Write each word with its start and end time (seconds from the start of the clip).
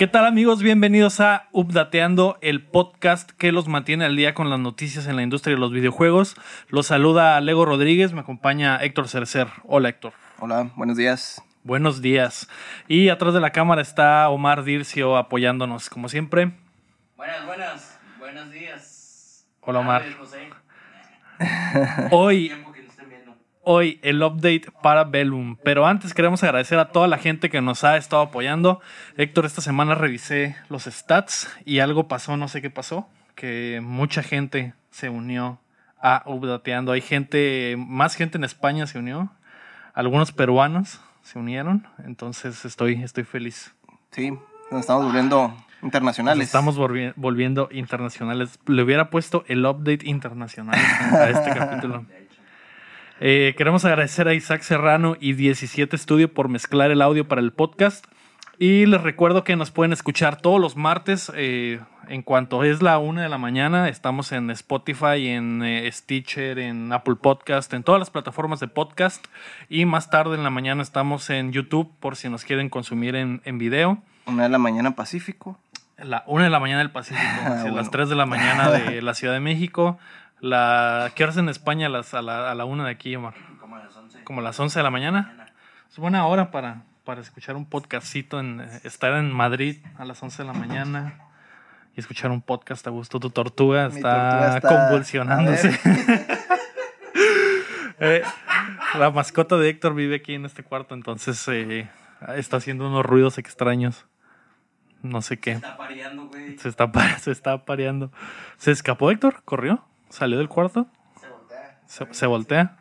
¿Qué 0.00 0.06
tal 0.06 0.24
amigos? 0.24 0.62
Bienvenidos 0.62 1.20
a 1.20 1.50
Updateando, 1.52 2.38
el 2.40 2.64
podcast 2.64 3.32
que 3.32 3.52
los 3.52 3.68
mantiene 3.68 4.06
al 4.06 4.16
día 4.16 4.32
con 4.32 4.48
las 4.48 4.58
noticias 4.58 5.06
en 5.06 5.16
la 5.16 5.22
industria 5.22 5.56
de 5.56 5.60
los 5.60 5.72
videojuegos. 5.72 6.36
Los 6.70 6.86
saluda 6.86 7.38
Lego 7.42 7.66
Rodríguez, 7.66 8.14
me 8.14 8.20
acompaña 8.20 8.78
Héctor 8.78 9.08
Cercer. 9.08 9.48
Hola 9.64 9.90
Héctor. 9.90 10.14
Hola, 10.38 10.70
buenos 10.74 10.96
días. 10.96 11.42
Buenos 11.64 12.00
días. 12.00 12.48
Y 12.88 13.10
atrás 13.10 13.34
de 13.34 13.40
la 13.40 13.50
cámara 13.50 13.82
está 13.82 14.26
Omar 14.30 14.64
Dircio 14.64 15.18
apoyándonos, 15.18 15.90
como 15.90 16.08
siempre. 16.08 16.52
Buenas, 17.18 17.44
buenas, 17.44 18.00
buenos 18.18 18.50
días. 18.50 19.46
Hola 19.60 19.80
Omar. 19.80 20.02
Hoy 22.10 22.48
Tiempo 22.48 22.72
que 22.72 22.80
nos 22.84 22.90
estén 22.92 23.10
viendo. 23.10 23.36
Hoy 23.62 23.98
el 24.02 24.22
update 24.22 24.66
para 24.82 25.04
Bellum. 25.04 25.56
Pero 25.62 25.86
antes 25.86 26.14
queremos 26.14 26.42
agradecer 26.42 26.78
a 26.78 26.90
toda 26.92 27.08
la 27.08 27.18
gente 27.18 27.50
que 27.50 27.60
nos 27.60 27.84
ha 27.84 27.96
estado 27.96 28.22
apoyando. 28.22 28.80
Héctor, 29.16 29.46
esta 29.46 29.60
semana 29.60 29.94
revisé 29.94 30.56
los 30.68 30.84
stats 30.84 31.48
y 31.64 31.80
algo 31.80 32.08
pasó, 32.08 32.36
no 32.36 32.48
sé 32.48 32.62
qué 32.62 32.70
pasó, 32.70 33.08
que 33.34 33.80
mucha 33.82 34.22
gente 34.22 34.74
se 34.90 35.08
unió 35.08 35.58
a 36.02 36.22
Updateando. 36.26 36.92
Hay 36.92 37.00
gente, 37.02 37.76
más 37.78 38.14
gente 38.14 38.38
en 38.38 38.44
España 38.44 38.86
se 38.86 38.98
unió, 38.98 39.30
algunos 39.94 40.32
peruanos 40.32 41.00
se 41.22 41.38
unieron, 41.38 41.86
entonces 42.06 42.64
estoy, 42.64 43.02
estoy 43.02 43.24
feliz. 43.24 43.74
Sí, 44.10 44.30
nos 44.70 44.80
estamos 44.80 45.04
volviendo 45.04 45.48
Nos 45.48 45.82
internacionales. 45.82 46.46
estamos 46.46 46.78
volvi- 46.78 47.12
volviendo 47.16 47.68
internacionales. 47.70 48.58
Le 48.66 48.82
hubiera 48.82 49.10
puesto 49.10 49.44
el 49.48 49.64
update 49.66 50.00
internacional 50.08 50.78
a 51.12 51.28
este 51.30 51.50
capítulo. 51.54 52.06
Eh, 53.22 53.54
queremos 53.58 53.84
agradecer 53.84 54.28
a 54.28 54.34
Isaac 54.34 54.62
Serrano 54.62 55.14
y 55.20 55.34
17 55.34 55.96
Studio 55.98 56.32
por 56.32 56.48
mezclar 56.48 56.90
el 56.90 57.02
audio 57.02 57.28
para 57.28 57.42
el 57.42 57.52
podcast. 57.52 58.06
Y 58.58 58.86
les 58.86 59.02
recuerdo 59.02 59.44
que 59.44 59.56
nos 59.56 59.70
pueden 59.70 59.92
escuchar 59.92 60.40
todos 60.40 60.58
los 60.60 60.76
martes. 60.76 61.30
eh, 61.34 61.80
en 62.08 62.22
cuanto 62.22 62.64
es 62.64 62.82
la 62.82 62.98
una 62.98 63.22
de 63.22 63.28
la 63.28 63.38
mañana, 63.38 63.88
estamos 63.88 64.32
en 64.32 64.50
Spotify, 64.50 65.28
en 65.28 65.62
eh, 65.62 65.88
Stitcher, 65.92 66.58
en 66.58 66.92
Apple 66.92 67.14
Podcast, 67.14 67.72
en 67.72 67.84
todas 67.84 68.00
las 68.00 68.10
plataformas 68.10 68.58
de 68.58 68.66
podcast. 68.66 69.24
Y 69.68 69.84
más 69.84 70.10
tarde 70.10 70.34
en 70.34 70.42
la 70.42 70.50
mañana 70.50 70.82
estamos 70.82 71.30
en 71.30 71.52
YouTube 71.52 71.92
por 72.00 72.16
si 72.16 72.28
nos 72.28 72.44
quieren 72.44 72.68
consumir 72.68 73.14
en, 73.14 73.42
en 73.44 73.58
video. 73.58 74.02
Una 74.26 74.44
de 74.44 74.48
la 74.48 74.58
mañana 74.58 74.96
Pacífico. 74.96 75.56
La 75.98 76.24
una 76.26 76.44
de 76.44 76.50
la 76.50 76.58
mañana 76.58 76.80
del 76.80 76.90
Pacífico, 76.90 77.22
así, 77.44 77.62
bueno. 77.62 77.76
las 77.76 77.90
3 77.90 78.08
de 78.08 78.16
la 78.16 78.26
mañana 78.26 78.70
de 78.70 79.02
la 79.02 79.14
Ciudad 79.14 79.34
de 79.34 79.40
México. 79.40 79.98
La, 80.40 81.12
¿Qué 81.14 81.22
horas 81.24 81.36
en 81.36 81.48
España? 81.48 81.88
Las, 81.88 82.14
a, 82.14 82.22
la, 82.22 82.50
a 82.50 82.54
la 82.54 82.64
una 82.64 82.84
de 82.86 82.90
aquí, 82.90 83.14
Omar. 83.14 83.34
Como 83.60 83.76
a 83.76 83.80
las 83.84 83.96
11. 83.96 84.24
Como 84.24 84.40
las 84.40 84.58
11 84.58 84.78
de 84.78 84.82
la 84.82 84.90
mañana. 84.90 85.46
Es 85.90 85.98
buena 85.98 86.26
hora 86.26 86.50
para, 86.50 86.82
para 87.04 87.20
escuchar 87.20 87.56
un 87.56 87.66
podcastito, 87.66 88.40
en, 88.40 88.60
estar 88.84 89.12
en 89.14 89.32
Madrid 89.32 89.78
a 89.98 90.04
las 90.04 90.22
11 90.22 90.42
de 90.42 90.46
la 90.46 90.54
mañana 90.54 91.14
y 91.96 92.00
escuchar 92.00 92.30
un 92.30 92.40
podcast 92.40 92.86
a 92.86 92.90
gusto. 92.90 93.20
Tu 93.20 93.30
tortuga 93.30 93.86
está, 93.86 94.00
tortuga 94.00 94.56
está- 94.56 94.68
convulsionándose. 94.68 95.68
a. 95.68 96.36
Eh, 98.02 98.22
la 98.98 99.10
mascota 99.10 99.58
de 99.58 99.68
Héctor 99.68 99.94
vive 99.94 100.16
aquí 100.16 100.32
en 100.32 100.46
este 100.46 100.62
cuarto, 100.62 100.94
entonces 100.94 101.46
eh, 101.48 101.86
está 102.34 102.56
haciendo 102.56 102.88
unos 102.88 103.04
ruidos 103.04 103.36
extraños. 103.36 104.06
No 105.02 105.20
sé 105.20 105.38
qué. 105.38 105.50
Está 105.52 105.76
pareando, 105.76 106.28
güey. 106.28 106.56
Se 106.56 106.70
está, 106.70 106.90
se 107.18 107.30
está 107.30 107.66
pareando. 107.66 108.10
¿Se 108.56 108.70
escapó 108.70 109.10
Héctor? 109.10 109.42
¿Corrió? 109.44 109.84
¿Salió 110.10 110.36
del 110.38 110.48
cuarto? 110.48 110.86
Se 111.20 111.28
voltea. 111.28 111.78
¿Se, 111.86 112.06
se 112.14 112.26
voltea? 112.26 112.76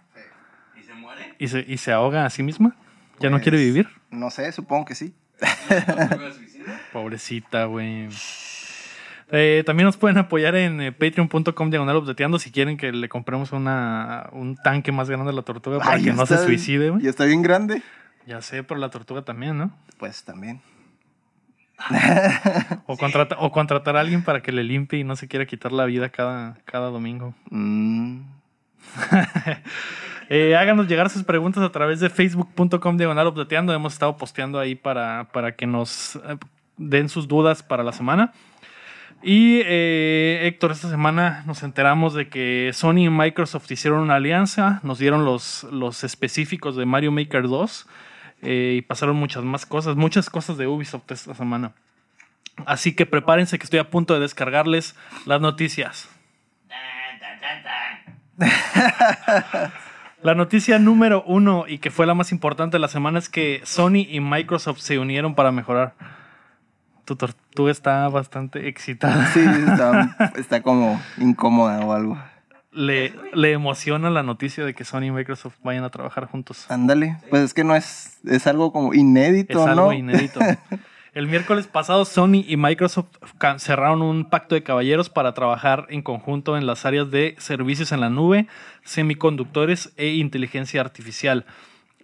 ¿Y 0.77 0.83
se 0.83 0.93
muere? 0.93 1.35
¿Y 1.39 1.47
se, 1.47 1.65
¿Y 1.67 1.77
se 1.77 1.91
ahoga 1.93 2.25
a 2.25 2.29
sí 2.29 2.43
misma? 2.43 2.75
¿Ya 3.19 3.29
no 3.29 3.37
Pues, 3.37 3.43
quiere 3.43 3.57
vivir? 3.57 3.87
No 4.11 4.29
sé, 4.29 4.51
supongo 4.51 4.85
que 4.85 4.95
sí. 4.95 5.13
Pobrecita, 6.93 7.65
güey. 7.65 8.09
Eh, 9.31 9.63
también 9.65 9.85
nos 9.85 9.97
pueden 9.97 10.17
apoyar 10.17 10.55
en 10.55 10.81
eh, 10.81 10.91
patreon.com 10.91 11.69
diagonal 11.69 11.97
updateando 11.97 12.39
si 12.39 12.51
quieren 12.51 12.77
que 12.77 12.91
le 12.91 13.09
compremos 13.09 13.51
una, 13.51 14.27
un 14.31 14.55
tanque 14.55 14.91
más 14.91 15.09
grande 15.09 15.29
a 15.29 15.33
la 15.33 15.43
tortuga 15.43 15.77
para 15.77 15.91
Ay, 15.93 16.03
que 16.03 16.13
no 16.13 16.25
se 16.25 16.37
suicide, 16.43 16.89
güey. 16.89 17.03
Ya 17.03 17.11
está 17.11 17.25
bien 17.25 17.41
grande. 17.43 17.83
Ya 18.25 18.41
sé, 18.41 18.63
pero 18.63 18.79
la 18.79 18.89
tortuga 18.89 19.21
también, 19.23 19.57
¿no? 19.57 19.71
Pues 19.99 20.23
también. 20.23 20.61
O, 22.87 22.97
contrata, 22.97 23.35
o 23.39 23.51
contratar 23.51 23.95
a 23.95 24.01
alguien 24.01 24.23
para 24.23 24.41
que 24.41 24.51
le 24.51 24.63
limpie 24.63 24.99
y 24.99 25.03
no 25.03 25.15
se 25.15 25.27
quiera 25.27 25.45
quitar 25.45 25.71
la 25.71 25.85
vida 25.85 26.09
cada, 26.09 26.57
cada 26.65 26.89
domingo. 26.89 27.33
Mm, 27.49 28.21
Eh, 30.31 30.55
háganos 30.55 30.87
llegar 30.87 31.09
sus 31.09 31.23
preguntas 31.23 31.63
a 31.63 31.71
través 31.71 31.99
de 31.99 32.07
facebook.com 32.11 32.97
diagonal 32.97 33.25
updateando. 33.25 33.73
Hemos 33.73 33.93
estado 33.93 34.15
posteando 34.15 34.59
ahí 34.59 34.75
para, 34.75 35.27
para 35.33 35.55
que 35.55 35.65
nos 35.65 36.17
eh, 36.17 36.37
den 36.77 37.09
sus 37.09 37.27
dudas 37.27 37.63
para 37.63 37.83
la 37.83 37.91
semana. 37.91 38.31
Y 39.23 39.61
eh, 39.65 40.41
Héctor, 40.43 40.71
esta 40.71 40.87
semana 40.87 41.43
nos 41.47 41.63
enteramos 41.63 42.13
de 42.13 42.29
que 42.29 42.69
Sony 42.73 43.05
y 43.05 43.09
Microsoft 43.09 43.71
hicieron 43.71 44.01
una 44.01 44.17
alianza, 44.17 44.79
nos 44.83 44.99
dieron 44.99 45.25
los, 45.25 45.63
los 45.71 46.03
específicos 46.03 46.75
de 46.75 46.85
Mario 46.85 47.11
Maker 47.11 47.47
2 47.47 47.87
eh, 48.41 48.75
y 48.77 48.81
pasaron 48.81 49.15
muchas 49.15 49.43
más 49.43 49.65
cosas, 49.65 49.95
muchas 49.95 50.29
cosas 50.29 50.57
de 50.57 50.67
Ubisoft 50.67 51.11
esta 51.11 51.33
semana. 51.33 51.73
Así 52.65 52.95
que 52.95 53.05
prepárense 53.05 53.57
que 53.57 53.63
estoy 53.63 53.79
a 53.79 53.89
punto 53.89 54.13
de 54.13 54.19
descargarles 54.19 54.95
las 55.25 55.41
noticias. 55.41 56.09
La 60.21 60.35
noticia 60.35 60.79
número 60.79 61.23
uno 61.25 61.63
y 61.65 61.77
que 61.77 61.91
fue 61.91 62.05
la 62.05 62.13
más 62.13 62.33
importante 62.33 62.75
de 62.75 62.79
la 62.81 62.89
semana 62.89 63.19
es 63.19 63.29
que 63.29 63.61
Sony 63.63 64.05
y 64.09 64.19
Microsoft 64.19 64.79
se 64.79 64.99
unieron 64.99 65.33
para 65.33 65.53
mejorar. 65.53 65.93
Tu 67.05 67.15
tortuga 67.15 67.71
está 67.71 68.09
bastante 68.09 68.67
excitada. 68.67 69.27
sí, 69.27 69.39
está, 69.39 70.33
está 70.35 70.61
como 70.61 71.01
incómoda 71.17 71.79
o 71.85 71.93
algo. 71.93 72.17
Le, 72.71 73.13
le 73.33 73.51
emociona 73.51 74.09
la 74.09 74.21
noticia 74.21 74.63
de 74.63 74.73
que 74.75 74.85
Sony 74.85 75.05
y 75.05 75.11
Microsoft 75.11 75.55
vayan 75.63 75.83
a 75.83 75.89
trabajar 75.89 76.25
juntos. 76.25 76.69
Ándale. 76.69 77.17
Pues 77.29 77.43
es 77.43 77.53
que 77.53 77.63
no 77.63 77.75
es, 77.75 78.19
es 78.25 78.45
algo 78.45 78.71
como 78.71 78.93
inédito, 78.93 79.59
Es 79.59 79.67
algo 79.67 79.91
inédito. 79.93 80.39
El 81.15 81.27
miércoles 81.27 81.65
pasado, 81.65 82.05
Sony 82.05 82.45
y 82.47 82.55
Microsoft 82.55 83.07
cerraron 83.57 84.03
un 84.03 84.29
pacto 84.29 84.53
de 84.53 84.61
caballeros 84.61 85.09
para 85.09 85.33
trabajar 85.33 85.87
en 85.89 86.03
conjunto 86.03 86.55
en 86.55 86.67
las 86.67 86.85
áreas 86.85 87.09
de 87.09 87.35
servicios 87.39 87.91
en 87.91 88.01
la 88.01 88.11
nube, 88.11 88.47
semiconductores 88.83 89.91
e 89.97 90.09
inteligencia 90.09 90.81
artificial. 90.81 91.45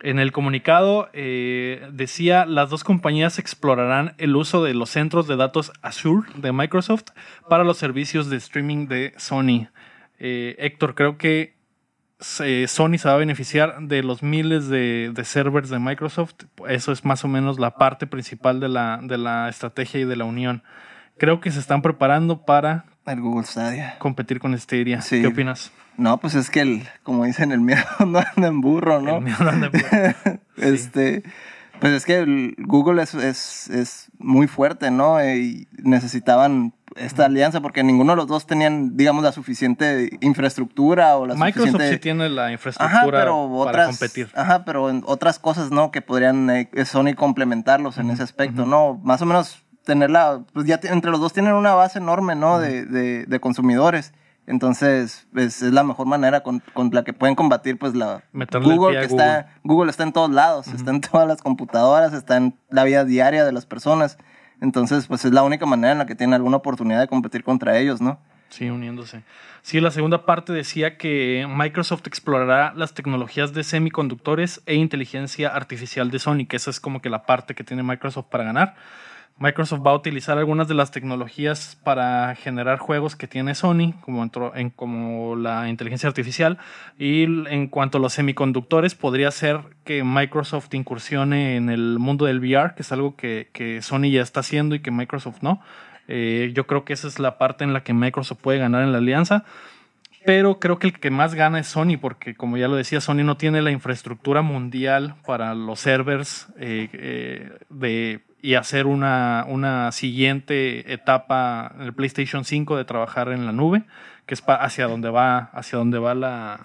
En 0.01 0.19
el 0.19 0.31
comunicado 0.31 1.09
eh, 1.13 1.87
decía, 1.91 2.45
las 2.45 2.69
dos 2.69 2.83
compañías 2.83 3.37
explorarán 3.39 4.15
el 4.17 4.35
uso 4.35 4.63
de 4.63 4.73
los 4.73 4.89
centros 4.89 5.27
de 5.27 5.35
datos 5.35 5.71
Azure 5.83 6.27
de 6.35 6.51
Microsoft 6.51 7.05
para 7.47 7.63
los 7.63 7.77
servicios 7.77 8.29
de 8.29 8.37
streaming 8.37 8.87
de 8.87 9.13
Sony. 9.17 9.67
Eh, 10.19 10.55
Héctor, 10.59 10.95
creo 10.95 11.17
que 11.17 11.55
se- 12.19 12.67
Sony 12.67 12.97
se 12.97 13.07
va 13.07 13.15
a 13.15 13.17
beneficiar 13.17 13.79
de 13.81 14.01
los 14.03 14.23
miles 14.23 14.67
de, 14.69 15.11
de 15.13 15.25
servers 15.25 15.69
de 15.69 15.79
Microsoft. 15.79 16.33
Eso 16.67 16.91
es 16.91 17.03
más 17.05 17.23
o 17.25 17.27
menos 17.27 17.59
la 17.59 17.75
parte 17.75 18.07
principal 18.07 18.59
de 18.59 18.69
la, 18.69 18.99
de 19.03 19.17
la 19.17 19.49
estrategia 19.49 19.99
y 20.01 20.05
de 20.05 20.15
la 20.15 20.25
unión. 20.25 20.63
Creo 21.17 21.39
que 21.41 21.51
se 21.51 21.59
están 21.59 21.81
preparando 21.81 22.45
para 22.45 22.85
El 23.05 23.21
Google 23.21 23.45
Stadia. 23.45 23.95
competir 23.99 24.39
con 24.39 24.57
Stadia. 24.57 25.01
Sí. 25.01 25.21
¿Qué 25.21 25.27
opinas? 25.27 25.71
No, 25.97 26.17
pues 26.19 26.35
es 26.35 26.49
que 26.49 26.59
el, 26.61 26.83
como 27.03 27.23
dicen, 27.23 27.51
el 27.53 27.61
miedo 27.61 27.83
no 28.05 28.19
anda 28.19 28.47
en 28.49 28.59
burro, 28.61 29.01
¿no? 29.01 29.17
El 29.17 29.23
mío 29.23 29.35
no 29.39 29.49
anda 29.49 29.69
bien. 29.69 30.41
Este, 30.57 31.23
pues 31.79 31.93
es 31.93 32.05
que 32.05 32.53
Google 32.57 33.01
es, 33.03 33.13
es, 33.13 33.69
es 33.69 34.11
muy 34.17 34.47
fuerte, 34.47 34.91
¿no? 34.91 35.23
Y 35.23 35.67
necesitaban 35.77 36.73
esta 36.95 37.25
alianza 37.25 37.61
porque 37.61 37.83
ninguno 37.83 38.13
de 38.13 38.17
los 38.17 38.27
dos 38.27 38.47
tenían, 38.47 38.95
digamos, 38.95 39.23
la 39.23 39.31
suficiente 39.31 40.17
infraestructura 40.21 41.17
o 41.17 41.25
la 41.25 41.35
Microsoft 41.35 41.71
suficiente... 41.71 41.93
sí 41.93 41.99
tiene 41.99 42.29
la 42.29 42.43
Ajá, 42.43 42.53
infraestructura 42.53 43.19
pero 43.19 43.63
para 43.65 43.85
competir. 43.87 44.29
Ajá, 44.35 44.63
pero 44.65 44.89
en 44.89 45.03
otras 45.05 45.39
cosas, 45.39 45.71
¿no? 45.71 45.91
Que 45.91 46.01
podrían 46.01 46.49
eh, 46.49 46.69
Sony 46.85 47.13
complementarlos 47.15 47.97
en 47.97 48.11
ese 48.11 48.23
aspecto, 48.23 48.65
¿no? 48.65 48.99
Más 49.03 49.21
o 49.21 49.25
menos 49.25 49.65
tenerla, 49.83 50.41
pues 50.53 50.65
ya 50.65 50.79
entre 50.83 51.11
los 51.11 51.19
dos 51.19 51.33
tienen 51.33 51.53
una 51.53 51.73
base 51.73 51.99
enorme, 51.99 52.35
¿no? 52.35 52.59
de, 52.59 52.85
de, 52.85 53.25
de 53.25 53.39
consumidores. 53.39 54.13
Entonces, 54.47 55.27
pues, 55.33 55.61
es 55.61 55.73
la 55.73 55.83
mejor 55.83 56.05
manera 56.05 56.41
con, 56.43 56.61
con 56.73 56.89
la 56.93 57.03
que 57.03 57.13
pueden 57.13 57.35
combatir, 57.35 57.79
pues, 57.79 57.95
la 57.95 58.23
Meterle 58.31 58.75
Google, 58.75 58.99
que 58.99 59.05
está, 59.05 59.55
Google 59.63 59.89
está 59.89 60.03
en 60.03 60.13
todos 60.13 60.29
lados, 60.29 60.67
está 60.67 60.91
en 60.91 61.01
todas 61.01 61.27
las 61.27 61.41
computadoras, 61.41 62.13
está 62.13 62.37
en 62.37 62.55
la 62.69 62.83
vida 62.83 63.05
diaria 63.05 63.43
de 63.43 63.51
las 63.51 63.65
personas. 63.65 64.17
Entonces, 64.61 65.07
pues, 65.07 65.25
es 65.25 65.31
la 65.31 65.43
única 65.43 65.65
manera 65.65 65.93
en 65.93 65.97
la 65.97 66.05
que 66.05 66.15
tienen 66.15 66.35
alguna 66.35 66.57
oportunidad 66.57 66.99
de 66.99 67.07
competir 67.07 67.43
contra 67.43 67.77
ellos, 67.77 68.01
¿no? 68.01 68.19
Sí, 68.49 68.69
uniéndose. 68.69 69.23
Sí, 69.63 69.81
la 69.81 69.89
segunda 69.89 70.25
parte 70.25 70.53
decía 70.53 70.97
que 70.97 71.47
Microsoft 71.49 72.05
explorará 72.05 72.71
las 72.75 72.93
tecnologías 72.93 73.53
de 73.53 73.63
semiconductores 73.63 74.61
e 74.67 74.75
inteligencia 74.75 75.49
artificial 75.49 76.11
de 76.11 76.19
Sony, 76.19 76.45
que 76.47 76.57
esa 76.57 76.69
es 76.69 76.79
como 76.79 77.01
que 77.01 77.09
la 77.09 77.25
parte 77.25 77.55
que 77.55 77.63
tiene 77.63 77.81
Microsoft 77.81 78.27
para 78.29 78.43
ganar. 78.43 78.75
Microsoft 79.37 79.81
va 79.85 79.91
a 79.91 79.95
utilizar 79.95 80.37
algunas 80.37 80.69
de 80.69 80.75
las 80.75 80.91
tecnologías 80.91 81.77
para 81.83 82.35
generar 82.35 82.77
juegos 82.79 83.17
que 83.17 83.27
tiene 83.27 83.53
Sony, 83.53 83.93
como, 84.01 84.23
en, 84.55 84.69
como 84.69 85.35
la 85.35 85.67
inteligencia 85.67 86.07
artificial. 86.07 86.57
Y 86.97 87.23
en 87.23 87.67
cuanto 87.67 87.97
a 87.97 88.01
los 88.01 88.13
semiconductores, 88.13 88.95
podría 88.95 89.29
ser 89.31 89.59
que 89.83 90.05
Microsoft 90.05 90.73
incursione 90.73 91.57
en 91.57 91.69
el 91.69 91.99
mundo 91.99 92.25
del 92.25 92.39
VR, 92.39 92.75
que 92.75 92.83
es 92.83 92.91
algo 92.93 93.17
que, 93.17 93.49
que 93.51 93.81
Sony 93.81 94.09
ya 94.09 94.21
está 94.21 94.39
haciendo 94.39 94.73
y 94.73 94.79
que 94.79 94.91
Microsoft 94.91 95.41
no. 95.41 95.61
Eh, 96.07 96.51
yo 96.53 96.65
creo 96.65 96.85
que 96.85 96.93
esa 96.93 97.07
es 97.07 97.19
la 97.19 97.37
parte 97.37 97.63
en 97.63 97.73
la 97.73 97.83
que 97.83 97.93
Microsoft 97.93 98.39
puede 98.41 98.59
ganar 98.59 98.83
en 98.83 98.93
la 98.93 98.99
alianza. 98.99 99.43
Pero 100.25 100.59
creo 100.59 100.79
que 100.79 100.87
el 100.87 100.99
que 100.99 101.11
más 101.11 101.35
gana 101.35 101.59
es 101.59 101.67
Sony, 101.67 101.97
porque 102.01 102.35
como 102.35 102.57
ya 102.57 102.67
lo 102.67 102.75
decía, 102.75 102.99
Sony 102.99 103.23
no 103.23 103.37
tiene 103.37 103.61
la 103.61 103.69
infraestructura 103.69 104.41
mundial 104.41 105.15
para 105.25 105.53
los 105.53 105.79
servers 105.79 106.47
eh, 106.57 106.89
eh, 106.93 107.51
de, 107.69 108.21
y 108.45 108.53
hacer 108.55 108.85
una, 108.85 109.43
una 109.47 109.91
siguiente 109.91 110.93
etapa 110.93 111.71
en 111.75 111.81
el 111.81 111.93
PlayStation 111.93 112.45
5 112.45 112.77
de 112.77 112.85
trabajar 112.85 113.29
en 113.29 113.45
la 113.45 113.51
nube, 113.51 113.83
que 114.27 114.33
es 114.35 114.43
hacia 114.47 114.87
donde 114.87 115.09
va, 115.09 115.49
hacia 115.53 115.77
donde 115.79 115.97
va 115.99 116.13
la, 116.13 116.59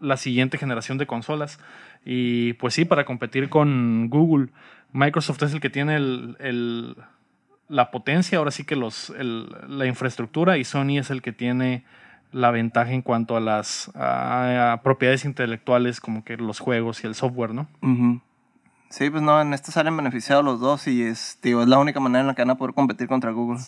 la 0.00 0.16
siguiente 0.16 0.56
generación 0.58 0.96
de 0.98 1.06
consolas. 1.06 1.58
Y 2.04 2.54
pues 2.54 2.72
sí, 2.74 2.84
para 2.86 3.04
competir 3.04 3.48
con 3.50 4.08
Google, 4.08 4.48
Microsoft 4.92 5.42
es 5.42 5.52
el 5.52 5.60
que 5.60 5.70
tiene 5.70 5.96
el, 5.96 6.36
el- 6.40 6.96
la 7.68 7.90
potencia, 7.90 8.38
ahora 8.38 8.50
sí 8.50 8.64
que 8.64 8.76
los, 8.76 9.10
el- 9.10 9.48
la 9.68 9.86
infraestructura, 9.86 10.56
y 10.58 10.64
Sony 10.64 10.98
es 10.98 11.10
el 11.10 11.20
que 11.22 11.32
tiene 11.32 11.84
la 12.32 12.50
ventaja 12.50 12.90
en 12.92 13.02
cuanto 13.02 13.36
a 13.36 13.40
las 13.40 13.90
a- 13.94 14.80
propiedades 14.82 15.24
intelectuales, 15.26 16.00
como 16.00 16.24
que 16.24 16.36
los 16.38 16.58
juegos 16.58 17.04
y 17.04 17.06
el 17.06 17.14
software, 17.14 17.52
¿no? 17.54 17.68
Sí, 18.92 19.08
pues 19.08 19.22
no, 19.22 19.40
en 19.40 19.54
esto 19.54 19.72
salen 19.72 19.96
beneficiados 19.96 20.44
los 20.44 20.60
dos 20.60 20.86
y 20.86 21.02
es, 21.02 21.38
la 21.42 21.78
única 21.78 21.98
manera 21.98 22.20
en 22.20 22.26
la 22.26 22.34
que 22.34 22.42
van 22.42 22.50
a 22.50 22.56
poder 22.56 22.74
competir 22.74 23.08
contra 23.08 23.30
Google. 23.30 23.60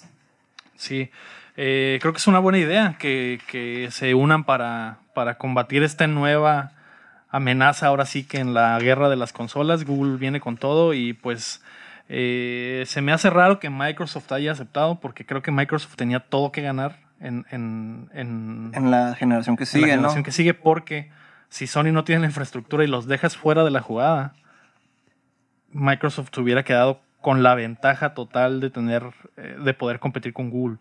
Sí, 0.76 1.10
Eh, 1.56 1.98
creo 2.00 2.12
que 2.12 2.18
es 2.18 2.26
una 2.26 2.40
buena 2.40 2.58
idea 2.58 2.96
que, 2.98 3.40
que 3.46 3.88
se 3.90 4.12
unan 4.14 4.44
para, 4.44 4.98
para 5.14 5.38
combatir 5.38 5.82
esta 5.82 6.06
nueva 6.08 6.72
amenaza. 7.30 7.86
Ahora 7.86 8.04
sí 8.06 8.24
que 8.24 8.38
en 8.38 8.52
la 8.52 8.78
guerra 8.80 9.08
de 9.08 9.16
las 9.16 9.32
consolas, 9.32 9.84
Google 9.84 10.18
viene 10.18 10.40
con 10.40 10.56
todo 10.56 10.92
y 10.92 11.14
pues 11.14 11.62
eh, 12.08 12.82
se 12.86 13.00
me 13.00 13.12
hace 13.12 13.30
raro 13.30 13.60
que 13.60 13.70
Microsoft 13.70 14.30
haya 14.32 14.52
aceptado 14.52 15.00
porque 15.00 15.24
creo 15.24 15.42
que 15.42 15.52
Microsoft 15.52 15.94
tenía 15.96 16.20
todo 16.20 16.52
que 16.52 16.60
ganar 16.60 16.98
en, 17.20 17.46
en, 17.50 18.10
en, 18.12 18.72
En 18.74 18.90
la 18.90 19.14
generación 19.14 19.56
que 19.56 19.64
en 19.64 19.68
la 19.68 19.72
sigue, 19.72 19.86
¿no? 19.86 19.92
generación 19.92 20.24
que 20.24 20.32
sigue 20.32 20.54
porque 20.54 21.10
si 21.48 21.66
Sony 21.66 21.92
no 21.92 22.04
tiene 22.04 22.20
la 22.22 22.26
infraestructura 22.26 22.84
y 22.84 22.88
los 22.88 23.06
dejas 23.06 23.36
fuera 23.36 23.64
de 23.64 23.70
la 23.70 23.80
jugada, 23.80 24.34
Microsoft 25.74 26.30
se 26.32 26.40
hubiera 26.40 26.62
quedado 26.64 27.00
con 27.20 27.42
la 27.42 27.54
ventaja 27.54 28.12
total 28.12 28.60
de 28.60 28.68
tener 28.68 29.02
eh, 29.38 29.56
de 29.64 29.72
poder 29.74 29.98
competir 29.98 30.34
con 30.34 30.50
Google. 30.50 30.76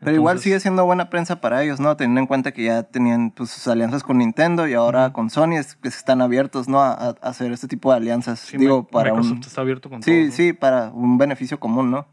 Pero 0.00 0.12
igual 0.14 0.38
sigue 0.38 0.60
siendo 0.60 0.84
buena 0.84 1.10
prensa 1.10 1.40
para 1.40 1.62
ellos, 1.64 1.80
¿no? 1.80 1.96
Teniendo 1.96 2.20
en 2.20 2.26
cuenta 2.28 2.52
que 2.52 2.62
ya 2.64 2.84
tenían 2.84 3.32
pues, 3.32 3.50
sus 3.50 3.66
alianzas 3.66 4.04
con 4.04 4.18
Nintendo 4.18 4.68
y 4.68 4.74
ahora 4.74 5.12
con 5.12 5.28
Sony 5.28 5.54
es 5.58 5.74
que 5.74 5.88
están 5.88 6.22
abiertos, 6.22 6.68
¿no? 6.68 6.80
A, 6.80 6.92
a 6.92 7.08
hacer 7.22 7.50
este 7.50 7.66
tipo 7.66 7.90
de 7.90 7.96
alianzas. 7.96 8.38
Sí, 8.38 8.56
Digo, 8.56 8.82
Mi- 8.82 8.92
para 8.92 9.10
Microsoft 9.10 9.32
un... 9.38 9.40
está 9.40 9.60
abierto 9.60 9.90
con 9.90 10.02
Sí, 10.04 10.12
todo. 10.12 10.26
¿no? 10.26 10.32
sí, 10.32 10.52
para 10.52 10.90
un 10.90 11.18
beneficio 11.18 11.58
común, 11.58 11.90
¿no? 11.90 12.06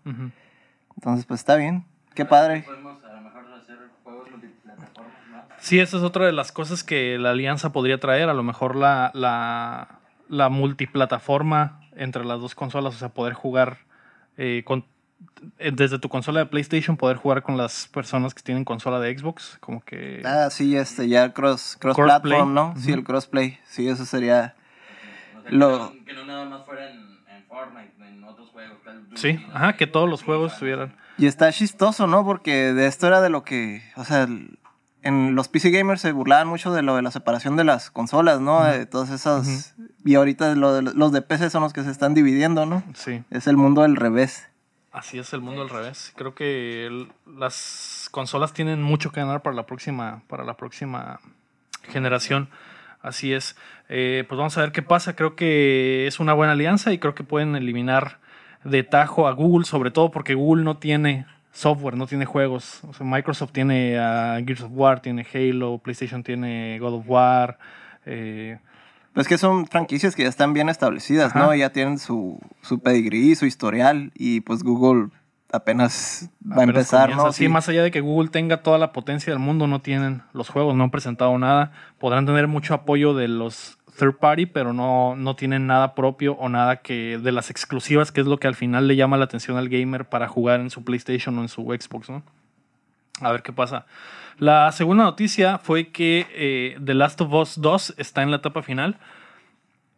Entonces, 0.96 1.26
pues 1.26 1.42
está 1.42 1.56
bien. 1.56 1.86
Qué 2.16 2.26
padre. 2.26 2.64
Podemos 2.66 3.04
a 3.04 3.14
lo 3.14 3.22
mejor 3.22 3.44
hacer 3.62 3.78
juegos 4.04 4.32
multiplataformas, 4.32 5.14
¿no? 5.32 5.44
Sí, 5.60 5.80
esa 5.80 5.98
es 5.98 6.04
otra 6.04 6.26
de 6.26 6.32
las 6.32 6.52
cosas 6.52 6.84
que 6.84 7.20
la 7.20 7.30
alianza 7.32 7.72
podría 7.72 8.00
traer. 8.00 8.30
A 8.30 8.34
lo 8.34 8.42
mejor 8.42 8.76
la, 8.76 9.12
la, 9.14 10.00
la 10.28 10.50
multiplataforma 10.50 11.82
entre 11.96 12.26
las 12.26 12.40
dos 12.42 12.56
consolas, 12.56 12.96
o 12.96 12.98
sea, 12.98 13.10
poder 13.10 13.34
jugar 13.34 13.80
eh, 14.38 14.64
con, 14.66 14.86
eh, 15.60 15.72
desde 15.74 16.00
tu 16.00 16.10
consola 16.10 16.40
de 16.42 16.46
PlayStation, 16.48 16.98
poder 16.98 17.18
jugar 17.18 17.42
con 17.44 17.58
las 17.58 17.88
personas 17.88 18.34
que 18.34 18.42
tienen 18.42 18.66
consola 18.66 19.00
de 19.00 19.18
Xbox, 19.18 19.58
como 19.60 19.82
que... 19.82 20.22
Ah, 20.26 20.50
sí, 20.50 20.76
este, 20.76 21.08
ya 21.08 21.34
cross, 21.34 21.78
cross 21.80 21.96
Crossplay. 21.96 22.22
platform, 22.40 22.54
¿no? 22.54 22.74
Sí, 22.78 22.92
el 22.92 23.04
crossplay. 23.04 23.60
Sí, 23.66 23.88
eso 23.88 24.06
sería... 24.06 24.56
O 25.38 25.42
sea, 25.42 25.52
Lo- 25.52 25.92
que, 25.92 25.98
no, 26.00 26.06
que 26.06 26.14
no 26.14 26.26
nada 26.26 26.46
más 26.46 26.66
fuera 26.66 26.90
en, 26.92 27.00
en 27.30 27.44
Fortnite, 27.48 27.94
en 28.08 28.24
otros 28.24 28.50
juegos. 28.50 28.80
Sí, 29.16 29.40
ajá, 29.54 29.78
que 29.78 29.88
todos 29.88 30.10
los 30.10 30.24
juegos 30.24 30.54
estuvieran... 30.54 30.96
Y 31.18 31.28
está 31.28 31.50
chistoso, 31.54 32.08
¿no? 32.08 32.26
Porque 32.26 32.74
de 32.74 32.88
esto 32.88 33.08
era 33.08 33.22
de 33.22 33.30
lo 33.30 33.44
que, 33.46 33.82
o 33.96 34.04
sea, 34.04 34.24
el- 34.24 34.60
en 35.06 35.36
los 35.36 35.48
PC 35.48 35.70
gamers 35.70 36.02
se 36.02 36.12
burlaban 36.12 36.48
mucho 36.50 36.74
de 36.74 36.82
lo 36.82 36.96
de 36.98 37.02
la 37.02 37.12
separación 37.12 37.56
de 37.56 37.64
las 37.64 37.90
consolas, 37.92 38.42
¿no? 38.42 38.64
De 38.66 38.86
todas 38.86 39.10
esas... 39.12 39.74
Y 40.04 40.16
ahorita 40.16 40.54
lo 40.56 40.74
de- 40.74 40.94
los 40.94 41.12
de 41.14 41.22
PC 41.22 41.50
son 41.50 41.62
los 41.64 41.72
que 41.72 41.84
se 41.84 41.92
están 41.92 42.14
dividiendo, 42.14 42.66
¿no? 42.66 42.84
Sí. 42.96 43.24
Es 43.32 43.48
el 43.48 43.56
mundo 43.56 43.84
del 43.84 43.96
revés. 43.96 44.50
Así 44.92 45.18
es 45.20 45.32
el 45.34 45.42
mundo 45.42 45.62
al 45.62 45.70
revés. 45.70 46.12
Creo 46.18 46.36
que 46.36 46.86
el- 46.88 47.12
las 47.38 48.08
consolas 48.12 48.54
tienen 48.54 48.82
mucho 48.84 49.12
que 49.12 49.22
ganar 49.22 49.42
para 49.42 49.56
la 49.56 49.66
próxima, 49.66 50.24
para 50.28 50.44
la 50.44 50.56
próxima 50.58 51.20
generación. 51.84 52.50
Así 53.02 53.34
es. 53.34 53.56
Eh, 53.90 54.26
pues 54.28 54.38
vamos 54.38 54.58
a 54.58 54.62
ver 54.62 54.72
qué 54.72 54.82
pasa. 54.82 55.16
Creo 55.16 55.36
que 55.36 56.08
es 56.08 56.20
una 56.20 56.34
buena 56.34 56.54
alianza 56.54 56.92
y 56.92 56.98
creo 56.98 57.14
que 57.16 57.24
pueden 57.24 57.56
eliminar 57.56 58.20
de 58.64 58.84
tajo 58.84 59.28
a 59.28 59.32
Google, 59.34 59.66
sobre 59.66 59.92
todo 59.92 60.10
porque 60.12 60.34
Google 60.34 60.64
no 60.64 60.78
tiene 60.78 61.28
software, 61.56 61.96
no 61.96 62.06
tiene 62.06 62.26
juegos. 62.26 62.84
O 62.84 62.94
sea, 62.94 63.06
Microsoft 63.08 63.52
tiene 63.54 63.98
a 63.98 64.38
Gears 64.46 64.62
of 64.62 64.72
War, 64.74 65.00
tiene 65.00 65.26
Halo, 65.34 65.78
PlayStation 65.80 66.22
tiene 66.22 66.78
God 66.80 66.96
of 66.96 67.06
War. 67.08 67.58
eh, 68.06 68.60
Pues 69.14 69.28
que 69.28 69.38
son 69.38 69.66
franquicias 69.66 70.16
que 70.16 70.24
ya 70.24 70.30
están 70.30 70.54
bien 70.54 70.68
establecidas, 70.70 71.32
Ajá. 71.36 71.40
¿no? 71.46 71.56
Ya 71.56 71.72
tienen 71.72 71.98
su, 71.98 72.40
su 72.62 72.80
pedigrí, 72.80 73.34
su 73.36 73.46
historial 73.46 74.12
y 74.14 74.42
pues 74.42 74.64
Google 74.64 75.08
apenas 75.52 76.30
va 76.46 76.62
a 76.62 76.64
empezar, 76.64 77.04
comienza. 77.10 77.28
¿no? 77.28 77.32
Sí, 77.32 77.48
más 77.48 77.70
allá 77.70 77.84
de 77.84 77.92
que 77.92 78.02
Google 78.02 78.30
tenga 78.30 78.62
toda 78.62 78.78
la 78.78 78.92
potencia 78.92 79.32
del 79.32 79.40
mundo, 79.40 79.68
no 79.68 79.80
tienen 79.80 80.24
los 80.34 80.50
juegos, 80.50 80.76
no 80.76 80.84
han 80.84 80.92
presentado 80.92 81.38
nada. 81.38 81.72
Podrán 81.98 82.26
tener 82.26 82.48
mucho 82.48 82.74
apoyo 82.74 83.14
de 83.14 83.30
los 83.30 83.75
third 83.98 84.18
party, 84.18 84.46
pero 84.46 84.74
no, 84.74 85.16
no 85.16 85.36
tienen 85.36 85.68
nada 85.68 85.96
propio 85.96 86.34
o 86.34 86.50
nada 86.50 86.78
que 86.78 87.18
de 87.18 87.32
las 87.32 87.50
exclusivas, 87.50 88.12
que 88.12 88.22
es 88.22 88.28
lo 88.28 88.38
que 88.38 88.48
al 88.48 88.56
final 88.56 88.88
le 88.88 88.96
llama 88.96 89.18
la 89.18 89.26
atención 89.26 89.58
al 89.58 89.70
gamer 89.70 90.06
para 90.06 90.28
jugar 90.28 90.60
en 90.60 90.70
su 90.70 90.84
PlayStation 90.84 91.38
o 91.38 91.42
en 91.42 91.50
su 91.50 91.64
Xbox. 91.64 92.10
A 93.22 93.32
ver 93.32 93.42
qué 93.42 93.54
pasa. 93.54 93.86
La 94.38 94.72
segunda 94.74 95.06
noticia 95.06 95.60
fue 95.60 95.90
que 95.90 96.28
eh, 96.34 96.78
The 96.84 96.94
Last 96.94 97.22
of 97.22 97.34
Us 97.34 97.62
2 97.62 97.96
está 97.98 98.22
en 98.22 98.32
la 98.32 98.38
etapa 98.38 98.62
final. 98.62 98.98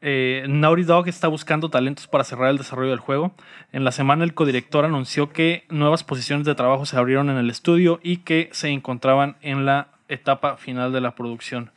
Eh, 0.01 0.45
Naughty 0.47 0.83
Dog 0.83 1.07
está 1.07 1.27
buscando 1.27 1.69
talentos 1.69 2.07
para 2.07 2.23
cerrar 2.23 2.51
el 2.51 2.59
desarrollo 2.59 2.91
del 2.91 2.99
juego. 2.99 3.33
En 3.71 3.83
la 3.83 3.91
semana 3.91 4.23
el 4.23 4.35
codirector 4.35 4.85
anunció 4.85 5.33
que 5.33 5.65
nuevas 5.69 6.03
posiciones 6.03 6.45
de 6.45 6.53
trabajo 6.53 6.85
se 6.85 6.97
abrieron 6.97 7.31
en 7.31 7.37
el 7.37 7.49
estudio 7.49 7.99
y 8.03 8.17
que 8.17 8.49
se 8.51 8.69
encontraban 8.69 9.37
en 9.41 9.65
la 9.65 9.87
etapa 10.07 10.57
final 10.57 10.91
de 10.91 11.01
la 11.01 11.15
producción. 11.15 11.71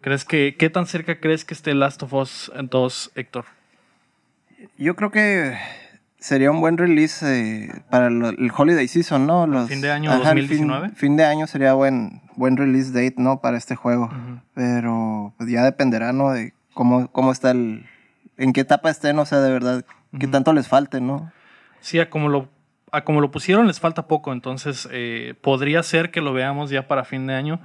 ¿Crees 0.00 0.24
que 0.24 0.56
qué 0.56 0.70
tan 0.70 0.86
cerca 0.86 1.20
crees 1.20 1.44
que 1.44 1.54
esté 1.54 1.74
Last 1.74 2.02
of 2.02 2.12
Us 2.12 2.52
2, 2.60 3.12
Héctor? 3.14 3.44
Yo 4.76 4.94
creo 4.96 5.10
que 5.10 5.56
sería 6.18 6.50
un 6.50 6.60
buen 6.60 6.78
release 6.78 7.24
eh, 7.26 7.82
para 7.90 8.08
el, 8.08 8.50
holiday 8.56 8.86
season, 8.88 9.26
¿no? 9.26 9.46
Los, 9.46 9.68
Fin 9.68 9.80
de 9.80 9.90
año 9.90 10.12
el 10.12 10.22
2019. 10.22 10.88
Fin, 10.88 10.96
fin 10.96 11.16
de 11.16 11.24
año 11.24 11.46
sería 11.46 11.74
buen, 11.74 12.22
buen 12.36 12.56
release 12.56 12.92
date, 12.92 13.14
¿no? 13.18 13.40
Para 13.40 13.56
este 13.56 13.76
juego. 13.76 14.10
Pero 14.54 15.34
pues 15.36 15.50
ya 15.50 15.64
dependerá, 15.64 16.12
¿no? 16.12 16.30
De 16.30 16.52
cómo, 16.74 17.08
cómo 17.10 17.32
está 17.32 17.50
el... 17.50 17.86
En 18.36 18.52
qué 18.52 18.60
etapa 18.60 18.88
estén, 18.90 19.18
o 19.18 19.26
sea, 19.26 19.40
de 19.40 19.50
verdad, 19.50 19.84
qué 20.18 20.26
Ujú. 20.26 20.30
tanto 20.32 20.52
les 20.52 20.68
falte, 20.68 21.00
¿no? 21.00 21.32
Sí, 21.80 21.98
a 21.98 22.08
como 22.08 22.28
lo, 22.28 22.48
a 22.92 23.02
como 23.02 23.20
lo 23.20 23.32
pusieron 23.32 23.66
les 23.66 23.80
falta 23.80 24.06
poco, 24.06 24.32
entonces 24.32 24.88
eh, 24.92 25.34
podría 25.40 25.82
ser 25.82 26.12
que 26.12 26.20
lo 26.20 26.32
veamos 26.32 26.70
ya 26.70 26.86
para 26.86 27.04
fin 27.04 27.26
de 27.26 27.34
año, 27.34 27.60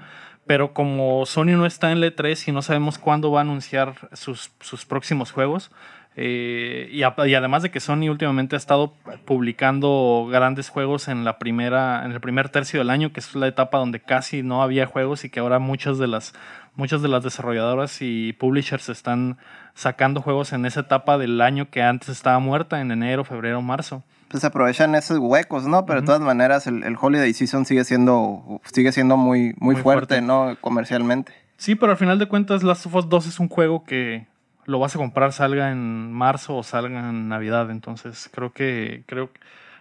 pero 0.45 0.73
como 0.73 1.25
Sony 1.25 1.55
no 1.55 1.65
está 1.65 1.91
en 1.91 2.03
el 2.03 2.15
E3 2.15 2.47
y 2.47 2.51
no 2.51 2.61
sabemos 2.61 2.97
cuándo 2.97 3.31
va 3.31 3.39
a 3.39 3.43
anunciar 3.43 3.95
sus, 4.13 4.51
sus 4.59 4.85
próximos 4.85 5.31
juegos, 5.31 5.71
eh, 6.15 6.89
y, 6.91 6.99
y 6.99 7.35
además 7.35 7.63
de 7.63 7.71
que 7.71 7.79
Sony 7.79 8.09
últimamente 8.09 8.55
ha 8.55 8.57
estado 8.57 8.93
publicando 9.25 10.27
grandes 10.29 10.69
juegos 10.69 11.07
en 11.07 11.23
la 11.23 11.39
primera, 11.39 12.05
en 12.05 12.11
el 12.11 12.21
primer 12.21 12.49
tercio 12.49 12.79
del 12.79 12.91
año, 12.91 13.11
que 13.11 13.19
es 13.19 13.33
la 13.35 13.47
etapa 13.47 13.79
donde 13.79 13.99
casi 13.99 14.43
no 14.43 14.61
había 14.61 14.85
juegos 14.85 15.25
y 15.25 15.29
que 15.29 15.39
ahora 15.39 15.57
muchas 15.57 15.97
de 15.97 16.07
las 16.07 16.33
muchas 16.75 17.01
de 17.01 17.07
las 17.07 17.23
desarrolladoras 17.23 18.01
y 18.01 18.33
publishers 18.33 18.89
están 18.89 19.37
sacando 19.73 20.21
juegos 20.21 20.53
en 20.53 20.65
esa 20.65 20.81
etapa 20.81 21.17
del 21.17 21.39
año 21.41 21.69
que 21.69 21.81
antes 21.81 22.09
estaba 22.09 22.39
muerta, 22.39 22.81
en 22.81 22.91
enero, 22.91 23.23
febrero, 23.23 23.61
marzo. 23.61 24.03
Pues 24.33 24.43
aprovechan 24.45 24.95
esos 24.95 25.19
huecos, 25.19 25.67
¿no? 25.67 25.85
Pero 25.85 26.01
de 26.01 26.07
todas 26.07 26.19
maneras 26.19 26.65
el, 26.65 26.81
el 26.81 26.97
holiday 26.99 27.31
season 27.35 27.65
sigue 27.65 27.83
siendo, 27.83 28.59
sigue 28.63 28.91
siendo 28.91 29.15
muy, 29.15 29.53
muy, 29.59 29.75
Muy 29.75 29.83
fuerte, 29.83 30.15
fuerte. 30.15 30.21
¿no? 30.21 30.57
Comercialmente. 30.59 31.33
Sí, 31.57 31.75
pero 31.75 31.91
al 31.91 31.99
final 31.99 32.17
de 32.17 32.25
cuentas 32.25 32.63
Last 32.63 32.87
of 32.87 32.95
Us 32.95 33.09
2 33.09 33.27
es 33.27 33.39
un 33.39 33.47
juego 33.47 33.83
que 33.83 34.25
lo 34.65 34.79
vas 34.79 34.95
a 34.95 34.97
comprar 34.97 35.33
salga 35.33 35.71
en 35.71 36.11
marzo 36.11 36.55
o 36.55 36.63
salga 36.63 37.11
en 37.11 37.29
Navidad, 37.29 37.69
entonces 37.69 38.27
creo 38.33 38.51
que 38.51 39.03
creo 39.05 39.29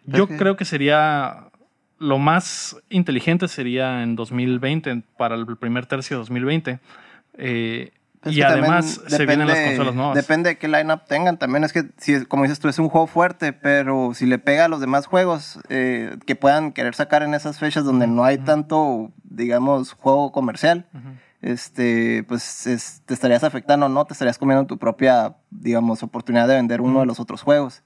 yo 0.04 0.28
creo 0.28 0.54
que 0.58 0.66
sería 0.66 1.46
lo 1.98 2.18
más 2.18 2.76
inteligente 2.90 3.48
sería 3.48 4.02
en 4.02 4.16
2020 4.16 5.02
para 5.16 5.34
el 5.34 5.46
primer 5.56 5.86
tercio 5.86 6.18
de 6.18 6.18
2020 6.18 6.78
eh, 7.38 7.92
Es 8.24 8.32
y 8.36 8.42
además 8.42 9.00
se 9.08 9.26
vienen 9.26 9.48
las 9.48 9.58
consolas 9.68 9.94
nuevas. 9.94 10.14
Depende 10.16 10.50
de 10.50 10.58
qué 10.58 10.68
lineup 10.68 11.04
tengan. 11.06 11.36
También 11.38 11.64
es 11.64 11.72
que, 11.72 11.84
si, 11.98 12.24
como 12.26 12.44
dices 12.44 12.60
tú, 12.60 12.68
es 12.68 12.78
un 12.78 12.88
juego 12.88 13.06
fuerte, 13.06 13.52
pero 13.52 14.12
si 14.14 14.26
le 14.26 14.38
pega 14.38 14.66
a 14.66 14.68
los 14.68 14.80
demás 14.80 15.06
juegos 15.06 15.58
eh, 15.68 16.16
que 16.26 16.36
puedan 16.36 16.72
querer 16.72 16.94
sacar 16.94 17.22
en 17.22 17.34
esas 17.34 17.58
fechas 17.58 17.84
donde 17.84 18.06
no 18.06 18.24
hay 18.24 18.38
tanto, 18.38 19.10
digamos, 19.24 19.92
juego 19.94 20.30
comercial, 20.32 20.86
este, 21.40 22.24
pues 22.28 22.66
es- 22.66 23.02
te 23.06 23.14
estarías 23.14 23.42
afectando, 23.44 23.88
¿no? 23.88 24.04
Te 24.04 24.12
estarías 24.12 24.38
comiendo 24.38 24.66
tu 24.66 24.78
propia, 24.78 25.34
digamos, 25.50 26.02
oportunidad 26.02 26.46
de 26.48 26.54
vender 26.54 26.80
uno 26.80 27.00
de 27.00 27.06
los 27.06 27.18
otros 27.20 27.42
juegos. 27.42 27.82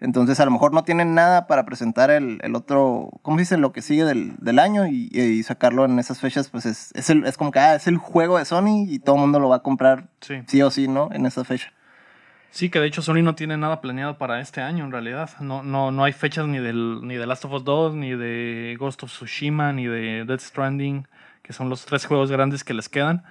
Entonces, 0.00 0.38
a 0.40 0.44
lo 0.44 0.50
mejor 0.50 0.74
no 0.74 0.84
tienen 0.84 1.14
nada 1.14 1.46
para 1.46 1.64
presentar 1.64 2.10
el, 2.10 2.38
el 2.42 2.54
otro, 2.54 3.10
¿cómo 3.22 3.38
se 3.38 3.42
dice? 3.42 3.56
Lo 3.56 3.72
que 3.72 3.80
sigue 3.80 4.04
del, 4.04 4.34
del 4.38 4.58
año 4.58 4.86
y, 4.86 5.08
y 5.12 5.42
sacarlo 5.42 5.84
en 5.86 5.98
esas 5.98 6.20
fechas, 6.20 6.50
pues 6.50 6.66
es, 6.66 6.92
es, 6.94 7.08
el- 7.10 7.24
es 7.24 7.36
como 7.38 7.50
que 7.50 7.58
ah, 7.60 7.74
es 7.76 7.86
el 7.86 7.96
juego 7.96 8.36
de 8.38 8.44
Sony 8.44 8.84
y 8.86 8.98
todo 8.98 9.16
el 9.16 9.22
mundo 9.22 9.40
lo 9.40 9.48
va 9.48 9.56
a 9.56 9.62
comprar 9.62 10.08
Sí. 10.20 10.42
sí 10.46 10.60
o 10.62 10.70
sí, 10.70 10.86
¿no? 10.86 11.08
En 11.12 11.24
esa 11.24 11.44
fecha. 11.44 11.72
Sí, 12.50 12.70
que 12.70 12.78
de 12.80 12.86
hecho 12.86 13.02
Sony 13.02 13.22
no 13.22 13.34
tiene 13.34 13.56
nada 13.56 13.80
planeado 13.80 14.16
para 14.18 14.40
este 14.40 14.60
año 14.62 14.84
en 14.84 14.92
realidad. 14.92 15.30
No, 15.40 15.62
no, 15.62 15.90
no 15.90 16.04
hay 16.04 16.12
fechas 16.12 16.46
ni 16.46 16.58
del 16.58 17.00
ni 17.02 17.14
de 17.16 17.26
Last 17.26 17.44
of 17.44 17.52
Us 17.52 17.64
2, 17.64 17.94
ni 17.94 18.10
de 18.14 18.76
Ghost 18.78 19.02
of 19.02 19.10
Tsushima, 19.10 19.72
ni 19.72 19.86
de 19.86 20.24
Death 20.26 20.40
Stranding, 20.40 21.06
que 21.42 21.52
son 21.52 21.68
los 21.68 21.84
tres 21.86 22.06
juegos 22.06 22.30
grandes 22.30 22.64
que 22.64 22.72
les 22.74 22.88
quedan. 22.88 23.24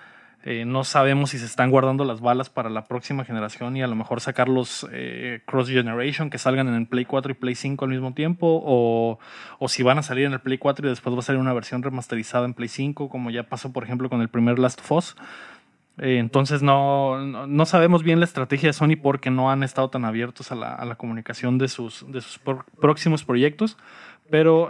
Eh, 0.48 0.64
no 0.64 0.84
sabemos 0.84 1.32
si 1.32 1.40
se 1.40 1.46
están 1.46 1.72
guardando 1.72 2.06
las 2.06 2.22
balas 2.22 2.52
para 2.52 2.70
la 2.70 2.86
próxima 2.86 3.26
generación 3.26 3.76
y 3.78 3.82
a 3.82 3.88
lo 3.88 3.96
mejor 3.96 4.22
sacarlos 4.22 4.88
eh, 4.92 5.42
cross 5.48 5.70
generation, 5.70 6.30
que 6.30 6.38
salgan 6.38 6.68
en 6.68 6.76
el 6.76 6.86
Play 6.86 7.06
4 7.06 7.32
y 7.32 7.36
Play 7.36 7.56
5 7.56 7.84
al 7.84 7.90
mismo 7.90 8.14
tiempo, 8.14 8.62
o, 8.64 9.18
o 9.58 9.68
si 9.68 9.82
van 9.82 9.98
a 9.98 10.04
salir 10.04 10.26
en 10.26 10.34
el 10.34 10.42
Play 10.42 10.60
4 10.60 10.86
y 10.86 10.90
después 10.92 11.16
va 11.16 11.20
a 11.20 11.24
salir 11.24 11.42
una 11.42 11.52
versión 11.52 11.82
remasterizada 11.82 12.46
en 12.46 12.54
Play 12.54 12.70
5, 12.70 13.10
como 13.10 13.32
ya 13.32 13.42
pasó 13.50 13.74
por 13.74 13.84
ejemplo 13.86 14.08
con 14.08 14.22
el 14.22 14.30
primer 14.30 14.60
Last 14.60 14.82
of 14.82 14.92
Us. 14.92 15.16
Eh, 15.98 16.20
entonces 16.20 16.62
no, 16.62 17.26
no, 17.48 17.66
sabemos 17.66 18.04
bien 18.04 18.20
la 18.20 18.26
estrategia 18.26 18.70
de 18.70 18.74
Sony 18.74 18.98
porque 19.02 19.32
no 19.32 19.50
han 19.50 19.64
estado 19.64 19.90
tan 19.90 20.06
abiertos 20.06 20.52
a 20.52 20.56
la, 20.56 20.96
comunicación 20.96 21.58
de 21.58 21.70
sus, 21.70 22.06
de 22.12 22.22
sus 22.22 22.40
próximos 22.80 23.24
proyectos. 23.24 23.78
Pero 24.30 24.70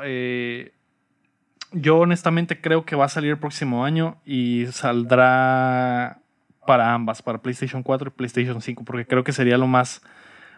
yo 1.76 2.00
honestamente 2.00 2.62
creo 2.62 2.86
que 2.86 2.96
va 2.96 3.06
a 3.06 3.10
salir 3.10 3.32
el 3.32 3.38
próximo 3.38 3.84
año 3.86 4.18
y 4.26 4.66
saldrá 4.72 6.20
para 6.66 6.94
ambas, 6.94 7.22
para 7.22 7.40
PlayStation 7.40 7.84
4 7.84 8.10
y 8.10 8.12
PlayStation 8.12 8.62
5, 8.62 8.84
porque 8.84 9.06
creo 9.06 9.24
que 9.24 9.34
sería 9.34 9.58
lo 9.58 9.68
más, 9.68 10.02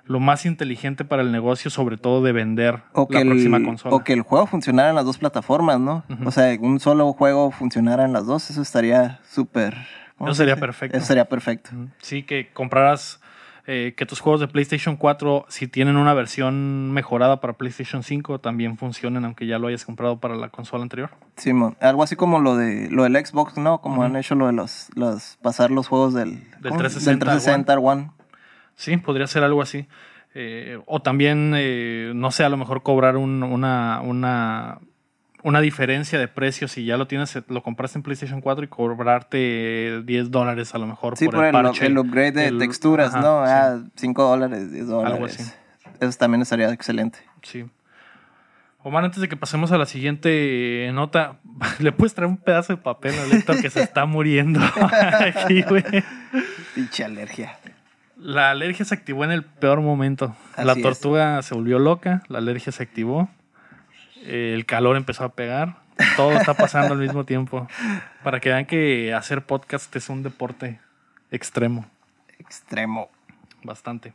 lo 0.06 0.20
más 0.20 0.46
inteligente 0.46 1.04
para 1.06 1.24
el 1.24 1.32
negocio, 1.32 1.70
sobre 1.72 1.98
todo 1.98 2.24
de 2.24 2.32
vender 2.32 2.84
O 2.94 3.08
que, 3.08 3.24
la 3.24 3.32
próxima 3.32 3.58
el, 3.58 3.66
consola. 3.66 3.96
o 3.96 4.04
que 4.04 4.14
el 4.14 4.22
juego 4.22 4.46
funcionara 4.46 4.90
en 4.90 4.96
las 4.96 5.06
dos 5.06 5.18
plataformas, 5.18 5.80
¿no? 5.80 6.04
O 6.24 6.32
sea, 6.32 6.56
un 6.62 6.80
solo 6.80 7.12
juego 7.14 7.52
funcionara 7.52 8.06
en 8.06 8.14
las 8.14 8.26
dos, 8.26 8.50
eso 8.50 8.62
estaría 8.62 9.20
súper... 9.28 9.76
¿cómo 10.18 10.30
Eso 10.30 10.36
se 10.36 10.42
sería 10.44 10.56
perfecto. 10.56 10.98
Eso 10.98 11.06
sería 11.06 11.26
perfecto. 11.26 11.72
Sí, 12.00 12.24
que 12.24 12.52
compraras 12.54 13.20
eh, 13.68 13.94
que 13.98 14.06
tus 14.06 14.22
juegos 14.22 14.40
de 14.40 14.48
PlayStation 14.48 14.96
4, 14.96 15.46
si 15.50 15.68
tienen 15.68 15.98
una 15.98 16.14
versión 16.14 16.92
mejorada 16.94 17.42
para 17.42 17.54
PlayStation 17.54 18.02
5, 18.02 18.40
también 18.40 18.78
funcionen, 18.78 19.26
aunque 19.26 19.46
ya 19.46 19.60
lo 19.60 19.68
hayas 19.68 19.84
comprado 19.86 20.20
para 20.20 20.36
la 20.36 20.48
consola 20.50 20.84
anterior. 20.84 21.10
Simón, 21.36 21.76
algo 21.82 22.02
así 22.02 22.16
como 22.16 22.40
lo 22.40 22.56
de 22.56 22.90
lo 22.90 23.04
del 23.04 23.16
Xbox, 23.26 23.58
¿no? 23.58 23.82
Como 23.82 24.04
han 24.04 24.16
hecho 24.16 24.36
lo 24.36 24.48
de 24.48 24.54
los, 24.54 24.88
los 24.96 25.38
pasar 25.42 25.70
los 25.72 25.88
juegos 25.88 26.14
del, 26.14 26.40
Del 26.62 26.70
¿cómo? 26.70 26.78
360 26.80 27.10
del 27.12 27.20
360 27.20 27.74
al 27.74 27.80
One. 27.80 28.12
Sí, 28.76 28.96
podría 28.98 29.28
ser 29.28 29.44
algo 29.44 29.62
así. 29.62 29.88
Eh, 30.34 30.80
o 30.86 31.02
también, 31.02 31.54
eh, 31.56 32.12
no 32.16 32.32
sé, 32.32 32.44
a 32.44 32.50
lo 32.50 32.58
mejor 32.58 32.84
cobrar 32.84 33.18
un- 33.18 33.44
una, 33.44 34.02
una, 34.02 34.80
una 35.48 35.62
diferencia 35.62 36.20
de 36.20 36.28
precio 36.28 36.68
si 36.68 36.84
ya 36.86 36.98
lo 36.98 37.08
tienes, 37.08 37.38
lo 37.48 37.64
compraste 37.64 37.98
en 38.00 38.04
PlayStation 38.04 38.42
4 38.42 38.66
y 38.66 38.68
cobrarte 38.68 40.02
10 40.04 40.32
dólares 40.32 40.76
a 40.76 40.78
lo 40.78 40.88
mejor 40.88 41.16
Sí, 41.18 41.26
por, 41.26 41.36
por 41.36 41.46
el 41.46 41.56
el, 41.56 41.64
parche. 41.64 41.86
el 41.86 41.98
upgrade 41.98 42.32
de 42.34 42.48
El- 42.48 42.58
texturas, 42.60 43.14
ajá, 43.16 43.22
¿no? 43.22 43.46
sí. 43.46 43.52
Ah, 43.54 43.80
5 43.96 44.24
dólares, 44.24 44.72
10 44.72 44.84
Algo 44.90 45.04
dólares. 45.04 45.40
así. 45.40 45.52
Eso 46.00 46.18
también 46.20 46.42
estaría 46.42 46.70
excelente. 46.72 47.20
Sí. 47.42 47.66
Omar, 48.84 49.04
antes 49.04 49.20
de 49.20 49.28
que 49.28 49.36
pasemos 49.36 49.72
a 49.72 49.78
la 49.78 49.86
siguiente 49.86 50.90
nota, 50.94 51.38
le 51.80 51.92
puedes 51.92 52.14
traer 52.14 52.30
un 52.30 52.38
pedazo 52.38 52.74
de 52.74 52.78
papel 52.82 53.14
a 53.18 53.36
Héctor 53.36 53.62
que 53.62 53.70
se 53.70 53.82
está 53.82 54.06
muriendo 54.06 54.60
aquí, 54.82 55.62
güey. 55.64 55.84
Pinche 56.76 57.04
alergia. 57.04 57.58
La 58.18 58.50
alergia 58.52 58.84
se 58.86 58.96
activó 58.96 59.24
en 59.24 59.32
el 59.32 59.44
peor 59.44 59.82
momento. 59.82 60.36
la 60.62 60.74
es. 60.74 60.82
tortuga 60.82 61.42
se 61.42 61.54
volvió 61.56 61.80
loca, 61.80 62.24
la 62.30 62.40
alergia 62.40 62.72
se 62.72 62.82
activó, 62.84 63.30
el 64.28 64.66
calor 64.66 64.98
empezó 64.98 65.24
a 65.24 65.30
pegar, 65.30 65.78
todo 66.16 66.32
está 66.34 66.54
pasando 66.54 66.94
al 66.94 67.00
mismo 67.00 67.24
tiempo. 67.26 67.68
Para 68.24 68.40
que 68.40 68.50
vean 68.50 68.66
que 68.66 69.14
hacer 69.14 69.44
podcast 69.44 69.96
es 69.96 70.10
un 70.10 70.24
deporte 70.24 70.80
extremo, 71.32 71.86
Extremo. 72.40 73.10
bastante. 73.64 74.14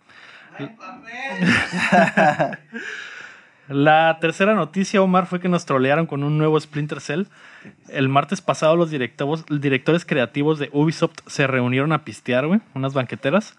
La 3.69 4.19
tercera 4.21 4.54
noticia, 4.54 5.00
Omar, 5.00 5.26
fue 5.26 5.40
que 5.40 5.49
nos 5.49 5.64
trolearon 5.64 6.07
con 6.07 6.25
un 6.25 6.37
nuevo 6.37 6.61
Splinter 6.61 7.00
Cell. 7.00 7.25
El 7.88 8.09
martes 8.09 8.40
pasado 8.40 8.76
los 8.76 8.90
directivos, 8.90 9.47
directores 9.49 10.04
creativos 10.04 10.59
de 10.59 10.69
Ubisoft 10.73 11.21
se 11.26 11.47
reunieron 11.47 11.92
a 11.92 12.04
pistear, 12.04 12.47
güey, 12.47 12.61
unas 12.75 12.92
banqueteras. 12.92 13.54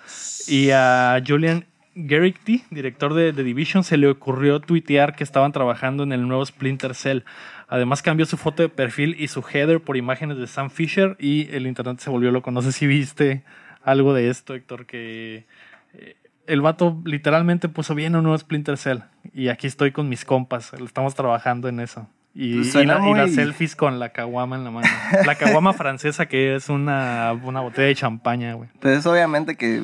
Y 0.48 0.70
a 0.72 1.22
Julian 1.26 1.66
Garrity, 1.96 2.64
director 2.72 3.14
de 3.14 3.34
The 3.34 3.44
Division, 3.44 3.84
se 3.84 3.98
le 3.98 4.08
ocurrió 4.08 4.60
tuitear 4.60 5.16
que 5.16 5.24
estaban 5.24 5.52
trabajando 5.52 6.04
en 6.04 6.12
el 6.12 6.28
nuevo 6.28 6.46
Splinter 6.46 6.96
Cell. 6.96 7.20
Además 7.68 8.02
cambió 8.02 8.26
su 8.26 8.38
foto 8.38 8.64
de 8.64 8.70
perfil 8.70 9.16
y 9.20 9.28
su 9.28 9.42
header 9.42 9.82
por 9.82 9.98
imágenes 9.98 10.38
de 10.38 10.48
Sam 10.48 10.70
Fisher 10.70 11.16
y 11.20 11.50
el 11.54 11.68
internet 11.68 12.00
se 12.00 12.10
volvió 12.10 12.32
loco. 12.32 12.52
No 12.52 12.62
sé 12.62 12.72
si 12.72 12.88
viste 12.88 13.44
algo 13.84 14.14
de 14.14 14.30
esto, 14.30 14.56
Héctor, 14.56 14.86
que 14.86 15.46
eh, 15.94 16.16
el 16.48 16.62
vato 16.62 17.02
literalmente 17.06 17.70
puso 17.70 17.96
bien 17.96 18.16
un 18.16 18.24
nuevo 18.24 18.38
Splinter 18.38 18.78
Cell. 18.78 19.00
Y 19.34 19.50
aquí 19.50 19.68
estoy 19.68 19.92
con 19.92 20.10
mis 20.10 20.26
compas, 20.26 20.74
estamos 20.74 21.16
trabajando 21.16 21.68
en 21.68 21.80
eso. 21.80 22.08
Y, 22.36 22.56
Pues 22.56 22.76
y 22.76 22.86
las 22.86 23.34
selfies 23.34 23.76
con 23.76 24.00
la 24.00 24.10
caguama 24.10 24.56
en 24.56 24.64
la 24.64 24.72
mano. 24.72 24.88
La 25.26 25.36
caguama 25.36 25.74
francesa 25.74 26.26
que 26.26 26.56
es 26.56 26.70
una, 26.70 27.32
una 27.44 27.62
botella 27.62 27.88
de 27.88 27.96
champaña, 27.96 28.54
güey. 28.54 28.70
Pues 28.80 28.98
es 28.98 29.06
obviamente 29.06 29.56
que 29.56 29.84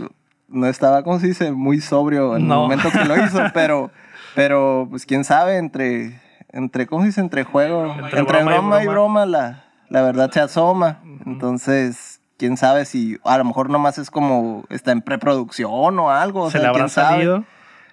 no 0.49 0.67
estaba, 0.67 1.03
¿cómo 1.03 1.19
se 1.19 1.27
dice? 1.27 1.51
Muy 1.51 1.79
sobrio 1.81 2.35
en 2.37 2.47
No. 2.47 2.55
el 2.55 2.59
momento 2.61 2.89
que 2.91 3.05
lo 3.05 3.23
hizo, 3.23 3.39
pero, 3.53 3.91
pero 4.35 4.87
pues 4.89 5.05
quién 5.05 5.23
sabe, 5.23 5.57
entre, 5.57 6.19
entre 6.49 6.87
¿cómo 6.87 7.01
se 7.01 7.07
dice? 7.07 7.21
Entre 7.21 7.43
juego, 7.43 7.85
Entre 7.85 8.19
entre, 8.19 8.23
broma 8.23 8.39
y 8.41 8.43
broma, 8.43 8.83
y 8.83 8.87
broma. 8.87 8.91
broma, 8.93 9.25
la, 9.25 9.63
la 9.89 10.01
verdad 10.01 10.31
se 10.31 10.39
asoma. 10.39 10.99
Entonces, 11.25 12.21
quién 12.37 12.57
sabe 12.57 12.85
si 12.85 13.17
a 13.25 13.37
lo 13.37 13.45
mejor 13.45 13.69
nomás 13.69 13.97
es 13.97 14.09
como 14.11 14.63
está 14.69 14.91
en 14.91 15.01
preproducción 15.01 15.99
o 15.99 16.09
algo. 16.11 16.43
o 16.43 16.45
¿Se 16.47 16.53
sea, 16.53 16.61
le 16.61 16.67
habrá 16.67 16.79
quién 16.85 16.89
sabe. 16.89 17.43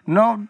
No, 0.06 0.46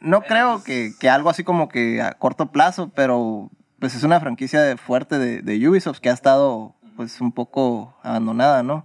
no 0.00 0.20
creo 0.22 0.62
que, 0.62 0.92
que 0.98 1.10
algo 1.10 1.28
así 1.30 1.42
como 1.44 1.68
que 1.68 2.00
a 2.00 2.12
corto 2.12 2.46
plazo, 2.52 2.90
pero 2.94 3.50
pues 3.80 3.94
es 3.94 4.02
una 4.04 4.20
franquicia 4.20 4.60
de- 4.62 4.76
fuerte 4.76 5.18
de, 5.18 5.42
de 5.42 5.68
Ubisoft 5.68 5.98
que 6.00 6.10
ha 6.10 6.12
estado 6.12 6.74
pues 6.96 7.20
un 7.20 7.32
poco 7.32 7.96
abandonada, 8.02 8.62
¿no? 8.62 8.84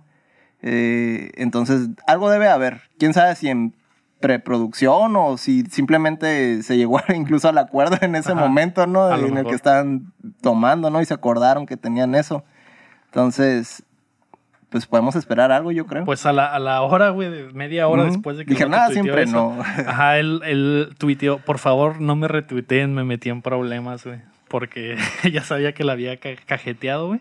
Eh, 0.64 1.32
entonces, 1.36 1.90
algo 2.08 2.30
debe 2.32 2.48
haber. 2.48 2.82
Quién 2.98 3.14
sabe 3.14 3.36
si 3.36 3.50
en 3.50 3.74
preproducción 4.22 5.14
o 5.18 5.38
si 5.38 5.64
simplemente 5.64 6.64
se 6.64 6.78
llegó 6.78 7.02
incluso 7.14 7.50
al 7.50 7.58
acuerdo 7.58 7.98
en 8.02 8.16
ese 8.16 8.32
Ajá. 8.32 8.40
momento, 8.40 8.88
¿no? 8.88 9.14
En 9.14 9.38
el 9.38 9.46
que 9.46 9.56
estaban 9.56 10.14
tomando, 10.42 10.90
¿no? 10.90 11.02
Y 11.02 11.06
se 11.06 11.14
acordaron 11.14 11.66
que 11.66 11.76
tenían 11.76 12.16
eso. 12.16 12.46
Entonces, 13.08 13.84
pues 14.70 14.86
podemos 14.88 15.16
esperar 15.18 15.52
algo, 15.52 15.72
yo 15.72 15.86
creo. 15.86 16.06
Pues 16.06 16.26
a 16.26 16.32
la, 16.32 16.48
a 16.48 16.58
la 16.60 16.82
hora, 16.82 17.10
güey, 17.10 17.54
media 17.54 17.88
hora 17.88 18.04
Ujú. 18.04 18.12
después 18.14 18.38
de 18.38 18.46
que 18.46 18.54
Dije, 18.54 18.68
nada, 18.68 18.90
siempre 18.90 19.24
eso". 19.24 19.34
no. 19.36 19.62
Ajá, 19.88 20.18
él, 20.18 20.40
él 20.46 20.96
tuiteó, 20.98 21.40
por 21.40 21.60
favor, 21.60 22.00
no 22.02 22.16
me 22.16 22.28
retuiteen, 22.30 22.94
me 22.96 23.04
metí 23.04 23.30
en 23.30 23.42
problemas, 23.42 24.06
güey. 24.06 24.20
Porque 24.48 24.96
ya 25.32 25.44
sabía 25.44 25.74
que 25.74 25.84
la 25.84 25.92
había 25.94 26.18
ca- 26.18 26.30
cajeteado, 26.46 27.08
güey. 27.08 27.20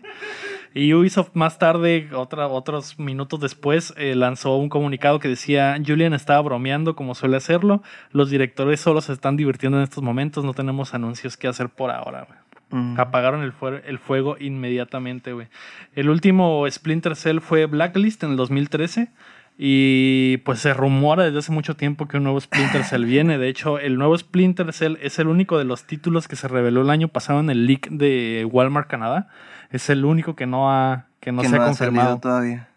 Y 0.73 0.93
Ubisoft 0.93 1.29
más 1.33 1.59
tarde, 1.59 2.09
otra, 2.13 2.47
otros 2.47 2.97
minutos 2.99 3.39
después, 3.39 3.93
eh, 3.97 4.15
lanzó 4.15 4.55
un 4.57 4.69
comunicado 4.69 5.19
que 5.19 5.27
decía, 5.27 5.77
Julian 5.85 6.13
estaba 6.13 6.41
bromeando 6.41 6.95
como 6.95 7.13
suele 7.15 7.37
hacerlo, 7.37 7.83
los 8.11 8.29
directores 8.29 8.79
solo 8.79 9.01
se 9.01 9.13
están 9.13 9.37
divirtiendo 9.37 9.77
en 9.77 9.83
estos 9.83 10.03
momentos, 10.03 10.43
no 10.45 10.53
tenemos 10.53 10.93
anuncios 10.93 11.37
que 11.37 11.47
hacer 11.47 11.69
por 11.69 11.91
ahora. 11.91 12.27
Mm. 12.71 12.99
Apagaron 12.99 13.43
el, 13.43 13.51
fue- 13.51 13.83
el 13.85 13.99
fuego 13.99 14.35
inmediatamente, 14.39 15.33
güey. 15.33 15.47
El 15.95 16.09
último 16.09 16.65
Splinter 16.69 17.15
Cell 17.15 17.39
fue 17.39 17.67
Blacklist 17.67 18.23
en 18.23 18.31
el 18.31 18.35
2013. 18.37 19.09
Y 19.57 20.37
pues 20.37 20.59
se 20.59 20.73
rumora 20.73 21.25
desde 21.25 21.37
hace 21.37 21.51
mucho 21.51 21.75
tiempo 21.75 22.07
que 22.07 22.17
un 22.17 22.23
nuevo 22.23 22.41
Splinter 22.41 22.83
Cell 22.83 23.05
viene. 23.05 23.37
De 23.37 23.47
hecho, 23.49 23.77
el 23.77 23.97
nuevo 23.99 24.17
Splinter 24.17 24.73
Cell 24.73 24.95
es 25.01 25.19
el 25.19 25.27
único 25.27 25.59
de 25.59 25.63
los 25.63 25.83
títulos 25.85 26.27
que 26.27 26.35
se 26.35 26.47
reveló 26.47 26.81
el 26.81 26.89
año 26.89 27.07
pasado 27.07 27.39
en 27.39 27.51
el 27.51 27.67
leak 27.67 27.89
de 27.89 28.47
Walmart 28.51 28.89
Canadá. 28.89 29.29
Es 29.73 29.89
el 29.89 30.05
único 30.05 30.35
que 30.35 30.45
no 30.45 30.71
ha, 30.71 31.07
que 31.19 31.33
no 31.33 31.41
que 31.41 31.49
se 31.49 31.55
ha 31.55 31.57
no 31.57 31.63
ha 31.63 31.67
confirmado. 31.67 32.19
todavía. 32.19 32.69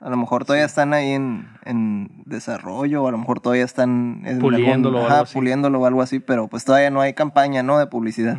A 0.00 0.10
lo 0.10 0.16
mejor 0.16 0.44
todavía 0.44 0.64
están 0.66 0.94
ahí 0.94 1.10
en, 1.10 1.48
en 1.64 2.10
desarrollo, 2.26 3.02
o 3.04 3.08
a 3.08 3.12
lo 3.12 3.18
mejor 3.18 3.40
todavía 3.40 3.64
están 3.64 4.22
en 4.24 4.38
Puliéndolo 4.40 4.98
o 4.98 5.02
algo 5.06 5.14
ajá, 5.14 5.24
puliéndolo 5.32 5.80
o 5.80 5.86
algo 5.86 6.02
así, 6.02 6.18
pero 6.18 6.48
pues 6.48 6.64
todavía 6.64 6.90
no 6.90 7.00
hay 7.00 7.14
campaña, 7.14 7.62
¿no? 7.62 7.78
De 7.78 7.86
publicidad. 7.86 8.36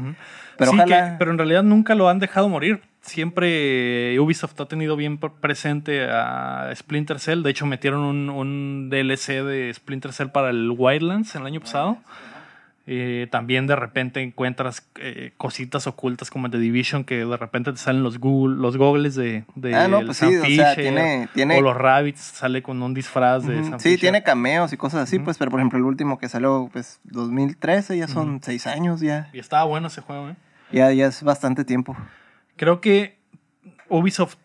Pero 0.57 0.71
Sí, 0.71 0.77
ojalá. 0.77 1.11
que- 1.11 1.15
pero 1.17 1.31
en 1.31 1.37
realidad 1.37 1.63
nunca 1.63 1.95
lo 1.95 2.07
han 2.09 2.19
dejado 2.19 2.49
morir. 2.49 2.81
siempre 3.01 4.17
Ubisoft 4.19 4.59
ha 4.61 4.65
tenido 4.65 4.95
bien 4.95 5.17
pre- 5.17 5.29
presente 5.29 6.05
a 6.09 6.69
Splinter 6.75 7.19
Cell. 7.19 7.43
De 7.43 7.49
hecho, 7.49 7.65
metieron 7.65 8.01
un, 8.01 8.29
un 8.29 8.89
DLC 8.89 9.43
de 9.43 9.73
Splinter 9.73 10.13
Cell 10.13 10.27
para 10.29 10.49
el 10.51 10.71
Wildlands 10.77 11.35
el 11.35 11.45
año 11.45 11.59
pasado. 11.61 11.97
Eh, 12.85 13.27
también 13.31 13.65
de 13.65 13.77
repente 13.77 14.21
encuentras 14.21 14.85
eh, 14.99 15.31
cositas 15.37 15.87
ocultas 15.87 16.29
como 16.29 16.49
de 16.49 16.59
Division 16.59 17.05
que 17.05 17.23
de 17.25 17.37
repente 17.37 17.71
te 17.71 17.77
salen 17.77 18.03
los 18.03 18.19
Google, 18.19 18.57
los 18.57 18.75
goggles 18.75 19.15
de, 19.15 19.45
de 19.55 19.73
Ah, 19.73 19.87
no, 19.87 20.05
pues 20.05 20.17
sí, 20.17 20.25
o 20.25 20.31
sea, 20.31 20.43
Fisher, 20.43 20.75
tiene- 20.75 21.29
tiene- 21.33 21.57
o 21.57 21.61
los 21.61 21.77
Rabbits 21.77 22.19
sale 22.19 22.61
con 22.61 22.83
un 22.83 22.93
disfraz 22.93 23.47
de 23.47 23.59
Ujú, 23.61 23.69
Sam 23.69 23.79
Sí, 23.79 23.89
Fisher. 23.91 23.99
tiene 24.01 24.23
cameos 24.23 24.73
y 24.73 24.77
cosas 24.77 25.03
así, 25.03 25.17
pues, 25.19 25.37
pero 25.37 25.49
por 25.49 25.61
ejemplo 25.61 25.79
el 25.79 25.85
último 25.85 26.17
que 26.17 26.27
salió, 26.27 26.69
pues, 26.73 26.99
2013, 27.05 27.97
ya 27.97 28.09
son 28.09 28.41
seis 28.43 28.67
años, 28.67 28.99
ya, 28.99 29.29
Y 29.31 29.39
estaba 29.39 29.63
bueno 29.63 29.87
ese 29.87 30.01
juego, 30.01 30.31
¿eh? 30.31 30.35
ya, 30.73 30.91
ya 30.91 31.05
es 31.07 31.23
bastante 31.23 31.63
tiempo. 31.63 31.95
Creo 32.57 32.81
que 32.81 33.17
Ubisoft 33.87 34.35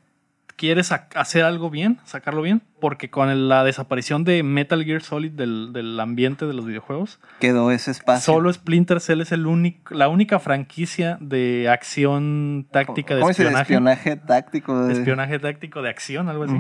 quiere 0.59 0.83
sac- 0.83 1.15
hacer 1.15 1.45
algo 1.45 1.71
bien, 1.71 1.99
sacarlo 2.05 2.43
bien, 2.43 2.61
porque 2.81 3.09
con 3.09 3.49
la 3.49 3.65
desaparición 3.65 4.25
de 4.25 4.43
Metal 4.43 4.85
Gear 4.85 5.01
Solid 5.01 5.31
del, 5.31 5.73
del 5.73 5.99
ambiente 6.01 6.45
de 6.47 6.53
los 6.53 6.67
videojuegos, 6.67 7.21
Quedó 7.41 7.71
ese 7.71 7.93
espacio. 7.93 8.35
solo 8.35 8.53
Splinter 8.53 9.01
Cell 9.01 9.21
es 9.23 9.33
el 9.33 9.47
único, 9.47 9.95
la 9.95 10.09
única 10.09 10.39
franquicia 10.41 11.17
de 11.21 11.69
acción 11.71 12.67
táctica 12.71 13.15
de 13.15 13.21
¿Cómo 13.21 13.31
espionaje. 13.31 13.63
Espionaje 13.63 14.17
táctico. 14.17 14.87
de 14.87 14.93
espionaje 14.93 15.39
táctico 15.39 15.81
de 15.81 15.89
acción, 15.89 16.29
algo 16.29 16.45
así. 16.45 16.55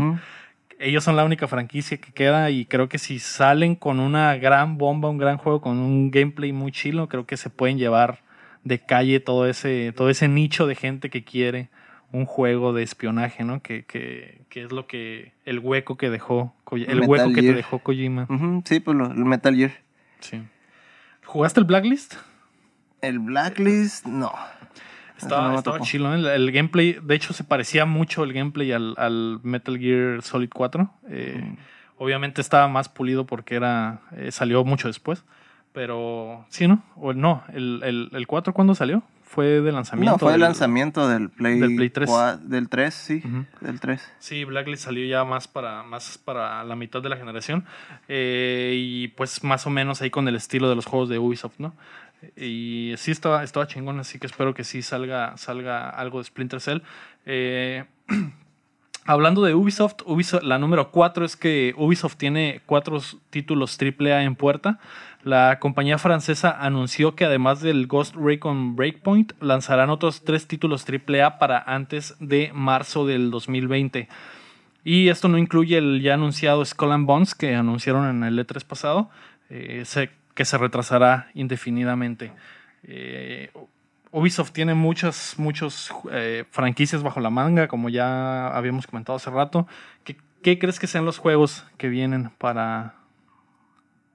Ellos 0.80 1.02
son 1.02 1.16
la 1.16 1.24
única 1.24 1.48
franquicia 1.48 1.96
que 1.98 2.12
queda 2.12 2.50
y 2.50 2.64
creo 2.64 2.88
que 2.88 2.98
si 2.98 3.18
salen 3.18 3.74
con 3.74 3.98
una 3.98 4.36
gran 4.36 4.78
bomba, 4.78 5.10
un 5.10 5.18
gran 5.18 5.36
juego, 5.36 5.60
con 5.60 5.76
un 5.78 6.12
gameplay 6.12 6.52
muy 6.52 6.70
chilo, 6.70 7.08
creo 7.08 7.26
que 7.26 7.36
se 7.36 7.50
pueden 7.50 7.78
llevar 7.78 8.20
de 8.62 8.78
calle 8.78 9.18
todo 9.18 9.48
ese, 9.48 9.92
todo 9.96 10.08
ese 10.08 10.28
nicho 10.28 10.68
de 10.68 10.76
gente 10.76 11.10
que 11.10 11.24
quiere 11.24 11.68
un 12.12 12.24
juego 12.26 12.72
de 12.72 12.82
espionaje, 12.82 13.44
¿no? 13.44 13.60
Que, 13.62 13.84
que, 13.84 14.42
que 14.48 14.62
es 14.64 14.72
lo 14.72 14.86
que, 14.86 15.32
el 15.44 15.58
hueco 15.58 15.96
que 15.96 16.08
dejó, 16.10 16.54
el 16.72 16.80
Metal 16.86 17.08
hueco 17.08 17.32
que 17.32 17.42
te 17.42 17.54
dejó 17.54 17.78
Kojima. 17.80 18.26
Sí, 18.64 18.80
pues 18.80 18.96
lo- 18.96 19.10
el 19.12 19.24
Metal 19.24 19.54
Gear. 19.54 19.72
Sí. 20.20 20.42
¿Jugaste 21.24 21.60
el 21.60 21.66
Blacklist? 21.66 22.14
El 23.02 23.18
Blacklist, 23.18 24.06
no. 24.06 24.32
Estaba, 25.18 25.48
no 25.50 25.58
estaba 25.58 25.80
chilo, 25.80 26.12
¿eh? 26.14 26.18
el, 26.18 26.26
el 26.26 26.52
gameplay, 26.52 26.96
de 27.02 27.14
hecho 27.14 27.32
se 27.32 27.42
parecía 27.44 27.84
mucho 27.86 28.22
el 28.24 28.32
gameplay 28.32 28.70
al, 28.72 28.94
al 28.98 29.40
Metal 29.42 29.76
Gear 29.78 30.22
Solid 30.22 30.50
4. 30.52 30.90
Eh, 31.10 31.40
Mm. 31.44 31.56
Obviamente 32.00 32.40
estaba 32.40 32.68
más 32.68 32.88
pulido 32.88 33.26
porque 33.26 33.56
era 33.56 34.02
eh, 34.16 34.30
salió 34.30 34.64
mucho 34.64 34.86
después. 34.86 35.24
Pero 35.72 36.46
sí, 36.48 36.68
¿no? 36.68 36.82
O 36.94 37.12
no, 37.12 37.42
el, 37.52 37.80
el, 37.84 38.08
el 38.12 38.26
4 38.28 38.54
¿cuándo 38.54 38.76
salió? 38.76 39.02
Fue 39.30 39.60
de 39.60 39.72
lanzamiento. 39.72 40.12
No, 40.12 40.18
fue 40.18 40.28
el 40.30 40.32
del- 40.34 40.40
lanzamiento 40.40 41.06
del 41.08 41.28
Play, 41.30 41.60
del 41.60 41.76
Play 41.76 41.90
3. 41.90 42.08
cua- 42.10 42.38
Del 42.38 42.68
3, 42.68 42.94
sí. 42.94 43.22
Del 43.60 43.78
3. 43.78 44.02
Sí, 44.18 44.44
Blacklist 44.44 44.84
salió 44.84 45.06
ya 45.06 45.22
más 45.24 45.46
para, 45.46 45.82
más 45.82 46.18
para 46.18 46.64
la 46.64 46.74
mitad 46.74 47.02
de 47.02 47.08
la 47.10 47.16
generación. 47.16 47.64
Eh, 48.08 48.72
y 48.76 49.08
pues 49.08 49.44
más 49.44 49.66
o 49.66 49.70
menos 49.70 50.00
ahí 50.02 50.10
con 50.10 50.26
el 50.28 50.34
estilo 50.34 50.68
de 50.68 50.74
los 50.76 50.86
juegos 50.86 51.08
de 51.08 51.18
Ubisoft, 51.18 51.54
¿no? 51.58 51.74
Y 52.36 52.94
sí 52.96 53.10
estaba, 53.12 53.44
estaba 53.44 53.66
chingón, 53.68 54.00
así 54.00 54.18
que 54.18 54.26
espero 54.26 54.52
que 54.54 54.64
sí 54.64 54.82
salga, 54.82 55.36
salga 55.36 55.88
algo 55.90 56.18
de 56.18 56.24
Splinter 56.24 56.60
Cell. 56.60 56.78
Eh, 57.26 57.84
hablando 59.04 59.42
de 59.42 59.54
Ubisoft, 59.54 60.02
Ubisoft, 60.04 60.42
la 60.42 60.58
número 60.58 60.90
4 60.90 61.24
es 61.24 61.36
que 61.36 61.74
Ubisoft 61.76 62.16
tiene 62.16 62.60
cuatro 62.66 63.00
títulos 63.30 63.78
AAA 63.78 64.22
en 64.24 64.34
puerta. 64.36 64.78
La 65.28 65.58
compañía 65.58 65.98
francesa 65.98 66.56
anunció 66.58 67.14
que 67.14 67.26
además 67.26 67.60
del 67.60 67.86
Ghost 67.86 68.16
Recon 68.16 68.76
Breakpoint, 68.76 69.34
lanzarán 69.42 69.90
otros 69.90 70.24
tres 70.24 70.48
títulos 70.48 70.86
AAA 70.88 71.38
para 71.38 71.58
antes 71.58 72.16
de 72.18 72.50
marzo 72.54 73.04
del 73.04 73.30
2020. 73.30 74.08
Y 74.84 75.10
esto 75.10 75.28
no 75.28 75.36
incluye 75.36 75.76
el 75.76 76.00
ya 76.00 76.14
anunciado 76.14 76.64
Skull 76.64 76.92
and 76.92 77.04
Bones 77.04 77.34
que 77.34 77.54
anunciaron 77.54 78.08
en 78.08 78.24
el 78.24 78.38
E3 78.38 78.64
pasado, 78.64 79.10
eh, 79.50 79.84
que 80.32 80.44
se 80.46 80.56
retrasará 80.56 81.28
indefinidamente. 81.34 82.32
Eh, 82.84 83.50
Ubisoft 84.12 84.52
tiene 84.52 84.72
muchas, 84.72 85.34
muchos 85.36 85.92
eh, 86.10 86.46
franquicias 86.50 87.02
bajo 87.02 87.20
la 87.20 87.28
manga, 87.28 87.68
como 87.68 87.90
ya 87.90 88.48
habíamos 88.48 88.86
comentado 88.86 89.16
hace 89.16 89.28
rato. 89.28 89.66
¿Qué, 90.04 90.16
qué 90.42 90.58
crees 90.58 90.80
que 90.80 90.86
sean 90.86 91.04
los 91.04 91.18
juegos 91.18 91.66
que 91.76 91.90
vienen 91.90 92.30
para, 92.38 92.94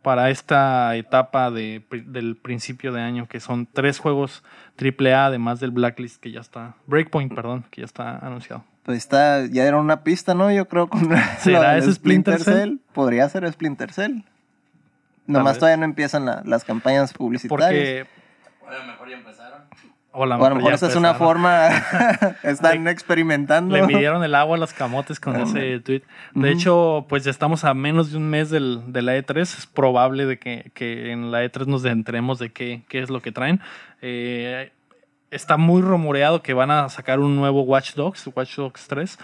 para 0.03 0.29
esta 0.29 0.95
etapa 0.95 1.49
de, 1.49 1.83
del 2.05 2.35
principio 2.35 2.91
de 2.91 3.01
año? 3.01 3.27
Que 3.27 3.39
son 3.39 3.65
tres 3.65 3.97
juegos 3.99 4.43
AAA, 4.79 5.25
además 5.25 5.59
del 5.59 5.71
Blacklist 5.71 6.21
que 6.21 6.31
ya 6.31 6.41
está. 6.41 6.75
Breakpoint, 6.85 7.33
perdón, 7.33 7.65
que 7.71 7.81
ya 7.81 7.85
está 7.85 8.17
anunciado. 8.19 8.63
Pues 8.83 8.97
está, 8.99 9.45
ya 9.47 9.63
era 9.63 9.77
una 9.77 10.03
pista, 10.03 10.33
¿no? 10.35 10.51
Yo 10.51 10.67
creo 10.67 10.87
con 10.89 11.09
¿Será 11.39 11.77
ese 11.77 11.87
del 11.87 11.95
Splinter 11.95 12.39
Cell? 12.41 12.75
Podría 12.93 13.27
ser 13.29 13.49
Splinter 13.51 13.91
Cell. 13.93 14.19
Nomás 15.25 15.57
todavía 15.57 15.77
no 15.77 15.85
empiezan 15.85 16.25
la- 16.25 16.41
las 16.45 16.63
campañas 16.65 17.13
publicitarias. 17.13 17.69
Porque. 17.69 18.05
O 18.61 18.67
a 18.69 18.77
lo 18.77 18.83
mejor 18.85 19.09
ya 19.09 19.15
empezaron. 19.17 19.42
O, 20.15 20.27
la 20.27 20.37
o 20.37 20.45
a 20.45 20.49
lo 20.49 20.55
mejor 20.55 20.71
ya 20.71 20.75
esa 20.75 20.87
es 20.87 20.95
una 20.95 21.15
forma. 21.15 21.69
están 22.43 22.87
experimentando. 22.87 23.75
Le 23.75 23.87
midieron 23.87 24.23
el 24.23 24.35
agua 24.35 24.57
a 24.57 24.59
los 24.59 24.71
camotes 24.71 25.19
con 25.19 25.35
ese 25.35 25.79
tweet. 25.79 26.03
De 26.35 26.51
hecho, 26.51 27.05
pues 27.09 27.23
ya 27.23 27.31
estamos 27.31 27.63
a 27.63 27.73
menos 27.73 28.11
de 28.11 28.17
un 28.17 28.29
mes 28.29 28.51
del, 28.51 28.93
de 28.93 29.01
la 29.01 29.17
E3. 29.17 29.41
Es 29.41 29.65
probable 29.65 30.27
de 30.27 30.37
que, 30.37 30.71
que 30.75 31.11
en 31.11 31.31
la 31.31 31.43
E3 31.43 31.65
nos 31.65 31.83
enteremos 31.85 32.37
de 32.37 32.51
qué, 32.51 32.83
qué 32.87 32.99
es 32.99 33.09
lo 33.09 33.21
que 33.21 33.31
traen. 33.31 33.59
Eh, 34.03 34.71
está 35.31 35.57
muy 35.57 35.81
rumoreado 35.81 36.43
que 36.43 36.53
van 36.53 36.69
a 36.69 36.89
sacar 36.89 37.19
un 37.19 37.35
nuevo 37.35 37.63
Watch 37.63 37.95
Dogs, 37.95 38.29
Watch 38.35 38.55
Dogs 38.55 38.87
3, 38.87 39.17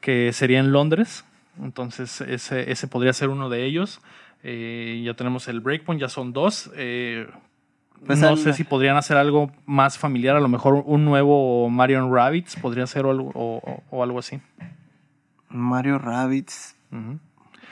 que 0.00 0.32
sería 0.32 0.60
en 0.60 0.70
Londres. 0.70 1.24
Entonces, 1.60 2.20
ese, 2.20 2.70
ese 2.70 2.86
podría 2.86 3.12
ser 3.12 3.30
uno 3.30 3.48
de 3.48 3.64
ellos. 3.64 4.00
Eh, 4.42 5.02
ya 5.04 5.14
tenemos 5.14 5.48
el 5.48 5.60
Breakpoint, 5.60 6.00
ya 6.00 6.08
son 6.08 6.32
dos. 6.32 6.70
Eh, 6.76 7.26
Pues 8.04 8.18
no 8.20 8.28
al- 8.28 8.38
sé 8.38 8.52
si 8.52 8.64
podrían 8.64 8.96
hacer 8.96 9.16
algo 9.16 9.50
más 9.64 9.96
familiar, 9.98 10.36
a 10.36 10.40
lo 10.40 10.48
mejor 10.48 10.82
un 10.86 11.04
nuevo 11.04 11.68
Mario 11.70 12.08
Rabbits 12.12 12.56
podría 12.56 12.86
ser 12.86 13.06
o 13.06 13.10
algo, 13.10 13.30
o- 13.34 13.82
o- 13.90 14.02
algo 14.02 14.18
así. 14.18 14.40
Mario 15.48 15.98
Rabbits. 15.98 16.76
Ujú. 16.92 17.18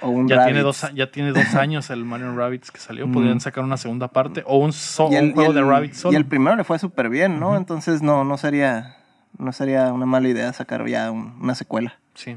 O 0.01 0.09
un 0.09 0.29
Ya, 0.29 0.45
tiene 0.45 0.61
dos, 0.63 0.87
ya 0.95 1.11
tiene 1.11 1.33
dos 1.33 1.55
años 1.55 1.89
el 1.91 2.05
Mario 2.05 2.35
Rabbits 2.37 2.71
que 2.71 2.79
salió. 2.81 3.07
Mm. 3.07 3.13
Podrían 3.13 3.41
sacar 3.41 3.65
una 3.65 3.77
segunda 3.77 4.09
parte 4.09 4.43
o 4.47 4.59
un, 4.59 4.73
so- 4.73 5.09
Y 5.11 5.17
el, 5.17 5.27
un 5.27 5.33
juego 5.35 5.53
de 5.53 5.63
Rabbits 5.63 5.99
solo. 5.99 6.13
y 6.13 6.17
el 6.17 6.27
primero 6.27 6.57
le 6.57 6.65
fue 6.65 6.79
súper 6.79 7.09
bien, 7.09 7.39
¿no? 7.41 7.57
Entonces 7.57 8.03
no, 8.03 8.25
no 8.25 8.37
sería. 8.37 8.97
No 9.37 9.51
sería 9.53 9.93
una 9.93 10.07
mala 10.07 10.29
idea 10.29 10.53
sacar 10.53 10.87
ya 10.87 11.11
un- 11.11 11.37
una 11.41 11.55
secuela. 11.57 11.95
Sí. 12.15 12.37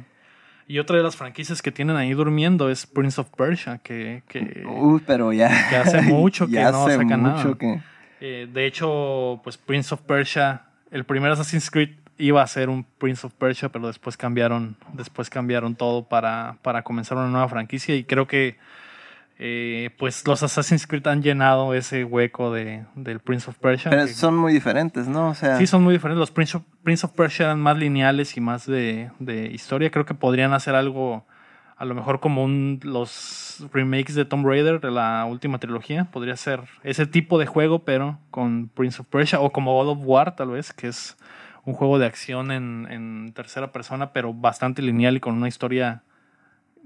Y 0.68 0.80
otra 0.80 0.98
de 0.98 1.04
las 1.04 1.16
franquicias 1.16 1.62
que 1.62 1.72
tienen 1.72 1.96
ahí 1.96 2.14
durmiendo 2.14 2.70
es 2.70 2.86
Prince 2.86 3.22
of 3.22 3.30
Persia, 3.30 3.78
que, 3.78 4.24
que, 4.28 4.66
pero 5.06 5.32
ya. 5.32 5.70
que 5.70 5.76
hace 5.78 6.02
mucho 6.02 6.48
que 6.48 6.54
ya 6.54 6.72
no 6.72 6.86
hace 6.86 6.98
sacan 6.98 7.22
mucho 7.22 7.44
nada. 7.44 7.58
que. 7.58 7.80
eh, 8.20 8.48
de 8.52 8.66
hecho, 8.66 9.40
pues 9.44 9.58
Prince 9.58 9.94
of 9.94 10.02
Persia, 10.02 10.64
el 10.92 11.06
primer 11.06 11.32
Assassin's 11.32 11.72
Creed 11.72 11.92
iba 12.18 12.42
a 12.42 12.48
ser 12.48 12.68
un 12.68 12.84
Prince 12.84 13.26
of 13.26 13.34
Persia, 13.34 13.70
pero 13.70 13.88
después 13.88 14.18
cambiaron, 14.18 14.76
después 14.94 15.30
cambiaron 15.30 15.76
todo 15.76 16.04
para, 16.04 16.58
para 16.64 16.82
comenzar 16.84 17.18
una 17.18 17.28
nueva 17.28 17.48
franquicia 17.48 17.96
y 17.96 18.04
creo 18.04 18.28
que 18.28 18.58
eh, 19.40 19.92
pues 20.00 20.26
los 20.26 20.42
Assassin's 20.44 20.88
Creed 20.88 21.06
han 21.08 21.22
llenado 21.22 21.74
ese 21.74 22.04
hueco 22.04 22.52
de, 22.52 22.86
del 22.96 23.20
Prince 23.20 23.50
of 23.50 23.58
Persia. 23.60 23.92
Pero 23.92 24.06
que- 24.06 24.14
son 24.14 24.36
muy 24.36 24.52
diferentes, 24.54 25.08
¿no? 25.08 25.30
O 25.30 25.34
sea. 25.36 25.58
Sí, 25.58 25.68
son 25.68 25.84
muy 25.84 25.94
diferentes. 25.94 26.20
Los 26.20 26.32
Prince 26.32 26.58
of, 26.58 26.64
Prince 26.84 27.06
of 27.06 27.14
Persia 27.14 27.46
eran 27.46 27.60
más 27.60 27.78
lineales 27.78 28.36
y 28.38 28.42
más 28.42 28.66
de, 28.66 29.12
de 29.20 29.46
historia. 29.48 29.92
Creo 29.92 30.06
que 30.06 30.16
podrían 30.16 30.54
hacer 30.54 30.74
algo, 30.74 31.26
a 31.78 31.86
lo 31.86 31.94
mejor 31.94 32.20
como 32.20 32.44
un, 32.44 32.80
los 32.84 33.64
remakes 33.72 34.16
de 34.16 34.26
Tomb 34.26 34.46
Raider 34.48 34.80
de 34.82 34.90
la 34.92 35.26
última 35.26 35.60
trilogía. 35.60 36.06
Podría 36.06 36.36
ser 36.36 36.62
ese 36.84 37.06
tipo 37.06 37.38
de 37.38 37.46
juego, 37.46 37.86
pero 37.86 38.18
con 38.32 38.70
Prince 38.70 39.02
of 39.02 39.08
Persia. 39.08 39.40
O 39.40 39.52
como 39.52 39.74
God 39.76 39.90
of 39.92 40.00
War, 40.02 40.36
tal 40.36 40.50
vez, 40.50 40.74
que 40.74 40.88
es 40.88 41.16
un 41.64 41.74
juego 41.74 42.00
de 42.00 42.06
acción 42.08 42.50
en, 42.50 42.88
en 42.90 43.34
tercera 43.34 43.72
persona, 43.72 44.14
pero 44.14 44.34
bastante 44.34 44.82
lineal 44.82 45.18
y 45.18 45.20
con 45.20 45.36
una 45.36 45.48
historia 45.50 46.02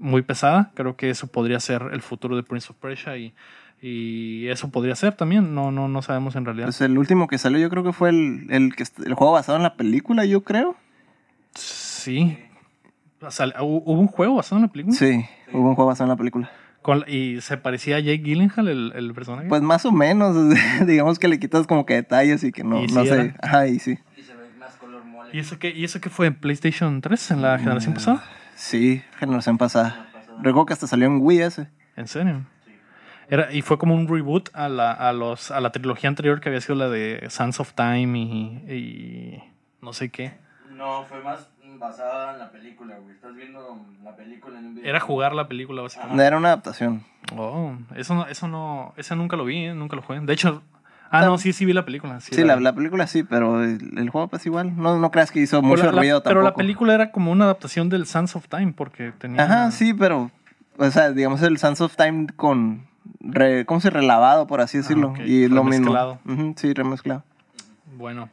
muy 0.02 0.22
pesada. 0.22 0.70
Creo 0.74 0.96
que 0.96 1.08
eso 1.10 1.26
podría 1.28 1.58
ser 1.60 1.82
el 1.92 2.02
futuro 2.02 2.36
de 2.36 2.42
Prince 2.42 2.68
of 2.70 2.76
Persia 2.76 3.16
y, 3.16 3.32
y 3.80 4.48
eso 4.48 4.70
podría 4.70 4.94
ser 4.96 5.14
también. 5.14 5.54
No, 5.54 5.70
no, 5.70 5.88
no 5.88 6.02
sabemos 6.02 6.36
en 6.36 6.44
realidad. 6.44 6.66
Pues 6.66 6.80
el 6.82 6.98
último 6.98 7.26
que 7.28 7.38
salió, 7.38 7.58
yo 7.58 7.70
creo 7.70 7.84
que 7.84 7.92
fue 7.92 8.10
el, 8.10 8.46
el, 8.50 8.74
que, 8.76 8.84
el 9.06 9.14
juego 9.14 9.32
basado 9.32 9.56
en 9.56 9.62
la 9.62 9.76
película, 9.76 10.24
yo 10.24 10.42
creo. 10.42 10.76
Sí. 11.54 12.38
O 13.20 13.30
sea, 13.30 13.46
¿hu- 13.46 13.82
¿Hubo 13.84 14.00
un 14.00 14.08
juego 14.08 14.36
basado 14.36 14.56
en 14.56 14.62
la 14.62 14.68
película? 14.72 14.96
Sí, 14.96 15.24
hubo 15.52 15.68
un 15.68 15.74
juego 15.74 15.88
basado 15.88 16.06
en 16.06 16.10
la 16.10 16.16
película. 16.16 16.50
Con- 16.82 17.04
¿Y 17.06 17.40
se 17.40 17.56
parecía 17.56 17.96
a 17.96 18.00
Jake 18.00 18.22
Gyllenhaal 18.24 18.66
el, 18.68 18.92
el 18.96 19.14
personaje? 19.14 19.48
Pues 19.48 19.62
más 19.62 19.84
o 19.86 19.92
menos, 19.92 20.34
digamos 20.86 21.18
que 21.20 21.28
le 21.28 21.38
quitas 21.38 21.66
como 21.66 21.86
que 21.86 21.94
detalles 21.94 22.42
y 22.42 22.50
que 22.50 22.64
no, 22.64 22.82
Y 22.82 22.88
no 22.88 23.02
sí 23.02 23.08
sé. 23.08 23.34
Ajá, 23.40 23.68
y 23.68 23.78
sí. 23.78 23.98
Y 24.16 24.22
se 24.22 24.34
ve 24.34 24.42
más 24.58 24.74
color 24.76 25.04
mole. 25.04 25.30
¿Y 25.32 25.38
eso 25.38 25.58
qué, 25.60 25.70
¿Y 25.70 25.84
eso 25.84 26.00
qué 26.00 26.10
fue 26.10 26.26
en 26.26 26.34
PlayStation 26.34 27.00
3 27.00 27.30
en 27.30 27.38
Mm. 27.38 27.42
la 27.42 27.58
generación 27.58 27.94
pasada? 27.94 28.24
Sí, 28.62 29.02
generación 29.18 29.58
pasada. 29.58 30.06
Recuerdo 30.40 30.66
que 30.66 30.72
hasta 30.72 30.86
salió 30.86 31.08
en 31.08 31.18
Wii 31.20 31.42
ese. 31.42 31.68
¿En 31.96 32.06
serio? 32.06 32.46
Era, 33.28 33.52
y 33.52 33.60
fue 33.60 33.76
como 33.76 33.92
un 33.92 34.06
reboot 34.06 34.50
a 34.54 34.68
la, 34.68 34.92
a, 34.92 35.12
los, 35.12 35.50
a 35.50 35.60
la 35.60 35.72
trilogía 35.72 36.08
anterior 36.08 36.40
que 36.40 36.48
había 36.48 36.60
sido 36.60 36.76
la 36.76 36.88
de 36.88 37.26
Sands 37.28 37.58
of 37.58 37.72
Time 37.72 38.16
y, 38.16 38.72
y 38.72 39.42
no 39.80 39.92
sé 39.92 40.10
qué. 40.10 40.34
No, 40.70 41.02
fue 41.02 41.20
más 41.22 41.48
basada 41.76 42.34
en 42.34 42.38
la 42.38 42.52
película, 42.52 42.96
güey. 42.98 43.16
Estás 43.16 43.34
viendo 43.34 43.84
la 44.04 44.14
película 44.14 44.60
en 44.60 44.66
un 44.66 44.74
video. 44.76 44.88
Era 44.88 45.00
jugar 45.00 45.34
la 45.34 45.48
película, 45.48 45.82
básicamente. 45.82 46.24
Era 46.24 46.36
una 46.36 46.48
adaptación. 46.48 47.02
Oh, 47.36 47.74
eso 47.96 48.14
no, 48.14 48.26
eso 48.28 48.46
no, 48.46 48.94
ese 48.96 49.16
nunca 49.16 49.36
lo 49.36 49.44
vi, 49.44 49.66
¿eh? 49.66 49.74
nunca 49.74 49.96
lo 49.96 50.02
jugué. 50.02 50.20
De 50.20 50.32
hecho, 50.32 50.62
ah, 51.12 51.24
no, 51.26 51.38
sí, 51.38 51.52
sí 51.52 51.64
vi 51.64 51.72
la 51.72 51.84
película. 51.84 52.20
Sí, 52.20 52.34
Sí, 52.34 52.42
la, 52.44 52.56
la 52.58 52.74
película 52.74 53.06
sí, 53.06 53.22
pero 53.22 53.62
el, 53.62 53.96
el 53.98 54.10
juego 54.10 54.28
pues 54.28 54.44
igual. 54.46 54.76
No, 54.76 54.98
no 54.98 55.10
creas 55.10 55.30
que 55.30 55.40
hizo 55.40 55.58
Pero 55.60 55.68
mucho 55.68 55.84
la- 55.86 55.92
la- 55.92 55.98
ruido 55.98 56.22
Pero 56.22 56.40
tampoco. 56.40 56.50
la 56.50 56.54
película 56.54 56.94
era 56.94 57.10
como 57.12 57.30
una 57.30 57.44
adaptación 57.44 57.88
del 57.88 58.06
Sands 58.06 58.34
of 58.36 58.48
Time, 58.48 58.72
porque 58.76 59.12
tenía... 59.18 59.44
Ajá, 59.44 59.70
sí, 59.70 59.94
pero... 59.94 60.30
O 60.78 60.90
sea, 60.90 61.12
digamos 61.12 61.42
el 61.42 61.58
Sands 61.58 61.80
of 61.82 61.94
Time 61.96 62.26
con... 62.34 62.86
Re, 63.20 63.64
¿Cómo 63.66 63.80
se 63.80 63.90
relavado, 63.90 64.46
por 64.46 64.60
así 64.60 64.78
decirlo? 64.78 65.08
Ah, 65.08 65.20
ok, 65.20 65.26
Y 65.26 65.48
lo 65.48 65.62
mismo. 65.64 65.86
remezclado. 65.92 66.18
Ujú, 66.24 66.54
sí, 66.56 66.72
remezclado. 66.72 67.24
Bueno, 67.96 68.30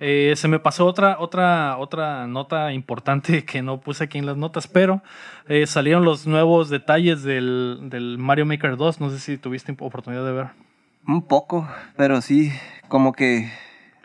eh, 0.00 0.34
se 0.36 0.48
me 0.48 0.58
pasó 0.58 0.86
otra, 0.86 1.18
otra, 1.18 1.76
otra 1.78 2.26
nota 2.26 2.72
importante 2.72 3.44
que 3.46 3.62
no 3.62 3.80
puse 3.80 4.04
aquí 4.04 4.18
en 4.18 4.26
las 4.26 4.36
notas, 4.36 4.66
pero 4.66 5.02
eh, 5.48 5.66
salieron 5.66 6.04
los 6.04 6.26
nuevos 6.26 6.68
detalles 6.68 7.22
del, 7.22 7.78
del 7.84 8.18
Mario 8.18 8.44
Maker 8.46 8.76
2. 8.76 9.00
No 9.00 9.10
sé 9.10 9.18
si 9.18 9.38
tuviste 9.38 9.74
oportunidad 9.78 10.24
de 10.24 10.32
ver. 10.32 10.46
Un 11.08 11.22
poco, 11.22 11.66
pero 11.96 12.20
sí, 12.20 12.52
como 12.86 13.12
que... 13.12 13.50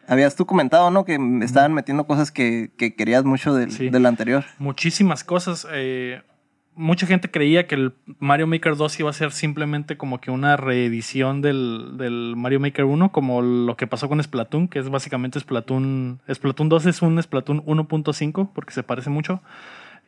Habías 0.07 0.35
tú 0.35 0.45
comentado, 0.45 0.91
¿no? 0.91 1.05
Que 1.05 1.17
me 1.17 1.45
estaban 1.45 1.73
metiendo 1.73 2.05
cosas 2.05 2.29
que, 2.31 2.71
que 2.77 2.93
querías 2.95 3.23
mucho 3.23 3.53
del, 3.53 3.71
Sí. 3.71 3.89
del 3.89 4.05
anterior. 4.05 4.43
Muchísimas 4.59 5.23
cosas. 5.23 5.65
eh, 5.71 6.21
mucha 6.75 7.05
gente 7.05 7.29
creía 7.31 7.67
que 7.67 7.75
el 7.75 7.93
Mario 8.19 8.47
Maker 8.47 8.75
2 8.75 8.99
iba 8.99 9.09
a 9.09 9.13
ser 9.13 9.31
simplemente 9.31 9.95
como 9.95 10.19
que 10.19 10.31
una 10.31 10.57
reedición 10.57 11.41
del, 11.41 11.97
del 11.97 12.33
Mario 12.35 12.59
Maker 12.59 12.83
1, 12.85 13.11
como 13.11 13.41
lo 13.41 13.77
que 13.77 13.85
pasó 13.87 14.09
con 14.09 14.21
Splatoon, 14.21 14.67
que 14.67 14.79
es 14.79 14.89
básicamente 14.89 15.39
Splatoon. 15.39 16.19
Splatoon 16.33 16.67
2 16.69 16.85
es 16.87 17.01
un 17.01 17.21
Splatoon 17.21 17.63
1.5, 17.65 18.49
porque 18.53 18.73
se 18.73 18.83
parece 18.83 19.09
mucho. 19.09 19.41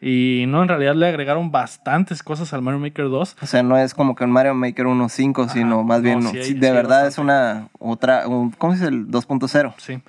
Y 0.01 0.45
no, 0.47 0.61
en 0.61 0.67
realidad 0.67 0.93
le 0.95 1.07
agregaron 1.07 1.51
bastantes 1.51 2.21
cosas 2.21 2.53
al 2.53 2.61
Mario 2.61 2.79
Maker 2.79 3.05
2. 3.09 3.37
O 3.41 3.45
sea, 3.45 3.63
no 3.63 3.77
es 3.77 3.93
como 3.93 4.13
que 4.15 4.23
un 4.25 4.31
Mario 4.31 4.53
Maker 4.53 4.85
1.5, 4.85 5.49
sino 5.49 5.83
más 5.83 5.99
no, 5.99 6.03
bien, 6.03 6.21
sí 6.23 6.37
hay- 6.37 6.43
sí, 6.43 6.53
de 6.53 6.71
verdad 6.71 7.07
es 7.07 7.17
una 7.17 7.69
otra, 7.79 8.27
un- 8.27 8.51
¿cómo 8.51 8.73
se 8.73 8.79
dice? 8.79 8.89
El 8.89 9.07
2.0. 9.07 9.73
Sí. 9.77 9.99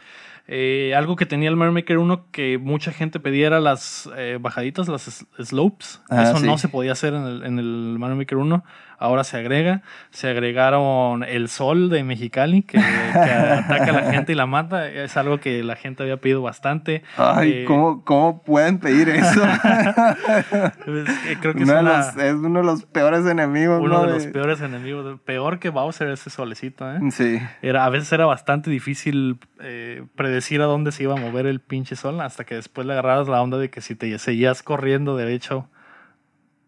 Eh, 0.48 0.94
algo 0.96 1.16
que 1.16 1.26
tenía 1.26 1.48
el 1.48 1.56
Mario 1.56 1.72
Maker 1.72 1.98
1 1.98 2.26
que 2.30 2.56
mucha 2.58 2.92
gente 2.92 3.18
pedía 3.18 3.48
era 3.48 3.58
las 3.60 4.08
eh, 4.16 4.38
bajaditas, 4.40 4.86
las 4.88 5.26
slopes. 5.42 6.00
Ah, 6.08 6.22
Eso 6.24 6.40
no 6.40 6.56
se 6.58 6.68
podía 6.68 6.92
hacer 6.92 7.14
en 7.14 7.24
el, 7.24 7.42
en 7.44 7.58
el 7.58 7.96
Mario 7.98 8.16
Maker 8.16 8.38
1. 8.38 8.64
Ahora 8.98 9.24
se 9.24 9.36
agrega. 9.36 9.82
Se 10.10 10.28
agregaron 10.28 11.22
el 11.24 11.48
sol 11.48 11.90
de 11.90 12.02
Mexicali 12.04 12.62
que, 12.62 12.78
que 12.78 13.18
ataca 13.18 13.84
a 13.90 13.92
la 13.92 14.12
gente 14.12 14.32
y 14.32 14.34
la 14.34 14.46
mata. 14.46 14.88
Es 14.88 15.16
algo 15.16 15.38
que 15.38 15.62
la 15.62 15.76
gente 15.76 16.02
había 16.02 16.16
pedido 16.18 16.42
bastante. 16.42 17.02
Ay, 17.16 17.52
Eh, 17.52 17.64
¿cómo, 17.66 18.04
¿cómo 18.04 18.42
pueden 18.42 18.78
pedir 18.78 19.08
eso? 19.10 19.42
Creo 21.40 21.54
que 21.54 21.62
es, 21.62 21.68
Uno 21.68 21.74
de 21.74 21.80
una- 21.80 21.98
los- 21.98 22.16
es 22.16 22.34
uno 22.34 22.58
de 22.60 22.64
los 22.64 22.84
peores 22.86 23.26
enemigos, 23.26 23.80
uno 23.80 23.94
¿no? 23.94 24.06
de 24.06 24.12
los 24.14 24.26
peores 24.26 24.60
enemigos. 24.60 25.20
Peor 25.24 25.58
que 25.58 25.70
Bowser 25.70 26.08
ese 26.08 26.30
solecito. 26.30 26.90
¿eh? 26.90 26.98
Sí. 27.10 27.38
Era, 27.62 27.84
a 27.84 27.90
veces 27.90 28.12
era 28.12 28.26
bastante 28.26 28.70
difícil 28.70 29.38
eh, 29.60 30.04
predecir 30.16 30.60
a 30.60 30.64
dónde 30.64 30.92
se 30.92 31.02
iba 31.04 31.14
a 31.14 31.16
mover 31.16 31.46
el 31.46 31.60
pinche 31.60 31.96
sol 31.96 32.20
hasta 32.20 32.44
que 32.44 32.54
después 32.54 32.86
le 32.86 32.92
agarrabas 32.94 33.28
la 33.28 33.42
onda 33.42 33.58
de 33.58 33.70
que 33.70 33.80
si 33.80 33.94
te 33.94 34.16
seguías 34.18 34.62
corriendo 34.62 35.16
derecho 35.16 35.68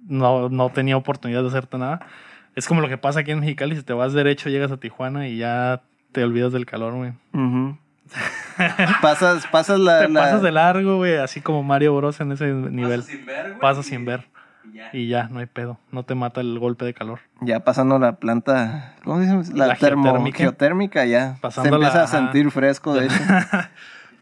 no, 0.07 0.49
no 0.49 0.71
tenía 0.71 0.97
oportunidad 0.97 1.43
de 1.43 1.49
hacerte 1.49 1.79
nada. 1.79 2.01
Es 2.55 2.67
como 2.67 2.81
lo 2.81 2.89
que 2.89 2.99
pasa 2.99 3.21
aquí 3.21 3.31
en 3.31 3.41
Mexicali, 3.41 3.77
si 3.77 3.83
te 3.83 3.93
vas 3.93 4.13
derecho 4.13 4.49
llegas 4.51 4.73
a 4.73 4.77
Tijuana 4.79 5.29
y 5.29 5.39
ya 5.39 5.83
te 6.13 6.25
olvidas 6.25 6.53
del 6.53 6.67
calor, 6.67 6.95
güey. 6.95 7.13
Pasas, 9.03 9.47
pasas 9.47 9.79
la... 9.79 10.01
Te 10.01 10.09
la- 10.09 10.21
pasas 10.21 10.43
de 10.43 10.51
largo, 10.53 10.97
güey, 10.97 11.17
así 11.17 11.41
como 11.41 11.63
Mario 11.63 11.95
Bros 11.97 12.21
en 12.21 12.33
ese 12.33 12.47
nivel. 12.53 13.01
Pasas 13.01 13.07
sin 13.17 13.27
ver, 13.27 13.47
güey. 13.49 13.61
Pasas 13.61 13.87
y- 13.87 13.89
sin 13.91 14.05
ver 14.05 14.29
y 14.65 14.73
ya. 14.77 14.91
y 14.93 15.09
ya, 15.09 15.29
no 15.29 15.39
hay 15.41 15.47
pedo. 15.47 15.79
No 15.93 16.03
te 16.03 16.15
mata 16.15 16.41
el 16.41 16.59
golpe 16.59 16.85
de 16.85 16.95
calor. 16.95 17.21
Ya 17.41 17.61
pasando 17.61 17.99
la 17.99 18.17
planta, 18.17 18.95
¿cómo 19.05 19.21
se 19.21 19.27
llama? 19.27 19.43
La, 19.55 19.67
La 19.69 19.77
termo- 19.77 20.03
geotérmica. 20.05 20.39
geotérmica 20.39 21.05
ya. 21.05 21.37
Pasando 21.41 21.69
se 21.71 21.75
empieza 21.77 21.99
la- 21.99 22.05
a 22.05 22.07
sentir 22.09 22.51
fresco, 22.51 22.95
de 22.95 23.07
hecho. 23.07 23.15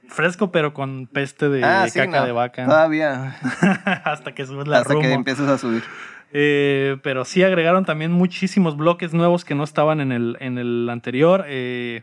Fresco, 0.09 0.51
pero 0.51 0.73
con 0.75 1.07
peste 1.07 1.49
de 1.49 1.64
ah, 1.64 1.87
sí, 1.88 1.99
caca 1.99 2.21
no, 2.21 2.27
de 2.27 2.33
vaca. 2.33 2.64
Todavía, 2.64 3.37
hasta 4.05 4.35
que 4.35 4.47
subes 4.47 4.66
la 4.66 4.79
hasta 4.79 4.95
que 4.99 5.12
empiezas 5.12 5.49
a 5.49 5.59
subir. 5.59 5.83
Eh, 6.33 6.99
pero 7.03 7.25
sí 7.25 7.42
agregaron 7.42 7.85
también 7.85 8.12
muchísimos 8.12 8.77
bloques 8.77 9.14
nuevos 9.14 9.45
que 9.45 9.55
no 9.55 9.64
estaban 9.64 10.01
en 10.01 10.12
el, 10.12 10.37
en 10.40 10.59
el 10.59 10.88
anterior. 10.90 11.45
Eh, 11.47 12.03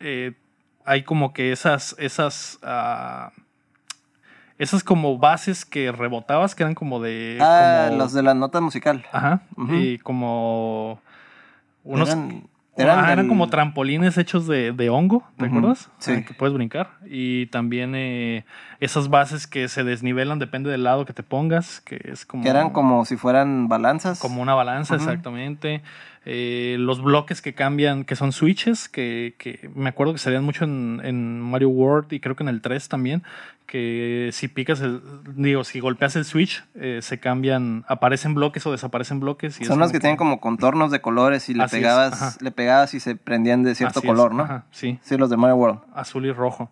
eh, 0.00 0.32
hay 0.84 1.02
como 1.02 1.32
que 1.32 1.52
esas, 1.52 1.96
esas, 1.98 2.58
ah, 2.62 3.32
esas 4.58 4.84
como 4.84 5.18
bases 5.18 5.64
que 5.64 5.92
rebotabas, 5.92 6.54
que 6.54 6.62
eran 6.62 6.74
como 6.74 7.00
de... 7.00 7.38
Ah, 7.40 7.86
como- 7.88 7.98
los 7.98 8.12
de 8.12 8.22
la 8.22 8.34
nota 8.34 8.60
musical. 8.60 9.04
Ajá. 9.12 9.42
Y 9.70 9.98
como... 9.98 11.00
Unos, 11.84 12.08
Eran- 12.08 12.48
eran, 12.82 13.04
eran 13.04 13.16
del- 13.18 13.28
como 13.28 13.48
trampolines 13.48 14.18
hechos 14.18 14.46
de, 14.46 14.72
de 14.72 14.90
hongo, 14.90 15.24
¿te 15.36 15.44
Ujú, 15.46 15.56
acuerdas? 15.58 15.90
sí. 15.98 16.12
Ah, 16.16 16.22
que 16.26 16.34
puedes 16.34 16.54
brincar. 16.54 16.90
Y 17.06 17.46
también 17.46 17.94
eh, 17.94 18.44
esas 18.80 19.08
bases 19.08 19.46
que 19.46 19.68
se 19.68 19.84
desnivelan, 19.84 20.38
depende 20.38 20.70
del 20.70 20.84
lado 20.84 21.04
que 21.06 21.12
te 21.12 21.22
pongas, 21.22 21.80
que 21.80 22.00
es 22.04 22.26
como... 22.26 22.42
Que 22.42 22.48
eran 22.50 22.70
como 22.70 23.04
si 23.04 23.16
fueran 23.16 23.68
balanzas. 23.68 24.18
Como 24.18 24.42
una 24.42 24.54
balanza, 24.54 24.94
exactamente. 24.94 25.82
Eh, 26.28 26.76
los 26.80 27.00
bloques 27.02 27.40
que 27.40 27.54
cambian, 27.54 28.04
que 28.04 28.16
son 28.16 28.32
switches, 28.32 28.88
que, 28.88 29.36
que 29.38 29.70
me 29.76 29.88
acuerdo 29.88 30.12
que 30.12 30.18
salían 30.18 30.42
mucho 30.42 30.64
en, 30.64 31.00
en 31.04 31.40
Mario 31.40 31.68
World 31.68 32.12
y 32.12 32.18
creo 32.18 32.34
que 32.34 32.42
en 32.42 32.48
el 32.48 32.60
3 32.60 32.88
también, 32.88 33.22
que 33.66 34.30
si 34.32 34.48
picas, 34.48 34.80
el, 34.80 35.00
digo, 35.36 35.62
si 35.62 35.78
golpeas 35.78 36.16
el 36.16 36.24
switch, 36.24 36.64
eh, 36.74 36.98
se 37.00 37.20
cambian, 37.20 37.84
aparecen 37.86 38.34
bloques 38.34 38.66
o 38.66 38.72
desaparecen 38.72 39.20
bloques. 39.20 39.60
Y 39.60 39.64
Son 39.66 39.78
los 39.78 39.92
que 39.92 40.00
tienen 40.00 40.16
como 40.16 40.40
contornos 40.40 40.90
de 40.90 41.00
colores 41.00 41.48
y 41.48 41.54
le 41.54 41.62
Así 41.62 41.76
pegabas, 41.76 42.42
le 42.42 42.50
pegabas 42.50 42.94
y 42.94 43.00
se 43.00 43.14
prendían 43.14 43.62
de 43.62 43.76
cierto 43.76 44.00
Así 44.00 44.08
es, 44.08 44.12
color, 44.12 44.34
¿no? 44.34 44.42
ajá, 44.42 44.64
sí, 44.72 44.98
Sí, 45.02 45.16
los 45.16 45.30
de 45.30 45.36
Mario 45.36 45.56
World. 45.56 45.78
azul 45.94 46.26
y 46.26 46.32
rojo. 46.32 46.70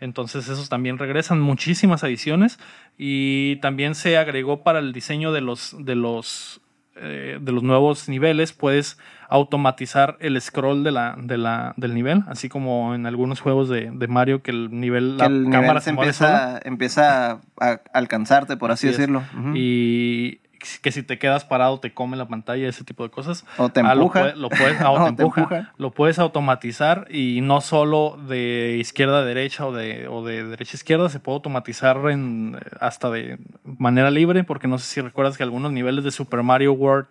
Entonces 0.00 0.46
esos 0.48 0.68
también 0.68 0.98
regresan 0.98 1.40
muchísimas 1.40 2.04
adiciones 2.04 2.58
y 2.98 3.56
también 3.56 3.94
se 3.94 4.18
agregó 4.18 4.62
para 4.62 4.78
el 4.78 4.92
diseño 4.92 5.32
de 5.32 5.40
los 5.40 5.74
de 5.78 5.94
los 5.94 6.60
eh, 7.00 7.38
de 7.40 7.52
los 7.52 7.62
nuevos 7.62 8.08
niveles 8.08 8.52
puedes 8.52 8.98
automatizar 9.28 10.16
el 10.20 10.40
scroll 10.40 10.82
de 10.84 10.90
la, 10.90 11.14
de 11.18 11.38
la, 11.38 11.72
del 11.76 11.94
nivel, 11.94 12.24
así 12.26 12.48
como 12.48 12.94
en 12.94 13.06
algunos 13.06 13.40
juegos 13.40 13.68
de, 13.68 13.90
de 13.92 14.06
Mario 14.08 14.42
que 14.42 14.50
el 14.50 14.68
nivel, 14.70 15.12
Que 15.16 15.18
la 15.18 15.26
el 15.26 15.44
cámara 15.44 15.80
nivel 15.80 15.80
se 15.80 15.84
se 15.84 15.92
mueve 15.92 16.12
sola. 16.12 16.60
empieza, 16.64 16.68
empieza 16.68 17.30
a, 17.30 17.40
a 17.60 17.80
alcanzarte, 17.94 18.56
por 18.56 18.70
así, 18.72 18.88
decirlo. 18.88 19.22
Y 19.54 20.40
que 20.82 20.92
si 20.92 21.02
te 21.02 21.18
quedas 21.18 21.44
parado 21.44 21.80
te 21.80 21.92
come 21.94 22.16
la 22.16 22.28
pantalla, 22.28 22.68
ese 22.68 22.84
tipo 22.84 23.02
de 23.02 23.10
cosas. 23.10 23.44
O 23.56 23.68
te 23.70 23.80
Ah, 23.80 23.94
lo 23.94 24.02
Lo, 24.36 24.48
puedes, 24.48 24.80
ah, 24.80 24.90
o 24.90 24.98
te 24.98 25.02
te 25.04 25.08
empuja. 25.22 25.40
empuja. 25.42 25.72
Lo 25.78 25.90
puedes 25.92 26.18
automatizar 26.18 27.06
y 27.10 27.40
no 27.40 27.60
solo 27.60 28.18
de 28.28 28.76
izquierda 28.80 29.18
a 29.20 29.24
derecha 29.24 29.66
o 29.66 29.72
de, 29.72 30.08
o 30.08 30.24
de 30.24 30.44
derecha 30.44 30.72
a 30.74 30.76
izquierda, 30.76 31.08
se 31.08 31.20
puede 31.20 31.36
automatizar 31.36 31.96
en, 32.10 32.58
hasta 32.80 33.10
de 33.10 33.38
manera 33.64 34.10
libre, 34.10 34.44
porque 34.44 34.68
no 34.68 34.78
sé 34.78 34.86
si 34.86 35.00
recuerdas 35.00 35.36
que 35.36 35.42
algunos 35.42 35.72
niveles 35.72 36.04
de 36.04 36.10
Super 36.10 36.42
Mario 36.42 36.72
World, 36.74 37.06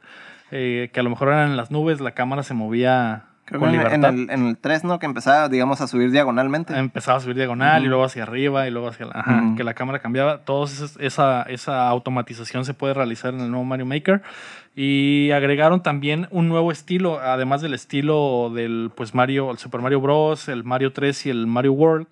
eh, 0.52 0.90
que 0.94 1.00
a 1.00 1.04
lo 1.04 1.10
mejor 1.10 1.30
eran 1.30 1.52
en 1.52 1.58
las 1.58 1.72
nubes, 1.72 2.02
la 2.02 2.12
cámara 2.12 2.44
se 2.44 2.54
movía 2.54 3.26
Creo 3.50 3.62
con 3.62 3.72
que 3.72 3.78
en, 3.78 4.06
el, 4.06 4.30
en 4.30 4.46
el 4.46 4.58
3, 4.58 4.84
¿no? 4.84 5.00
Que 5.00 5.08
empezaba, 5.08 5.50
digamos, 5.50 5.82
a 5.82 5.88
subir 5.88 6.12
diagonalmente. 6.12 6.78
Empezaba 6.78 7.18
a 7.18 7.22
subir 7.22 7.36
diagonal 7.36 7.84
y 7.84 7.88
luego 7.88 8.04
hacia 8.04 8.22
arriba 8.22 8.68
y 8.68 8.72
luego 8.72 8.90
hacia 8.90 9.08
la, 9.08 9.14
ajá, 9.16 9.56
que 9.58 9.64
la 9.64 9.74
cámara 9.74 9.98
cambiaba. 9.98 10.42
Todo 10.42 10.66
esa, 10.66 11.42
esa 11.44 11.88
automatización 11.88 12.64
se 12.64 12.76
puede 12.76 12.94
realizar 12.94 13.34
en 13.34 13.40
el 13.40 13.50
nuevo 13.50 13.66
Mario 13.66 13.88
Maker. 13.88 14.22
Y 14.76 15.32
agregaron 15.32 15.82
también 15.82 16.28
un 16.30 16.48
nuevo 16.48 16.72
estilo, 16.72 17.20
además 17.20 17.62
del 17.62 17.74
estilo 17.74 18.52
del 18.54 18.92
pues 18.94 19.16
Mario, 19.16 19.50
el 19.50 19.58
Super 19.58 19.82
Mario 19.82 20.00
Bros., 20.00 20.48
el 20.48 20.64
Mario 20.64 20.94
3 20.94 21.26
y 21.26 21.30
el 21.32 21.48
Mario 21.48 21.74
World, 21.74 22.08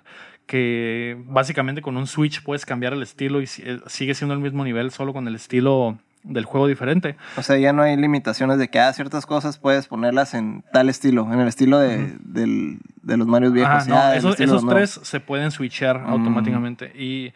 que 0.47 1.17
básicamente 1.28 1.84
con 1.84 1.97
un 1.97 2.08
Switch 2.08 2.41
puedes 2.41 2.65
cambiar 2.65 2.93
el 2.93 3.04
estilo 3.04 3.41
y 3.41 3.45
eh, 3.60 3.80
sigue 3.86 4.15
siendo 4.15 4.34
el 4.34 4.39
mismo 4.39 4.63
nivel, 4.63 4.89
solo 4.89 5.13
con 5.13 5.28
el 5.28 5.36
estilo 5.36 6.00
del 6.23 6.45
juego 6.45 6.67
diferente. 6.67 7.15
O 7.38 7.43
sea, 7.43 7.58
ya 7.58 7.73
no 7.73 7.82
hay 7.84 7.95
limitaciones 7.97 8.58
de 8.58 8.69
que 8.69 8.80
ah, 8.80 8.91
ciertas 8.93 9.25
cosas 9.25 9.58
puedes 9.58 9.88
ponerlas 9.88 10.34
en 10.34 10.63
tal 10.73 10.89
estilo, 10.89 11.32
en 11.32 11.39
el 11.39 11.47
estilo 11.47 11.80
de, 11.80 12.15
del- 12.19 12.80
de 13.01 13.17
los 13.17 13.27
Marios 13.27 13.53
viejos. 13.53 13.88
No, 13.88 14.12
el 14.12 14.17
esos, 14.17 14.39
esos 14.39 14.65
tres 14.67 14.99
se 15.03 15.19
pueden 15.19 15.51
switchar 15.51 15.99
Mm. 16.01 16.10
automáticamente. 16.10 16.91
Y, 17.01 17.34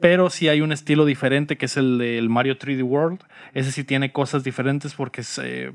pero 0.00 0.28
sí 0.28 0.48
hay 0.48 0.60
un 0.60 0.72
estilo 0.72 1.04
diferente 1.06 1.56
que 1.56 1.66
es 1.66 1.76
el 1.78 1.98
del 1.98 2.28
Mario 2.28 2.58
3D 2.58 2.82
World. 2.82 3.20
Ese 3.54 3.72
sí 3.72 3.84
tiene 3.84 4.12
cosas 4.12 4.44
diferentes 4.44 4.92
porque 4.94 5.22
se- 5.22 5.72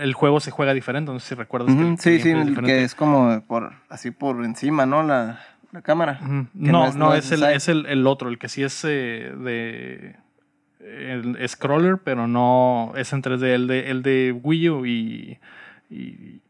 el 0.00 0.12
juego 0.14 0.38
se 0.38 0.50
juega 0.52 0.74
diferente. 0.74 1.10
No 1.10 1.18
sé 1.18 1.30
si 1.30 1.34
recuerdas. 1.34 1.74
que 1.74 1.96
sí, 1.98 2.20
sí, 2.20 2.30
es 2.30 2.58
que 2.60 2.84
es 2.84 2.94
como 2.94 3.40
por 3.46 3.72
así 3.88 4.10
por 4.12 4.44
encima, 4.44 4.86
¿no? 4.86 5.02
La, 5.02 5.40
la 5.72 5.82
cámara. 5.82 6.20
No, 6.22 6.46
no 6.52 6.92
no, 6.92 7.14
es- 7.14 7.32
el, 7.32 7.42
es 7.44 7.68
el, 7.68 7.86
el 7.86 8.06
otro, 8.06 8.28
el 8.28 8.38
que 8.38 8.48
sí 8.48 8.62
es 8.62 8.84
eh, 8.84 9.32
de 9.36 10.16
el 10.84 11.48
scroller, 11.48 11.98
pero 12.04 12.26
no 12.28 12.92
es 12.96 13.12
en 13.12 13.22
3D. 13.22 13.44
El 13.54 13.66
de, 13.66 13.90
el 13.90 14.02
de 14.02 14.32
Wii 14.42 14.68
U 14.70 14.86
y, 14.86 15.38
y 15.90 16.40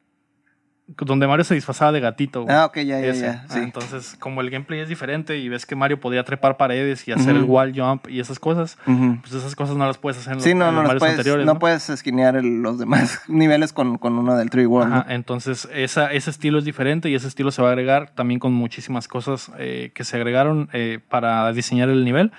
donde 0.86 1.26
Mario 1.26 1.44
se 1.44 1.54
disfrazaba 1.54 1.92
de 1.92 2.00
gatito. 2.00 2.42
güey. 2.42 2.54
Ah, 2.54 2.66
ok, 2.66 2.76
ya, 2.76 3.00
ya, 3.00 3.06
Ese. 3.06 3.22
ya. 3.22 3.44
Ah, 3.48 3.52
Sí. 3.54 3.58
entonces, 3.60 4.16
como 4.20 4.42
el 4.42 4.50
gameplay 4.50 4.80
es 4.80 4.88
diferente 4.88 5.38
y 5.38 5.48
ves 5.48 5.64
que 5.64 5.74
Mario 5.74 5.98
podía 5.98 6.24
trepar 6.24 6.58
paredes 6.58 7.08
y 7.08 7.12
hacer 7.12 7.34
el 7.36 7.44
Ujú. 7.44 7.52
wall 7.54 7.72
jump 7.74 8.06
y 8.10 8.20
esas 8.20 8.38
cosas, 8.38 8.76
Ujú. 8.86 9.18
pues 9.22 9.32
esas 9.32 9.56
cosas 9.56 9.76
no 9.76 9.86
las 9.86 9.96
puedes 9.96 10.18
hacer 10.18 10.32
en 10.32 10.36
los, 10.36 10.44
Sí, 10.44 10.54
no, 10.54 10.68
en 10.68 10.74
no, 10.74 10.82
los 10.82 10.82
los 10.82 10.88
Marios 10.88 11.00
puedes, 11.00 11.14
anteriores. 11.14 11.46
no, 11.46 11.54
¿no? 11.54 11.58
puedes 11.58 11.88
esquinear 11.88 12.36
el- 12.36 12.60
los 12.60 12.78
demás 12.78 13.22
niveles 13.28 13.72
con, 13.72 13.96
con 13.96 14.18
uno 14.18 14.36
del 14.36 14.50
3 14.50 14.66
World. 14.66 14.92
Ajá, 14.92 15.06
entonces 15.14 15.66
esa, 15.72 16.12
ese 16.12 16.28
estilo 16.28 16.58
es 16.58 16.66
diferente 16.66 17.08
y 17.08 17.14
ese 17.14 17.28
estilo 17.28 17.50
se 17.50 17.62
va 17.62 17.68
a 17.68 17.72
agregar 17.72 18.10
también 18.10 18.38
con 18.38 18.52
muchísimas 18.52 19.08
cosas 19.08 19.50
eh, 19.58 19.90
que 19.94 20.04
se 20.04 20.16
agregaron 20.18 20.68
eh, 20.74 20.98
para 21.08 21.50
diseñar 21.54 21.88
el 21.88 22.04
nivel. 22.04 22.30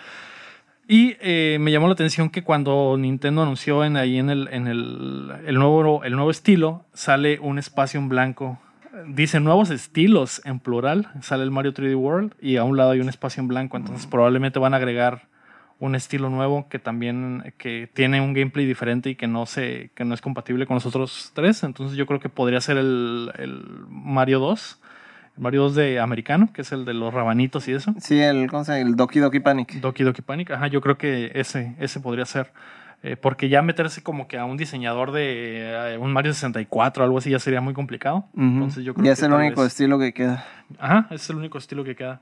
Y 0.87 1.17
eh, 1.19 1.57
me 1.59 1.71
llamó 1.71 1.87
la 1.87 1.93
atención 1.93 2.29
que 2.29 2.43
cuando 2.43 2.95
Nintendo 2.97 3.41
anunció 3.41 3.83
en, 3.83 3.97
ahí 3.97 4.19
en, 4.19 4.29
el, 4.29 4.47
en 4.51 4.67
el, 4.67 5.31
el 5.45 5.55
nuevo, 5.55 6.03
el 6.03 6.13
nuevo 6.13 6.29
estilo, 6.29 6.85
sale 6.93 7.39
un 7.39 7.57
espacio 7.57 7.99
en 7.99 8.09
blanco. 8.09 8.59
Dice 9.07 9.39
nuevos 9.39 9.71
estilos 9.71 10.41
en 10.45 10.59
plural. 10.59 11.09
Sale 11.21 11.43
el 11.43 11.51
Mario 11.51 11.73
3D 11.73 11.95
World 11.95 12.33
y 12.39 12.57
a 12.57 12.63
un 12.63 12.77
lado 12.77 12.91
hay 12.91 12.99
un 12.99 13.09
espacio 13.09 13.41
en 13.41 13.47
blanco. 13.47 13.77
Entonces 13.77 14.05
probablemente 14.05 14.59
van 14.59 14.73
a 14.73 14.77
agregar 14.77 15.27
un 15.79 15.95
estilo 15.95 16.29
nuevo 16.29 16.67
que 16.69 16.79
también 16.79 17.53
que 17.57 17.89
tiene 17.91 18.21
un 18.21 18.33
gameplay 18.33 18.65
diferente 18.65 19.09
y 19.09 19.15
que 19.15 19.27
no 19.27 19.45
se 19.45 19.91
que 19.93 20.05
no 20.05 20.13
es 20.13 20.21
compatible 20.21 20.65
con 20.65 20.75
los 20.75 20.85
otros 20.85 21.31
tres 21.33 21.63
entonces 21.63 21.97
yo 21.97 22.05
creo 22.05 22.19
que 22.21 22.29
podría 22.29 22.61
ser 22.61 22.77
el, 22.77 23.31
el 23.37 23.65
Mario 23.89 24.39
2 24.39 24.79
el 24.79 24.79
Mario 25.37 25.63
2 25.63 25.75
de 25.75 25.99
americano 25.99 26.49
que 26.53 26.61
es 26.61 26.71
el 26.71 26.85
de 26.85 26.93
los 26.93 27.13
rabanitos 27.13 27.67
y 27.67 27.73
eso 27.73 27.93
Sí, 27.99 28.19
el, 28.21 28.49
¿cómo 28.49 28.63
se 28.63 28.73
llama? 28.73 28.89
El 28.89 28.95
Doki 28.95 29.19
Doki 29.19 29.39
Panic. 29.39 29.73
Doki 29.81 30.03
Doki 30.03 30.21
Panic 30.21 30.51
ajá 30.51 30.67
yo 30.67 30.81
creo 30.81 30.97
que 30.97 31.31
ese 31.35 31.75
ese 31.79 31.99
podría 31.99 32.25
ser 32.25 32.51
Eh, 33.03 33.17
porque 33.17 33.49
ya 33.49 33.61
meterse 33.61 34.01
como 34.01 34.27
que 34.27 34.39
a 34.39 34.45
un 34.45 34.57
diseñador 34.57 35.11
de 35.11 35.93
eh, 35.93 35.97
un 35.99 36.11
Mario 36.11 36.33
64 36.33 37.03
o 37.03 37.05
algo 37.05 37.17
así 37.19 37.29
ya 37.29 37.37
sería 37.39 37.61
muy 37.61 37.73
complicado 37.75 38.25
entonces 38.35 38.83
yo 38.83 38.93
creo 38.95 39.03
y 39.03 39.07
que 39.07 39.11
es 39.13 39.21
el 39.21 39.31
único 39.33 39.61
vez- 39.61 39.73
estilo 39.73 39.99
que 39.99 40.11
queda. 40.13 40.43
Ajá, 40.79 41.07
es 41.11 41.29
el 41.29 41.35
único 41.35 41.57
estilo 41.59 41.83
que 41.83 41.95
queda. 41.95 42.19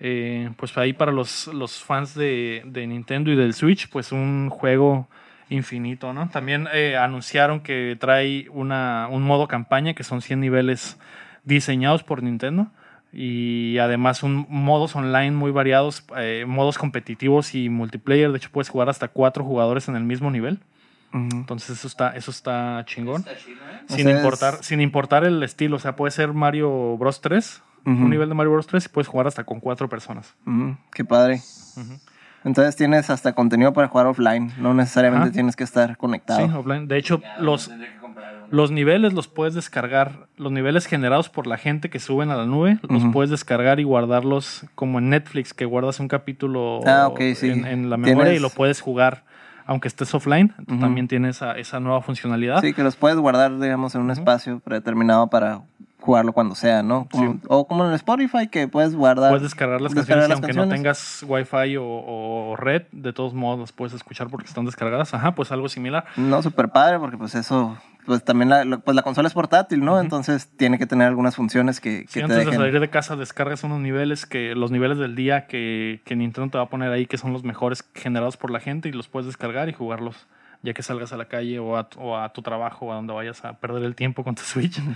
Eh, 0.00 0.50
pues 0.56 0.76
ahí 0.76 0.92
para 0.92 1.12
los, 1.12 1.46
los 1.54 1.80
fans 1.84 2.14
de, 2.16 2.62
de 2.66 2.84
Nintendo 2.86 3.30
y 3.30 3.36
del 3.36 3.52
Switch, 3.54 3.88
pues 3.88 4.10
un 4.10 4.48
juego 4.50 5.06
infinito, 5.50 6.12
¿no? 6.12 6.28
También 6.30 6.66
eh, 6.72 6.96
anunciaron 6.96 7.60
que 7.60 7.96
trae 8.00 8.48
una, 8.50 9.06
un 9.10 9.22
modo 9.22 9.46
campaña 9.46 9.94
que 9.94 10.02
son 10.02 10.20
100 10.20 10.40
niveles 10.40 10.98
diseñados 11.44 12.02
por 12.02 12.22
Nintendo 12.22 12.68
y 13.12 13.78
además 13.78 14.22
un 14.22 14.46
modos 14.48 14.96
online 14.96 15.30
muy 15.32 15.50
variados, 15.52 16.04
eh, 16.16 16.44
modos 16.48 16.78
competitivos 16.78 17.54
y 17.54 17.68
multiplayer. 17.68 18.30
De 18.32 18.38
hecho, 18.38 18.50
puedes 18.50 18.68
jugar 18.68 18.88
hasta 18.88 19.08
cuatro 19.08 19.44
jugadores 19.44 19.88
en 19.88 19.96
el 19.96 20.04
mismo 20.04 20.30
nivel. 20.30 20.60
Entonces 21.12 21.70
eso 21.78 21.86
está, 21.86 22.10
eso 22.16 22.32
está 22.32 22.82
chingón. 22.86 23.20
Está 23.20 23.36
chido, 23.36 23.56
¿eh? 23.70 23.80
O 23.88 23.94
Sin 23.94 24.06
sea, 24.06 24.16
importar, 24.16 24.54
es- 24.60 24.66
sin 24.66 24.80
importar 24.80 25.22
el 25.24 25.40
estilo. 25.44 25.76
O 25.76 25.78
sea, 25.78 25.94
puede 25.94 26.10
ser 26.10 26.32
Mario 26.32 26.96
Bros 26.96 27.20
3, 27.20 27.62
Ujú. 27.86 27.90
un 28.02 28.10
nivel 28.10 28.28
de 28.28 28.34
Mario 28.34 28.50
Bros 28.52 28.66
3 28.66 28.86
y 28.86 28.88
puedes 28.88 29.06
jugar 29.06 29.28
hasta 29.28 29.44
con 29.44 29.60
cuatro 29.60 29.88
personas. 29.88 30.34
Qué 30.92 31.04
padre. 31.04 31.40
Entonces 32.44 32.74
tienes 32.76 33.08
hasta 33.10 33.32
contenido 33.32 33.72
para 33.72 33.86
jugar 33.88 34.06
offline. 34.06 34.52
No 34.58 34.74
necesariamente 34.74 35.30
tienes 35.30 35.54
que 35.56 35.64
estar 35.64 35.90
Sí, 35.90 35.96
conectado. 35.96 36.58
offline. 36.58 36.88
De 36.88 36.98
hecho, 36.98 37.20
Ya, 37.20 37.36
los, 37.38 37.70
los 38.54 38.70
niveles 38.70 39.12
los 39.12 39.28
puedes 39.28 39.54
descargar. 39.54 40.26
Los 40.36 40.52
niveles 40.52 40.86
generados 40.86 41.28
por 41.28 41.46
la 41.46 41.56
gente 41.58 41.90
que 41.90 41.98
suben 41.98 42.30
a 42.30 42.36
la 42.36 42.46
nube, 42.46 42.78
los 42.88 43.02
puedes 43.12 43.30
descargar 43.30 43.80
y 43.80 43.82
guardarlos 43.84 44.64
como 44.74 44.98
en 44.98 45.10
Netflix, 45.10 45.52
que 45.54 45.64
guardas 45.64 46.00
un 46.00 46.08
capítulo 46.08 46.80
Ah, 46.86 47.10
sí. 47.34 47.50
en, 47.50 47.66
en 47.66 47.90
la 47.90 47.96
memoria 47.96 48.32
Tienes- 48.32 48.38
y 48.38 48.42
lo 48.42 48.50
puedes 48.50 48.80
jugar 48.80 49.24
aunque 49.66 49.88
estés 49.88 50.14
offline. 50.14 50.52
Ujú. 50.68 50.78
También 50.78 51.08
tiene 51.08 51.30
esa, 51.30 51.52
esa 51.52 51.80
nueva 51.80 52.02
funcionalidad. 52.02 52.60
Sí, 52.60 52.74
que 52.74 52.82
los 52.82 52.96
puedes 52.96 53.16
guardar, 53.18 53.58
digamos, 53.58 53.94
en 53.94 54.02
un 54.02 54.10
espacio 54.10 54.60
predeterminado 54.60 55.28
para 55.28 55.62
jugarlo 56.04 56.32
cuando 56.32 56.54
sea, 56.54 56.82
¿no? 56.82 57.08
Como- 57.10 57.38
O 57.48 57.66
como 57.66 57.86
en 57.86 57.92
Spotify, 57.94 58.48
que 58.48 58.68
puedes 58.68 58.94
guardar. 58.94 59.30
Puedes 59.30 59.42
descargar 59.44 59.80
las 59.80 59.94
descargar 59.94 60.24
canciones 60.24 60.26
y 60.26 60.28
las 60.28 60.36
aunque 60.36 60.46
canciones. 60.48 60.68
no 60.68 60.74
tengas 60.74 61.24
Wi-Fi 61.26 61.76
o, 61.78 61.84
o 62.50 62.56
red, 62.56 62.82
de 62.92 63.12
todos 63.12 63.32
modos 63.34 63.58
las 63.60 63.72
puedes 63.72 63.94
escuchar 63.94 64.28
porque 64.28 64.46
están 64.46 64.64
descargadas. 64.66 65.14
Ajá, 65.14 65.34
pues 65.34 65.50
algo 65.52 65.68
similar. 65.68 66.04
No, 66.16 66.42
súper 66.42 66.68
padre, 66.68 66.98
porque 66.98 67.16
pues 67.16 67.34
eso, 67.34 67.78
pues 68.04 68.22
también 68.22 68.50
la, 68.50 68.78
pues 68.78 68.94
la 68.94 69.02
consola 69.02 69.28
es 69.28 69.34
portátil, 69.34 69.82
¿no? 69.84 69.98
Entonces 69.98 70.48
tiene 70.56 70.78
que 70.78 70.86
tener 70.86 71.08
algunas 71.08 71.36
funciones 71.36 71.80
que, 71.80 72.02
que 72.02 72.08
Sí, 72.08 72.14
te 72.20 72.22
antes 72.24 72.44
de 72.46 72.52
salir 72.52 72.78
de 72.80 72.90
casa 72.90 73.16
descargas 73.16 73.64
unos 73.64 73.80
niveles 73.80 74.26
que 74.26 74.54
los 74.54 74.70
niveles 74.70 74.98
del 74.98 75.14
día 75.16 75.46
que, 75.46 76.02
que 76.04 76.16
Nintendo 76.16 76.50
te 76.50 76.58
va 76.58 76.64
a 76.64 76.68
poner 76.68 76.92
ahí 76.92 77.06
que 77.06 77.16
son 77.16 77.32
los 77.32 77.44
mejores 77.44 77.82
generados 77.94 78.36
por 78.36 78.50
la 78.50 78.60
gente 78.60 78.88
y 78.88 78.92
los 78.92 79.08
puedes 79.08 79.26
descargar 79.26 79.68
y 79.70 79.72
jugarlos 79.72 80.26
ya 80.62 80.72
que 80.74 80.82
salgas 80.82 81.12
a 81.12 81.16
la 81.18 81.26
calle 81.26 81.58
o 81.58 81.76
a, 81.76 81.88
tu- 81.88 82.00
o 82.00 82.16
a 82.18 82.30
tu 82.32 82.40
trabajo 82.42 82.86
o 82.86 82.92
a 82.92 82.96
donde 82.96 83.12
vayas 83.12 83.44
a 83.44 83.54
perder 83.54 83.82
el 83.84 83.94
tiempo 83.94 84.22
con 84.24 84.34
tu 84.34 84.42
Switch. 84.42 84.78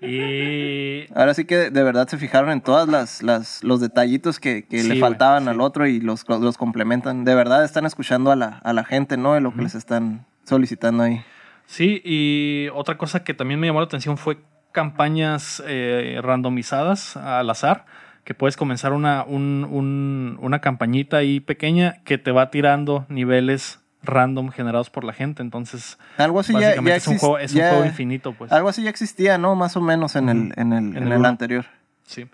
y 0.00 1.06
Ahora 1.14 1.34
sí 1.34 1.44
que 1.44 1.70
de 1.70 1.82
verdad 1.82 2.08
se 2.08 2.18
fijaron 2.18 2.50
en 2.50 2.60
todas 2.60 2.88
las, 2.88 3.22
las 3.22 3.62
los 3.64 3.80
detallitos 3.80 4.38
que, 4.40 4.64
que 4.66 4.80
Sí, 4.82 4.88
le 4.88 4.96
faltaban 5.00 5.44
sí. 5.44 5.48
al 5.50 5.60
otro 5.60 5.86
y 5.86 6.00
los, 6.00 6.28
los 6.28 6.58
complementan. 6.58 7.24
De 7.24 7.34
verdad 7.34 7.64
están 7.64 7.86
escuchando 7.86 8.30
a 8.32 8.36
la, 8.36 8.58
a 8.64 8.72
la 8.72 8.84
gente, 8.84 9.16
¿no? 9.16 9.34
De 9.34 9.40
lo 9.40 9.54
que 9.54 9.62
les 9.62 9.74
están 9.74 10.26
solicitando 10.44 11.02
ahí. 11.04 11.22
sí, 11.66 12.00
y 12.04 12.68
otra 12.74 12.96
cosa 12.98 13.24
que 13.24 13.34
también 13.34 13.58
me 13.60 13.66
llamó 13.66 13.80
la 13.80 13.86
atención 13.86 14.16
fue 14.18 14.38
campañas 14.72 15.62
eh, 15.66 16.20
randomizadas 16.22 17.16
al 17.16 17.48
azar 17.50 17.86
que 18.24 18.34
puedes 18.34 18.56
comenzar 18.56 18.92
una, 18.92 19.22
un- 19.24 19.66
un- 19.70 20.38
una 20.42 20.60
campañita 20.60 21.16
ahí 21.18 21.40
pequeña 21.40 22.02
que 22.04 22.18
te 22.18 22.32
va 22.32 22.50
tirando 22.50 23.06
niveles 23.08 23.80
random 24.06 24.48
generados 24.50 24.88
por 24.90 25.04
la 25.04 25.12
gente. 25.12 25.42
Entonces, 25.42 25.98
Algo 26.16 26.40
así 26.40 26.52
básicamente 26.52 26.90
ya 26.90 26.96
es, 26.96 27.06
un 27.06 27.18
juego, 27.18 27.38
es 27.38 27.52
un 27.54 27.60
juego 27.60 27.84
infinito, 27.84 28.32
pues. 28.32 28.50
Algo 28.52 28.68
así 28.68 28.82
ya 28.82 28.90
existía, 28.90 29.36
¿no? 29.38 29.54
Más 29.54 29.76
o 29.76 29.80
menos 29.80 30.16
en 30.16 30.28
el, 30.28 30.52
en 30.56 30.72
el, 30.72 30.96
En 30.96 31.06
en 31.06 31.12
el 31.12 31.24
anterior. 31.24 31.66
Sí. 32.04 32.26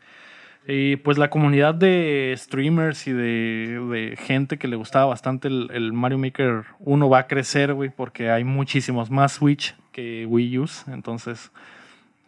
Y 0.67 0.95
pues 0.97 1.19
la 1.19 1.29
comunidad 1.29 1.75
de 1.75 2.33
streamers 2.39 3.09
y 3.09 3.13
de, 3.13 3.81
de 3.91 4.17
gente 4.17 4.59
que 4.59 4.69
le 4.69 4.77
gustaba 4.77 5.07
bastante 5.07 5.49
el, 5.49 5.69
el 5.73 5.93
Mario 5.93 6.19
Maker 6.19 6.65
1 6.79 7.09
va 7.09 7.19
a 7.19 7.27
crecer, 7.27 7.75
güey, 7.75 7.91
porque 7.91 8.31
hay 8.31 8.45
muchísimos 8.45 9.11
más 9.11 9.33
Switch 9.33 9.75
que 9.91 10.25
Wii 10.29 10.59
U. 10.61 10.67
Entonces, 10.87 11.51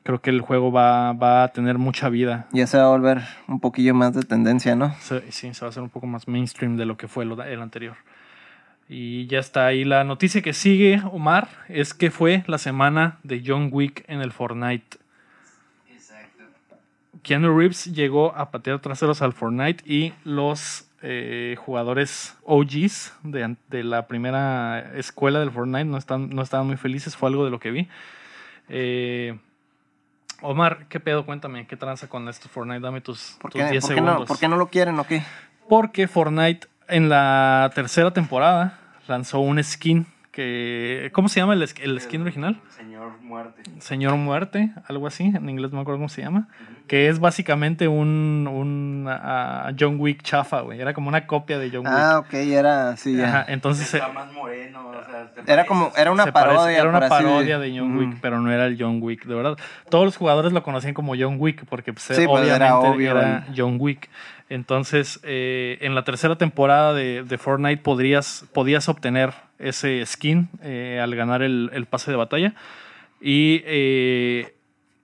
creo 0.03 0.21
que 0.21 0.31
el 0.31 0.41
juego 0.41 0.73
va, 0.73 1.13
va 1.13 1.45
a 1.45 1.49
tener 1.49 1.79
mucha 1.79 2.09
vida. 2.09 2.49
Ya 2.53 2.67
se 2.67 2.77
va 2.77 2.87
a 2.87 2.89
volver 2.89 3.23
un 3.47 3.61
poquillo 3.61 3.95
más 3.95 4.15
de 4.15 4.23
tendencia, 4.25 4.75
¿no? 4.75 4.93
Se- 4.99 5.31
sí, 5.31 5.55
se 5.55 5.61
va 5.61 5.69
a 5.69 5.71
hacer 5.71 5.85
un 5.85 5.91
poco 5.91 6.09
más 6.09 6.27
mainstream 6.27 6.77
de 6.77 6.87
lo 6.87 6.97
que 6.97 7.07
fue 7.07 7.23
el 7.25 7.63
anterior. 7.63 7.95
Y 8.88 9.27
ya 9.27 9.38
está 9.38 9.66
ahí. 9.66 9.85
La 9.85 10.05
noticia 10.05 10.42
que 10.42 10.53
sigue, 10.53 11.03
Omar, 11.11 11.49
es 11.68 11.94
que 11.94 12.11
fue 12.11 12.44
la 12.47 12.59
semana 12.59 13.18
de 13.23 13.42
John 13.44 13.70
Wick 13.73 14.05
en 14.09 14.20
el 14.20 14.33
Fortnite. 14.33 14.99
Exacto. 15.90 16.44
Keanu 17.23 17.57
Reeves 17.57 17.87
llegó 17.87 18.35
a 18.37 18.51
patear 18.51 18.81
traseros 18.81 19.23
al 19.23 19.33
Fortnite 19.33 19.83
y 19.87 20.12
los 20.25 20.87
eh, 21.07 21.57
jugadores 21.59 22.35
OGs 22.44 23.12
de, 23.23 23.57
de 23.68 23.85
la 23.85 24.07
primera 24.07 24.97
escuela 24.97 25.40
del 25.40 25.51
Fortnite 25.51 25.85
no, 25.85 25.99
están, 25.99 26.31
no 26.31 26.40
estaban 26.40 26.66
muy 26.66 26.77
felices, 26.77 27.14
fue 27.14 27.29
algo 27.29 27.44
de 27.44 27.51
lo 27.51 27.61
que 27.61 27.70
vi. 27.70 27.88
Eh, 28.70 29.38
Omar, 30.40 30.87
¿qué 30.88 31.01
pedo? 31.01 31.27
Cuéntame, 31.27 31.66
¿qué 31.66 31.77
tranza 31.77 32.09
con 32.09 32.29
esto 32.29 32.49
Fortnite? 32.49 32.81
Dame 32.81 33.01
tus, 33.01 33.37
¿Por 33.40 33.51
tus 33.51 33.61
qué, 33.62 33.70
10 33.70 33.83
por 33.85 33.94
qué 33.94 34.01
no, 34.01 34.07
segundos. 34.07 34.29
por 34.29 34.38
qué 34.38 34.49
no 34.49 34.57
lo 34.57 34.68
quieren 34.68 34.99
o 34.99 35.05
qué? 35.07 35.23
Porque 35.68 36.09
Fortnite 36.09 36.66
en 36.88 37.09
la 37.09 37.70
tercera 37.75 38.11
temporada 38.12 38.79
lanzó 39.09 39.40
un 39.40 39.62
skin 39.62 40.07
que... 40.31 41.11
¿Cómo 41.12 41.29
se 41.29 41.40
llama 41.40 41.55
el, 41.55 41.62
sk- 41.62 41.81
el 41.83 42.01
skin 42.01 42.23
original? 42.23 42.61
Señor 43.14 43.22
Muerte. 43.22 43.62
Señor 43.81 44.16
Muerte, 44.16 44.70
algo 44.88 45.07
así, 45.07 45.24
en 45.24 45.48
inglés 45.48 45.70
no 45.70 45.77
me 45.77 45.83
acuerdo 45.83 45.98
cómo 45.98 46.09
se 46.09 46.22
llama, 46.22 46.48
que 46.87 47.09
es 47.09 47.18
básicamente 47.20 47.88
un, 47.88 48.48
un 48.50 49.07
ah, 49.09 49.72
John 49.79 49.96
Wick 49.98 50.22
chafa, 50.22 50.61
güey, 50.61 50.81
era 50.81 50.92
como 50.94 51.09
una 51.09 51.27
copia 51.27 51.59
de 51.59 51.70
John 51.70 51.87
Ah, 51.87 52.18
Wick. 52.18 52.27
ok, 52.29 52.35
era, 52.35 52.96
sí, 52.96 53.16
ya. 53.16 53.29
Ajá, 53.29 53.44
entonces 53.48 53.92
Está 53.94 54.09
más 54.09 54.33
moreno, 54.33 54.88
o 54.88 55.05
sea, 55.05 55.31
te 55.44 55.53
Era 55.53 55.64
como, 55.66 55.92
era 55.96 56.12
una 56.12 56.27
parece- 56.27 56.55
parodia. 56.55 56.79
era 56.79 56.88
una 56.88 57.09
parodia 57.09 57.59
de 57.59 57.79
John 57.79 57.96
Wick, 57.96 58.09
Ujú. 58.11 58.18
pero 58.20 58.40
no 58.40 58.53
era 58.53 58.66
el 58.66 58.77
John 58.79 58.98
Wick, 59.00 59.24
de 59.24 59.35
verdad. 59.35 59.57
Todos 59.90 60.05
los 60.05 60.16
jugadores 60.16 60.53
lo 60.53 60.62
conocían 60.62 60.94
como 60.94 61.14
John 61.18 61.37
Wick, 61.38 61.64
porque 61.66 61.92
pues, 61.92 62.05
Sí, 62.05 62.12
pues, 62.14 62.27
obviamente 62.27 62.55
era 62.57 62.66
era, 62.66 62.79
obvio 62.79 63.14
John 63.57 63.77
Wick. 63.81 64.09
Entonces, 64.50 65.20
eh, 65.22 65.79
en 65.81 65.94
la 65.94 66.05
tercera 66.05 66.37
temporada 66.37 66.92
de, 66.92 67.22
de 67.24 67.38
Fortnite 67.38 67.83
podrías, 67.83 68.44
podías 68.53 68.88
obtener 68.90 69.33
ese 69.59 70.05
skin 70.05 70.50
eh, 70.62 71.00
al 71.03 71.14
ganar 71.16 71.42
el, 71.42 71.70
el 71.72 71.87
pase 71.87 72.11
de 72.11 72.16
batalla. 72.18 72.53
Y 73.27 73.63
eh, 73.65 74.55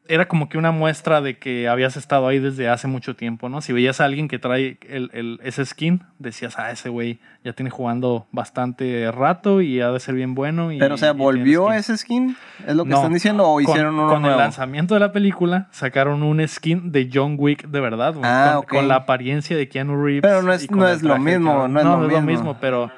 era 0.08 0.26
como 0.28 0.48
que 0.50 0.58
una 0.58 0.72
muestra 0.72 1.20
de 1.22 1.38
que 1.38 1.68
habías 1.68 1.96
estado 1.96 2.26
ahí 2.28 2.38
desde 2.38 2.68
hace 2.68 2.86
mucho 2.86 3.16
tiempo, 3.16 3.48
¿no? 3.48 3.60
Si 3.62 3.72
veías 3.72 4.00
a 4.00 4.04
alguien 4.04 4.28
que 4.28 4.38
trae 4.38 4.76
el, 4.88 5.08
el- 5.14 5.40
ese 5.42 5.64
skin, 5.64 6.02
decías, 6.18 6.58
ah, 6.58 6.70
ese 6.70 6.88
güey 6.90 7.18
ya 7.44 7.52
tiene 7.54 7.70
jugando 7.70 8.26
bastante 8.32 9.10
rato 9.12 9.62
y 9.62 9.80
ha 9.80 9.90
de 9.90 10.00
ser 10.00 10.16
bien 10.16 10.34
bueno. 10.34 10.70
Y, 10.72 10.78
Pero, 10.78 10.96
o 10.96 10.98
sea, 10.98 11.12
¿volvió 11.12 11.66
skin". 11.68 11.78
ese 11.78 11.96
skin? 11.96 12.36
¿Es 12.66 12.74
lo 12.74 12.84
que 12.84 12.90
No, 12.90 12.96
están 12.96 13.12
diciendo? 13.14 13.44
¿O 13.48 13.54
Con- 13.54 13.62
hicieron 13.62 13.94
uno 13.94 14.08
Con 14.08 14.20
nuevo? 14.22 14.36
el 14.36 14.42
lanzamiento 14.42 14.94
de 14.94 15.00
la 15.00 15.12
película, 15.12 15.68
sacaron 15.70 16.22
un 16.24 16.46
skin 16.46 16.92
de 16.92 17.08
John 17.10 17.36
Wick 17.38 17.68
de 17.68 17.80
verdad, 17.80 18.12
güey, 18.14 18.24
Ah, 18.28 18.60
con, 18.68 18.78
con 18.80 18.88
la 18.88 18.96
apariencia 18.96 19.56
de 19.56 19.68
Keanu 19.68 19.96
Reeves. 20.04 20.22
Pero 20.22 20.42
no 20.42 20.52
es- 20.52 20.64
y 20.64 20.66
con 20.68 20.80
no 20.80 20.88
es 20.88 21.02
lo 21.02 21.18
mismo, 21.18 21.68
no 21.68 21.78
es 21.78 21.86
lo 22.12 22.20
mismo. 22.20 22.58
pero 22.60 22.90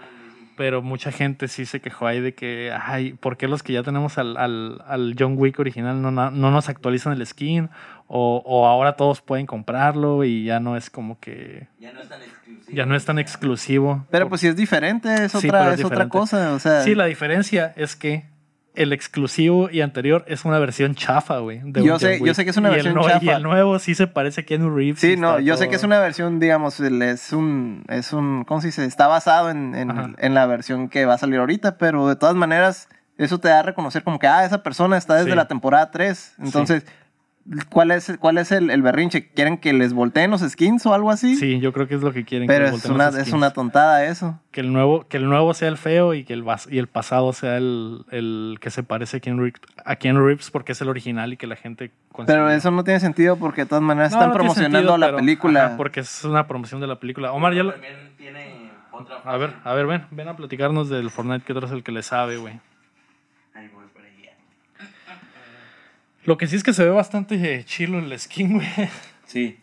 Pero 0.56 0.82
mucha 0.82 1.10
gente 1.12 1.48
sí 1.48 1.64
se 1.64 1.80
quejó 1.80 2.06
ahí 2.06 2.20
de 2.20 2.34
que, 2.34 2.72
ay, 2.78 3.14
¿por 3.14 3.36
qué 3.36 3.48
los 3.48 3.62
que 3.62 3.72
ya 3.72 3.82
tenemos 3.82 4.18
al, 4.18 4.36
al, 4.36 4.82
al 4.86 5.14
John 5.18 5.34
Wick 5.36 5.58
original 5.58 6.02
no, 6.02 6.10
no 6.10 6.30
nos 6.30 6.68
actualizan 6.68 7.12
el 7.14 7.26
skin? 7.26 7.70
O, 8.06 8.42
o 8.44 8.66
ahora 8.66 8.96
todos 8.96 9.22
pueden 9.22 9.46
comprarlo 9.46 10.24
y 10.24 10.44
ya 10.44 10.60
no 10.60 10.76
es 10.76 10.90
como 10.90 11.18
que... 11.18 11.68
Ya 11.78 11.92
no 11.92 12.00
es 12.00 12.08
tan 12.08 12.20
exclusivo. 12.20 12.76
Ya 12.76 12.86
no 12.86 12.94
es 12.94 13.04
tan 13.06 13.18
exclusivo. 13.18 14.06
Pero 14.10 14.28
pues 14.28 14.42
si 14.42 14.48
es 14.48 14.56
diferente, 14.56 15.24
es 15.24 15.34
otra, 15.34 15.72
es 15.72 15.80
es 15.80 15.84
otra 15.86 16.08
cosa. 16.08 16.52
O 16.52 16.58
sea, 16.58 16.82
Sí, 16.82 16.94
la 16.94 17.06
diferencia 17.06 17.72
es 17.76 17.96
que 17.96 18.26
el 18.74 18.92
exclusivo 18.92 19.68
y 19.70 19.82
anterior 19.82 20.24
es 20.28 20.44
una 20.46 20.58
versión 20.58 20.94
chafa, 20.94 21.38
güey. 21.38 21.60
Yo 21.66 21.98
sé- 21.98 22.20
yo 22.24 22.32
sé 22.34 22.44
que 22.44 22.50
es 22.50 22.56
una 22.56 22.70
Y 22.70 22.72
versión 22.72 22.98
Y 23.00 23.04
chafa. 23.06 23.36
el 23.36 23.42
nuevo 23.42 23.78
sí 23.78 23.94
se 23.94 24.06
parece 24.06 24.40
a 24.40 24.44
Keanu 24.44 24.74
Reeves. 24.74 24.98
Sí, 25.00 25.16
no, 25.16 25.38
yo 25.40 25.56
sé 25.56 25.68
que 25.68 25.76
es 25.76 25.82
una 25.84 25.98
versión, 26.00 26.40
digamos, 26.40 26.80
es 26.80 27.32
un, 27.32 27.84
es 27.88 28.12
un, 28.12 28.44
¿cómo 28.44 28.60
se 28.62 28.68
dice? 28.68 28.84
Está 28.84 29.08
basado 29.08 29.50
en, 29.50 29.74
en, 29.74 30.16
en 30.18 30.34
la 30.34 30.46
versión 30.46 30.88
que 30.88 31.04
va 31.04 31.14
a 31.14 31.18
salir 31.18 31.38
ahorita, 31.38 31.76
pero 31.76 32.08
de 32.08 32.16
todas 32.16 32.34
maneras, 32.34 32.88
eso 33.18 33.38
te 33.38 33.48
da 33.48 33.58
a 33.60 33.62
reconocer 33.62 34.02
como 34.04 34.18
que, 34.18 34.26
ah, 34.26 34.44
esa 34.46 34.62
persona 34.62 34.96
está 34.96 35.16
desde 35.16 35.30
Sí. 35.30 35.36
la 35.36 35.46
temporada 35.48 35.90
3. 35.90 36.34
Entonces, 36.42 36.86
¿cuál 37.70 37.90
es, 37.90 38.16
cuál 38.20 38.38
es 38.38 38.52
el, 38.52 38.70
el 38.70 38.82
berrinche? 38.82 39.28
¿Quieren 39.30 39.58
que 39.58 39.72
les 39.72 39.92
volteen 39.92 40.30
los 40.30 40.40
skins 40.42 40.86
o 40.86 40.94
algo 40.94 41.10
así? 41.10 41.36
Sí, 41.36 41.58
yo 41.60 41.72
creo 41.72 41.88
que 41.88 41.94
es 41.96 42.02
lo 42.02 42.12
que 42.12 42.24
quieren. 42.24 42.46
que 42.48 42.54
Pero 42.54 42.66
les 42.66 42.74
es 42.74 42.80
volteen 42.82 42.94
una, 42.94 43.06
los 43.06 43.14
es 43.16 43.20
skins. 43.22 43.34
una 43.36 43.50
tontada 43.52 44.04
eso. 44.06 44.38
que 44.52 44.60
el 44.60 44.72
nuevo 44.72 45.06
que 45.08 45.16
el 45.16 45.28
nuevo 45.28 45.52
sea 45.54 45.68
el 45.68 45.76
feo 45.76 46.14
y 46.14 46.24
que 46.24 46.32
el 46.34 46.44
y 46.70 46.78
el 46.78 46.86
pasado 46.86 47.32
sea 47.32 47.56
el, 47.56 48.04
el 48.10 48.58
que 48.60 48.70
se 48.70 48.82
parece 48.82 49.16
a 49.16 49.20
Keanu, 49.20 49.42
Reeves, 49.42 49.60
a 49.84 49.96
Keanu 49.96 50.24
Reeves 50.26 50.50
porque 50.50 50.72
es 50.72 50.80
el 50.80 50.88
original 50.88 51.32
y 51.32 51.36
que 51.36 51.46
la 51.46 51.56
gente 51.56 51.88
Pero 51.88 52.12
considera- 52.12 52.54
eso 52.54 52.70
no 52.70 52.84
tiene 52.84 53.00
sentido 53.00 53.36
porque 53.36 53.62
de 53.62 53.66
todas 53.66 53.82
maneras 53.82 54.12
No, 54.12 54.18
están 54.18 54.28
no 54.28 54.32
tiene 54.34 54.38
promocionando 54.44 54.78
sentido, 54.78 54.98
la 54.98 55.06
pero- 55.06 55.16
película. 55.18 55.66
ajá, 55.66 55.76
porque 55.76 56.00
es 56.00 56.24
una 56.24 56.46
promoción 56.46 56.80
de 56.80 56.86
la 56.86 57.00
película 57.00 57.32
Omar 57.32 57.54
ya 57.54 57.62
lo- 57.64 57.72
También 57.72 58.12
tiene 58.18 58.70
otra 58.92 59.16
a 59.24 59.36
ver 59.36 59.54
a 59.64 59.72
ver 59.74 59.86
ven 59.86 60.06
ven 60.10 60.28
a 60.28 60.36
platicarnos 60.36 60.88
del 60.90 61.10
Fortnite 61.10 61.44
que 61.44 61.52
tú 61.54 61.58
eres 61.60 61.70
el 61.72 61.82
que 61.82 61.92
le 61.92 62.02
sabe 62.02 62.36
güey 62.36 62.60
Ahí 63.54 63.68
voy 63.74 63.84
para 63.94 64.06
allá. 64.06 64.32
Lo 66.24 66.36
que 66.38 66.46
sí 66.46 66.56
es 66.56 66.62
que 66.62 66.72
se 66.72 66.84
ve 66.84 66.90
bastante 66.90 67.34
eh, 67.34 67.64
chilo 67.64 67.98
el 67.98 68.18
skin 68.18 68.54
güey 68.54 68.68
Sí. 69.26 69.58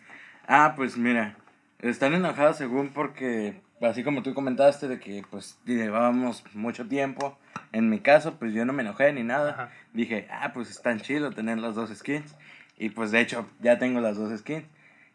Ah, 0.47 0.73
pues 0.75 0.97
mira, 0.97 1.35
están 1.79 2.13
enojados 2.15 2.57
según 2.57 2.89
porque, 2.89 3.61
así 3.81 4.03
como 4.03 4.23
tú 4.23 4.33
comentaste, 4.33 4.87
de 4.87 4.99
que 4.99 5.23
pues 5.29 5.59
llevábamos 5.65 6.43
mucho 6.55 6.87
tiempo. 6.87 7.37
En 7.71 7.87
mi 7.87 7.99
caso, 7.99 8.39
pues 8.39 8.53
yo 8.53 8.65
no 8.65 8.73
me 8.73 8.81
enojé 8.81 9.13
ni 9.13 9.21
nada. 9.21 9.51
Ajá. 9.51 9.71
Dije, 9.93 10.27
ah, 10.31 10.51
pues 10.53 10.71
es 10.71 10.81
tan 10.81 10.99
chido 10.99 11.31
tener 11.31 11.59
las 11.59 11.75
dos 11.75 11.95
skins. 11.95 12.35
Y 12.79 12.89
pues 12.89 13.11
de 13.11 13.21
hecho, 13.21 13.47
ya 13.59 13.77
tengo 13.77 14.01
las 14.01 14.17
dos 14.17 14.35
skins. 14.39 14.65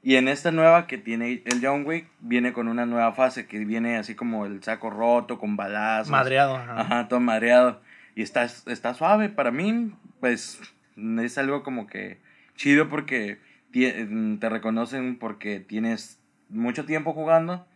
Y 0.04 0.16
en 0.16 0.28
esta 0.28 0.52
nueva 0.52 0.87
que 0.87 0.98
tiene 0.98 1.42
el 1.46 1.61
John 1.61 1.85
Wick, 1.85 2.07
viene 2.20 2.52
con 2.52 2.68
una 2.68 2.87
nueva 2.87 3.12
fase 3.12 3.46
que 3.46 3.59
viene 3.64 3.96
así 3.96 4.14
como 4.14 4.46
el 4.46 4.62
saco 4.62 4.90
roto, 4.90 5.38
con 5.38 5.57
balazos. 5.57 6.11
madreado 6.11 6.57
ajá. 6.57 6.80
Ajá, 6.80 7.09
todo 7.09 7.20
mareado. 7.20 7.80
Y 8.14 8.22
está, 8.22 8.44
está 8.44 8.94
suave. 8.94 9.30
Para 9.30 9.50
mí, 9.50 9.92
pues, 10.20 10.61
es 10.96 11.38
algo 11.38 11.62
como 11.62 11.87
que 11.87 12.20
chido 12.57 12.88
porque 12.88 13.38
te 13.72 14.48
reconocen 14.48 15.18
porque 15.18 15.61
tienes 15.61 16.20
mucho 16.48 16.85
tiempo 16.85 17.12
jugando. 17.12 17.66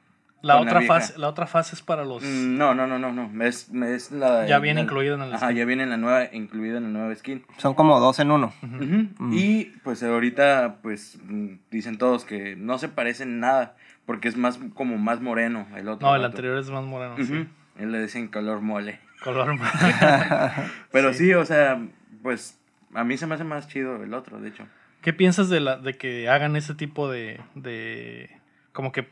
la 0.42 0.54
la 0.54 0.60
otra 0.60 0.80
fase 0.82 1.18
la 1.18 1.28
otra 1.28 1.46
fase 1.48 1.74
es 1.74 1.82
para 1.82 2.04
los 2.04 2.22
Mm, 2.22 2.56
No, 2.56 2.72
no, 2.74 2.86
no, 2.86 2.98
no, 3.00 3.12
no. 3.12 3.44
Es, 3.44 3.68
es 3.70 4.12
la, 4.12 4.46
Ya 4.46 4.60
viene 4.60 4.80
la- 4.80 4.84
incluido 4.84 5.16
en 5.16 5.22
el 5.22 5.34
Ajá, 5.34 5.46
skin. 5.46 5.56
ya 5.58 5.64
viene 5.64 5.82
en 5.82 5.90
la 5.90 5.96
nueva, 5.96 6.26
incluido 6.32 6.76
en 6.78 6.84
la 6.84 6.90
nueva 6.90 7.14
skin. 7.16 7.44
Son 7.56 7.74
como 7.74 7.98
dos 7.98 8.20
en 8.20 8.30
uno. 8.30 8.52
Ujú. 8.62 9.32
Y 9.32 9.64
pues 9.82 10.02
ahorita, 10.04 10.76
pues, 10.82 11.18
mm, 11.24 11.54
dicen 11.72 11.98
todos 11.98 12.24
que 12.24 12.54
no 12.54 12.78
se 12.78 12.88
parecen 12.88 13.40
nada 13.40 13.74
porque 14.06 14.28
es 14.28 14.36
más 14.36 14.58
como 14.74 14.96
más 14.96 15.20
moreno 15.20 15.66
el 15.76 15.88
otro. 15.88 16.06
no 16.08 16.14
el 16.14 16.22
vato. 16.22 16.30
anterior 16.36 16.58
es 16.58 16.70
más 16.70 16.84
moreno 16.84 17.14
Ujú. 17.14 17.24
sí. 17.24 17.48
Él 17.78 17.90
le 17.92 18.00
dicen 18.02 18.28
color 18.28 18.60
mole. 18.60 19.00
color 19.24 19.56
Pero 20.92 21.12
sí. 21.12 21.32
o 21.34 21.44
sea, 21.44 21.80
pues 22.22 22.57
a 22.94 23.04
mí 23.04 23.16
se 23.16 23.26
me 23.26 23.34
hace 23.34 23.44
más 23.44 23.68
chido 23.68 24.02
el 24.02 24.14
otro, 24.14 24.40
de 24.40 24.48
hecho. 24.48 24.66
¿Qué 25.02 25.12
piensas 25.12 25.48
de, 25.48 25.60
la, 25.60 25.76
de 25.76 25.96
que 25.96 26.28
hagan 26.28 26.56
ese 26.56 26.74
tipo 26.74 27.10
de, 27.10 27.40
de 27.54 28.30
como 28.72 28.90
que 28.92 29.08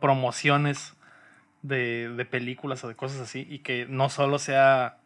promociones 0.00 0.94
de, 1.62 2.08
de 2.14 2.24
películas 2.24 2.82
o 2.84 2.88
de 2.88 2.94
cosas 2.94 3.20
así 3.20 3.46
y 3.48 3.60
que 3.60 3.86
no 3.88 4.08
solo 4.10 4.38
sea, 4.38 4.98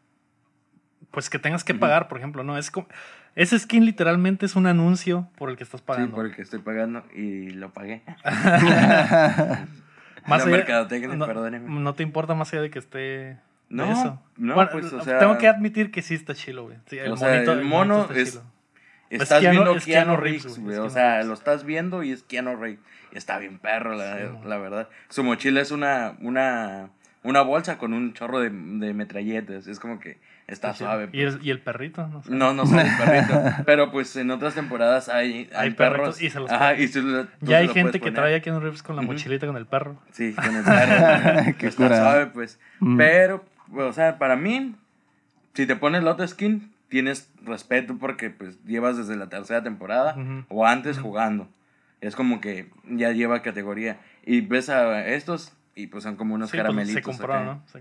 pues 1.11 1.31
que 1.31 1.39
tengas 1.39 1.63
que 1.65 1.75
pagar, 1.75 2.09
por 2.09 2.19
ejemplo, 2.19 2.43
no, 2.45 2.59
es 2.59 2.71
como, 2.71 2.89
ese 3.37 3.59
skin 3.59 3.85
literalmente 3.85 4.47
es 4.47 4.57
un 4.57 4.67
anuncio 4.67 5.29
por 5.37 5.51
el 5.51 5.57
que 5.57 5.65
estás 5.65 5.81
Sí, 5.81 5.87
pagando. 5.87 6.15
por 6.17 6.27
el 6.27 6.35
que 6.35 6.43
estoy 6.43 6.61
pagando 6.61 7.05
y 7.15 7.51
lo 7.51 7.73
pagué. 7.73 8.03
Más 10.27 10.47
La 10.47 10.57
allá- 10.57 10.89
no, 11.67 11.81
no 11.81 11.95
te 11.95 12.03
importa 12.03 12.35
más 12.35 12.53
allá 12.53 12.63
de 12.63 12.71
que 12.71 12.79
esté... 12.79 13.39
de 13.69 13.77
No, 13.77 13.91
eso. 13.93 14.23
no, 14.37 14.55
Bueno, 14.55 14.71
pues, 14.73 14.93
o 14.93 15.01
sea- 15.03 15.19
tengo 15.19 15.39
que 15.39 15.49
admitir 15.49 15.91
que 15.91 16.03
sí 16.03 16.15
está 16.15 16.35
chilo, 16.35 16.65
güey. 16.65 16.77
Sí, 16.87 16.99
el, 16.99 17.13
O 17.13 17.17
sea, 17.17 17.29
monito- 17.35 17.53
el 17.53 17.65
mono 17.65 18.03
está 18.03 18.19
es- 18.19 18.31
chilo. 18.33 18.43
Estás 19.11 19.43
Keanu- 19.43 19.51
viendo 19.53 19.77
es 19.77 19.85
Keanu 19.85 20.07
Keanu 20.13 20.17
Reeves, 20.23 20.59
güey. 20.59 20.77
O 20.79 20.91
sea, 20.91 21.11
Reeves. 21.13 21.27
lo 21.27 21.35
estás 21.35 21.65
viendo 21.65 22.03
y 22.03 22.11
es 22.13 22.23
Keanu 22.25 22.57
Reeves. 22.57 22.81
Está 23.13 23.39
bien 23.39 23.59
perro, 23.59 23.95
la, 23.95 24.17
Sí, 24.19 24.25
la 24.45 24.59
verdad. 24.59 24.89
Su 25.09 25.23
mochila 25.23 25.61
es 25.61 25.71
una, 25.71 26.17
una, 26.21 26.89
una 27.23 27.43
bolsa 27.43 27.79
con 27.79 27.93
un 27.93 28.13
chorro 28.13 28.41
de, 28.41 28.51
de 28.51 28.93
metralletas. 28.93 29.69
Es 29.69 29.79
como 29.79 30.01
que 30.01 30.19
está 30.49 30.73
Sí, 30.73 30.79
suave. 30.81 31.11
Y 31.13 31.21
el, 31.21 31.39
y 31.43 31.51
el 31.51 31.61
perrito, 31.61 32.09
no 32.09 32.25
sé. 32.25 32.31
No, 32.33 32.55
no 32.55 32.67
soy 32.67 32.81
el 32.81 32.97
perrito. 32.97 33.41
pero 33.67 33.93
pues 33.93 34.17
en 34.17 34.33
otras 34.33 34.55
temporadas 34.55 35.09
hay, 35.09 35.49
hay, 35.55 35.69
Hay 35.69 35.71
perros. 35.73 36.17
perritos 36.17 36.23
y 36.23 36.31
se 36.31 36.41
los 36.41 36.51
Ajá, 36.51 36.75
y 36.75 36.89
lo- 36.89 37.29
Ya 37.43 37.59
hay 37.59 37.69
gente 37.69 38.01
que 38.01 38.07
poner. 38.07 38.15
trae 38.15 38.35
a 38.35 38.41
Keanu 38.43 38.59
Reeves 38.59 38.83
con 38.83 38.97
la 38.97 39.03
mochilita 39.03 39.47
con 39.47 39.57
el 39.57 39.67
perro. 39.67 39.97
Sí, 40.11 40.33
con 40.33 40.57
el 40.57 40.65
perro. 40.65 41.55
Qué 41.59 41.67
está 41.69 41.89
suave, 41.97 42.27
pues. 42.27 42.59
Mm. 42.81 42.97
Pero, 42.97 43.45
o 43.77 43.93
sea, 43.93 44.19
para 44.19 44.37
mí, 44.37 44.75
si 45.55 45.67
te 45.67 45.77
pones 45.77 46.03
la 46.03 46.13
otra 46.13 46.27
skin, 46.27 46.73
tienes 46.89 47.31
respeto 47.45 47.97
porque 47.99 48.31
pues 48.31 48.63
llevas 48.65 48.97
desde 48.97 49.17
la 49.17 49.29
tercera 49.29 49.63
temporada 49.63 50.15
Ujú. 50.17 50.45
o 50.49 50.67
antes 50.67 50.99
jugando. 50.99 51.49
Es 52.01 52.15
como 52.17 52.41
que 52.41 52.69
ya 52.91 53.11
lleva 53.13 53.43
categoría. 53.43 53.99
Y 54.27 54.43
ves 54.43 54.69
a 54.69 55.07
estos 55.09 55.53
y 55.75 55.87
pues 55.89 56.05
son 56.05 56.17
como 56.17 56.35
unos 56.35 56.51
Sí, 56.51 56.57
pues, 56.57 56.63
caramelitos. 56.63 56.95
se 56.95 57.03
compró, 57.03 57.35
acá. 57.35 57.45
¿no? 57.45 57.63
Se. 57.67 57.81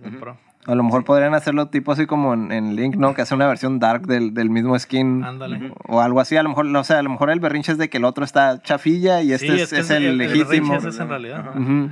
A 0.66 0.76
lo 0.76 0.84
mejor 0.84 1.04
podrían 1.04 1.34
hacerlo 1.36 1.68
tipo 1.68 1.92
así 1.92 2.06
como 2.06 2.34
en, 2.34 2.52
en 2.54 2.76
Link, 2.78 2.96
¿no? 2.96 3.14
Que 3.14 3.22
hace 3.22 3.36
una 3.36 3.48
versión 3.48 3.80
dark 3.80 4.08
del, 4.08 4.34
del 4.34 4.50
mismo 4.50 4.80
skin. 4.80 5.24
Ándale. 5.26 5.74
O 5.88 6.00
algo 6.00 6.22
así. 6.22 6.38
A 6.38 6.44
lo 6.44 6.50
mejor, 6.50 6.66
no 6.66 6.84
sé, 6.86 6.94
a 6.96 7.04
lo 7.04 7.10
mejor 7.10 7.30
el 7.32 7.42
berrinche 7.42 7.74
es 7.74 7.78
de 7.78 7.90
que 7.90 7.98
el 7.98 8.06
otro 8.06 8.24
está 8.24 8.62
chafilla 8.62 9.22
y 9.22 9.34
este 9.34 9.48
Sí, 9.48 9.62
es, 9.62 9.70
que 9.72 9.80
es 9.80 9.90
el, 9.90 10.18
legítimo. 10.18 10.48
berrinche 10.70 10.78
es 10.78 10.86
ese 10.96 11.04
en 11.04 11.10
realidad. 11.10 11.40
Ajá. 11.42 11.60
Ujú. 11.60 11.90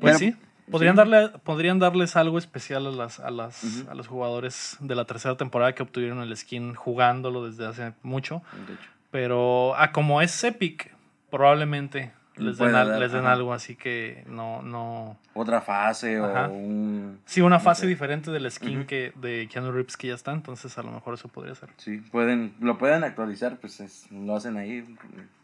Pues 0.00 0.18
Pero- 0.18 0.18
sí. 0.18 0.36
Podrían, 0.70 0.96
darle, 0.96 1.28
podrían 1.42 1.78
darles 1.78 2.16
algo 2.16 2.38
especial 2.38 2.86
a, 2.86 2.90
las, 2.90 3.20
a, 3.20 3.30
las, 3.30 3.86
a 3.88 3.94
los 3.94 4.08
jugadores 4.08 4.76
de 4.80 4.94
la 4.94 5.04
tercera 5.04 5.36
temporada 5.36 5.74
que 5.74 5.82
obtuvieron 5.82 6.20
el 6.20 6.34
skin 6.36 6.74
jugándolo 6.74 7.46
desde 7.46 7.66
hace 7.66 7.92
mucho. 8.02 8.42
De 8.66 8.74
hecho. 8.74 8.90
Pero 9.10 9.76
a 9.76 9.92
como 9.92 10.22
es 10.22 10.42
Epic, 10.42 10.90
probablemente 11.30 12.12
les 12.36 12.58
den, 12.58 12.74
al- 12.74 12.98
les 13.00 13.12
den 13.12 13.26
algo. 13.26 13.52
Así 13.54 13.76
que 13.76 14.24
no, 14.28 14.62
no. 14.62 15.16
Otra 15.34 15.60
fase 15.60 16.18
Ajá. 16.18 16.48
o 16.48 16.52
un... 16.52 17.18
Sí, 17.24 17.40
una 17.40 17.56
No 17.56 17.60
fase 17.62 17.82
sé. 17.82 17.86
diferente 17.86 18.30
del 18.30 18.50
skin 18.50 18.78
Ujú. 18.78 18.86
que 18.86 19.12
de 19.16 19.48
Keanu 19.52 19.72
Reeves 19.72 19.96
que 19.96 20.08
ya 20.08 20.14
está. 20.14 20.32
Entonces 20.32 20.76
a 20.78 20.82
lo 20.82 20.90
mejor 20.92 21.14
eso 21.14 21.28
podría 21.28 21.54
ser. 21.54 21.70
Sí, 21.76 21.98
pueden, 21.98 22.54
lo 22.60 22.78
pueden 22.78 23.04
actualizar, 23.04 23.56
pues 23.58 23.80
es- 23.80 24.10
lo 24.10 24.36
hacen 24.36 24.56
ahí. 24.56 24.84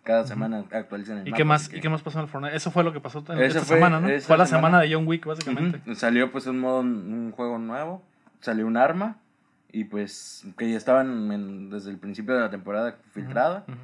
Cada 0.03 0.27
semana 0.27 0.65
actualizan 0.73 1.19
el 1.19 1.29
¿Y 1.29 1.31
mapa, 1.31 1.37
qué 1.37 1.45
más, 1.45 1.73
¿Y 1.73 1.81
qué 1.81 1.89
más 1.89 2.03
pasó 2.03 2.19
en 2.19 2.25
el 2.25 2.31
Fortnite? 2.31 2.57
Eso 2.57 2.71
fue 2.71 2.83
lo 2.83 2.93
que 2.93 3.01
pasó 3.01 3.23
en 3.29 3.41
esta 3.43 3.61
fue- 3.61 3.77
semana, 3.77 4.01
¿no? 4.01 4.09
esa 4.09 4.27
Fue 4.27 4.39
la 4.39 4.47
semana. 4.47 4.81
de 4.81 4.93
John 4.93 5.07
Wick, 5.07 5.27
básicamente. 5.27 5.79
Ujú, 5.85 5.95
Salió 5.95 6.33
pues 6.33 6.47
un 6.47 6.59
modo, 6.59 6.81
un 6.81 7.33
juego 7.33 7.59
nuevo, 7.59 8.03
salió 8.41 8.67
un 8.67 8.77
arma 8.79 9.17
y 9.71 9.85
pues 9.85 10.45
que 10.57 10.71
ya 10.71 10.77
estaban 10.77 11.31
en- 11.31 11.71
desde 11.71 11.91
el 11.91 11.99
principio 11.99 12.35
de 12.35 12.41
la 12.41 12.51
temporada 12.51 12.97
filtrada 13.13 13.65
Ujú. 13.69 13.77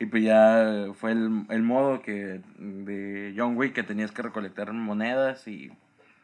Y 0.00 0.06
pues 0.06 0.24
ya 0.24 0.86
fue 0.94 1.12
el, 1.12 1.44
el 1.50 1.62
modo 1.62 2.00
que 2.00 2.40
de 2.58 3.34
John 3.36 3.56
Wick 3.56 3.74
que 3.74 3.82
tenías 3.82 4.10
que 4.12 4.22
recolectar 4.22 4.72
monedas 4.72 5.46
y 5.46 5.70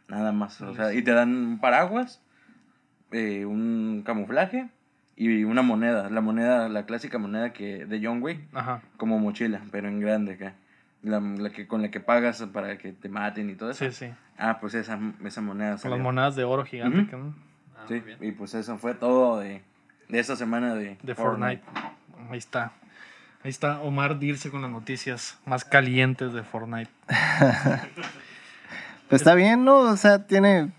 nada 0.09 0.33
más, 0.33 0.62
o 0.62 0.75
sea, 0.75 0.95
y 0.95 1.03
te 1.03 1.12
dan 1.12 1.37
un 1.37 1.59
paraguas, 1.61 2.23
eh, 3.12 3.45
un 3.45 4.03
camuflaje 4.05 4.71
y 5.15 5.45
una 5.45 5.61
moneda, 5.61 6.09
la 6.09 6.23
moneda, 6.23 6.71
la 6.71 6.87
clásica 6.87 7.19
moneda 7.19 7.53
que 7.53 7.85
de 7.85 8.01
John 8.03 8.23
Wick 8.23 8.41
Ajá. 8.55 8.81
como 8.97 9.19
mochila, 9.19 9.61
pero 9.71 9.89
en 9.89 10.01
grande 10.01 10.33
acá. 10.33 10.55
La, 11.03 11.21
la 11.21 11.51
que, 11.51 11.69
con 11.69 11.83
la 11.83 11.91
que 11.91 12.01
pagas 12.01 12.43
para 12.53 12.79
que 12.79 12.93
te 12.93 13.11
maten 13.11 13.51
y 13.51 13.55
todo 13.55 13.71
eso. 13.71 13.85
Sí, 13.85 13.93
sí. 13.93 14.12
Ah, 14.39 14.59
pues 14.59 14.75
esa, 14.75 14.99
esa 15.23 15.41
moneda. 15.43 15.77
Con 15.77 15.91
las 15.91 16.01
monedas 16.01 16.35
de 16.35 16.45
oro 16.45 16.65
gigante. 16.65 16.99
Ujú. 16.99 17.11
que, 17.11 17.17
¿no? 17.17 17.35
Sí, 17.87 18.03
y 18.21 18.33
pues 18.33 18.55
eso 18.55 18.79
fue 18.79 18.94
todo 18.94 19.38
de, 19.38 19.63
de 20.09 20.19
esta 20.19 20.35
semana 20.35 20.75
de, 20.75 20.96
de 21.03 21.15
Fortnite. 21.15 21.63
Ahí 22.31 22.38
está. 22.38 22.73
Ahí 23.47 23.51
está 23.51 23.81
Omar 23.81 24.19
Dirce 24.19 24.51
con 24.51 24.61
las 24.63 24.73
noticias 24.73 25.38
más 25.47 25.65
calientes 25.65 26.33
de 26.33 26.42
Fortnite. 26.42 26.90
Pues 29.09 29.23
está 29.23 29.37
bien, 29.37 29.65
¿no? 29.65 29.77
O 29.83 29.97
sea, 29.97 30.27
tiene, 30.27 30.73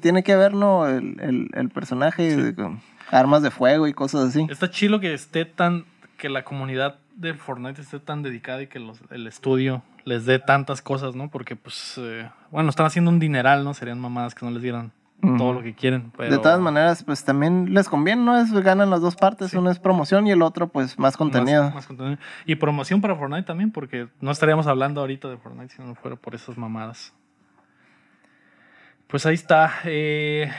tiene 0.00 0.22
que 0.22 0.34
ver, 0.36 0.54
¿no? 0.54 0.88
El, 0.88 1.20
el, 1.20 1.50
el 1.52 1.68
personaje 1.68 2.34
de- 2.34 2.54
con 2.54 2.80
armas 3.10 3.42
de 3.42 3.50
fuego 3.50 3.86
y 3.86 3.92
cosas 3.92 4.28
así. 4.30 4.46
Está 4.50 4.70
chilo 4.70 5.00
que 5.00 5.12
esté 5.12 5.44
tan. 5.44 5.84
que 6.16 6.30
la 6.30 6.44
comunidad 6.44 6.96
de 7.14 7.34
Fortnite 7.34 7.82
esté 7.82 8.00
tan 8.00 8.22
dedicada 8.22 8.62
y 8.62 8.68
que 8.68 8.78
los- 8.78 9.00
el 9.10 9.26
estudio 9.26 9.82
les 10.06 10.24
dé 10.24 10.38
tantas 10.38 10.80
cosas, 10.80 11.14
¿no? 11.14 11.28
Porque, 11.28 11.56
pues. 11.56 11.96
eh, 11.98 12.30
bueno, 12.50 12.70
están 12.70 12.86
haciendo 12.86 13.10
un 13.10 13.18
dineral, 13.18 13.64
¿no? 13.64 13.74
Serían 13.74 14.00
mamadas 14.00 14.34
que 14.34 14.46
no 14.46 14.50
les 14.52 14.62
dieran 14.62 14.90
todo 15.38 15.52
lo 15.52 15.62
que 15.62 15.74
quieren. 15.74 16.12
Pero... 16.16 16.30
De 16.30 16.38
todas 16.38 16.60
maneras, 16.60 17.04
pues 17.04 17.24
también 17.24 17.72
les 17.74 17.88
conviene, 17.88 18.22
¿no? 18.22 18.38
Es, 18.38 18.52
ganan 18.52 18.90
las 18.90 19.00
dos 19.00 19.16
partes. 19.16 19.50
Sí. 19.50 19.56
Uno 19.56 19.70
es 19.70 19.78
promoción 19.78 20.26
y 20.26 20.30
el 20.30 20.42
otro, 20.42 20.68
pues, 20.68 20.98
más 20.98 21.16
contenido. 21.16 21.64
Más, 21.64 21.74
más 21.74 21.86
contenido. 21.86 22.18
Y 22.46 22.56
promoción 22.56 23.00
para 23.00 23.16
Fortnite 23.16 23.44
también, 23.44 23.70
porque 23.70 24.08
no 24.20 24.30
estaríamos 24.30 24.66
hablando 24.66 25.00
ahorita 25.00 25.28
de 25.28 25.36
Fortnite 25.36 25.74
si 25.74 25.82
no 25.82 25.94
fuera 25.94 26.16
por 26.16 26.34
esas 26.34 26.56
mamadas. 26.56 27.12
Pues 29.06 29.26
ahí 29.26 29.34
está. 29.34 29.72
eh, 29.84 30.50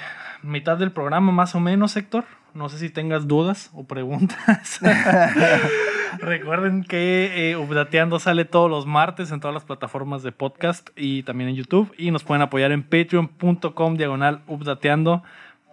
mitad 0.41 0.77
del 0.77 0.91
programa, 0.91 1.31
más 1.31 1.55
o 1.55 1.59
menos, 1.59 1.95
Héctor. 1.97 2.25
No 2.53 2.69
sé 2.69 2.77
si 2.77 2.89
tengas 2.89 3.27
dudas 3.27 3.69
o 3.73 3.83
preguntas. 3.83 4.79
Recuerden 6.19 6.83
que 6.83 7.51
eh, 7.51 7.57
Updateando 7.57 8.19
sale 8.19 8.45
todos 8.45 8.69
los 8.69 8.85
martes 8.85 9.31
en 9.31 9.39
todas 9.39 9.53
las 9.53 9.63
plataformas 9.63 10.23
de 10.23 10.31
podcast 10.31 10.89
y 10.95 11.23
también 11.23 11.49
en 11.49 11.55
YouTube. 11.55 11.93
Y 11.97 12.11
nos 12.11 12.23
pueden 12.23 12.41
apoyar 12.41 12.71
en 12.71 12.83
patreon.com 12.83 13.97
diagonal 13.97 14.41
Updateando 14.47 15.23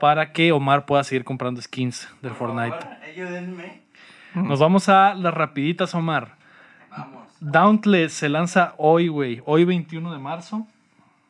para 0.01 0.33
que 0.33 0.53
Omar 0.53 0.87
pueda 0.87 1.05
seguir 1.05 1.25
comprando 1.25 1.61
skins 1.63 2.09
del 2.23 2.33
Fortnite. 2.33 2.77
ayúdenme. 3.05 3.83
Nos 4.35 4.61
vamos 4.61 4.89
a 4.89 5.15
las 5.15 5.33
rapiditas, 5.35 5.95
Omar. 5.95 6.37
Vamos. 6.91 7.29
Dauntless 7.41 8.13
se 8.13 8.29
lanza 8.29 8.75
hoy, 8.79 9.09
güey. 9.09 9.43
Hoy 9.45 9.65
21 9.65 10.13
de 10.13 10.19
marzo. 10.19 10.67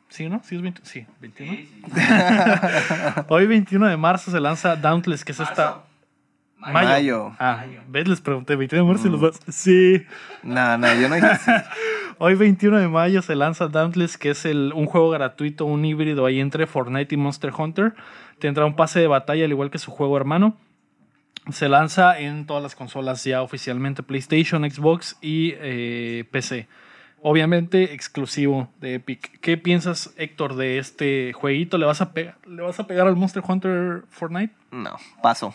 ¿Sí, 0.09 0.29
no? 0.29 0.43
¿Sí 0.45 0.57
es 0.57 0.63
20? 0.63 0.83
Sí, 0.85 1.07
21. 1.21 1.53
Sí, 1.53 1.71
sí. 1.85 1.93
Hoy 3.29 3.47
21 3.47 3.87
de 3.87 3.97
marzo 3.97 4.31
se 4.31 4.41
lanza 4.41 4.77
Dauntless, 4.77 5.25
que 5.25 5.33
es 5.33 5.41
esta... 5.41 5.85
Mayo. 6.71 7.35
Ah, 7.39 7.65
¿ves? 7.89 8.09
Les 8.09 8.21
pregunté, 8.21 8.57
21 8.57 8.85
de 8.85 8.89
marzo 8.89 9.09
y 9.09 9.11
los 9.11 9.21
dos... 9.21 9.41
Sí. 9.49 10.05
No, 10.43 10.79
no, 10.79 10.95
yo 10.95 11.09
no 11.09 11.15
dije 11.17 11.27
así. 11.27 11.51
Hoy 12.19 12.35
21 12.35 12.79
de 12.79 12.89
mayo 12.89 13.21
se 13.21 13.35
lanza 13.35 13.67
Dauntless, 13.67 14.17
que 14.17 14.31
es 14.31 14.45
el, 14.45 14.73
un 14.75 14.87
juego 14.87 15.11
gratuito, 15.11 15.65
un 15.65 15.85
híbrido 15.85 16.25
ahí 16.25 16.39
entre 16.39 16.67
Fortnite 16.67 17.15
y 17.15 17.19
Monster 17.19 17.53
Hunter. 17.57 17.95
Tendrá 18.39 18.65
un 18.65 18.77
pase 18.77 19.01
de 19.01 19.09
batalla 19.09 19.45
al 19.45 19.51
igual 19.51 19.71
que 19.71 19.79
su 19.79 19.91
juego 19.91 20.17
hermano. 20.17 20.57
Se 21.51 21.69
lanza 21.69 22.19
en 22.21 22.47
todas 22.47 22.63
las 22.63 22.77
consolas 22.77 23.25
ya 23.25 23.43
oficialmente, 23.43 24.05
PlayStation, 24.05 24.69
Xbox 24.71 25.19
y 25.21 25.55
eh, 25.57 26.25
PC. 26.31 26.69
Obviamente 27.21 27.95
exclusivo 27.95 28.69
de 28.81 28.95
Epic. 28.95 29.41
¿Qué 29.41 29.57
piensas, 29.57 30.15
Héctor, 30.17 30.55
de 30.55 30.79
este 30.79 31.33
jueguito? 31.33 31.79
¿Le 31.79 31.87
vas 31.87 32.01
a, 32.01 32.13
pegar, 32.13 32.37
¿le 32.47 32.63
vas 32.63 32.79
a 32.79 32.87
pegar 32.87 33.09
al 33.09 33.17
Monster 33.17 33.43
Hunter 33.47 34.05
Fortnite? 34.09 34.55
No, 34.71 34.97
paso. 35.23 35.55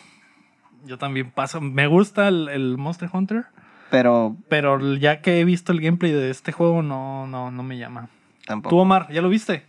Yo 0.87 0.97
también 0.97 1.29
paso. 1.31 1.61
Me 1.61 1.85
gusta 1.87 2.27
el, 2.27 2.49
el 2.49 2.77
Monster 2.77 3.09
Hunter, 3.11 3.45
Pero 3.91 4.35
pero 4.49 4.95
ya 4.95 5.21
que 5.21 5.39
he 5.39 5.45
visto 5.45 5.71
el 5.71 5.81
gameplay 5.81 6.11
de 6.11 6.29
este 6.29 6.51
juego, 6.51 6.81
no, 6.81 7.27
no, 7.27 7.51
no 7.51 7.63
me 7.63 7.77
llama. 7.77 8.09
tampoco. 8.45 8.75
Tú, 8.75 8.79
Omar, 8.79 9.11
¿ya 9.11 9.21
lo 9.21 9.29
viste? 9.29 9.65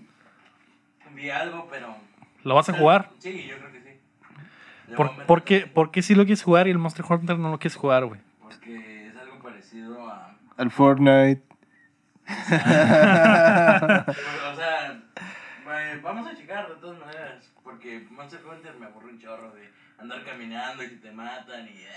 Vi 1.14 1.30
algo, 1.30 1.66
pero. 1.70 1.96
¿Lo 2.44 2.54
vas 2.54 2.68
a 2.68 2.72
jugar? 2.72 3.10
Sí, 3.18 3.46
yo 3.48 3.58
creo 3.58 3.72
que 3.72 3.80
sí. 3.80 4.94
¿Por, 4.94 5.26
por 5.26 5.42
qué, 5.42 5.66
por 5.66 5.90
qué 5.90 6.00
sí 6.02 6.14
lo 6.14 6.24
quieres 6.24 6.42
jugar 6.42 6.68
y 6.68 6.70
el 6.70 6.78
Monster 6.78 7.04
Hunter 7.08 7.38
no 7.38 7.50
lo 7.50 7.58
quieres 7.58 7.76
jugar, 7.76 8.04
güey? 8.06 8.20
Porque 8.40 9.08
es 9.08 9.16
algo 9.16 9.38
parecido 9.42 10.08
a. 10.08 10.36
El 10.56 10.70
Fortnite. 10.70 11.42
o 12.28 12.54
sea, 14.56 15.02
güey, 15.64 16.00
vamos 16.02 16.26
a 16.26 16.34
checar 16.36 16.68
de 16.68 16.74
todas 16.76 16.98
maneras. 16.98 17.47
Porque 17.68 18.06
Monster 18.10 18.40
Hunter 18.50 18.74
me 18.80 18.86
aburre 18.86 19.12
un 19.12 19.18
chorro 19.18 19.52
de 19.52 19.70
andar 19.98 20.24
caminando 20.24 20.82
y 20.82 20.88
que 20.88 20.96
te 20.96 21.12
matan 21.12 21.66
y. 21.66 21.70
eh. 21.82 21.88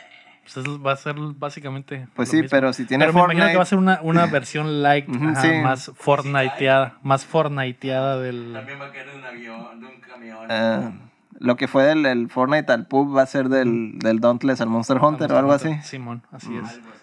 Pues 0.43 0.57
eso 0.57 0.82
va 0.82 0.93
a 0.93 0.95
ser 0.95 1.15
básicamente. 1.17 2.07
Pues 2.15 2.28
lo 2.30 2.32
sí, 2.32 2.38
mismo. 2.41 2.49
pero 2.49 2.74
si 2.74 2.86
tiene 2.86 3.05
Pero 3.05 3.13
me 3.13 3.22
imagino 3.22 3.47
que 3.47 3.55
va 3.57 3.63
a 3.63 3.65
ser 3.65 3.78
una, 3.78 3.99
una 4.01 4.26
versión 4.28 4.82
light, 4.82 5.07
Ujú, 5.07 5.30
ajá, 5.30 5.41
sí. 5.41 5.47
más 5.61 5.91
Fortniteada, 5.95 6.97
más 7.03 7.26
Fortniteada 7.26 8.19
del. 8.19 8.53
También 8.55 8.82
va 8.82 8.86
a 8.88 8.91
caer 8.91 9.11
de 9.11 9.17
un 9.17 9.24
avión, 9.24 9.80
de 9.80 9.86
un 9.86 10.01
camión. 10.01 10.47
ah, 10.49 10.91
lo 11.39 11.55
que 11.55 11.67
fue 11.67 11.84
del 11.84 12.05
el 12.05 12.30
Fortnite 12.30 12.72
al 12.72 12.88
pub 12.88 13.15
va 13.15 13.22
a 13.22 13.26
ser 13.28 13.49
del, 13.49 13.97
del 13.99 14.19
Dauntless 14.19 14.61
al 14.61 14.69
Monster 14.69 14.97
Hunter 14.97 15.32
o 15.32 15.38
algo 15.38 15.53
así. 15.53 15.74
Simón, 15.84 16.24
así 16.32 16.49
Mm. 16.49 16.65
es. 16.65 16.74
Algo 16.74 16.91
así. 16.91 17.01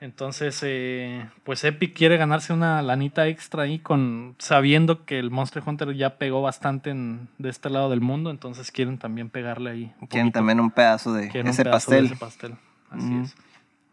Entonces, 0.00 0.58
eh, 0.64 1.26
pues 1.44 1.62
Epic 1.62 1.94
quiere 1.94 2.16
ganarse 2.16 2.52
una 2.54 2.80
lanita 2.80 3.26
extra 3.26 3.64
ahí 3.64 3.78
con 3.78 4.34
sabiendo 4.38 5.04
que 5.04 5.18
el 5.18 5.30
Monster 5.30 5.62
Hunter 5.64 5.92
ya 5.94 6.16
pegó 6.16 6.40
bastante 6.40 6.88
en, 6.90 7.28
de 7.36 7.50
este 7.50 7.68
lado 7.68 7.90
del 7.90 8.00
mundo, 8.00 8.30
entonces 8.30 8.70
quieren 8.72 8.96
también 8.96 9.28
pegarle 9.28 9.70
ahí. 9.70 9.92
un 10.00 10.06
Quieren 10.06 10.28
poquito. 10.28 10.38
también 10.38 10.60
un 10.60 10.70
pedazo 10.70 11.12
de 11.12 11.28
Quieren 11.28 11.48
un 11.48 11.50
ese 11.50 11.64
de 11.64 11.70
pastel. 11.70 12.04
ese 12.06 12.16
pastel. 12.16 12.54
Así 12.90 13.04
Mm. 13.06 13.22
es. 13.24 13.36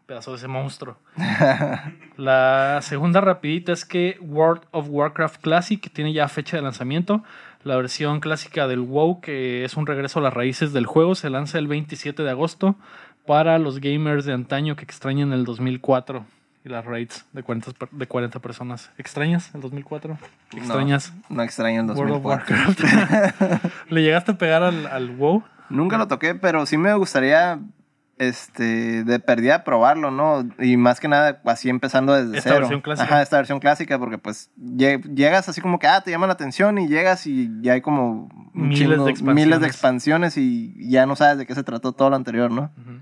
Pedazo 0.06 0.30
de 0.30 0.38
ese 0.38 0.48
monstruo. 0.48 0.96
La 2.16 2.78
segunda 2.82 3.20
rapidita 3.20 3.72
es 3.72 3.84
que 3.84 4.16
World 4.22 4.62
of 4.70 4.86
Warcraft 4.88 5.42
Classic 5.42 5.90
tiene 5.92 6.14
ya 6.14 6.28
fecha 6.28 6.56
de 6.56 6.62
lanzamiento. 6.62 7.22
La 7.64 7.76
versión 7.76 8.20
clásica 8.20 8.66
del 8.66 8.80
WoW, 8.80 9.20
que 9.20 9.64
es 9.64 9.76
un 9.76 9.86
regreso 9.86 10.20
a 10.20 10.22
las 10.22 10.32
raíces 10.32 10.72
del 10.72 10.86
juego, 10.86 11.14
se 11.14 11.28
lanza 11.28 11.58
el 11.58 11.66
27 11.68 12.22
de 12.22 12.30
agosto 12.30 12.76
para 13.28 13.58
los 13.58 13.80
gamers 13.80 14.24
de 14.24 14.32
antaño 14.32 14.74
que 14.74 14.82
extrañan 14.84 15.32
el 15.32 15.44
2004 15.44 16.24
y 16.64 16.68
las 16.70 16.84
raids 16.84 17.24
de 17.32 17.42
40, 17.44 17.70
per- 17.72 17.90
de 17.90 18.06
40 18.08 18.40
personas. 18.40 18.90
¿Extrañas 18.98 19.54
el 19.54 19.60
2004? 19.60 20.18
No, 20.52 20.58
¿Extrañas 20.58 21.12
No 21.28 21.42
extraño 21.44 21.82
el 21.82 21.86
World 21.90 22.14
of 22.14 22.22
2004. 22.24 22.56
Warcraft? 22.56 23.64
¿Le 23.90 24.02
llegaste 24.02 24.32
a 24.32 24.38
pegar 24.38 24.62
al, 24.64 24.86
al 24.88 25.10
WoW? 25.14 25.44
Nunca 25.70 25.96
lo 25.98 26.08
toqué, 26.08 26.34
pero 26.34 26.66
sí 26.66 26.76
me 26.78 26.92
gustaría 26.94 27.60
este 28.16 29.04
de 29.04 29.20
perdida 29.20 29.62
probarlo, 29.62 30.10
¿no? 30.10 30.44
Y 30.58 30.76
más 30.76 30.98
que 30.98 31.06
nada 31.06 31.40
así 31.44 31.68
empezando 31.68 32.14
desde 32.14 32.38
Esta 32.38 32.50
cero. 32.50 32.60
versión 32.62 32.80
clásica. 32.80 33.04
Ajá, 33.04 33.22
esta 33.22 33.36
versión 33.36 33.60
clásica 33.60 33.96
porque 33.98 34.18
pues 34.18 34.50
lle- 34.58 35.00
llegas 35.14 35.48
así 35.48 35.60
como 35.60 35.78
que 35.78 35.86
ah, 35.86 36.00
te 36.00 36.10
llama 36.10 36.26
la 36.26 36.32
atención 36.32 36.78
y 36.78 36.88
llegas 36.88 37.26
y 37.28 37.48
ya 37.60 37.74
hay 37.74 37.80
como 37.80 38.28
Miles 38.54 38.88
de 38.88 39.10
expansiones. 39.10 39.34
miles 39.34 39.60
de 39.60 39.66
expansiones 39.68 40.36
y 40.36 40.74
ya 40.90 41.06
no 41.06 41.14
sabes 41.14 41.38
de 41.38 41.46
qué 41.46 41.54
se 41.54 41.62
trató 41.62 41.92
todo 41.92 42.10
lo 42.10 42.16
anterior, 42.16 42.50
¿no? 42.50 42.72
Ujú. 42.76 42.97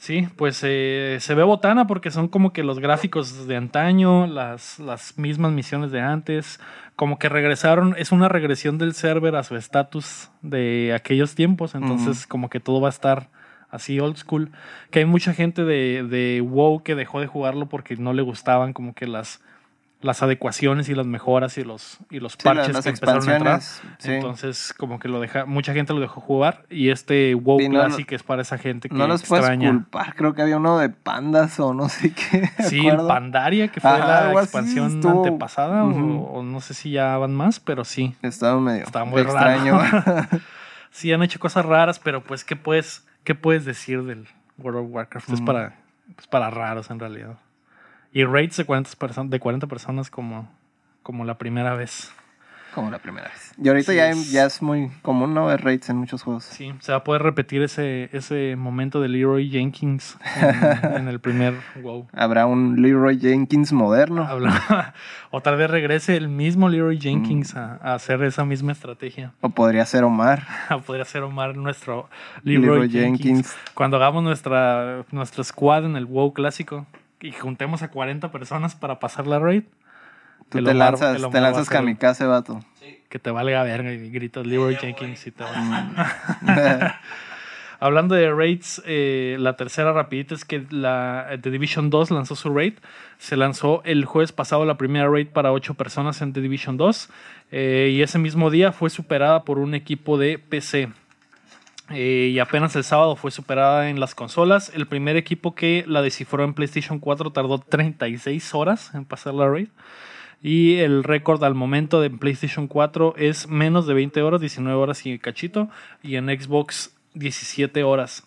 Sí, 0.00 0.26
pues 0.36 0.62
eh, 0.62 1.18
se 1.20 1.34
ve 1.34 1.42
botana 1.42 1.86
porque 1.86 2.10
son 2.10 2.28
como 2.28 2.54
que 2.54 2.62
los 2.62 2.78
gráficos 2.78 3.46
de 3.46 3.54
antaño, 3.54 4.26
las, 4.26 4.78
las 4.78 5.18
mismas 5.18 5.52
misiones 5.52 5.90
de 5.90 6.00
antes, 6.00 6.58
como 6.96 7.18
que 7.18 7.28
regresaron, 7.28 7.94
es 7.98 8.10
una 8.10 8.30
regresión 8.30 8.78
del 8.78 8.94
server 8.94 9.36
a 9.36 9.42
su 9.42 9.56
estatus 9.56 10.30
de 10.40 10.94
aquellos 10.94 11.34
tiempos, 11.34 11.74
entonces 11.74 12.26
como 12.26 12.48
que 12.48 12.60
todo 12.60 12.80
va 12.80 12.88
a 12.88 12.96
estar 12.96 13.28
así 13.68 14.00
old 14.00 14.16
school, 14.16 14.52
que 14.90 15.00
hay 15.00 15.04
mucha 15.04 15.34
gente 15.34 15.64
de, 15.64 16.02
de 16.08 16.40
WoW 16.40 16.82
que 16.82 16.94
dejó 16.94 17.20
de 17.20 17.26
jugarlo 17.26 17.68
porque 17.68 17.96
no 17.96 18.14
le 18.14 18.22
gustaban 18.22 18.72
como 18.72 18.94
que 18.94 19.06
las, 19.06 19.42
las 20.02 20.22
adecuaciones 20.22 20.88
y 20.88 20.94
las 20.94 21.04
mejoras 21.04 21.58
y 21.58 21.64
los, 21.64 21.98
y 22.10 22.20
los 22.20 22.32
Sí, 22.32 22.38
parches 22.42 22.72
las 22.74 22.84
que 22.84 22.88
empezaron 22.90 23.28
a 23.28 23.36
entrar. 23.36 23.60
sí. 23.60 23.80
Entonces, 24.12 24.72
como 24.78 24.98
que 24.98 25.08
lo 25.08 25.20
deja, 25.20 25.44
mucha 25.44 25.74
gente 25.74 25.92
lo 25.92 26.00
dejó 26.00 26.22
jugar 26.22 26.64
y 26.70 26.88
este 26.88 27.34
WoW 27.34 27.58
Sí, 27.60 27.68
no, 27.68 27.80
Classic 27.84 28.10
es 28.12 28.22
para 28.22 28.40
esa 28.40 28.56
gente 28.56 28.88
que 28.88 28.94
No 28.94 29.06
los 29.06 29.22
puedes 29.24 29.44
extraña. 29.44 29.70
culpar, 29.70 30.14
creo 30.14 30.32
que 30.34 30.40
había 30.40 30.56
uno 30.56 30.78
de 30.78 30.88
pandas 30.88 31.60
o 31.60 31.74
no 31.74 31.90
sé 31.90 32.14
qué. 32.14 32.40
¿de 32.58 32.64
Sí, 32.64 32.86
el? 32.88 32.96
Pandaria, 33.06 33.68
que 33.68 33.80
fue 33.80 33.90
Ajá, 33.90 34.06
la 34.06 34.30
así, 34.30 34.38
expansión 34.38 34.86
estuvo- 34.96 35.24
antepasada, 35.24 35.84
o- 35.84 36.42
no 36.42 36.60
sé 36.60 36.72
si 36.72 36.92
ya 36.92 37.18
van 37.18 37.34
más, 37.34 37.60
pero 37.60 37.84
sí. 37.84 38.14
Estaba 38.22 38.58
medio 38.58 38.84
Está 38.84 39.04
muy 39.04 39.20
extraño. 39.20 39.78
raro. 39.78 40.26
Sí, 40.92 41.12
han 41.12 41.22
hecho 41.22 41.38
cosas 41.38 41.64
raras, 41.66 42.00
pero 42.00 42.24
pues, 42.24 42.42
¿qué 42.44 42.56
puedes, 42.56 43.06
qué 43.22 43.36
puedes 43.36 43.64
decir 43.64 44.02
del 44.02 44.26
World 44.58 44.80
of 44.80 44.86
Warcraft? 44.90 45.28
Es 45.28 45.34
Ujú. 45.36 45.44
para, 45.44 45.76
pues, 46.16 46.26
para 46.26 46.50
raros 46.50 46.90
en 46.90 46.98
realidad. 46.98 47.36
Y 48.12 48.24
raids 48.24 48.56
de 48.56 48.64
40, 48.64 48.90
perso- 48.98 49.28
de 49.28 49.38
40 49.40 49.66
personas 49.66 50.10
como, 50.10 50.48
como 51.02 51.24
la 51.24 51.38
primera 51.38 51.74
vez. 51.74 52.12
Como 52.74 52.88
la 52.92 53.00
primera 53.00 53.26
vez. 53.28 53.52
Y 53.60 53.66
ahorita 53.66 53.90
Sí, 53.90 53.96
ya, 53.96 54.10
es- 54.10 54.30
ya 54.30 54.44
es 54.46 54.62
muy 54.62 54.90
común 55.02 55.34
no 55.34 55.46
ver 55.46 55.60
raids 55.64 55.88
en 55.90 55.96
muchos 55.96 56.22
juegos. 56.22 56.44
Sí, 56.44 56.72
se 56.78 56.92
va 56.92 56.98
a 56.98 57.04
poder 57.04 57.22
repetir 57.22 57.62
ese, 57.62 58.08
ese 58.12 58.54
momento 58.56 59.00
de 59.00 59.08
Leroy 59.08 59.50
Jenkins 59.50 60.16
en, 60.36 60.94
en 60.96 61.08
el 61.08 61.18
primer 61.18 61.54
WoW. 61.82 62.06
Habrá 62.12 62.46
un 62.46 62.80
Leroy 62.80 63.18
Jenkins 63.18 63.72
moderno. 63.72 64.24
Habla- 64.24 64.94
Otra 65.32 65.56
vez 65.56 65.68
regrese 65.68 66.16
el 66.16 66.28
mismo 66.28 66.68
Leroy 66.68 67.00
Jenkins 67.00 67.56
a, 67.56 67.74
a 67.82 67.94
hacer 67.94 68.22
esa 68.22 68.44
misma 68.44 68.70
estrategia. 68.70 69.32
O 69.40 69.48
podría 69.50 69.84
ser 69.84 70.04
Omar. 70.04 70.46
Podría 70.86 71.04
ser 71.04 71.22
Omar 71.22 71.56
nuestro 71.56 72.08
Leroy, 72.44 72.62
Leroy 72.62 72.88
Jenkins. 72.90 73.22
Jenkins. 73.24 73.56
Cuando 73.74 73.96
hagamos 73.96 74.22
nuestra, 74.22 75.04
nuestro 75.10 75.42
squad 75.42 75.86
en 75.86 75.96
el 75.96 76.06
WoW 76.06 76.32
clásico 76.32 76.86
y 77.20 77.32
juntemos 77.32 77.82
a 77.82 77.88
40 77.90 78.30
personas 78.32 78.74
para 78.74 78.98
pasar 78.98 79.26
la 79.26 79.38
raid, 79.38 79.64
Tú 80.48 80.58
te 80.58 80.70
Omar- 80.72 80.74
lanzas, 80.76 81.16
te 81.16 81.22
va 81.22 81.38
a 81.38 81.40
lanzas 81.42 81.68
el- 81.68 81.72
kamikaze, 81.72 82.24
vato. 82.24 82.60
Sí. 82.80 82.98
que 83.08 83.18
te 83.18 83.30
valga 83.30 83.62
verga 83.62 83.92
y 83.92 84.10
gritas 84.10 84.44
Leroy 84.46 84.74
Jenkins 84.76 85.26
y 85.26 85.30
te 85.30 85.44
va. 85.44 87.00
Hablando 87.82 88.14
de 88.14 88.30
raids, 88.30 88.82
eh, 88.84 89.36
la 89.38 89.56
tercera 89.56 89.92
rapidita 89.92 90.34
es 90.34 90.44
que 90.44 90.66
la 90.70 91.28
The 91.40 91.50
Division 91.50 91.88
2 91.88 92.10
lanzó 92.10 92.36
su 92.36 92.52
raid. 92.54 92.74
Se 93.18 93.36
lanzó 93.36 93.80
el 93.84 94.04
jueves 94.04 94.32
pasado 94.32 94.66
la 94.66 94.76
primera 94.76 95.08
raid 95.08 95.28
para 95.28 95.50
8 95.52 95.74
personas 95.74 96.20
en 96.20 96.32
The 96.34 96.40
Division 96.42 96.76
2. 96.76 97.08
eh, 97.52 97.90
y 97.92 98.02
ese 98.02 98.18
mismo 98.18 98.50
día 98.50 98.70
fue 98.72 98.90
superada 98.90 99.44
por 99.44 99.58
un 99.58 99.74
equipo 99.74 100.18
de 100.18 100.38
PC. 100.38 100.90
Eh, 101.90 102.30
y 102.32 102.38
apenas 102.38 102.76
el 102.76 102.84
sábado 102.84 103.16
fue 103.16 103.30
superada 103.30 103.90
en 103.90 104.00
las 104.00 104.14
consolas. 104.14 104.70
El 104.74 104.86
primer 104.86 105.16
equipo 105.16 105.54
que 105.54 105.84
la 105.86 106.02
descifró 106.02 106.44
en 106.44 106.54
PlayStation 106.54 106.98
4 106.98 107.32
tardó 107.32 107.58
36 107.58 108.54
horas 108.54 108.94
en 108.94 109.04
pasar 109.04 109.34
la 109.34 109.48
raid. 109.48 109.68
Y 110.42 110.76
el 110.76 111.04
récord 111.04 111.42
al 111.44 111.54
momento 111.54 112.00
de 112.00 112.08
PlayStation 112.08 112.66
4 112.66 113.14
es 113.16 113.48
menos 113.48 113.86
de 113.86 113.94
20 113.94 114.22
horas, 114.22 114.40
19 114.40 114.76
horas 114.78 115.04
y 115.04 115.18
cachito. 115.18 115.68
Y 116.02 116.16
en 116.16 116.26
Xbox 116.26 116.94
17 117.14 117.82
horas. 117.82 118.22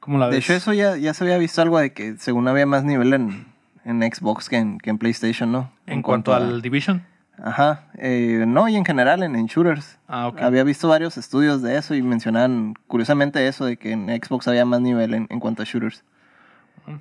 ¿Cómo 0.00 0.18
la 0.18 0.26
ves? 0.26 0.34
De 0.34 0.38
hecho, 0.40 0.52
eso 0.54 0.72
ya, 0.72 0.96
ya 0.96 1.14
se 1.14 1.24
había 1.24 1.38
visto 1.38 1.62
algo 1.62 1.78
de 1.78 1.92
que 1.92 2.16
según 2.18 2.48
había 2.48 2.66
más 2.66 2.84
nivel 2.84 3.12
en, 3.12 3.46
en 3.84 4.02
Xbox 4.02 4.48
que 4.48 4.56
en, 4.56 4.78
que 4.78 4.90
en 4.90 4.98
PlayStation, 4.98 5.52
¿no? 5.52 5.70
en, 5.86 6.02
cuanto, 6.02 6.34
al 6.34 6.60
Division. 6.62 7.04
Ajá, 7.42 7.88
eh, 7.98 8.44
no, 8.46 8.68
y 8.68 8.76
en 8.76 8.84
general 8.84 9.22
en, 9.22 9.34
en 9.34 9.46
shooters. 9.46 9.98
Ah, 10.06 10.28
ok. 10.28 10.40
Había 10.40 10.62
visto 10.62 10.88
varios 10.88 11.16
estudios 11.16 11.62
de 11.62 11.76
eso 11.76 11.94
y 11.94 12.02
mencionaban 12.02 12.74
curiosamente 12.86 13.46
eso 13.48 13.64
de 13.64 13.76
que 13.76 13.92
en 13.92 14.06
Xbox 14.08 14.46
había 14.46 14.64
más 14.64 14.80
nivel 14.80 15.14
en, 15.14 15.26
en 15.30 15.40
cuanto 15.40 15.62
a 15.62 15.64
shooters. 15.64 16.04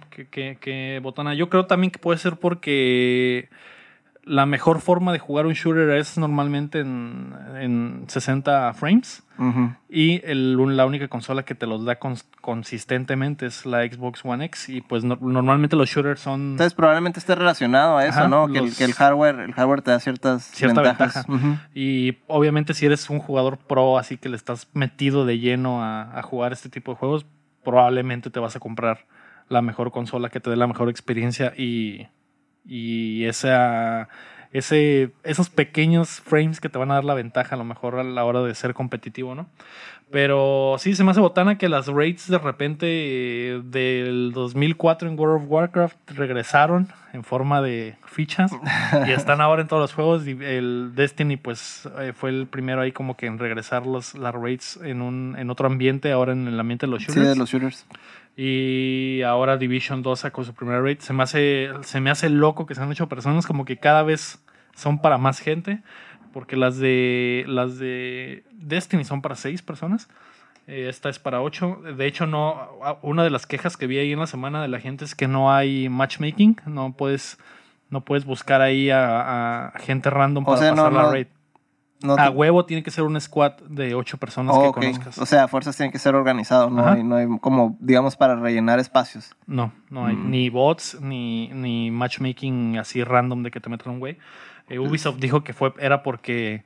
Que, 0.09 0.27
que, 0.27 0.57
que 0.59 0.99
botana. 1.03 1.33
Yo 1.33 1.49
creo 1.49 1.65
también 1.65 1.91
que 1.91 1.99
puede 1.99 2.17
ser 2.17 2.37
porque 2.37 3.49
la 4.25 4.45
mejor 4.45 4.79
forma 4.79 5.11
de 5.11 5.19
jugar 5.19 5.45
un 5.45 5.53
shooter 5.53 5.89
es 5.97 6.17
normalmente 6.17 6.79
en, 6.79 7.33
en 7.59 8.05
60 8.07 8.73
frames. 8.73 9.23
Y 9.89 10.21
el- 10.23 10.55
la 10.77 10.85
única 10.85 11.07
consola 11.09 11.43
que 11.43 11.55
te 11.55 11.65
los 11.67 11.83
da 11.83 11.99
cons- 11.99 12.23
consistentemente 12.39 13.45
es 13.45 13.65
la 13.65 13.83
Xbox 13.83 14.23
One 14.23 14.45
X. 14.45 14.69
Y 14.69 14.81
pues 14.81 15.03
no- 15.03 15.17
normalmente 15.19 15.75
los 15.75 15.89
shooters 15.89 16.21
son 16.21 16.51
Entonces 16.51 16.73
probablemente 16.73 17.19
esté 17.19 17.35
relacionado 17.35 17.97
a 17.97 18.05
eso, 18.05 18.19
Ajá, 18.19 18.27
¿no? 18.29 18.47
Que, 18.47 18.59
el, 18.59 18.75
que 18.75 18.85
el 18.85 18.93
hardware, 18.93 19.39
el 19.41 19.53
hardware 19.53 19.81
te 19.81 19.91
da 19.91 19.99
ciertas 19.99 20.43
Cierta 20.43 20.81
ventajas. 20.81 21.27
ventaja. 21.27 21.67
Y 21.75 22.19
obviamente 22.27 22.73
si 22.73 22.85
eres 22.85 23.09
un 23.09 23.19
jugador 23.19 23.57
pro, 23.57 23.97
así 23.97 24.17
que 24.17 24.29
le 24.29 24.35
estás 24.37 24.69
metido 24.73 25.25
de 25.25 25.39
lleno 25.39 25.83
a, 25.83 26.17
a 26.17 26.21
jugar 26.21 26.53
este 26.53 26.69
tipo 26.69 26.91
de 26.93 26.97
juegos, 26.97 27.25
probablemente 27.63 28.29
te 28.29 28.39
vas 28.39 28.55
a 28.55 28.59
comprar 28.59 29.05
la 29.49 29.61
mejor 29.61 29.91
consola 29.91 30.29
que 30.29 30.39
te 30.39 30.49
dé 30.49 30.55
la 30.55 30.67
mejor 30.67 30.89
experiencia 30.89 31.53
y, 31.57 32.07
y 32.65 33.25
esa, 33.25 34.07
ese, 34.51 35.11
esos 35.23 35.49
pequeños 35.49 36.21
frames 36.21 36.59
que 36.61 36.69
te 36.69 36.77
van 36.77 36.91
a 36.91 36.95
dar 36.95 37.03
la 37.05 37.13
ventaja 37.13 37.55
a 37.55 37.57
lo 37.57 37.63
mejor 37.65 37.99
a 37.99 38.03
la 38.03 38.23
hora 38.25 38.41
de 38.41 38.55
ser 38.55 38.73
competitivo, 38.73 39.35
¿no? 39.35 39.47
Pero 40.11 40.75
sí, 40.77 40.93
se 40.93 41.03
me 41.03 41.09
hace 41.09 41.21
botana 41.21 41.57
que 41.57 41.69
las 41.69 41.87
raids 41.87 42.27
de 42.29 42.37
repente 42.37 42.85
eh, 42.87 43.61
del 43.63 44.31
2004 44.31 45.09
en 45.09 45.17
World 45.19 45.43
of 45.43 45.49
Warcraft 45.49 46.11
regresaron 46.11 46.89
en 47.13 47.23
forma 47.23 47.63
de 47.63 47.95
fichas 48.05 48.51
y 49.07 49.11
están 49.11 49.41
ahora 49.41 49.63
en 49.63 49.67
todos 49.67 49.81
los 49.81 49.93
juegos. 49.93 50.27
Y 50.27 50.31
el 50.39 50.91
Destiny, 50.93 51.37
pues, 51.37 51.89
eh, 51.99 52.13
fue 52.15 52.29
el 52.29 52.45
primero 52.45 52.81
ahí 52.81 52.91
como 52.91 53.17
que 53.17 53.25
en 53.25 53.39
regresar 53.39 53.87
los, 53.87 54.13
las 54.13 54.35
raids 54.35 54.79
en, 54.83 55.01
un, 55.01 55.35
en 55.39 55.49
otro 55.49 55.65
ambiente, 55.65 56.11
ahora 56.11 56.33
en 56.33 56.47
el 56.47 56.59
ambiente 56.59 56.85
de 56.85 56.91
los 56.91 57.01
Sí, 57.01 57.07
shooters. 57.07 57.29
de 57.29 57.35
los 57.35 57.49
shooters. 57.49 57.85
Y 58.35 59.21
ahora 59.21 59.57
Division 59.57 60.01
2 60.01 60.19
sacó 60.19 60.43
su 60.43 60.53
primera 60.53 60.81
raid. 60.81 60.99
Se 60.99 61.13
me, 61.13 61.23
hace, 61.23 61.69
se 61.81 61.99
me 62.01 62.09
hace 62.09 62.29
loco 62.29 62.65
que 62.65 62.73
se 62.75 62.81
han 62.81 62.91
hecho 62.91 63.07
personas 63.07 63.45
como 63.45 63.63
que 63.65 63.77
cada 63.77 64.03
vez 64.03 64.43
son 64.75 64.99
para 64.99 65.17
más 65.17 65.39
gente. 65.39 65.79
Porque 66.33 66.55
las 66.57 66.77
de 66.79 67.43
las 67.47 67.77
de 67.77 68.43
Destiny 68.53 69.03
son 69.03 69.21
para 69.21 69.35
seis 69.35 69.61
personas. 69.61 70.09
Eh, 70.65 70.87
esta 70.89 71.09
es 71.09 71.19
para 71.19 71.41
ocho. 71.41 71.79
De 71.95 72.07
hecho, 72.07 72.25
no. 72.25 72.69
Una 73.03 73.23
de 73.23 73.29
las 73.29 73.45
quejas 73.45 73.77
que 73.77 73.85
vi 73.85 73.99
ahí 73.99 74.13
en 74.13 74.19
la 74.19 74.25
semana 74.27 74.61
de 74.63 74.67
la 74.67 74.79
gente 74.79 75.05
es 75.05 75.13
que 75.13 75.27
no 75.27 75.53
hay 75.53 75.89
matchmaking. 75.89 76.57
No 76.65 76.93
puedes, 76.93 77.37
no 77.91 78.01
puedes 78.01 78.25
buscar 78.25 78.61
ahí 78.61 78.89
a, 78.89 79.67
a 79.67 79.79
gente 79.79 80.09
random 80.09 80.43
O 80.43 80.47
para 80.47 80.57
sea, 80.57 80.69
no- 80.71 80.77
pasar 80.77 80.93
la 80.93 81.01
no- 81.03 81.11
raid. 81.11 81.27
No 82.03 82.13
A 82.15 82.23
te- 82.25 82.29
huevo 82.29 82.65
tiene 82.65 82.83
que 82.83 82.91
ser 82.91 83.03
un 83.05 83.19
squad 83.19 83.53
de 83.67 83.95
ocho 83.95 84.17
personas 84.17 84.55
Oh, 84.55 84.61
que 84.61 84.67
ok. 84.67 84.73
conozcas. 84.75 85.17
O 85.17 85.25
sea, 85.25 85.47
fuerzas 85.47 85.75
tienen 85.75 85.91
que 85.91 85.97
ser 85.99 86.13
organizados, 86.15 86.71
¿no? 86.71 86.85
Hay, 86.87 87.03
no 87.03 87.15
hay 87.15 87.25
como, 87.39 87.77
digamos, 87.79 88.15
para 88.17 88.35
rellenar 88.35 88.79
espacios. 88.79 89.35
No, 89.47 89.71
no 89.89 90.05
hay 90.05 90.15
Mm. 90.15 90.29
ni 90.29 90.49
bots 90.49 90.99
ni, 91.01 91.47
ni 91.53 91.89
matchmaking 91.91 92.77
así 92.77 93.03
random 93.03 93.41
de 93.43 93.51
que 93.51 93.59
te 93.59 93.69
metan 93.69 93.93
un 93.93 93.99
güey. 93.99 94.17
Eh, 94.69 94.79
Ubisoft 94.79 95.17
dijo 95.19 95.43
que 95.43 95.53
fue 95.53 95.73
era 95.79 96.03
porque 96.03 96.63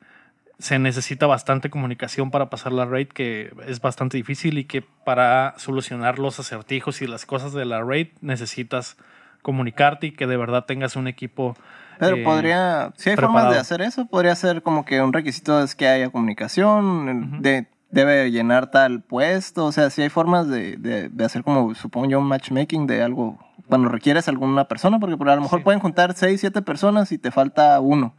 se 0.59 0.79
necesita 0.79 1.27
bastante 1.27 1.69
comunicación 1.69 2.31
para 2.31 2.49
pasar 2.49 2.71
la 2.73 2.85
raid, 2.85 3.09
que 3.09 3.53
es 3.67 3.79
bastante 3.79 4.17
difícil 4.17 4.57
y 4.57 4.63
que 4.65 4.81
para 4.81 5.53
solucionar 5.57 6.17
los 6.17 6.39
acertijos 6.39 7.01
y 7.03 7.07
las 7.07 7.27
cosas 7.27 7.53
de 7.53 7.63
la 7.65 7.83
raid 7.83 8.07
necesitas 8.21 8.97
comunicarte 9.43 10.07
y 10.07 10.11
que 10.13 10.25
de 10.25 10.35
verdad 10.35 10.65
tengas 10.65 10.95
un 10.95 11.07
equipo. 11.07 11.55
Pero 11.99 12.17
eh, 12.17 12.23
podría, 12.23 12.93
si 12.95 13.09
hay 13.09 13.15
formas 13.15 13.49
de 13.49 13.57
hacer 13.57 13.81
eso, 13.81 14.05
podría 14.05 14.35
ser 14.35 14.61
como 14.61 14.85
que 14.85 15.01
un 15.01 15.13
requisito 15.13 15.61
es 15.63 15.75
que 15.75 15.87
haya 15.87 16.09
comunicación, 16.09 17.41
de, 17.41 17.67
debe 17.91 18.29
llenar 18.31 18.69
tal 18.71 19.01
puesto, 19.01 19.65
o 19.65 19.71
sea, 19.71 19.89
si 19.89 20.01
hay 20.03 20.09
formas 20.09 20.47
de, 20.47 20.77
de, 20.77 21.09
de 21.09 21.25
hacer 21.25 21.43
como, 21.43 21.73
supongo 21.75 22.07
yo, 22.07 22.19
un 22.19 22.27
matchmaking 22.27 22.85
de 22.87 23.01
algo, 23.03 23.37
cuando 23.67 23.89
requieres 23.89 24.27
alguna 24.27 24.67
persona, 24.67 24.99
porque 24.99 25.17
por- 25.17 25.29
a 25.29 25.35
lo 25.35 25.41
mejor 25.41 25.59
Sí. 25.59 25.63
pueden 25.65 25.79
juntar 25.81 26.13
seis, 26.15 26.39
siete 26.39 26.61
personas 26.61 27.11
y 27.11 27.17
te 27.17 27.31
falta 27.31 27.79
uno. 27.79 28.15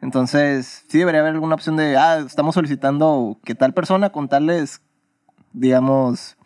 Entonces, 0.00 0.84
sí 0.88 0.98
debería 0.98 1.20
haber 1.20 1.34
alguna 1.34 1.56
opción 1.56 1.76
de, 1.76 1.96
ah, 1.96 2.18
estamos 2.24 2.54
solicitando 2.54 3.36
que 3.44 3.54
tal 3.56 3.74
persona 3.74 4.10
con 4.10 4.28
tales, 4.28 4.80
digamos, 5.52 6.37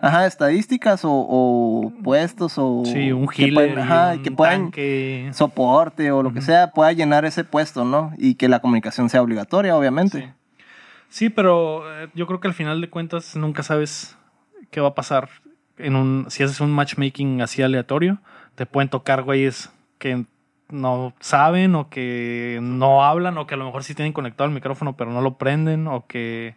ajá, 0.00 0.26
estadísticas 0.26 1.04
o, 1.04 1.10
o 1.12 1.92
puestos 2.02 2.54
o... 2.56 2.82
Sí, 2.84 3.12
un 3.12 3.26
que 3.28 3.44
healer, 3.44 3.54
pueden- 3.54 3.78
y 3.78 3.80
ajá, 3.82 4.12
un 4.12 4.22
que 4.22 4.30
puedan 4.32 4.62
tanque. 4.64 5.30
soporte 5.32 6.10
o 6.12 6.22
lo 6.22 6.32
que 6.32 6.40
sea 6.40 6.70
pueda 6.72 6.92
llenar 6.92 7.24
ese 7.24 7.44
puesto, 7.44 7.84
¿no? 7.84 8.12
Y 8.18 8.34
que 8.34 8.48
la 8.48 8.60
comunicación 8.60 9.08
sea 9.08 9.22
obligatoria, 9.22 9.76
obviamente. 9.76 10.20
Sí. 10.20 10.30
Sí, 11.08 11.28
pero 11.28 11.82
eh, 12.02 12.08
yo 12.14 12.26
creo 12.26 12.38
que 12.40 12.46
al 12.48 12.54
final 12.54 12.80
de 12.80 12.88
cuentas 12.88 13.34
nunca 13.34 13.62
sabes 13.64 14.16
qué 14.70 14.80
va 14.80 14.88
a 14.88 14.94
pasar 14.94 15.28
en 15.76 15.96
un 15.96 16.26
si 16.28 16.42
haces 16.44 16.60
un 16.60 16.70
matchmaking 16.70 17.42
así 17.42 17.62
aleatorio, 17.62 18.18
te 18.54 18.64
pueden 18.66 18.88
tocar 18.90 19.22
güeyes 19.24 19.72
que 19.98 20.24
no 20.68 21.12
saben 21.18 21.74
o 21.74 21.88
que 21.90 22.60
no 22.62 23.02
hablan 23.02 23.36
o 23.38 23.46
que 23.48 23.54
a 23.54 23.56
lo 23.56 23.64
mejor 23.64 23.82
sí 23.82 23.94
tienen 23.96 24.12
conectado 24.12 24.46
el 24.46 24.54
micrófono 24.54 24.96
pero 24.96 25.10
no 25.10 25.20
lo 25.20 25.36
prenden 25.36 25.88
o 25.88 26.06
que 26.06 26.54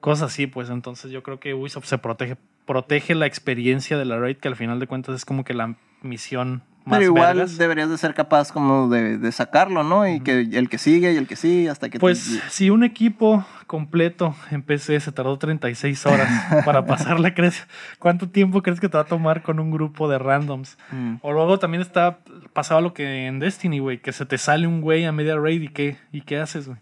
cosas 0.00 0.32
así, 0.32 0.46
pues 0.46 0.70
entonces 0.70 1.10
yo 1.10 1.22
creo 1.22 1.38
que 1.38 1.52
Ubisoft 1.52 1.84
se 1.84 1.98
protege 1.98 2.36
protege 2.66 3.14
la 3.14 3.26
experiencia 3.26 3.98
de 3.98 4.04
la 4.04 4.18
raid 4.18 4.36
que 4.36 4.48
al 4.48 4.56
final 4.56 4.78
de 4.78 4.86
cuentas 4.86 5.14
es 5.16 5.24
como 5.24 5.44
que 5.44 5.54
la 5.54 5.76
misión 6.02 6.62
más 6.84 6.98
Pero 6.98 7.12
igual 7.12 7.36
vergas. 7.36 7.58
deberías 7.58 7.88
de 7.90 7.96
ser 7.96 8.12
capaz 8.12 8.50
como 8.50 8.88
de, 8.88 9.16
de 9.16 9.30
sacarlo, 9.30 9.84
¿no? 9.84 10.08
Y 10.08 10.18
que 10.20 10.40
el 10.40 10.68
que 10.68 10.78
sigue 10.78 11.12
y 11.12 11.16
el 11.16 11.28
que 11.28 11.36
sigue 11.36 11.70
hasta 11.70 11.88
que... 11.88 12.00
Pues 12.00 12.42
si 12.48 12.70
un 12.70 12.82
equipo 12.82 13.44
completo 13.68 14.34
en 14.50 14.62
PC 14.62 14.98
se 14.98 15.12
tardó 15.12 15.38
36 15.38 16.06
horas 16.06 16.28
para 16.64 16.84
pasarla, 16.84 17.34
¿crees? 17.34 17.68
¿Cuánto 18.00 18.28
tiempo 18.28 18.62
crees 18.62 18.80
que 18.80 18.88
te 18.88 18.96
va 18.96 19.04
a 19.04 19.06
tomar 19.06 19.42
con 19.42 19.60
un 19.60 19.70
grupo 19.70 20.08
de 20.08 20.18
randoms? 20.18 20.76
Mm. 20.90 21.16
O 21.22 21.32
luego 21.32 21.58
también 21.60 21.82
está 21.82 22.18
pasaba 22.52 22.80
lo 22.80 22.94
que 22.94 23.26
en 23.26 23.38
Destiny, 23.38 23.78
güey, 23.78 23.98
que 24.02 24.12
se 24.12 24.26
te 24.26 24.36
sale 24.36 24.66
un 24.66 24.80
güey 24.80 25.04
a 25.04 25.12
media 25.12 25.36
raid 25.36 25.62
y 25.62 25.68
qué 25.68 25.98
y 26.10 26.22
qué 26.22 26.38
haces, 26.38 26.66
güey? 26.66 26.78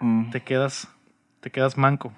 Mm. 0.00 0.30
Te 0.30 0.40
quedas 0.40 0.88
te 1.40 1.50
quedas 1.50 1.76
manco. 1.76 2.12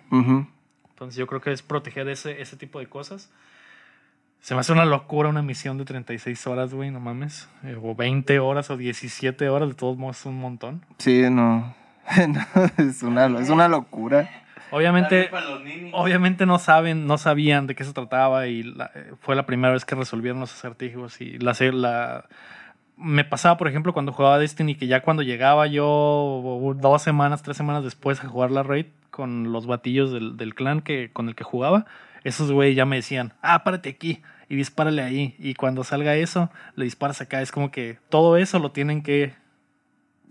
Entonces 0.95 1.17
yo 1.19 1.27
creo 1.27 1.41
que 1.41 1.53
es 1.53 1.63
proteger 1.63 2.09
ese 2.09 2.41
ese 2.41 2.57
tipo 2.57 2.79
de 2.79 2.87
cosas. 2.87 3.31
Se 4.41 4.55
me 4.55 4.61
hace 4.61 4.73
una 4.73 4.85
locura 4.85 5.29
una 5.29 5.43
misión 5.43 5.79
de 5.79 5.85
36 5.85 6.47
horas, 6.47 6.73
güey, 6.75 6.91
no 6.91 7.01
mames. 7.01 7.49
Eh, 7.65 7.77
o 7.83 7.95
20 7.95 8.39
horas 8.41 8.71
o 8.71 8.77
17 8.77 9.49
horas, 9.49 9.71
de 9.71 9.75
todos 9.75 9.97
modos 9.97 10.21
es 10.21 10.27
un 10.27 10.39
montón. 10.39 10.85
Sí, 10.99 11.23
no. 11.31 11.75
No, 12.29 12.41
es, 12.77 13.03
una, 13.03 13.27
es 13.41 13.49
una 13.49 13.67
locura. 13.69 14.29
Obviamente, 14.71 15.31
obviamente 15.93 16.45
no 16.47 16.59
saben, 16.59 17.07
no 17.07 17.17
sabían 17.17 17.67
de 17.67 17.75
qué 17.75 17.85
se 17.85 17.93
trataba 17.93 18.47
y 18.47 18.63
la- 18.63 18.91
eh, 18.95 19.13
fue 19.21 19.35
la 19.37 19.47
primera 19.47 19.73
vez 19.73 19.85
que 19.85 19.95
resolvieron 19.95 20.41
los 20.41 20.53
acertijos 20.53 21.21
y 21.21 21.39
la, 21.39 21.55
se- 21.55 21.73
la 21.73 22.27
me 22.97 23.25
pasaba 23.25 23.57
por 23.57 23.69
ejemplo 23.69 23.93
cuando 23.93 24.13
jugaba 24.13 24.39
Destiny 24.39 24.77
que 24.77 24.87
ya 24.87 25.03
cuando 25.03 25.23
llegaba 25.23 25.67
yo 25.67 26.75
dos 26.77 27.03
semanas, 27.03 27.43
tres 27.43 27.57
semanas 27.57 27.85
después 27.85 28.23
a 28.23 28.29
jugar 28.29 28.51
la 28.51 28.63
raid 28.63 28.87
con 29.11 29.53
los 29.53 29.67
batillos 29.67 30.13
del, 30.13 30.55
clan 30.55 30.81
que 30.81 31.11
con 31.13 31.29
el 31.29 31.35
que 31.35 31.45
jugaba, 31.45 31.87
esos 32.25 32.51
güey 32.51 32.75
ya 32.75 32.85
me 32.85 32.97
decían, 32.97 33.33
ah, 33.43 33.63
párate 33.63 33.91
aquí 33.91 34.23
y 34.49 34.57
dispárale 34.57 35.03
ahí 35.03 35.37
y 35.39 35.55
cuando 35.55 35.85
salga 35.85 36.17
eso 36.17 36.51
le 36.75 36.85
disparas 36.85 37.21
acá, 37.21 37.41
es 37.41 37.53
como 37.53 37.71
que 37.71 37.99
todo 38.09 38.37
eso 38.37 38.59
lo 38.59 38.73
tienen 38.73 39.03
que 39.03 39.35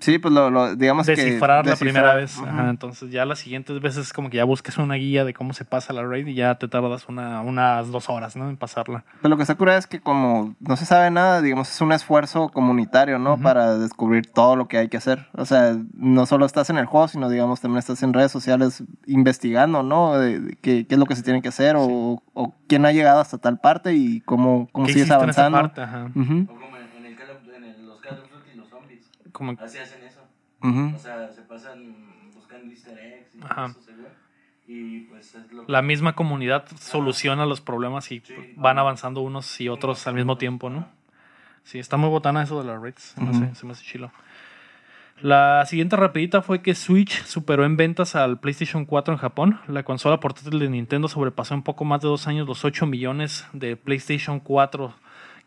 Sí, 0.04 0.20
pues 0.20 0.34
lo, 0.34 0.50
lo- 0.50 0.76
digamos 0.76 1.06
que... 1.06 1.16
descifrar 1.16 1.66
la 1.66 1.72
descifrar. 1.72 1.94
primera 1.94 2.16
vez. 2.16 2.38
Ajá, 2.40 2.70
entonces 2.70 3.10
ya 3.10 3.26
las 3.26 3.40
siguientes 3.40 3.80
veces 3.80 4.12
como 4.12 4.30
que 4.30 4.38
ya 4.38 4.44
busques 4.44 4.78
una 4.78 4.96
guía 4.96 5.24
de 5.26 5.34
cómo 5.34 5.54
se 5.54 5.64
pasa 5.66 5.94
la 5.94 6.04
raid 6.04 6.28
y 6.28 6.34
ya 6.36 6.56
te 6.56 6.68
tardas 6.68 7.08
una, 7.08 7.42
unas 7.42 7.90
dos 7.92 8.10
horas, 8.10 8.36
¿no? 8.36 8.50
En 8.50 8.58
pasarla. 8.58 9.06
Pero 9.22 9.30
lo 9.30 9.38
que 9.38 9.44
está 9.44 9.56
cura 9.56 9.78
es 9.78 9.88
que 9.88 10.02
como 10.02 10.56
no 10.60 10.76
se 10.76 10.86
sabe 10.86 11.10
nada, 11.10 11.42
digamos, 11.42 11.70
es 11.72 11.80
un 11.82 11.92
esfuerzo 11.94 12.50
comunitario, 12.50 13.18
¿no? 13.18 13.38
Para 13.38 13.78
descubrir 13.78 14.28
todo 14.32 14.56
lo 14.56 14.68
que 14.68 14.78
hay 14.78 14.90
que 14.90 14.98
hacer. 14.98 15.28
O 15.34 15.46
sea, 15.46 15.76
no 15.94 16.26
solo 16.26 16.46
estás 16.46 16.70
en 16.70 16.78
el 16.78 16.86
juego, 16.86 17.08
sino, 17.08 17.30
digamos, 17.30 17.62
también 17.62 17.80
estás 17.80 18.04
en 18.04 18.14
redes 18.14 18.32
sociales 18.32 18.84
investigando, 19.08 19.84
¿no? 19.84 20.18
De, 20.18 20.40
de 20.40 20.56
qué, 20.62 20.86
qué 20.86 20.96
es 20.96 21.00
lo 21.00 21.06
que 21.06 21.16
se 21.16 21.24
tiene 21.24 21.42
que 21.42 21.48
hacer 21.50 21.76
o, 21.78 22.22
o 22.34 22.56
quién 22.68 22.86
ha 22.86 22.92
llegado 22.92 23.22
hasta 23.22 23.38
tal 23.38 23.60
parte 23.60 23.94
y 23.94 24.20
cómo, 24.22 24.68
cómo 24.72 24.86
¿Qué 24.88 24.94
sigues 24.94 25.08
en 25.10 25.14
esa 25.14 25.16
avanzando. 25.16 25.58
parte? 25.62 25.82
Ajá. 25.82 26.10
Como, 29.34 29.58
Así 29.62 29.80
hacen 29.80 30.02
eso. 30.04 30.22
O 30.62 31.00
sea, 31.00 31.30
se 31.36 31.42
pasan 31.42 32.32
buscando 32.34 32.72
easter 32.72 32.98
eggs 32.98 33.36
y 33.36 33.44
Ajá. 33.44 33.66
eso, 33.66 33.82
seguro. 33.82 34.10
Y 34.66 35.02
pues 35.02 35.36
es 35.36 35.52
lo 35.52 35.66
la 35.68 35.82
misma 35.82 36.16
comunidad 36.16 36.66
soluciona 36.80 37.46
los 37.46 37.60
problemas 37.60 38.10
y 38.14 38.22
Sí. 38.22 38.34
van 38.56 38.80
avanzando 38.80 39.20
unos 39.20 39.60
y 39.60 39.68
otros 39.68 40.08
al 40.08 40.16
mismo 40.16 40.38
tiempo, 40.38 40.70
¿no? 40.70 40.88
Sí, 41.66 41.80
está 41.80 41.98
muy 41.98 42.10
botana 42.10 42.44
eso 42.44 42.62
de 42.62 42.68
las 42.68 42.82
raids. 42.82 43.02
Se 43.02 43.22
me, 43.22 43.32
Ujú. 43.32 43.44
hace, 43.44 43.56
se 43.56 43.66
me 43.66 43.72
hace 43.74 43.84
chilo. 43.84 44.12
La 45.22 45.66
siguiente 45.66 45.96
rapidita 45.96 46.42
fue 46.42 46.62
que 46.62 46.76
Switch 46.76 47.24
superó 47.24 47.64
en 47.66 47.78
ventas 47.78 48.16
al 48.16 48.40
PlayStation 48.40 48.86
4 48.86 49.14
en 49.14 49.20
Japón. 49.20 49.60
La 49.68 49.84
consola 49.84 50.20
portátil 50.20 50.60
de 50.60 50.70
Nintendo 50.70 51.08
sobrepasó 51.08 51.54
en 51.54 51.62
poco 51.64 51.86
más 51.86 52.02
de 52.02 52.08
dos 52.10 52.28
años 52.28 52.48
los 52.48 52.66
8 52.66 52.86
millones 52.86 53.48
de 53.54 53.76
PlayStation 53.78 54.40
4 54.40 54.94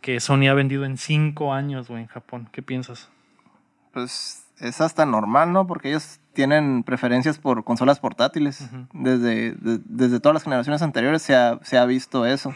que 0.01 0.21
Sony 0.21 0.49
ha 0.49 0.55
vendido 0.55 0.85
en 0.85 0.97
5 0.97 1.53
años 1.53 1.89
güey, 1.89 2.03
en 2.03 2.09
Japón. 2.09 2.49
¿Qué 2.53 2.63
piensas? 2.63 3.11
Pues 3.97 4.45
es 4.61 4.83
hasta 4.83 5.07
normal, 5.07 5.55
¿no? 5.55 5.67
Porque 5.67 5.89
ellos 5.89 6.21
tienen 6.35 6.83
preferencias 6.83 7.39
por 7.39 7.65
consolas 7.65 7.99
portátiles. 7.99 8.69
desde, 8.93 9.53
de- 9.53 9.81
desde 9.87 10.21
todas 10.21 10.35
las 10.35 10.43
generaciones 10.43 10.83
anteriores 10.83 11.23
se 11.23 11.35
ha, 11.35 11.59
se 11.63 11.79
ha 11.79 11.87
visto 11.87 12.27
eso. 12.27 12.55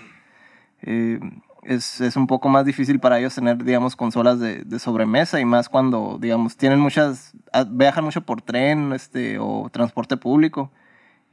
Eh, 0.82 1.18
es, 1.62 2.02
es 2.02 2.16
un 2.16 2.26
poco 2.26 2.50
más 2.50 2.66
difícil 2.66 3.00
para 3.00 3.18
ellos 3.18 3.34
tener, 3.34 3.64
digamos, 3.64 3.96
consolas 3.96 4.38
de, 4.38 4.64
de 4.64 4.78
sobremesa 4.78 5.40
y 5.40 5.46
más 5.46 5.70
cuando, 5.70 6.18
digamos, 6.20 6.58
tienen 6.58 6.78
muchas, 6.78 7.32
ah, 7.54 7.64
viajan 7.66 8.04
mucho 8.04 8.20
por 8.20 8.42
tren 8.42 8.92
este, 8.92 9.38
o 9.38 9.70
transporte 9.72 10.18
público 10.18 10.70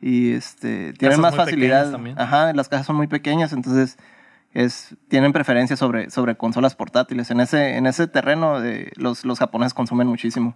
y 0.01 0.31
este, 0.31 0.93
tienen 0.93 1.17
más 1.21 1.33
facilidad. 1.45 1.83
Ajá, 2.17 2.53
las 2.53 2.69
cajas 2.69 2.85
son 2.85 2.95
muy 2.95 3.07
pequeñas, 3.07 3.51
entonces 3.51 3.97
es, 4.53 4.95
tienen 5.07 5.33
preferencia 5.33 5.75
sobre, 5.77 6.09
sobre 6.09 6.35
consolas 6.35 6.75
portátiles. 6.75 7.29
En 7.31 7.39
ese, 7.41 7.77
en 7.77 7.85
ese 7.85 8.07
terreno 8.07 8.63
eh, 8.63 8.91
los, 8.95 9.25
los 9.25 9.39
japoneses 9.39 9.73
consumen 9.73 10.07
muchísimo. 10.07 10.55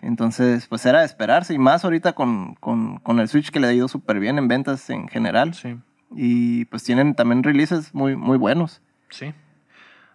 Entonces, 0.00 0.66
pues 0.68 0.86
era 0.86 1.00
de 1.00 1.06
esperarse 1.06 1.54
y 1.54 1.58
más 1.58 1.84
ahorita 1.84 2.12
con, 2.12 2.54
con, 2.56 2.98
con 3.00 3.18
el 3.18 3.28
Switch 3.28 3.50
que 3.50 3.58
le 3.60 3.66
ha 3.66 3.72
ido 3.72 3.88
súper 3.88 4.20
bien 4.20 4.38
en 4.38 4.46
ventas 4.48 4.88
en 4.90 5.08
general. 5.08 5.54
Sí. 5.54 5.76
Y 6.14 6.64
pues 6.66 6.84
tienen 6.84 7.14
también 7.14 7.42
releases 7.42 7.92
muy, 7.94 8.14
muy 8.16 8.38
buenos. 8.38 8.80
Sí. 9.10 9.34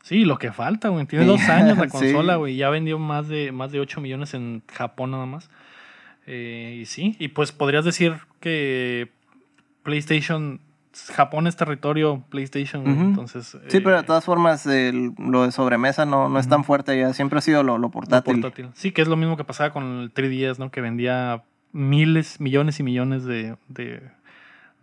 Sí, 0.01 0.25
lo 0.25 0.37
que 0.37 0.51
falta, 0.51 0.89
güey. 0.89 1.05
Tiene 1.05 1.25
Sí. 1.25 1.31
dos 1.31 1.41
años 1.49 1.77
la 1.77 1.83
Sí. 1.89 1.89
consola, 1.91 2.37
güey. 2.37 2.55
Ya 2.55 2.69
vendió 2.69 2.97
más 2.97 3.27
de, 3.27 3.51
más 3.51 3.71
de 3.71 3.79
8 3.81 4.01
millones 4.01 4.33
en 4.33 4.63
Japón 4.71 5.11
nada 5.11 5.25
más. 5.25 5.49
Eh, 6.25 6.79
y 6.81 6.85
sí, 6.85 7.15
y 7.19 7.27
pues 7.29 7.51
podrías 7.51 7.83
decir 7.83 8.15
que 8.39 9.11
PlayStation, 9.83 10.61
Japón 11.13 11.47
es 11.47 11.55
territorio 11.55 12.23
PlayStation, 12.29 12.85
entonces... 12.87 13.57
Sí, 13.67 13.77
eh, 13.77 13.81
pero 13.81 13.97
de 13.97 14.03
todas 14.03 14.23
formas 14.25 14.65
el- 14.67 15.13
lo 15.17 15.43
de 15.43 15.51
sobremesa 15.51 16.05
no, 16.05 16.29
no 16.29 16.39
es 16.39 16.47
tan 16.47 16.63
fuerte 16.63 16.97
ya. 16.99 17.13
Siempre 17.13 17.39
ha 17.39 17.41
sido 17.41 17.63
lo, 17.63 17.73
lo 17.73 17.79
lo 17.83 17.89
portátil. 17.91 18.41
portátil. 18.41 18.69
Sí, 18.73 18.91
que 18.91 19.01
es 19.01 19.07
lo 19.07 19.15
mismo 19.15 19.35
que 19.37 19.43
pasaba 19.43 19.71
con 19.71 19.83
el 20.01 20.13
3DS, 20.13 20.59
¿no? 20.59 20.69
Que 20.71 20.81
vendía 20.81 21.43
miles, 21.71 22.39
millones 22.39 22.79
y 22.79 22.83
millones 22.83 23.23
de, 23.25 23.55
de, 23.67 24.01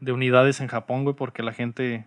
de 0.00 0.12
unidades 0.12 0.60
en 0.60 0.66
Japón, 0.68 1.04
güey, 1.04 1.14
porque 1.14 1.42
la 1.42 1.52
gente... 1.52 2.06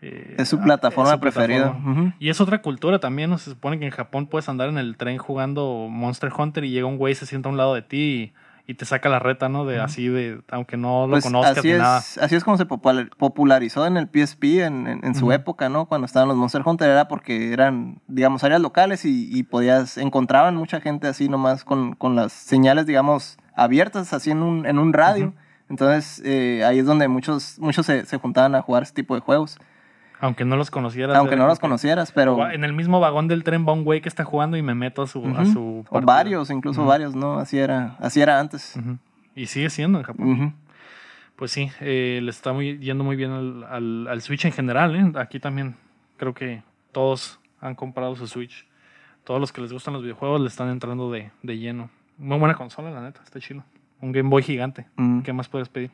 eh, 0.00 0.36
Es 0.38 0.48
su 0.48 0.60
plataforma 0.60 1.10
es 1.10 1.14
su 1.16 1.20
preferida. 1.20 1.72
plataforma. 1.72 2.14
Y 2.20 2.28
es 2.28 2.40
otra 2.40 2.62
cultura 2.62 3.00
también, 3.00 3.30
¿no? 3.30 3.38
Se 3.38 3.50
supone 3.50 3.78
que 3.78 3.84
en 3.86 3.90
Japón 3.90 4.26
puedes 4.28 4.48
andar 4.48 4.68
en 4.68 4.78
el 4.78 4.96
tren 4.96 5.18
jugando 5.18 5.88
Monster 5.90 6.30
Hunter 6.36 6.64
y 6.64 6.70
llega 6.70 6.86
un 6.86 6.96
güey, 6.98 7.14
se 7.16 7.26
sienta 7.26 7.48
a 7.48 7.52
un 7.52 7.58
lado 7.58 7.74
de 7.74 7.82
ti 7.82 7.98
y, 7.98 8.32
y 8.66 8.74
te 8.74 8.84
saca 8.84 9.08
la 9.08 9.18
reta, 9.18 9.48
¿no? 9.48 9.64
De 9.64 9.80
así 9.80 10.08
de, 10.08 10.40
aunque 10.50 10.76
no 10.76 11.06
lo 11.06 11.12
Pues 11.12 11.24
conozcas 11.24 11.58
así 11.58 11.68
ni 11.68 11.74
es, 11.74 11.78
nada. 11.80 11.98
así 11.98 12.34
es 12.36 12.44
como 12.44 12.56
se 12.56 12.64
popular- 12.64 13.10
popularizó 13.18 13.86
en 13.86 13.96
el 13.96 14.06
PSP 14.08 14.64
en, 14.64 14.86
en- 14.86 15.04
en 15.04 15.14
su 15.14 15.32
época, 15.32 15.68
¿no? 15.68 15.86
Cuando 15.86 16.04
estaban 16.06 16.28
los 16.28 16.36
Monster 16.36 16.62
Hunter 16.64 16.88
era 16.88 17.08
porque 17.08 17.52
eran, 17.52 18.00
digamos, 18.06 18.44
áreas 18.44 18.60
locales 18.60 19.04
y, 19.04 19.28
y 19.36 19.42
podías, 19.42 19.98
encontraban 19.98 20.54
mucha 20.56 20.80
gente 20.80 21.08
así 21.08 21.28
nomás 21.28 21.64
con, 21.64 21.94
con 21.96 22.14
las 22.14 22.32
señales, 22.32 22.86
digamos, 22.86 23.36
abiertas 23.56 24.12
así 24.12 24.30
en 24.30 24.42
un, 24.42 24.64
en 24.64 24.78
un 24.78 24.92
radio. 24.92 25.34
Entonces 25.68 26.22
eh, 26.24 26.64
ahí 26.64 26.78
es 26.78 26.86
donde 26.86 27.08
muchos, 27.08 27.58
muchos 27.58 27.86
se, 27.86 28.04
se 28.06 28.18
juntaban 28.18 28.54
a 28.54 28.62
jugar 28.62 28.82
ese 28.84 28.92
tipo 28.94 29.14
de 29.14 29.20
juegos. 29.22 29.58
Aunque 30.22 30.44
no 30.46 30.56
los 30.56 30.70
conocieras. 30.70 31.16
Aunque 31.16 31.36
no 31.36 31.46
los 31.46 31.58
conocieras, 31.58 32.12
pero... 32.12 32.48
En 32.50 32.64
el 32.64 32.72
mismo 32.72 33.00
vagón 33.00 33.28
del 33.28 33.42
tren 33.44 33.66
va 33.68 33.72
un 33.74 33.84
güey 33.84 34.00
que 34.00 34.08
está 34.08 34.24
jugando 34.24 34.56
y 34.56 34.62
me 34.62 34.74
meto 34.74 35.02
a 35.02 35.06
su, 35.06 35.26
a 35.36 35.44
su 35.44 35.84
O 35.90 36.00
varios, 36.00 36.48
incluso 36.50 36.84
varios, 36.86 37.14
¿no? 37.14 37.38
Así 37.38 37.58
era, 37.58 37.96
así 37.98 38.20
era 38.22 38.38
antes. 38.40 38.78
Y 39.34 39.46
sigue 39.46 39.68
siendo 39.68 39.98
en 39.98 40.04
Japón. 40.04 40.54
Pues 41.36 41.50
sí, 41.50 41.70
eh, 41.80 42.20
le 42.22 42.30
está 42.30 42.52
muy, 42.52 42.78
yendo 42.78 43.02
muy 43.04 43.16
bien 43.16 43.32
al, 43.32 43.64
al- 43.64 44.06
al 44.08 44.22
Switch 44.22 44.44
en 44.44 44.52
general. 44.52 44.94
¿eh? 44.94 45.12
Aquí 45.18 45.40
también 45.40 45.74
creo 46.16 46.34
que 46.34 46.62
todos 46.92 47.40
han 47.60 47.74
comprado 47.74 48.14
su 48.14 48.26
Switch. 48.28 48.64
Todos 49.24 49.40
los 49.40 49.52
que 49.52 49.60
les 49.60 49.72
gustan 49.72 49.92
los 49.94 50.02
videojuegos 50.02 50.40
le 50.40 50.46
están 50.48 50.68
entrando 50.68 51.10
de, 51.10 51.30
de 51.42 51.58
lleno. 51.58 51.90
Muy 52.16 52.38
buena 52.38 52.54
consola, 52.54 52.90
la 52.92 53.00
neta, 53.02 53.20
está 53.24 53.40
chido. 53.40 53.64
Un 54.00 54.12
Game 54.12 54.28
Boy 54.28 54.42
gigante. 54.44 54.86
¿Qué 55.24 55.32
más 55.32 55.48
puedes 55.48 55.68
pedir? 55.68 55.90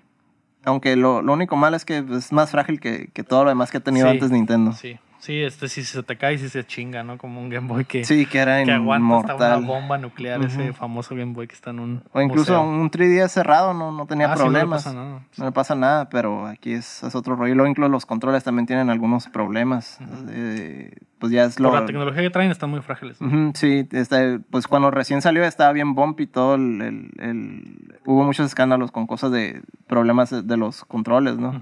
Aunque 0.64 0.96
lo, 0.96 1.22
lo 1.22 1.32
único 1.32 1.56
malo 1.56 1.76
es 1.76 1.84
que 1.84 2.04
es 2.10 2.32
más 2.32 2.50
frágil 2.50 2.80
que, 2.80 3.08
que 3.12 3.22
todo 3.24 3.44
lo 3.44 3.50
demás 3.50 3.70
que 3.70 3.78
ha 3.78 3.80
tenido 3.80 4.06
Sí. 4.06 4.12
antes 4.12 4.30
Nintendo. 4.30 4.72
Sí, 4.72 4.98
sí, 5.20 5.42
este 5.42 5.68
si 5.68 5.82
se 5.84 6.02
te 6.02 6.16
cae, 6.16 6.38
si 6.38 6.48
se 6.48 6.64
chinga, 6.66 7.02
¿no? 7.02 7.18
Como 7.18 7.40
un 7.40 7.48
Game 7.48 7.66
Boy 7.68 7.84
que, 7.84 8.04
Sí, 8.04 8.26
que 8.26 8.38
era 8.38 8.62
que 8.64 8.72
aguanta 8.72 9.32
hasta 9.32 9.56
una 9.58 9.66
bomba 9.66 9.98
nuclear, 9.98 10.42
ese 10.42 10.72
famoso 10.72 11.14
Game 11.14 11.32
Boy 11.34 11.46
que 11.46 11.54
está 11.54 11.70
en 11.70 11.80
un. 11.80 12.02
O 12.12 12.20
incluso 12.20 12.52
museo. 12.64 12.80
un 12.82 12.90
3D 12.90 13.28
cerrado 13.28 13.74
no, 13.74 13.92
no 13.92 14.06
tenía 14.06 14.32
Ah, 14.32 14.36
sí, 14.36 14.42
no 14.44 14.50
le 14.50 14.58
problemas. 14.60 14.84
pasa 14.84 14.94
nada. 14.96 15.20
No 15.36 15.44
le 15.44 15.52
pasa 15.52 15.74
nada, 15.74 16.08
pero 16.08 16.46
aquí 16.46 16.72
es, 16.72 17.02
es 17.02 17.14
otro 17.14 17.36
rollo. 17.36 17.54
Luego 17.54 17.68
incluso 17.70 17.88
los 17.88 18.06
controles 18.06 18.44
también 18.44 18.66
tienen 18.66 18.90
algunos 18.90 19.26
problemas. 19.28 19.98
Eh, 20.30 20.92
pues 21.18 21.32
ya 21.32 21.44
es 21.44 21.58
lo... 21.58 21.70
Por 21.70 21.80
la 21.80 21.86
tecnología 21.86 22.22
que 22.22 22.30
traen 22.30 22.50
están 22.52 22.70
muy 22.70 22.80
frágiles. 22.80 23.18
Sí, 23.54 23.88
este, 23.90 24.38
pues 24.50 24.68
cuando 24.68 24.90
recién 24.92 25.20
salió 25.20 25.42
estaba 25.44 25.72
bien 25.72 25.94
bumpy 25.94 26.26
todo 26.28 26.54
el, 26.54 26.80
el- 26.80 27.10
el- 27.18 27.94
Hubo 28.06 28.24
muchos 28.24 28.46
escándalos 28.46 28.90
con 28.92 29.06
cosas 29.06 29.32
de 29.32 29.60
problemas 29.86 30.30
de, 30.46 30.56
los 30.56 30.84
controles, 30.86 31.36
¿no? 31.36 31.60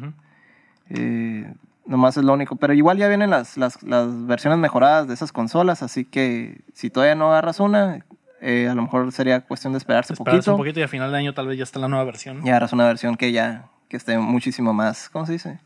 Eh, 0.91 1.53
nomás 1.87 2.17
es 2.17 2.25
lo 2.25 2.33
único. 2.33 2.57
Pero 2.57 2.73
igual 2.73 2.99
ya 2.99 3.09
vienen 3.09 3.31
las, 3.31 3.57
las, 3.57 3.83
las 3.83 4.27
versiones 4.27 4.59
mejoradas 4.59 5.09
de 5.09 5.15
esas 5.15 5.33
consolas, 5.33 5.83
así 5.83 6.05
que 6.05 6.61
si 6.75 6.91
todavía 6.91 7.15
no 7.15 7.29
agarras 7.31 7.61
una, 7.61 8.05
eh, 8.41 8.69
a 8.71 8.75
lo 8.75 8.83
mejor 8.83 9.11
sería 9.13 9.41
cuestión 9.41 9.73
de 9.73 9.79
esperarse 9.79 10.13
un 10.13 10.15
Esperarse 10.15 10.39
poquito. 10.39 10.53
un 10.53 10.59
poquito 10.59 10.81
y 10.81 10.83
a 10.83 10.89
final 10.89 11.11
de 11.13 11.19
año 11.19 11.35
tal 11.35 11.47
vez 11.47 11.59
ya 11.59 11.65
está 11.65 11.79
la 11.79 11.89
nueva 11.89 12.05
versión 12.05 12.45
Y 12.45 12.51
agarras 12.51 12.73
una 12.73 12.87
versión 12.87 13.17
que 13.17 13.33
ya 13.33 13.67
que 13.89 13.97
esté 13.97 14.19
muchísimo 14.19 14.73
más, 14.75 15.09
¿cómo 15.09 15.27
se 15.27 15.33
dice? 15.33 15.61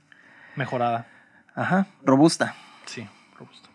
mejorada. 0.56 1.06
Ajá, 1.54 1.86
robusta. 2.04 2.54
Sí, 2.84 3.06
robusto. 3.38 3.68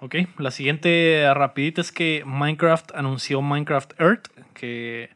Ok, 0.00 0.14
la 0.38 0.50
siguiente 0.50 1.26
rapidita 1.34 1.80
es 1.80 1.90
que 1.90 2.22
Minecraft 2.26 2.94
anunció 2.94 3.42
Minecraft 3.42 3.98
Earth, 4.00 4.28
que 4.54 5.10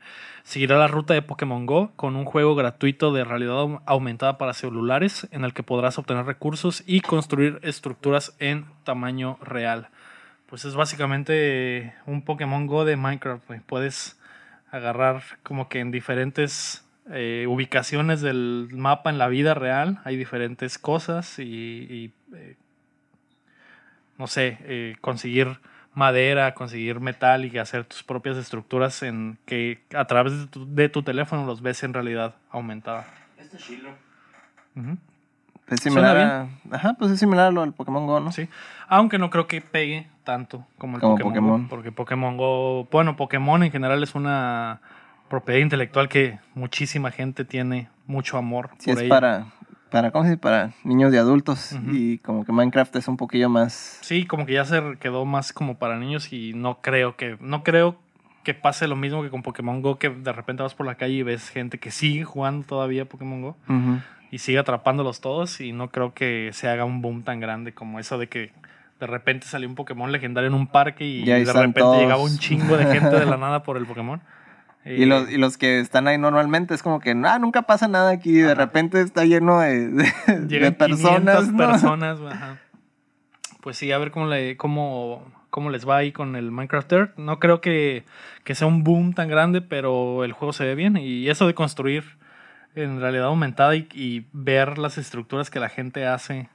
seguirá 0.51 0.76
la 0.78 0.88
ruta 0.88 1.14
de 1.14 1.22
Pokémon 1.22 1.64
Go 1.64 1.92
con 1.94 2.16
un 2.16 2.24
juego 2.24 2.57
gratuito 2.57 3.12
de 3.12 3.22
realidad 3.22 3.55
au- 3.62 3.82
aumentada 3.86 4.36
para 4.36 4.53
celulares 4.53 5.28
en 5.30 5.44
el 5.44 5.55
que 5.55 5.62
podrás 5.62 5.96
obtener 5.96 6.26
recursos 6.26 6.82
y 6.88 7.03
construir 7.03 7.61
estructuras 7.62 8.34
en 8.40 8.64
tamaño 8.82 9.38
real. 9.42 9.90
Pues 10.46 10.64
es 10.64 10.74
básicamente 10.74 11.94
un 12.05 12.22
Pokémon 12.22 12.66
Go 12.66 12.84
de 12.84 12.96
Minecraft. 12.96 13.44
Puedes 13.64 14.18
agarrar 14.72 15.22
como 15.44 15.68
que 15.68 15.78
en 15.78 15.92
diferentes 15.92 16.84
eh, 17.12 17.46
ubicaciones 17.48 18.20
del 18.20 18.70
mapa 18.72 19.09
en 19.11 19.18
la 19.18 19.28
vida 19.28 19.55
real 19.55 20.01
hay 20.03 20.16
diferentes 20.16 20.78
cosas 20.80 21.38
y, 21.38 21.44
y, 21.44 22.12
eh, 22.34 22.57
no 24.18 24.26
sé, 24.26 24.59
eh, 24.62 24.96
conseguir 25.01 25.61
madera, 25.95 26.55
conseguir 26.55 27.01
metal 27.01 27.45
y 27.45 27.59
hacer 27.59 27.84
tus 27.84 28.03
propias 28.03 28.36
estructuras 28.36 29.03
en 29.03 29.38
que 29.45 29.80
a 29.95 30.05
través 30.07 30.38
de 30.38 30.47
tu, 30.47 30.74
de 30.74 30.88
tu 30.88 31.03
teléfono 31.03 31.45
los 31.47 31.62
ves 31.62 31.82
en 31.82 31.93
realidad 31.95 32.34
aumentada. 32.51 33.07
Este 33.38 33.57
chilo. 33.59 33.91
Ujú. 34.76 34.97
Es 35.68 35.80
similar 35.80 36.16
a, 36.16 36.49
ajá, 36.72 36.95
pues 36.99 37.12
es 37.12 37.20
similar 37.20 37.47
a 37.47 37.51
lo 37.53 37.61
del 37.61 37.72
Pokémon 37.72 38.05
Go, 38.07 38.18
¿no? 38.20 38.32
Sí. 38.32 38.49
Aunque 38.88 39.18
no 39.18 39.30
creo 39.30 39.47
que 39.47 39.61
pegue 39.61 40.09
tanto 40.24 40.66
como 40.78 40.97
el 40.97 41.01
Como 41.01 41.14
Pokémon, 41.14 41.32
Pokémon. 41.32 41.62
Go, 41.62 41.68
porque 41.68 41.93
Pokémon 41.93 42.36
Go, 42.36 42.84
bueno, 42.91 43.16
Pokémon 43.16 43.62
en 43.62 43.70
general 43.70 44.03
es 44.03 44.14
una 44.16 44.80
propiedad 45.28 45.61
intelectual 45.61 46.09
que 46.09 46.41
muchísima 46.55 47.12
gente 47.12 47.45
tiene 47.45 47.88
mucho 48.07 48.36
amor 48.36 48.70
Sí, 48.78 48.91
por 48.91 48.99
es 48.99 49.05
ella. 49.05 49.09
para, 49.09 49.47
para, 49.91 50.11
¿cómo 50.11 50.24
se 50.24 50.30
dice? 50.30 50.41
Para 50.41 50.72
niños 50.84 51.12
y 51.12 51.16
adultos. 51.16 51.76
Y 51.91 52.18
como 52.18 52.45
que 52.45 52.53
Minecraft 52.53 52.97
es 52.97 53.09
un 53.09 53.16
poquillo 53.16 53.49
más... 53.49 53.99
Sí, 54.01 54.26
como 54.26 54.47
que 54.47 54.55
ya 54.55 54.64
se 54.64 54.82
quedó 55.01 55.24
más 55.24 55.53
como 55.53 55.78
para 55.78 55.99
niños 55.99 56.32
y 56.32 56.53
no 56.55 56.80
creo 56.80 57.16
que 57.16 57.36
no 57.41 57.62
creo 57.62 57.97
que 58.43 58.55
pase 58.55 58.88
lo 58.88 58.97
mismo 58.97 59.22
que 59.22 59.28
con 59.28 59.43
Pokémon 59.43 59.82
Go 59.82 59.99
que 59.99 60.09
de 60.09 60.32
repente 60.32 60.62
vas 60.62 60.74
por 60.74 60.86
la 60.86 60.95
calle 60.95 61.14
y 61.14 61.22
ves 61.22 61.51
gente 61.51 61.78
que 61.78 61.91
sigue 61.91 62.24
jugando 62.24 62.66
todavía 62.66 63.05
Pokémon 63.05 63.43
Go 63.43 63.57
y 64.30 64.38
sigue 64.38 64.59
atrapándolos 64.59 65.20
todos 65.20 65.61
y 65.61 65.72
no 65.72 65.91
creo 65.91 66.14
que 66.14 66.51
se 66.53 66.68
haga 66.68 66.84
un 66.84 67.03
boom 67.03 67.22
tan 67.22 67.41
grande 67.41 67.74
como 67.74 67.99
eso 67.99 68.16
de 68.16 68.28
que 68.28 68.53
de 69.01 69.07
repente 69.07 69.47
salió 69.47 69.68
un 69.68 69.74
Pokémon 69.74 70.12
legendario 70.12 70.49
en 70.49 70.55
un 70.55 70.66
parque 70.66 71.05
y 71.05 71.24
de 71.24 71.45
repente 71.45 71.80
todos. 71.80 71.99
llegaba 71.99 72.22
un 72.22 72.38
chingo 72.38 72.76
de 72.76 72.84
gente 72.86 73.18
de 73.18 73.26
la 73.26 73.36
nada 73.38 73.62
por 73.62 73.76
el 73.76 73.86
Pokémon. 73.86 74.20
Y, 74.85 75.03
Eh, 75.03 75.07
los, 75.07 75.31
y 75.31 75.37
los 75.37 75.59
que 75.59 75.81
están 75.81 76.09
ahí 76.09 76.16
normalmente 76.16 76.74
es 76.74 76.83
como 76.83 77.01
que, 77.01 77.11
ah, 77.11 77.39
nunca 77.39 77.62
pasa 77.62 77.87
nada 77.89 78.11
aquí. 78.11 78.33
De 78.33 78.55
repente 78.55 79.01
está 79.01 79.24
lleno 79.24 79.61
de, 79.61 79.89
de, 79.89 80.12
de 80.26 80.49
Llegan 80.49 80.74
personas. 80.74 81.37
500 81.37 81.53
¿no? 81.53 81.57
personas, 81.70 82.20
güey, 82.20 82.33
ajá. 82.33 82.59
Pues 83.61 83.76
sí, 83.76 83.93
a 83.93 83.99
ver 83.99 84.11
cómo, 84.11 84.26
le, 84.26 84.57
cómo, 84.57 85.22
cómo 85.51 85.68
les 85.68 85.87
va 85.87 85.99
ahí 85.99 86.12
con 86.12 86.35
el 86.35 86.51
Minecraft 86.51 86.93
Earth. 86.93 87.18
No 87.18 87.39
creo 87.39 87.61
que, 87.61 88.05
que 88.45 88.55
sea 88.55 88.66
un 88.66 88.85
boom 88.85 89.12
tan 89.12 89.28
grande, 89.28 89.61
pero 89.61 90.24
el 90.24 90.33
juego 90.33 90.55
se 90.55 90.64
ve 90.64 90.74
bien. 90.74 90.97
Y 90.97 91.28
eso 91.28 91.47
de 91.47 91.55
construir 91.55 92.05
en 92.74 93.01
realidad 93.01 93.26
aumentada 93.26 93.76
y, 93.76 93.87
y 93.93 94.26
ver 94.33 94.78
las 94.78 94.97
estructuras 94.97 95.51
que 95.51 95.61
la 95.61 95.68
gente 95.68 96.07
hace 96.07 96.49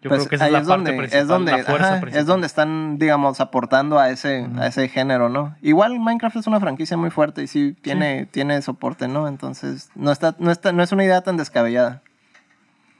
Yo 0.00 0.10
Pues 0.10 0.20
creo 0.20 0.28
que 0.28 0.36
esa 0.36 0.46
es 0.46 0.52
la 0.52 0.58
es 0.60 0.66
parte 0.68 0.76
donde, 0.78 0.92
principal, 0.96 1.20
es 1.22 1.26
donde, 1.28 1.52
la 1.52 1.64
fuerza 1.64 1.88
ajá, 1.88 2.00
principal. 2.00 2.20
es 2.20 2.26
donde 2.26 2.46
están, 2.46 2.98
digamos, 2.98 3.40
aportando 3.40 3.98
a 3.98 4.10
ese, 4.10 4.46
a 4.56 4.68
ese 4.68 4.88
género, 4.88 5.28
¿no? 5.28 5.56
Igual 5.60 5.98
Minecraft 5.98 6.36
es 6.36 6.46
una 6.46 6.60
franquicia 6.60 6.96
muy 6.96 7.10
fuerte 7.10 7.42
y 7.42 7.46
sí 7.48 7.76
tiene, 7.82 8.26
tiene 8.26 8.62
soporte, 8.62 9.08
¿no? 9.08 9.26
Entonces, 9.26 9.90
no 9.96 10.12
está, 10.12 10.36
no 10.38 10.52
está, 10.52 10.72
no 10.72 10.84
es 10.84 10.92
una 10.92 11.04
idea 11.04 11.22
tan 11.22 11.36
descabellada. 11.36 12.02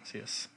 Así 0.02 0.18
es. 0.18 0.50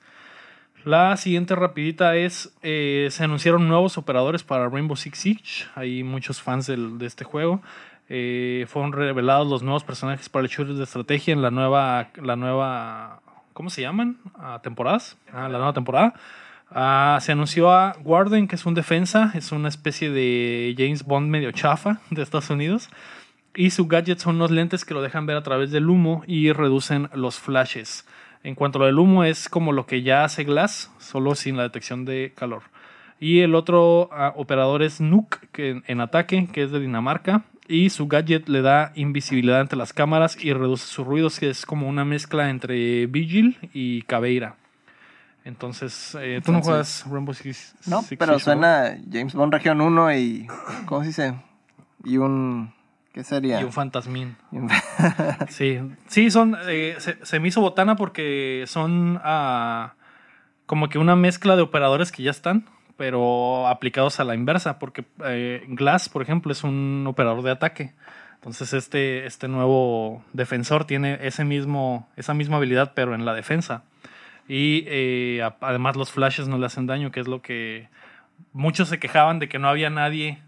La 0.83 1.15
siguiente 1.15 1.53
rapidita 1.53 2.15
es, 2.15 2.51
eh, 2.63 3.09
se 3.11 3.23
anunciaron 3.23 3.67
nuevos 3.67 3.99
operadores 3.99 4.43
para 4.43 4.67
Rainbow 4.67 4.97
Six 4.97 5.19
Siege. 5.19 5.65
Hay 5.75 6.03
muchos 6.03 6.41
fans 6.41 6.65
del- 6.65 6.97
de 6.97 7.05
este 7.05 7.23
juego. 7.23 7.61
Eh, 8.09 8.65
fueron 8.67 8.91
revelados 8.91 9.47
los 9.47 9.61
nuevos 9.61 9.83
personajes 9.83 10.27
para 10.27 10.43
el 10.43 10.49
shooter 10.49 10.73
de 10.75 10.83
estrategia 10.83 11.33
en 11.33 11.43
la 11.43 11.51
nueva, 11.51 12.09
la 12.15 12.35
nueva, 12.35 13.20
¿cómo 13.53 13.69
se 13.69 13.81
llaman? 13.81 14.17
Ah, 14.35 14.59
temporadas. 14.63 15.17
Ah, 15.31 15.49
la 15.49 15.57
nueva 15.57 15.73
temporada. 15.73 16.13
Ah, 16.69 17.19
se 17.21 17.33
anunció 17.33 17.71
a 17.71 17.95
Warden, 18.03 18.47
que 18.47 18.55
es 18.55 18.65
un 18.65 18.73
defensa, 18.73 19.31
es 19.35 19.51
una 19.51 19.67
especie 19.67 20.09
de 20.09 20.73
James 20.77 21.03
Bond 21.03 21.29
medio 21.29 21.51
chafa 21.51 21.99
de 22.09 22.21
Estados 22.21 22.49
Unidos. 22.49 22.89
Y 23.53 23.71
su 23.71 23.87
gadget 23.87 24.19
son 24.19 24.35
unos 24.35 24.51
lentes 24.51 24.85
que 24.85 24.93
lo 24.93 25.01
dejan 25.01 25.25
ver 25.25 25.35
a 25.35 25.43
través 25.43 25.71
del 25.71 25.89
humo 25.89 26.23
y 26.25 26.53
reducen 26.53 27.09
los 27.13 27.39
flashes. 27.39 28.07
En 28.43 28.55
cuanto 28.55 28.79
a 28.79 28.81
lo 28.81 28.85
del 28.85 28.99
humo, 28.99 29.25
es 29.25 29.49
como 29.49 29.73
lo 29.73 29.85
que 29.85 30.01
ya 30.01 30.23
hace 30.23 30.45
Glass, 30.45 30.91
solo 30.97 31.35
sin 31.35 31.57
la 31.57 31.63
detección 31.63 32.05
de 32.05 32.31
calor. 32.35 32.63
Y 33.19 33.41
el 33.41 33.53
otro 33.53 34.09
ah, 34.13 34.33
operador 34.37 34.81
es 34.81 35.01
Nuke, 35.01 35.39
que 35.51 35.71
en, 35.71 35.83
en 35.87 35.99
ataque, 35.99 36.47
que 36.51 36.63
es 36.63 36.71
de 36.71 36.79
Dinamarca. 36.79 37.43
Y 37.71 37.89
su 37.89 38.07
gadget 38.07 38.49
le 38.49 38.61
da 38.61 38.91
invisibilidad 38.95 39.61
ante 39.61 39.75
las 39.75 39.93
cámaras 39.93 40.37
y 40.43 40.51
reduce 40.53 40.85
sus 40.87 41.05
ruidos, 41.07 41.39
que 41.39 41.49
es 41.49 41.65
como 41.65 41.87
una 41.87 42.03
mezcla 42.03 42.49
entre 42.49 43.05
Vigil 43.07 43.57
y 43.73 44.01
Caveira. 44.03 44.55
Entonces, 45.43 46.15
eh, 46.19 46.41
tú 46.43 46.51
no 46.51 46.61
juegas 46.61 47.05
Rainbow 47.09 47.33
Six. 47.33 47.75
No, 47.87 48.01
Six 48.03 48.19
pero 48.19 48.33
Siege, 48.33 48.43
suena 48.43 48.97
James 49.11 49.33
Bond 49.33 49.53
Región 49.53 49.81
1 49.81 50.13
y. 50.15 50.47
¿Cómo 50.85 51.01
se 51.01 51.07
dice? 51.07 51.33
Y 52.03 52.17
un. 52.17 52.73
¿Qué 53.13 53.23
sería? 53.23 53.59
Y 53.59 53.63
un 53.63 53.71
fantasmín. 53.73 54.35
Y 54.51 54.57
un- 54.57 54.69
Sí, 55.49 55.79
sí, 56.07 56.29
son. 56.29 56.55
eh, 56.67 56.95
se, 56.99 57.17
se 57.25 57.39
me 57.39 57.47
hizo 57.47 57.59
botana 57.61 57.95
porque 57.95 58.65
son 58.67 59.19
ah, 59.23 59.93
como 60.65 60.89
que 60.89 60.99
una 60.99 61.15
mezcla 61.15 61.55
de 61.55 61.61
operadores 61.63 62.11
que 62.11 62.23
ya 62.23 62.31
están, 62.31 62.65
pero 62.97 63.67
aplicados 63.67 64.19
a 64.19 64.23
la 64.23 64.35
inversa. 64.35 64.79
Porque 64.79 65.05
eh, 65.25 65.63
Glass, 65.67 66.09
por 66.09 66.21
ejemplo, 66.21 66.51
es 66.51 66.63
un 66.63 67.05
operador 67.07 67.41
de 67.43 67.51
ataque. 67.51 67.93
Entonces, 68.35 68.73
este, 68.73 69.25
este 69.27 69.47
nuevo 69.47 70.23
defensor 70.33 70.85
tiene 70.85 71.19
ese 71.21 71.45
mismo, 71.45 72.09
esa 72.15 72.33
misma 72.33 72.57
habilidad, 72.57 72.93
pero 72.95 73.13
en 73.13 73.23
la 73.25 73.33
defensa. 73.33 73.83
Y 74.47 74.83
eh, 74.87 75.41
a- 75.43 75.55
además, 75.61 75.95
los 75.95 76.11
flashes 76.11 76.47
no 76.47 76.57
le 76.57 76.65
hacen 76.65 76.87
daño, 76.87 77.11
que 77.11 77.19
es 77.19 77.27
lo 77.27 77.41
que 77.41 77.87
muchos 78.53 78.89
se 78.89 78.99
quejaban 78.99 79.37
de 79.39 79.47
que 79.47 79.59
no 79.59 79.69
había 79.69 79.89
nadie 79.91 80.39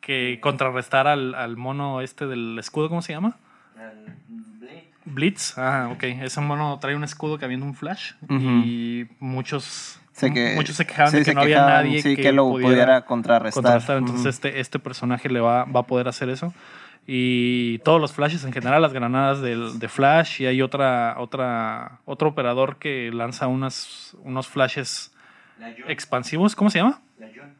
que 0.00 0.38
contrarrestara 0.40 1.12
al, 1.12 1.34
al 1.34 1.56
mono 1.56 2.00
este 2.00 2.26
del 2.26 2.58
escudo, 2.58 2.88
¿cómo 2.88 3.02
se 3.02 3.12
llama? 3.12 3.36
Blitz, 5.06 5.58
ah, 5.58 5.90
ok. 5.92 6.02
Ese 6.04 6.40
mono 6.40 6.78
trae 6.80 6.96
un 6.96 7.04
escudo 7.04 7.36
que 7.38 7.44
habiendo 7.44 7.66
un 7.66 7.74
flash 7.74 8.12
Ujú. 8.22 8.36
y 8.64 9.06
muchos, 9.20 10.00
Sé 10.14 10.32
que- 10.32 10.54
muchos 10.54 10.76
se 10.76 10.86
quejaban 10.86 11.10
sí, 11.10 11.16
de 11.18 11.22
que 11.24 11.30
se 11.30 11.34
no 11.34 11.40
había 11.42 11.56
quejaban, 11.56 11.84
nadie 11.84 12.00
sí, 12.02 12.16
que, 12.16 12.22
que, 12.22 12.32
lo 12.32 12.48
pudiera, 12.50 13.04
contrarrestar. 13.04 13.62
contrarrestar. 13.62 13.98
Entonces 13.98 14.26
este, 14.26 14.60
este 14.60 14.78
personaje 14.78 15.28
le 15.28 15.40
va, 15.40 15.64
va 15.64 15.80
a 15.80 15.82
poder 15.82 16.06
hacer 16.08 16.28
eso. 16.28 16.54
Y 17.06 17.78
todos 17.80 18.00
los 18.00 18.12
flashes 18.12 18.44
en 18.44 18.52
general, 18.52 18.80
las 18.80 18.92
granadas 18.94 19.42
del, 19.42 19.78
de 19.78 19.88
flash 19.88 20.40
y 20.40 20.46
hay 20.46 20.62
otra, 20.62 21.16
otra, 21.18 21.98
otro 22.06 22.28
operador 22.30 22.76
que 22.78 23.10
lanza 23.12 23.46
unas, 23.48 24.16
unos 24.22 24.46
flashes 24.48 25.12
expansivos. 25.88 26.54
¿Cómo 26.56 26.70
se 26.70 26.78
llama? 26.78 27.02
La 27.18 27.26
Jun. 27.26 27.54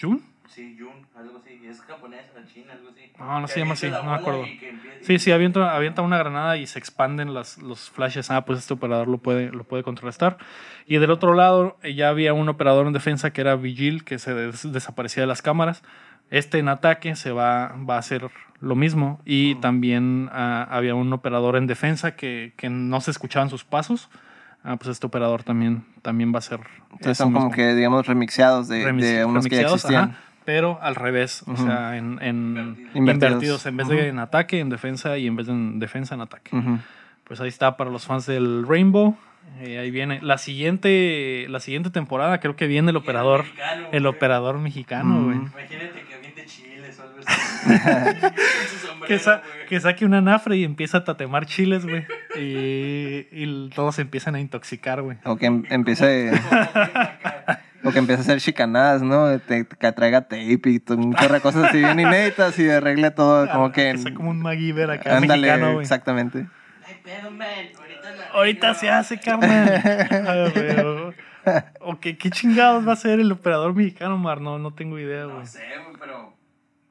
¿Jun? 0.00 0.22
Sí, 0.48 0.76
Jun, 0.78 1.06
algo 1.14 1.38
así. 1.44 1.49
Es 1.68 1.80
japonesa, 1.82 2.24
china, 2.52 2.72
algo 2.72 2.88
así. 2.90 3.12
No, 3.18 3.40
no 3.40 3.46
Que 3.46 3.52
se 3.52 3.60
llama 3.60 3.72
así, 3.74 3.90
no 3.90 4.02
me 4.04 4.14
acuerdo. 4.14 4.44
empieza- 4.44 4.76
Sí, 5.02 5.18
sí, 5.18 5.30
avienta, 5.32 5.74
avienta 5.74 6.02
una 6.02 6.18
granada 6.18 6.56
y 6.56 6.66
se 6.66 6.78
expanden 6.78 7.32
las, 7.34 7.58
los 7.58 7.90
flashes. 7.90 8.30
Ah, 8.30 8.44
pues 8.44 8.58
este 8.58 8.74
operador 8.74 9.08
lo 9.08 9.18
puede, 9.18 9.50
lo 9.50 9.64
puede 9.64 9.82
contrarrestar. 9.82 10.36
Y 10.86 10.96
del 10.98 11.10
otro 11.10 11.34
lado 11.34 11.78
eh, 11.82 11.94
ya 11.94 12.08
había 12.08 12.32
un 12.34 12.48
operador 12.48 12.86
en 12.86 12.92
defensa 12.92 13.30
que 13.32 13.40
era 13.40 13.56
Vigil, 13.56 14.04
que 14.04 14.18
se 14.18 14.34
des- 14.34 14.72
desaparecía 14.72 15.22
de 15.22 15.26
las 15.26 15.42
cámaras. 15.42 15.82
Este 16.30 16.58
en 16.58 16.68
ataque 16.68 17.16
se 17.16 17.32
va, 17.32 17.74
va 17.88 17.96
a 17.96 17.98
hacer 17.98 18.30
lo 18.60 18.74
mismo. 18.74 19.20
Y 19.24 19.54
también 19.56 20.28
ah, 20.32 20.66
había 20.70 20.94
un 20.94 21.12
operador 21.12 21.56
en 21.56 21.66
defensa 21.66 22.14
que, 22.16 22.52
que 22.56 22.68
no 22.70 23.00
se 23.00 23.10
escuchaban 23.10 23.48
sus 23.50 23.64
pasos. 23.64 24.10
Ah, 24.62 24.76
pues 24.76 24.90
este 24.90 25.06
operador 25.06 25.42
también, 25.42 25.84
también 26.02 26.34
va 26.34 26.38
a 26.38 26.42
ser. 26.42 26.60
Entonces 26.92 27.16
son 27.16 27.32
como 27.32 27.46
mismo. 27.46 27.56
que, 27.56 27.74
digamos, 27.74 28.06
remixeados 28.06 28.68
de, 28.68 28.84
Remix- 28.84 29.00
de 29.00 29.24
unos 29.24 29.44
que 29.46 29.56
ya 29.56 29.62
remixeados, 29.62 29.74
existían. 29.84 30.10
ajá, 30.10 30.20
pero 30.50 30.80
al 30.82 30.96
revés, 30.96 31.44
o 31.46 31.56
sea, 31.56 31.96
en, 31.96 32.18
en- 32.20 32.90
Invertidos. 32.94 33.64
en 33.66 33.76
vez 33.76 33.86
de 33.86 34.08
en 34.08 34.18
ataque, 34.18 34.58
en 34.58 34.68
defensa 34.68 35.16
y 35.16 35.28
en 35.28 35.36
vez 35.36 35.46
de 35.46 35.52
en 35.52 35.78
defensa, 35.78 36.16
en 36.16 36.22
ataque. 36.22 36.50
Pues 37.22 37.40
ahí 37.40 37.46
está 37.48 37.76
para 37.76 37.88
los 37.88 38.04
fans 38.04 38.26
del 38.26 38.66
Rainbow. 38.66 39.16
Eh, 39.60 39.78
ahí 39.78 39.92
viene 39.92 40.18
la 40.22 40.38
siguiente, 40.38 41.46
la 41.48 41.60
siguiente 41.60 41.90
temporada, 41.90 42.40
creo 42.40 42.56
que 42.56 42.66
viene 42.66 42.90
el 42.90 42.96
operador, 42.96 43.44
mexicano, 43.44 43.86
el 43.92 44.02
güey. 44.02 44.14
operador 44.16 44.58
mexicano, 44.58 45.22
güey. 45.24 45.36
Imagínate 45.36 46.02
que 46.08 46.14
aviente 46.16 46.44
chiles 46.46 46.98
o 46.98 47.02
algo 47.04 47.18
así. 47.24 48.26
Que, 49.06 49.18
sa- 49.18 49.42
güey. 49.54 49.66
que 49.68 49.80
saque 49.80 50.04
una 50.04 50.20
nafre 50.20 50.56
y 50.56 50.64
empieza 50.64 50.98
a 50.98 51.04
tatemar 51.04 51.46
chiles, 51.46 51.84
güey. 51.86 52.04
Y, 52.36 53.26
y 53.32 53.70
todos 53.74 53.94
se 53.96 54.02
empiezan 54.02 54.34
a 54.34 54.40
intoxicar, 54.40 55.00
güey. 55.02 55.16
O 55.24 55.36
que 55.36 55.46
em- 55.46 55.64
empiece, 55.70 56.30
o 57.84 57.92
que 57.92 57.98
empiece 57.98 58.20
a 58.20 58.22
hacer 58.24 58.40
chicanadas, 58.40 59.02
¿no? 59.02 59.38
Te, 59.40 59.66
que 59.66 59.92
traiga 59.92 60.22
tape 60.22 60.60
y 60.66 60.80
todo, 60.80 60.98
un 60.98 61.14
chorro 61.14 61.34
de 61.34 61.40
cosas 61.40 61.64
así 61.64 61.78
bien 61.78 61.98
inéditas 62.00 62.58
y 62.58 62.68
arregle 62.68 63.10
todo 63.10 63.48
como 63.50 63.72
que... 63.72 63.96
sea 63.98 64.14
como 64.14 64.30
un 64.30 64.40
MacGyver 64.40 64.90
acá 64.90 65.16
Ándale, 65.16 65.42
mexicano, 65.48 65.72
güey. 65.74 65.82
exactamente. 65.84 66.46
Ay, 66.86 66.94
pedo, 67.02 67.30
man. 67.30 67.48
Ahorita, 67.78 68.12
la- 68.12 68.26
Ahorita 68.34 68.74
se 68.74 68.90
hace, 68.90 69.18
carnal. 69.18 69.82
Ay, 70.26 70.50
güey, 70.54 70.80
o- 70.80 71.14
o 71.80 72.00
qué, 72.00 72.18
qué 72.18 72.30
chingados 72.30 72.86
va 72.86 72.92
a 72.92 72.96
ser 72.96 73.18
el 73.20 73.32
operador 73.32 73.74
mexicano, 73.74 74.18
Mar. 74.18 74.40
No, 74.40 74.58
no 74.58 74.74
tengo 74.74 74.98
idea, 74.98 75.24
güey. 75.24 75.38
No 75.38 75.46
sé, 75.46 75.60
güey, 75.82 75.96
pero 75.98 76.34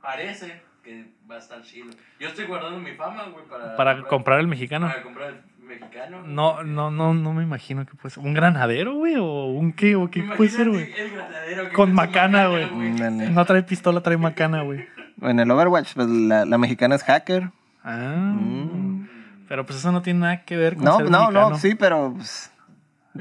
parece 0.02 0.62
que 0.84 1.06
va 1.30 1.36
a 1.36 1.40
estar 1.40 1.62
chido. 1.62 1.90
Yo 2.20 2.30
estoy 2.30 2.46
guardando 2.46 2.80
mi 2.80 2.94
fama, 2.94 3.26
güey, 3.26 3.46
para... 3.46 3.76
Para 3.76 4.04
comprar 4.08 4.40
el 4.40 4.48
mexicano. 4.48 4.88
Para 4.88 5.04
comprar 5.04 5.30
el 5.30 5.36
mexicano. 5.70 6.24
No, 6.26 6.64
no, 6.64 6.92
no, 6.92 7.14
no 7.14 7.34
me 7.34 7.44
imagino 7.44 7.86
que 7.86 7.94
puede 7.96 8.14
ser. 8.14 8.24
¿Un 8.26 8.34
granadero, 8.34 8.96
güey? 8.96 9.16
¿O 9.16 9.46
un 9.46 9.72
qué? 9.74 9.96
¿O 9.96 10.10
qué 10.10 10.24
puede 10.24 10.50
ser, 10.50 10.70
güey? 10.70 10.82
Imagínate 10.88 11.04
el 11.06 11.12
granadero 11.16 11.70
que 11.70 11.76
Con 11.76 11.94
macana, 11.94 12.48
güey. 12.48 12.64
Ándale. 12.64 13.30
No 13.30 13.46
trae 13.46 13.64
pistola, 13.64 14.02
trae 14.02 14.18
macana, 14.18 14.64
güey. 14.64 14.86
En 15.22 15.40
el 15.40 15.50
Overwatch, 15.52 15.94
pues 15.94 16.08
la, 16.08 16.46
la 16.46 16.58
mexicana 16.58 16.96
es 16.96 17.04
hacker. 17.04 17.52
Ah. 17.84 18.34
Mm. 18.36 19.08
Pero 19.48 19.66
pues 19.66 19.80
eso 19.80 19.92
no 19.92 20.02
tiene 20.02 20.20
nada 20.20 20.44
que 20.44 20.58
ver 20.58 20.76
con 20.76 20.86
No, 20.86 20.98
ser 20.98 21.10
no, 21.10 21.20
mexicano. 21.22 21.50
no, 21.52 21.58
sí, 21.58 21.74
pero 21.76 22.14
pues, 22.16 22.52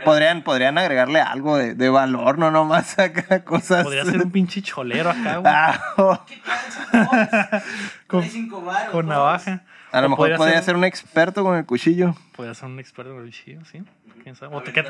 podrían, 0.04 0.42
podrían 0.42 0.76
agregarle 0.76 1.20
algo 1.20 1.56
de, 1.56 1.74
de 1.74 1.88
valor, 1.88 2.38
no 2.38 2.50
nomás 2.50 2.98
acá 2.98 3.44
cosas. 3.44 3.84
Podría 3.84 4.04
ser 4.04 4.20
un 4.22 4.30
pinche 4.30 4.60
cholero 4.62 5.10
acá, 5.10 5.36
güey. 5.38 5.52
Ah, 5.54 5.80
oh. 5.96 6.20
¿Qué 6.26 6.36
tal? 6.44 7.62
Con- 8.06 8.24
cinco 8.24 8.62
Con 8.92 9.06
navaja. 9.08 9.62
A 9.92 10.00
lo 10.00 10.08
mejor 10.10 10.36
podría 10.36 10.60
ser 10.62 10.76
un 10.76 10.84
experto 10.84 11.42
con 11.42 11.56
el 11.56 11.64
cuchillo. 11.66 12.14
Podría 12.36 12.54
ser 12.54 12.68
un 12.68 12.78
experto 12.78 13.12
en 13.12 13.18
el 13.18 13.24
cuchillo, 13.26 13.64
sí. 13.64 13.82
¿Quién 14.22 14.34
sabe? 14.36 14.56
O, 14.56 14.62
que, 14.62 14.84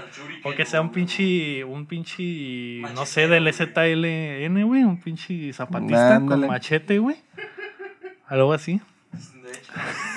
o 0.44 0.52
que 0.54 0.64
sea 0.64 0.80
un 0.80 0.90
pinche, 0.90 1.62
un 1.64 1.86
pinche, 1.86 2.80
no 2.94 3.06
sé, 3.06 3.28
del. 3.28 3.52
ZLN, 3.52 4.62
güey, 4.64 4.84
un 4.84 5.00
pinche 5.00 5.52
zapatista 5.52 6.16
Ándale. 6.16 6.42
con 6.42 6.48
machete, 6.48 6.98
güey. 6.98 7.16
Algo 8.26 8.52
así. 8.52 8.80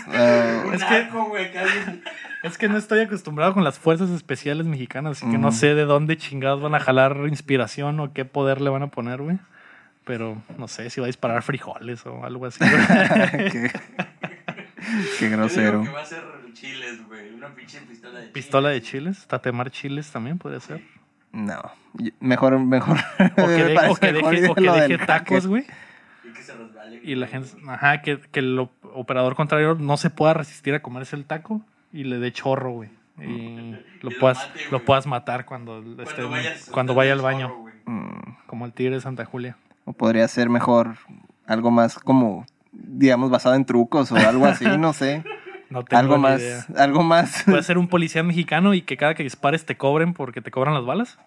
Ah, 0.08 0.64
Es 0.74 0.84
que- 0.84 1.08
Es 2.44 2.58
que 2.58 2.68
no 2.68 2.78
estoy 2.78 3.02
acostumbrado 3.02 3.54
con 3.54 3.64
las 3.64 3.78
fuerzas 3.78 4.10
especiales 4.10 4.66
mexicanas, 4.66 5.18
así 5.18 5.30
que 5.32 5.38
no 5.38 5.50
Ujú. 5.50 5.58
sé 5.58 5.76
de 5.76 5.86
dónde 5.86 6.18
chingados 6.18 6.60
van 6.62 6.74
a 6.74 6.80
jalar 6.80 7.16
inspiración 7.28 8.00
o 8.00 8.14
qué 8.14 8.26
poder 8.26 8.62
le 8.62 8.72
van 8.72 8.82
a 8.82 8.88
poner, 8.88 9.22
güey. 9.22 9.38
Pero 10.06 10.42
no 10.58 10.68
sé 10.68 10.90
si 10.90 11.00
va 11.00 11.06
a 11.06 11.08
disparar 11.08 11.44
frijoles 11.44 12.04
o 12.08 12.26
algo 12.26 12.48
así. 12.48 12.60
qué, 15.20 15.30
Yo 15.30 15.38
grosero. 15.38 15.80
digo 15.80 15.84
que 15.84 15.90
va 15.98 16.02
a 16.02 16.06
ser 16.06 16.24
chiles, 16.54 17.08
güey. 17.08 17.34
Una 17.34 17.50
pinche 17.56 17.80
pistola 17.82 18.20
de 18.20 18.28
Pistola 18.28 18.70
de 18.70 18.82
chiles. 18.82 19.16
chiles, 19.18 19.28
tatemar 19.28 19.72
chiles 19.72 20.12
también 20.12 20.38
podría 20.38 20.60
ser. 20.60 20.82
No, 21.32 21.62
mejor, 22.20 22.60
mejor. 22.60 22.98
O 22.98 23.36
que, 23.36 23.42
me 23.48 23.64
de- 23.64 23.74
parece 23.76 23.92
o 23.94 23.96
que 23.96 24.12
mejor 24.14 24.32
deje, 24.36 24.50
o 24.50 24.56
que 24.56 24.62
lo 24.62 24.74
del 24.74 24.90
deje 24.90 25.06
tacos, 25.06 25.48
güey. 25.48 25.66
Y 26.24 26.34
que 26.34 26.42
se 26.44 26.54
resbale. 26.54 27.02
Y 27.04 27.16
la 27.16 27.28
gente, 27.28 27.50
ajá, 27.68 28.02
que, 28.02 28.20
que 28.20 28.40
el 28.42 28.60
op- 28.60 28.86
operador 28.94 29.36
contrario 29.36 29.76
no 29.76 29.96
se 29.98 30.10
pueda 30.10 30.34
resistir 30.34 30.74
a 30.74 30.82
comerse 30.82 31.16
el 31.16 31.26
taco 31.26 31.62
y 31.94 32.04
le 32.04 32.20
dé 32.20 32.32
chorro, 32.34 32.72
güey. 32.72 32.90
Y 33.18 33.72
lo 34.02 34.10
lo 34.10 34.20
puedas, 34.20 34.38
mate, 34.48 34.60
lo 34.72 34.84
puedas 34.86 35.08
matar 35.08 35.46
cuando, 35.46 35.82
Cuando 35.82 36.04
esté- 36.04 36.24
vayas- 36.30 36.70
cuando 36.70 36.94
vaya 36.96 37.14
al 37.14 37.22
baño. 37.22 37.66
Mm, 37.86 38.36
como 38.46 38.66
el 38.66 38.74
tigre 38.74 38.96
de 38.96 39.02
Santa 39.02 39.24
Julia. 39.26 39.58
O 39.86 39.94
podría 39.94 40.28
ser 40.28 40.50
mejor 40.50 40.98
algo 41.48 41.72
más 41.72 41.98
como, 41.98 42.46
digamos, 42.72 43.30
basado 43.30 43.56
en 43.56 43.66
trucos 43.66 44.12
o 44.12 44.16
algo 44.18 44.46
así, 44.46 44.66
no 44.78 44.94
sé. 44.94 45.24
No 45.72 45.86
tengo 45.86 46.00
algo 46.02 46.16
ni 46.18 46.22
más, 46.24 46.42
idea. 46.42 46.66
algo 46.80 47.02
más 47.02 47.44
Puede 47.46 47.64
ser 47.64 47.78
un 47.78 47.88
policía 47.88 48.24
mexicano 48.24 48.74
y 48.74 48.82
que 48.82 48.98
cada 48.98 49.14
que 49.16 49.24
dispares 49.24 49.66
te 49.66 49.78
cobren 49.78 50.14
porque 50.14 50.42
te 50.42 50.52
cobran 50.52 50.74
las 50.74 50.84
balas. 50.84 51.18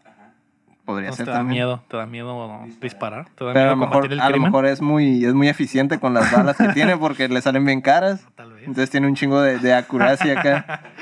podría 0.84 1.08
No, 1.08 1.16
ser 1.16 1.24
te 1.24 1.30
da 1.30 1.38
también. 1.38 1.54
miedo, 1.64 1.82
te 1.88 1.96
da 1.96 2.04
miedo 2.04 2.60
disparar, 2.78 3.24
te 3.36 3.42
da 3.42 3.54
Pero 3.54 3.70
a 3.70 3.70
miedo 3.70 3.70
lo 3.70 3.76
mejor, 3.78 3.92
combatir 3.94 4.12
el 4.12 4.20
a 4.20 4.28
lo 4.28 4.38
mejor 4.40 4.66
es 4.66 4.82
muy, 4.82 5.24
es 5.24 5.32
muy 5.32 5.48
eficiente 5.48 5.98
con 5.98 6.12
las 6.12 6.30
balas 6.30 6.58
que 6.58 6.68
tiene 6.74 6.98
porque 6.98 7.26
le 7.30 7.40
salen 7.40 7.64
bien 7.64 7.80
caras. 7.80 8.26
Tal 8.34 8.52
vez. 8.52 8.60
Entonces 8.66 8.90
tiene 8.90 9.06
un 9.06 9.14
chingo 9.14 9.40
de, 9.40 9.58
de 9.60 9.72
acuracia 9.72 10.38
acá. 10.38 10.82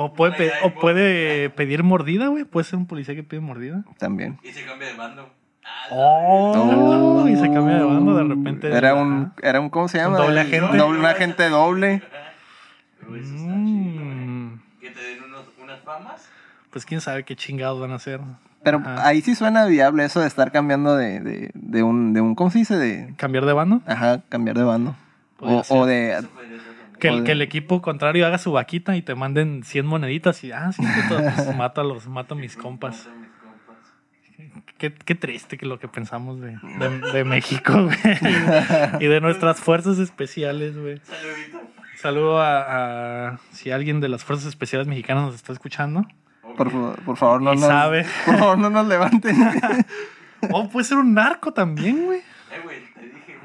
O 0.00 0.12
puede, 0.14 0.52
o 0.62 0.70
puede 0.74 1.50
pedir 1.50 1.82
mordida, 1.82 2.28
güey. 2.28 2.44
Puede 2.44 2.62
ser 2.64 2.78
un 2.78 2.86
policía 2.86 3.16
que 3.16 3.24
pide 3.24 3.40
mordida. 3.40 3.84
También. 3.98 4.38
Y 4.44 4.52
se 4.52 4.64
cambia 4.64 4.86
de 4.88 4.94
bando. 4.94 5.28
Oh, 5.90 7.22
Oh. 7.24 7.28
y 7.28 7.36
se 7.36 7.50
cambia 7.50 7.76
de 7.76 7.84
bando 7.84 8.14
de 8.14 8.24
repente. 8.24 8.70
Era 8.70 8.94
un, 8.94 9.32
era 9.42 9.60
un 9.60 9.70
¿cómo 9.70 9.88
se 9.88 9.98
llama? 9.98 10.18
¿Un 10.18 10.26
doble 10.26 10.40
agente? 10.40 10.76
Doble- 10.76 10.98
un 10.98 11.04
agente 11.06 11.48
doble. 11.48 11.94
Eso 13.00 13.14
está 13.14 13.52
Mm, 13.54 14.58
chido. 14.60 14.80
Que 14.80 14.90
te 14.90 15.00
den 15.02 15.24
unos, 15.24 15.44
unas 15.62 15.80
famas. 15.80 16.28
pues 16.70 16.84
quién 16.84 17.00
sabe 17.00 17.24
qué 17.24 17.34
chingados 17.36 17.80
van 17.80 17.92
a 17.92 17.94
hacer. 17.96 18.20
Pero 18.62 18.78
Ajá. 18.78 19.06
ahí 19.06 19.22
sí 19.22 19.34
suena 19.34 19.64
viable 19.66 20.04
eso 20.04 20.20
de 20.20 20.26
estar 20.26 20.52
cambiando 20.52 20.94
de, 20.96 21.20
de, 21.20 21.50
de 21.54 21.82
un, 21.82 22.12
de 22.12 22.20
un, 22.20 22.34
¿cómo 22.34 22.50
se 22.50 22.58
dice? 22.58 22.76
De, 22.76 23.14
¿Cambiar 23.16 23.46
de 23.46 23.52
bando? 23.54 23.80
ajá, 23.86 24.20
cambiar 24.28 24.58
de 24.58 24.64
bando. 24.64 24.94
O, 25.40 25.62
o 25.68 25.86
de. 25.86 26.22
Que 26.98 27.08
el, 27.08 27.22
que 27.24 27.32
el 27.32 27.42
equipo 27.42 27.80
contrario 27.80 28.26
haga 28.26 28.38
su 28.38 28.50
vaquita 28.52 28.96
y 28.96 29.02
te 29.02 29.14
manden 29.14 29.62
100 29.62 29.86
moneditas 29.86 30.42
y, 30.42 30.50
ah, 30.50 30.72
sí, 30.72 30.82
puto, 30.82 31.22
pues 31.22 31.56
mato 31.56 31.80
a 31.80 31.84
los, 31.84 32.08
mato 32.08 32.34
a 32.34 32.36
mis 32.36 32.56
compas. 32.56 33.06
Mata 33.06 33.10
a 33.16 33.20
mis 33.20 33.28
compas. 33.30 33.76
Qué, 34.78 34.92
qué 34.94 35.14
triste 35.16 35.58
que 35.58 35.66
lo 35.66 35.78
que 35.80 35.88
pensamos 35.88 36.40
de, 36.40 36.56
de, 36.78 37.12
de 37.12 37.24
México, 37.24 37.72
güey. 37.84 37.96
Y 39.00 39.06
de 39.06 39.20
nuestras 39.20 39.58
fuerzas 39.60 39.98
especiales, 39.98 40.76
güey. 40.78 41.00
Saludito. 41.04 41.60
Saludo 41.96 42.40
a, 42.40 43.28
a- 43.32 43.38
si 43.50 43.72
alguien 43.72 44.00
de 44.00 44.08
las 44.08 44.22
fuerzas 44.24 44.46
especiales 44.46 44.86
mexicanas 44.86 45.24
nos 45.24 45.34
está 45.34 45.52
escuchando. 45.52 46.06
por, 46.56 46.70
fa- 46.70 46.94
por 47.04 47.16
favor, 47.16 47.42
no 47.42 47.52
Y 47.54 47.56
nos, 47.56 47.66
sabe. 47.66 48.06
por 48.24 48.38
favor, 48.38 48.58
no 48.58 48.70
nos 48.70 48.86
levanten. 48.86 49.36
O 50.52 50.68
puede 50.68 50.84
ser 50.84 50.98
un 50.98 51.14
narco 51.14 51.52
también, 51.52 52.06
güey. 52.06 52.20
Eh, 52.20 52.60
güey, 52.62 52.76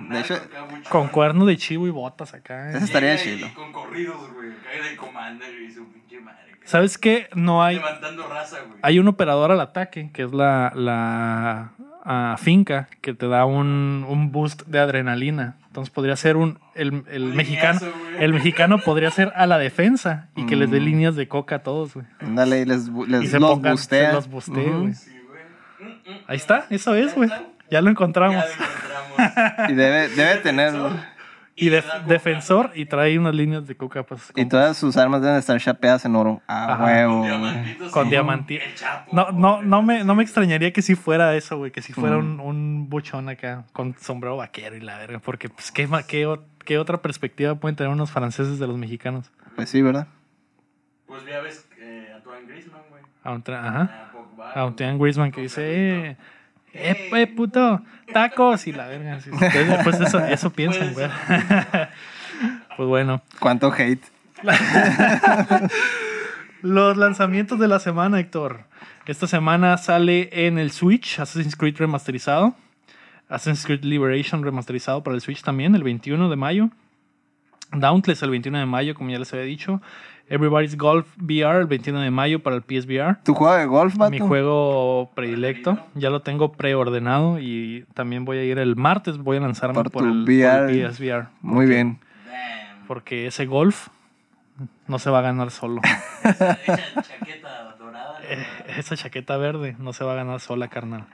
De 0.09 0.19
hecho, 0.19 0.33
narco 0.35 0.55
acá 0.57 0.65
mucho 0.75 0.89
Con 0.89 1.07
cuerno 1.09 1.45
de 1.45 1.57
chivo 1.57 1.87
y 1.87 1.91
botas 1.91 2.33
acá. 2.33 2.71
Eh. 2.71 2.77
estaría 2.81 3.15
Llega 3.15 3.31
y 3.31 3.35
chido. 3.37 3.53
Con 3.53 3.71
corridos, 3.71 4.33
güey. 4.33 4.49
Cae 4.63 4.89
de 4.91 4.95
Commander 4.97 5.61
y 5.61 5.71
su 5.71 5.85
pinche 5.91 6.19
madre. 6.21 6.57
que- 6.59 6.67
¿Sabes 6.67 6.97
qué? 6.97 7.29
No 7.35 7.63
hay. 7.63 7.75
Levantando 7.77 8.27
raza, 8.27 8.57
güey. 8.67 8.79
Hay 8.81 8.99
un 8.99 9.07
operador 9.07 9.51
al 9.51 9.59
ataque, 9.61 10.09
que 10.13 10.23
es 10.23 10.31
la, 10.33 10.71
la 10.75 12.37
finca, 12.37 12.89
que 13.01 13.13
te 13.13 13.27
da 13.27 13.45
un, 13.45 14.05
un 14.07 14.31
boost 14.31 14.63
de 14.63 14.79
adrenalina. 14.79 15.55
Entonces 15.67 15.91
podría 15.93 16.15
ser 16.15 16.35
un. 16.37 16.59
El, 16.75 17.03
el 17.09 17.33
mexicano. 17.33 17.79
güey. 17.79 18.23
El 18.23 18.33
mexicano 18.33 18.77
podría 18.79 19.09
ser 19.11 19.31
a 19.35 19.47
la 19.47 19.57
defensa 19.57 20.29
y 20.35 20.45
que 20.45 20.55
les 20.55 20.69
dé 20.69 20.79
Mm. 20.79 20.83
líneas 20.83 21.15
de 21.15 21.27
coca 21.27 21.55
a 21.55 21.59
todos, 21.63 21.93
güey. 21.95 22.05
Ándale, 22.19 22.59
y 22.61 22.65
les, 22.65 22.87
Y 22.89 23.05
les 23.07 23.31
se 23.31 23.39
los 23.39 23.49
pongan, 23.51 23.71
bustea. 23.73 24.09
se 24.09 24.13
los 24.15 24.27
güey. 24.81 24.93
Sí, 24.93 25.09
güey. 25.27 25.41
Mm, 25.79 26.11
mm. 26.11 26.17
Ahí 26.27 26.37
está, 26.37 26.65
eso 26.69 26.93
es, 26.95 27.15
güey. 27.15 27.29
Ya 27.71 27.81
lo 27.81 27.89
encontramos. 27.89 28.35
Ya 28.43 28.45
lo 28.45 28.53
encontramos. 28.53 28.92
Y 29.69 29.73
debe, 29.73 30.09
debe 30.09 30.37
tener. 30.37 30.73
Y 31.55 31.69
defensor 31.69 32.71
y 32.73 32.85
trae 32.85 33.19
unas 33.19 33.35
líneas 33.35 33.67
de 33.67 33.77
coca. 33.77 34.01
Pues, 34.03 34.33
Y 34.35 34.45
todas 34.45 34.75
sus 34.75 34.97
armas 34.97 35.21
deben 35.21 35.37
estar 35.37 35.59
chapeadas 35.59 36.03
en 36.05 36.15
oro. 36.15 36.41
Ah, 36.47 36.73
Ajá. 36.73 36.83
huevo. 36.83 37.25
Con 37.91 38.09
diamantitos. 38.09 38.65
No, 39.11 39.31
no, 39.31 39.61
no, 39.61 39.83
me, 39.83 40.03
no 40.03 40.15
me 40.15 40.23
extrañaría 40.23 40.73
que 40.73 40.81
si 40.81 40.95
fuera 40.95 41.35
eso, 41.35 41.57
güey. 41.59 41.71
Que 41.71 41.83
si 41.83 41.93
fuera 41.93 42.17
un, 42.17 42.39
un 42.39 42.89
buchón 42.89 43.29
acá 43.29 43.65
con 43.71 43.95
sombrero 43.99 44.37
vaquero 44.37 44.75
y 44.75 44.81
la 44.81 44.97
verga. 44.97 45.19
Porque, 45.19 45.47
pues, 45.49 45.71
¿qué, 45.71 45.85
ma- 45.85 46.01
qué, 46.03 46.39
qué 46.65 46.79
otra 46.79 47.03
perspectiva 47.03 47.53
pueden 47.55 47.75
tener 47.75 47.91
unos 47.93 48.09
franceses 48.11 48.57
de 48.57 48.65
los 48.65 48.77
mexicanos? 48.79 49.31
Pues 49.55 49.69
sí, 49.69 49.83
¿verdad? 49.83 50.07
Pues 51.05 51.23
ya 51.25 51.39
ves 51.41 51.69
eh, 51.79 52.09
a 52.11 52.15
Antoine 52.15 52.47
Griezmann, 52.47 52.81
güey. 52.89 53.03
A 53.23 53.31
un, 53.31 53.43
tra- 53.43 53.59
ajá. 53.59 54.07
A 54.09 54.11
Pogba. 54.11 54.51
A 54.53 54.65
un 54.65 54.75
Tian 54.75 54.97
Griezmann 54.97 55.31
que 55.31 55.41
dice, 55.41 55.61
eh, 56.09 56.17
eh, 56.73 57.09
eh, 57.13 57.27
puto, 57.27 57.81
tacos 58.11 58.67
y 58.67 58.73
la 58.73 58.87
verga. 58.87 59.19
sí. 59.21 59.29
Entonces, 59.31 59.79
pues 59.83 59.99
eso, 60.01 60.19
eso 60.19 60.49
piensan, 60.51 60.93
güey. 60.93 61.07
pues 62.77 62.89
bueno. 62.89 63.21
¿Cuánto 63.39 63.71
hate? 63.71 64.03
Los 66.61 66.97
lanzamientos 66.97 67.59
de 67.59 67.67
la 67.67 67.79
semana, 67.79 68.19
Héctor. 68.19 68.65
Esta 69.05 69.27
semana 69.27 69.77
sale 69.77 70.29
en 70.31 70.57
el 70.57 70.71
Switch 70.71 71.19
Assassin's 71.19 71.55
Creed 71.55 71.77
remasterizado. 71.77 72.55
Assassin's 73.27 73.65
Creed 73.65 73.83
Liberation 73.83 74.43
remasterizado 74.43 75.03
para 75.03 75.15
el 75.15 75.21
Switch 75.21 75.43
también, 75.43 75.75
el 75.75 75.83
21 75.83 76.29
de 76.29 76.35
mayo. 76.35 76.69
Dauntless 77.71 78.21
el 78.23 78.29
21 78.29 78.59
de 78.59 78.65
mayo, 78.65 78.95
como 78.95 79.09
ya 79.09 79.19
les 79.19 79.33
había 79.33 79.45
dicho. 79.45 79.81
Everybody's 80.29 80.77
Golf 80.77 81.07
VR 81.17 81.59
el 81.61 81.67
21 81.67 81.99
de 82.01 82.09
mayo 82.11 82.39
para 82.41 82.55
el 82.55 82.63
PSVR. 82.63 83.17
¿Tu 83.23 83.33
juego 83.33 83.55
de 83.55 83.65
golf, 83.65 83.97
vato? 83.97 84.11
Mi 84.11 84.19
juego 84.19 85.11
predilecto. 85.15 85.77
Ya 85.95 86.09
lo 86.09 86.21
tengo 86.21 86.53
preordenado 86.53 87.39
y 87.39 87.85
también 87.93 88.25
voy 88.25 88.37
a 88.37 88.43
ir 88.43 88.57
el 88.57 88.75
martes. 88.75 89.17
Voy 89.17 89.37
a 89.37 89.41
lanzarme 89.41 89.83
Por 89.83 90.03
el, 90.05 90.23
VR. 90.23 90.61
por 90.65 90.69
el 90.71 90.91
PSVR. 90.91 91.27
Muy 91.41 91.65
bien. 91.65 91.99
Porque 92.87 93.27
ese 93.27 93.45
golf 93.45 93.89
no 94.87 94.97
se 94.99 95.09
va 95.09 95.19
a 95.19 95.21
ganar 95.23 95.51
solo. 95.51 95.81
Esa 96.23 96.57
chaqueta 97.01 97.75
dorada. 97.79 98.19
Eh, 98.27 98.45
Esa 98.77 98.95
chaqueta 98.95 99.37
verde 99.37 99.75
no 99.79 99.93
se 99.93 100.03
va 100.03 100.13
a 100.13 100.15
ganar 100.15 100.39
sola, 100.39 100.67
carnal. 100.69 101.05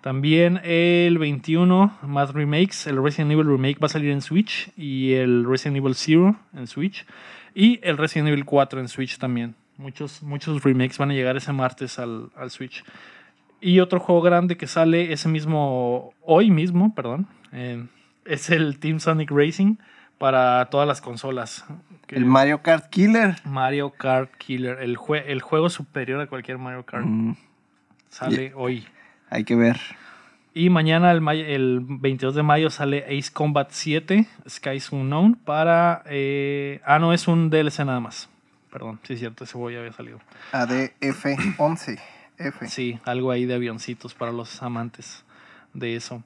También 0.00 0.60
el 0.64 1.18
21, 1.18 1.92
más 2.02 2.32
remakes. 2.32 2.86
El 2.86 3.02
Resident 3.02 3.32
Evil 3.32 3.46
Remake 3.46 3.78
va 3.80 3.86
a 3.86 3.90
salir 3.90 4.10
en 4.10 4.22
Switch 4.22 4.70
y 4.76 5.12
el 5.14 5.44
Resident 5.46 5.76
Evil 5.76 5.94
Zero 5.94 6.36
en 6.54 6.66
Switch. 6.66 7.06
Y 7.54 7.80
el 7.82 7.96
Resident 7.96 8.28
Evil 8.28 8.44
4 8.44 8.80
en 8.80 8.88
Switch 8.88 9.18
también. 9.18 9.54
Muchos, 9.76 10.22
muchos 10.22 10.62
remakes 10.62 10.98
van 10.98 11.10
a 11.10 11.14
llegar 11.14 11.36
ese 11.36 11.52
martes 11.52 11.98
al, 11.98 12.30
al 12.36 12.50
Switch. 12.50 12.84
Y 13.60 13.80
otro 13.80 14.00
juego 14.00 14.22
grande 14.22 14.56
que 14.56 14.66
sale 14.66 15.12
ese 15.12 15.28
mismo, 15.28 16.12
hoy 16.22 16.50
mismo, 16.50 16.94
perdón, 16.94 17.26
eh, 17.52 17.86
es 18.24 18.50
el 18.50 18.78
Team 18.78 19.00
Sonic 19.00 19.30
Racing 19.30 19.76
para 20.18 20.66
todas 20.66 20.86
las 20.86 21.00
consolas. 21.00 21.64
El 22.08 22.24
Mario 22.24 22.62
Kart 22.62 22.88
Killer. 22.90 23.36
Mario 23.44 23.90
Kart 23.90 24.30
Killer, 24.36 24.78
el, 24.80 24.96
jue- 24.96 25.24
el 25.26 25.40
juego 25.40 25.70
superior 25.70 26.20
a 26.20 26.26
cualquier 26.26 26.58
Mario 26.58 26.84
Kart. 26.84 27.04
Mm, 27.06 27.32
Sale 28.08 28.52
hoy. 28.54 28.84
hay 29.30 29.44
que 29.44 29.54
ver. 29.56 29.78
Y 30.52 30.68
mañana, 30.68 31.12
el, 31.12 31.20
may- 31.20 31.42
el 31.52 31.80
22 31.82 32.34
de 32.34 32.42
mayo, 32.42 32.70
sale 32.70 33.04
Ace 33.06 33.32
Combat 33.32 33.68
7, 33.70 34.26
Skies 34.48 34.90
Unknown, 34.90 35.34
para... 35.36 36.02
eh, 36.06 36.80
ah, 36.84 36.98
no, 36.98 37.12
es 37.12 37.28
un 37.28 37.50
DLC 37.50 37.80
nada 37.84 38.00
más. 38.00 38.28
Perdón, 38.72 38.98
sí 39.04 39.12
es 39.14 39.20
cierto, 39.20 39.44
ese 39.44 39.56
ya 39.72 39.78
había 39.78 39.92
salido. 39.92 40.20
ADF11. 40.52 42.00
F. 42.38 42.66
Sí, 42.68 42.98
algo 43.04 43.30
ahí 43.30 43.44
de 43.44 43.54
avioncitos 43.54 44.14
para 44.14 44.32
los 44.32 44.62
amantes 44.62 45.24
de 45.74 45.94
eso. 45.96 46.22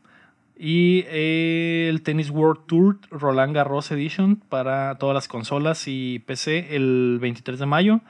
Y 0.56 1.04
eh, 1.08 1.88
el 1.90 2.02
Tennis 2.02 2.30
World 2.30 2.66
Tour 2.66 2.98
Roland 3.10 3.54
Garros 3.54 3.90
Edition 3.90 4.36
para 4.36 4.94
todas 4.98 5.14
las 5.14 5.26
consolas 5.26 5.84
y 5.88 6.20
PC 6.20 6.76
el 6.76 7.18
23 7.20 7.58
de 7.58 7.66
mayo. 7.66 8.00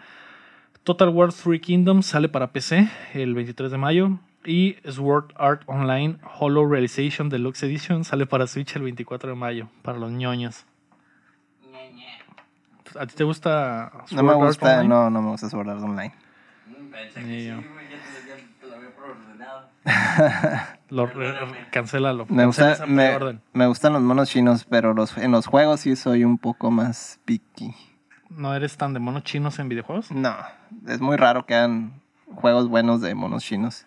Total 0.83 1.09
War 1.09 1.33
3 1.33 1.61
Kingdoms 1.61 2.05
sale 2.07 2.29
para 2.29 2.53
PC 2.53 2.89
el 3.15 3.35
23 3.35 3.71
de 3.71 3.79
mayo. 3.79 4.19
Y 4.45 4.77
Sword 4.91 5.33
Art 5.37 5.63
Online 5.67 6.19
Hollow 6.39 6.67
Realization 6.71 7.29
Deluxe 7.31 7.63
Edition 7.65 8.05
sale 8.05 8.27
para 8.27 8.47
Switch 8.47 8.77
el 8.77 8.83
24 8.83 9.31
de 9.31 9.37
mayo, 9.37 9.69
para 9.83 9.99
los 9.99 10.11
ñoños. 10.11 10.67
¿A 12.99 13.07
ti 13.07 13.15
te 13.17 13.25
gusta 13.25 13.91
No 13.93 14.07
Sword 14.07 14.23
me 14.25 14.31
Art 14.31 14.39
gusta, 14.41 14.73
Online? 14.75 14.89
no, 14.89 15.11
no 15.11 15.23
me 15.23 15.31
gusta 15.31 15.49
Sword 15.49 15.69
Art 15.71 15.83
Online. 15.83 16.15
Mm, 16.67 16.91
Pensé 16.93 17.21
que 17.25 17.45
yo. 17.47 17.57
sí, 17.61 17.67
güey. 17.73 17.87
Ya 17.89 17.97
te, 17.97 18.29
ya 18.29 18.37
te 18.61 18.67
lo 18.69 18.77
había 18.77 18.91
preordenado. 18.95 19.69
Lo, 20.91 21.11
cancélalo. 21.73 22.27
Me, 22.29 22.43
cancela 22.45 22.47
gusta, 22.47 22.73
esa 22.73 22.87
me, 22.87 23.09
preorden. 23.09 23.41
me 23.53 23.67
gustan 23.67 23.95
los 23.95 24.03
monos 24.03 24.29
chinos, 24.29 24.65
pero 24.65 24.95
los, 24.95 25.17
en 25.19 25.33
los 25.33 25.47
juegos 25.47 25.81
sí 25.81 25.97
soy 25.97 26.23
un 26.25 26.39
poco 26.39 26.71
más 26.71 27.19
picky. 27.25 27.75
¿No 28.31 28.55
eres 28.55 28.77
tan 28.77 28.93
de 28.95 29.01
monos 29.01 29.25
chinos 29.25 29.59
en 29.59 29.69
videojuegos? 29.69 30.13
No, 30.13 30.37
es 30.87 31.01
muy 31.01 31.17
raro 31.17 31.47
que 31.47 31.55
hagan 31.55 32.01
juegos 32.37 32.69
buenos 32.69 33.01
de 33.01 33.15
monos 33.17 33.43
chinos. 33.43 33.87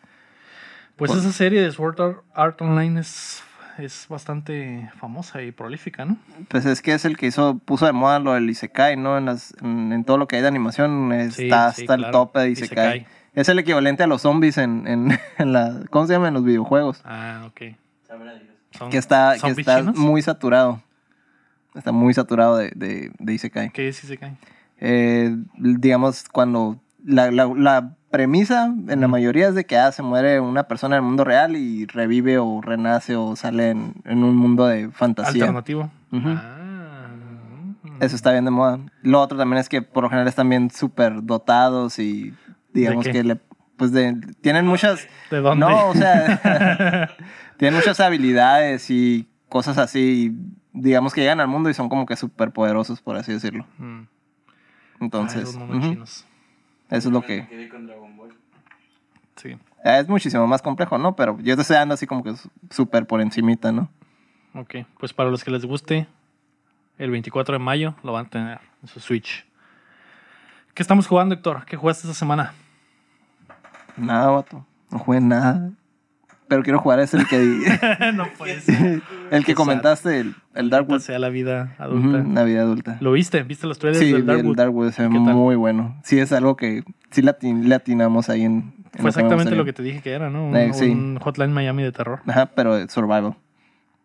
Pues 0.97 1.11
esa 1.11 1.31
serie 1.31 1.61
de 1.61 1.71
Sword 1.71 2.01
Art, 2.33 2.61
Online 2.61 2.99
es, 2.99 3.43
es 3.77 4.07
bastante 4.09 4.89
famosa 4.99 5.43
y 5.43 5.51
prolífica, 5.51 6.05
¿no? 6.05 6.17
Pues 6.47 6.65
es 6.65 6.81
que 6.81 6.93
es 6.93 7.05
el 7.05 7.17
que 7.17 7.27
hizo, 7.27 7.59
puso 7.59 7.85
de 7.85 7.91
moda 7.91 8.19
lo 8.19 8.33
del 8.33 8.49
Isekai, 8.49 8.97
¿no? 8.97 9.17
En, 9.17 9.25
las, 9.25 9.53
en, 9.61 9.93
en 9.93 10.03
todo 10.03 10.17
lo 10.17 10.27
que 10.27 10.37
hay 10.37 10.41
de 10.41 10.47
animación 10.47 11.11
Sí, 11.31 11.43
está 11.43 11.71
sí, 11.71 11.83
hasta 11.83 11.93
el 11.93 12.09
tope 12.11 12.39
de 12.39 12.49
Isekai. 12.49 12.97
Isekai. 12.97 13.17
Es 13.35 13.47
el 13.49 13.59
equivalente 13.59 14.01
a 14.01 14.07
los 14.07 14.23
zombies 14.23 14.57
en, 14.57 14.87
en, 14.87 15.19
en 15.37 15.53
la, 15.53 15.81
¿cómo 15.91 16.07
se 16.07 16.13
llama? 16.13 16.29
En 16.29 16.33
los 16.33 16.43
videojuegos. 16.43 17.01
Ah, 17.05 17.43
ok. 17.47 17.61
Que 18.89 18.97
está, 18.97 19.35
que 19.41 19.49
está 19.51 19.79
chinos? 19.79 19.95
muy 19.95 20.21
saturado. 20.21 20.81
Está 21.75 21.91
muy 21.91 22.13
saturado 22.13 22.57
de, 22.57 22.71
de, 22.75 23.11
de 23.19 23.33
Isekai. 23.33 23.69
¿Qué 23.69 23.89
es 23.89 24.03
Isekai? 24.03 24.35
Eh, 24.79 25.35
digamos, 25.57 26.25
cuando 26.29 26.79
la, 27.07 27.31
la, 27.31 27.45
la 27.55 27.95
premisa 28.11 28.65
en 28.65 28.99
la 29.01 29.07
mayoría 29.07 29.47
es 29.47 29.55
de 29.55 29.65
que 29.65 29.77
ah, 29.77 29.91
se 29.91 30.03
muere 30.03 30.41
una 30.41 30.63
persona 30.63 30.97
en 30.97 31.03
el 31.03 31.07
mundo 31.07 31.23
real 31.23 31.55
y 31.55 31.85
revive 31.85 32.37
o 32.37 32.61
renace 32.61 33.15
o 33.15 33.35
sale 33.35 33.69
en, 33.69 33.93
en 34.03 34.23
un 34.23 34.35
mundo 34.35 34.67
de 34.67 34.91
fantasía. 34.91 35.43
Alternativo. 35.43 35.89
Ah. 36.11 37.07
Eso 38.01 38.15
está 38.15 38.33
bien 38.33 38.43
de 38.45 38.51
moda. 38.51 38.79
Lo 39.01 39.21
otro 39.21 39.37
también 39.37 39.59
es 39.59 39.69
que 39.69 39.81
por 39.81 40.03
lo 40.03 40.09
general 40.09 40.27
están 40.27 40.49
bien 40.49 40.69
súper 40.69 41.23
dotados 41.23 41.97
y 41.97 42.33
digamos 42.73 43.07
que 43.07 43.23
le, 43.23 43.37
pues 43.77 43.93
de, 43.93 44.19
tienen 44.41 44.67
muchas... 44.67 45.07
¿De 45.31 45.39
dónde? 45.39 45.65
No, 45.65 45.87
o 45.87 45.93
sea, 45.95 47.15
tienen 47.57 47.79
muchas 47.79 48.01
habilidades 48.01 48.89
y 48.91 49.29
cosas 49.47 49.77
así. 49.77 50.33
y 50.33 50.57
digamos 50.73 51.13
que 51.13 51.21
llegan 51.21 51.39
al 51.39 51.47
mundo 51.47 51.69
y 51.69 51.73
son 51.73 51.87
como 51.87 52.05
que 52.05 52.17
súper 52.17 52.51
poderosos, 52.51 53.01
por 53.01 53.15
así 53.15 53.31
decirlo. 53.31 53.65
Mm. 53.77 54.01
Entonces, 54.99 55.57
Ay, 55.57 55.63
ujú, 55.63 55.81
chinos. 55.81 56.25
Eso 56.89 57.09
es 57.09 57.13
lo 57.13 57.21
que... 57.21 57.47
quedé 57.47 57.69
con 57.69 57.85
Dragon 57.87 58.15
Ball. 58.17 58.33
Sí. 59.35 59.49
eh, 59.49 59.99
Es 59.99 60.07
muchísimo 60.07 60.47
más 60.47 60.61
complejo, 60.61 60.97
¿no? 60.97 61.15
Pero 61.15 61.37
yo 61.41 61.55
te 61.55 61.61
estoy 61.61 61.75
dando 61.75 61.93
así 61.93 62.07
como 62.07 62.23
que 62.23 62.33
súper 62.69 63.05
por 63.07 63.21
encimita, 63.21 63.71
¿no? 63.71 63.89
Ok, 64.53 64.75
pues 64.99 65.13
para 65.13 65.29
los 65.29 65.43
que 65.43 65.51
les 65.51 65.65
guste, 65.65 66.07
el 66.97 67.11
24 67.11 67.53
de 67.53 67.59
mayo 67.59 67.95
lo 68.03 68.13
van 68.13 68.25
a 68.25 68.29
tener 68.29 68.59
en 68.81 68.87
su 68.87 68.99
Switch. 68.99 69.45
¿Qué 70.73 70.81
estamos 70.81 71.07
jugando, 71.07 71.35
Héctor? 71.35 71.65
¿Qué 71.65 71.75
jugaste 71.77 72.07
esta 72.07 72.17
semana? 72.17 72.53
Nada, 73.95 74.29
vato. 74.29 74.65
No 74.91 74.99
jugué 74.99 75.19
nada. 75.21 75.71
Pero 76.49 76.63
quiero 76.63 76.79
jugar 76.79 76.99
ese 77.01 77.17
el 77.17 77.27
que... 77.27 77.37
no 78.13 78.25
puede 78.37 78.61
ser. 78.61 79.01
el 79.31 79.43
que 79.45 79.53
comentaste, 79.53 80.19
el, 80.21 80.35
el 80.55 80.69
Darkwood. 80.69 80.99
sea 80.99 81.19
la 81.19 81.29
vida 81.29 81.75
adulta. 81.77 82.23
la 82.33 82.43
vida 82.43 82.61
adulta. 82.61 82.97
¿Lo 83.01 83.11
viste? 83.11 83.43
¿Viste 83.43 83.67
los 83.67 83.79
trailers 83.79 83.99
Sí, 83.99 84.11
del 84.11 84.23
vi 84.23 84.31
el 84.31 84.37
Darkwood? 84.37 84.55
Darkwood, 84.55 84.91
se 84.91 85.01
ve 85.03 85.09
muy 85.09 85.55
bueno. 85.55 85.95
Sí, 86.03 86.19
es 86.19 86.31
algo 86.31 86.55
que 86.55 86.83
sí 87.11 87.21
latin- 87.21 87.63
le 87.63 87.75
atinamos 87.75 88.29
ahí 88.29 88.43
en... 88.43 88.73
en 88.93 89.01
Fue 89.01 89.09
exactamente 89.09 89.55
lo 89.55 89.65
que 89.65 89.73
te 89.73 89.83
dije 89.83 90.01
que 90.01 90.11
era, 90.13 90.29
¿no? 90.29 90.47
Un, 90.47 90.55
Eh, 90.55 90.73
sí. 90.73 90.85
un 90.89 91.19
Hotline 91.19 91.51
Miami 91.53 91.83
de 91.83 91.91
terror. 91.91 92.21
Ajá, 92.27 92.45
pero 92.47 92.87
survival. 92.87 93.35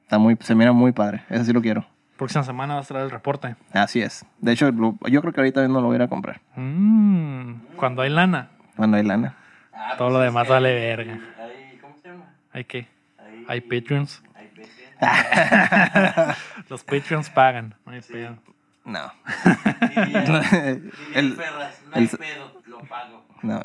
Está 0.03 0.18
muy, 0.18 0.36
se 0.40 0.55
mira 0.55 0.72
muy 0.72 0.93
padre. 0.93 1.22
Ese 1.30 1.45
sí 1.47 1.53
lo 1.53 1.62
quiero. 1.62 1.86
Próxima 2.18 2.43
semana 2.45 2.74
vas 2.74 2.86
a 2.86 2.88
traer 2.88 3.05
el 3.07 3.11
reporte. 3.11 3.55
Así 3.72 4.01
es. 4.03 4.26
De 4.40 4.53
hecho, 4.53 4.70
lo- 4.72 4.97
yo 5.09 5.20
creo 5.20 5.32
que 5.32 5.40
ahorita 5.40 5.61
mismo 5.62 5.80
lo 5.80 5.86
voy 5.86 5.95
a 5.95 5.97
ir 5.99 6.03
a 6.03 6.09
comprar. 6.09 6.40
Mm, 6.57 7.53
cuando 7.76 8.03
hay 8.03 8.11
lana, 8.11 8.49
Cuando 8.76 8.97
hay 8.97 9.05
lana. 9.05 9.36
Ah, 9.72 9.95
todo 9.97 10.09
pues 10.09 10.12
lo 10.14 10.18
es 10.24 10.26
demás 10.26 10.49
vale 10.49 10.74
verga. 10.74 11.12
hay- 11.38 11.78
¿Cómo 11.80 11.95
se 12.01 12.09
llama? 12.09 12.24
¿Hay 12.53 12.64
qué? 12.64 12.86
Hay, 13.18 13.44
Hay 13.48 13.61
Patreons. 13.61 14.22
hay 14.34 14.48
Patreon. 14.48 15.00
Los 16.68 16.84
Patreons 16.84 17.30
pagan. 17.30 17.74
No 17.86 17.92
hay 17.92 18.00
pedo. 18.00 18.36
No. 18.84 19.12
El- 21.14 21.34
Ferras, 21.34 21.80
no 21.86 21.92
hay 21.94 22.03
el- 22.03 22.09
pedo, 22.18 22.62
lo 22.66 22.78
pago. 22.80 23.24
No, 23.42 23.62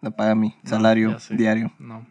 no 0.00 0.10
paga 0.10 0.34
mi 0.34 0.54
salario 0.64 1.16
diario. 1.30 1.72
No. 1.78 2.06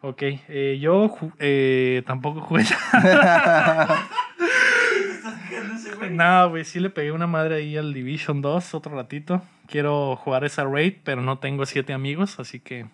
Ok, 0.00 0.22
eh, 0.22 0.78
yo 0.80 1.14
eh, 1.38 2.02
tampoco 2.06 2.40
jugué. 2.40 2.64
no, 6.10 6.48
güey, 6.50 6.64
sí 6.64 6.80
le 6.80 6.90
pegué 6.90 7.12
una 7.12 7.26
madre 7.26 7.56
ahí 7.56 7.76
al 7.76 7.92
Division 7.94 8.42
2 8.42 8.74
otro 8.74 8.96
ratito. 8.96 9.42
Quiero 9.68 10.16
jugar 10.16 10.44
esa 10.44 10.64
raid, 10.64 10.94
pero 11.04 11.22
no 11.22 11.38
tengo 11.38 11.64
siete 11.66 11.92
amigos, 11.92 12.38
así 12.40 12.58
que 12.60 12.86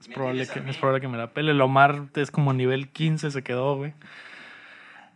es 0.00 0.08
probable 0.08 0.46
que, 0.46 0.60
es 0.70 0.76
probable 0.76 1.00
que 1.00 1.08
me 1.08 1.18
la 1.18 1.32
pele. 1.32 1.54
Lomar 1.54 2.06
es 2.14 2.30
como 2.30 2.52
nivel 2.52 2.88
15 2.88 3.30
se 3.30 3.42
quedó, 3.42 3.76
güey. 3.76 3.94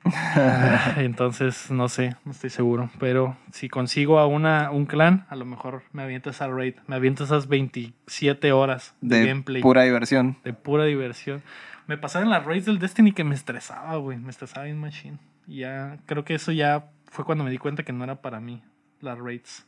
Ah, 0.04 0.94
Entonces, 0.96 1.70
no 1.70 1.88
sé, 1.88 2.16
no 2.24 2.32
estoy 2.32 2.50
seguro. 2.50 2.90
Pero 2.98 3.36
si 3.52 3.68
consigo 3.68 4.18
a 4.18 4.26
una, 4.26 4.70
un 4.72 4.86
clan, 4.86 5.26
a 5.28 5.36
lo 5.36 5.44
mejor 5.44 5.82
me 5.92 6.02
aviento 6.02 6.30
esa 6.30 6.48
raid. 6.48 6.74
Me 6.88 6.96
aviento 6.96 7.22
esas 7.24 7.46
27 7.46 8.50
horas 8.52 8.94
de, 9.00 9.18
De 9.20 9.26
gameplay 9.26 9.62
pura 9.62 9.82
diversión. 9.82 10.38
de 10.42 10.52
pura 10.54 10.84
diversión. 10.84 11.42
Me 11.86 11.98
pasaron 11.98 12.30
las 12.30 12.44
raids 12.44 12.66
del 12.66 12.78
Destiny 12.78 13.12
que 13.12 13.22
me 13.24 13.34
estresaba, 13.34 13.96
güey. 13.96 14.18
Me 14.18 14.30
estresaba 14.30 14.64
bien 14.64 14.80
machine. 14.80 15.18
Y 15.46 15.58
ya, 15.58 15.98
creo 16.06 16.24
que 16.24 16.34
eso 16.34 16.50
ya 16.52 16.86
fue 17.10 17.24
cuando 17.24 17.44
me 17.44 17.50
di 17.50 17.58
cuenta 17.58 17.82
que 17.84 17.92
no 17.92 18.02
era 18.04 18.16
para 18.22 18.40
mí, 18.40 18.62
las 19.00 19.18
raids. 19.18 19.66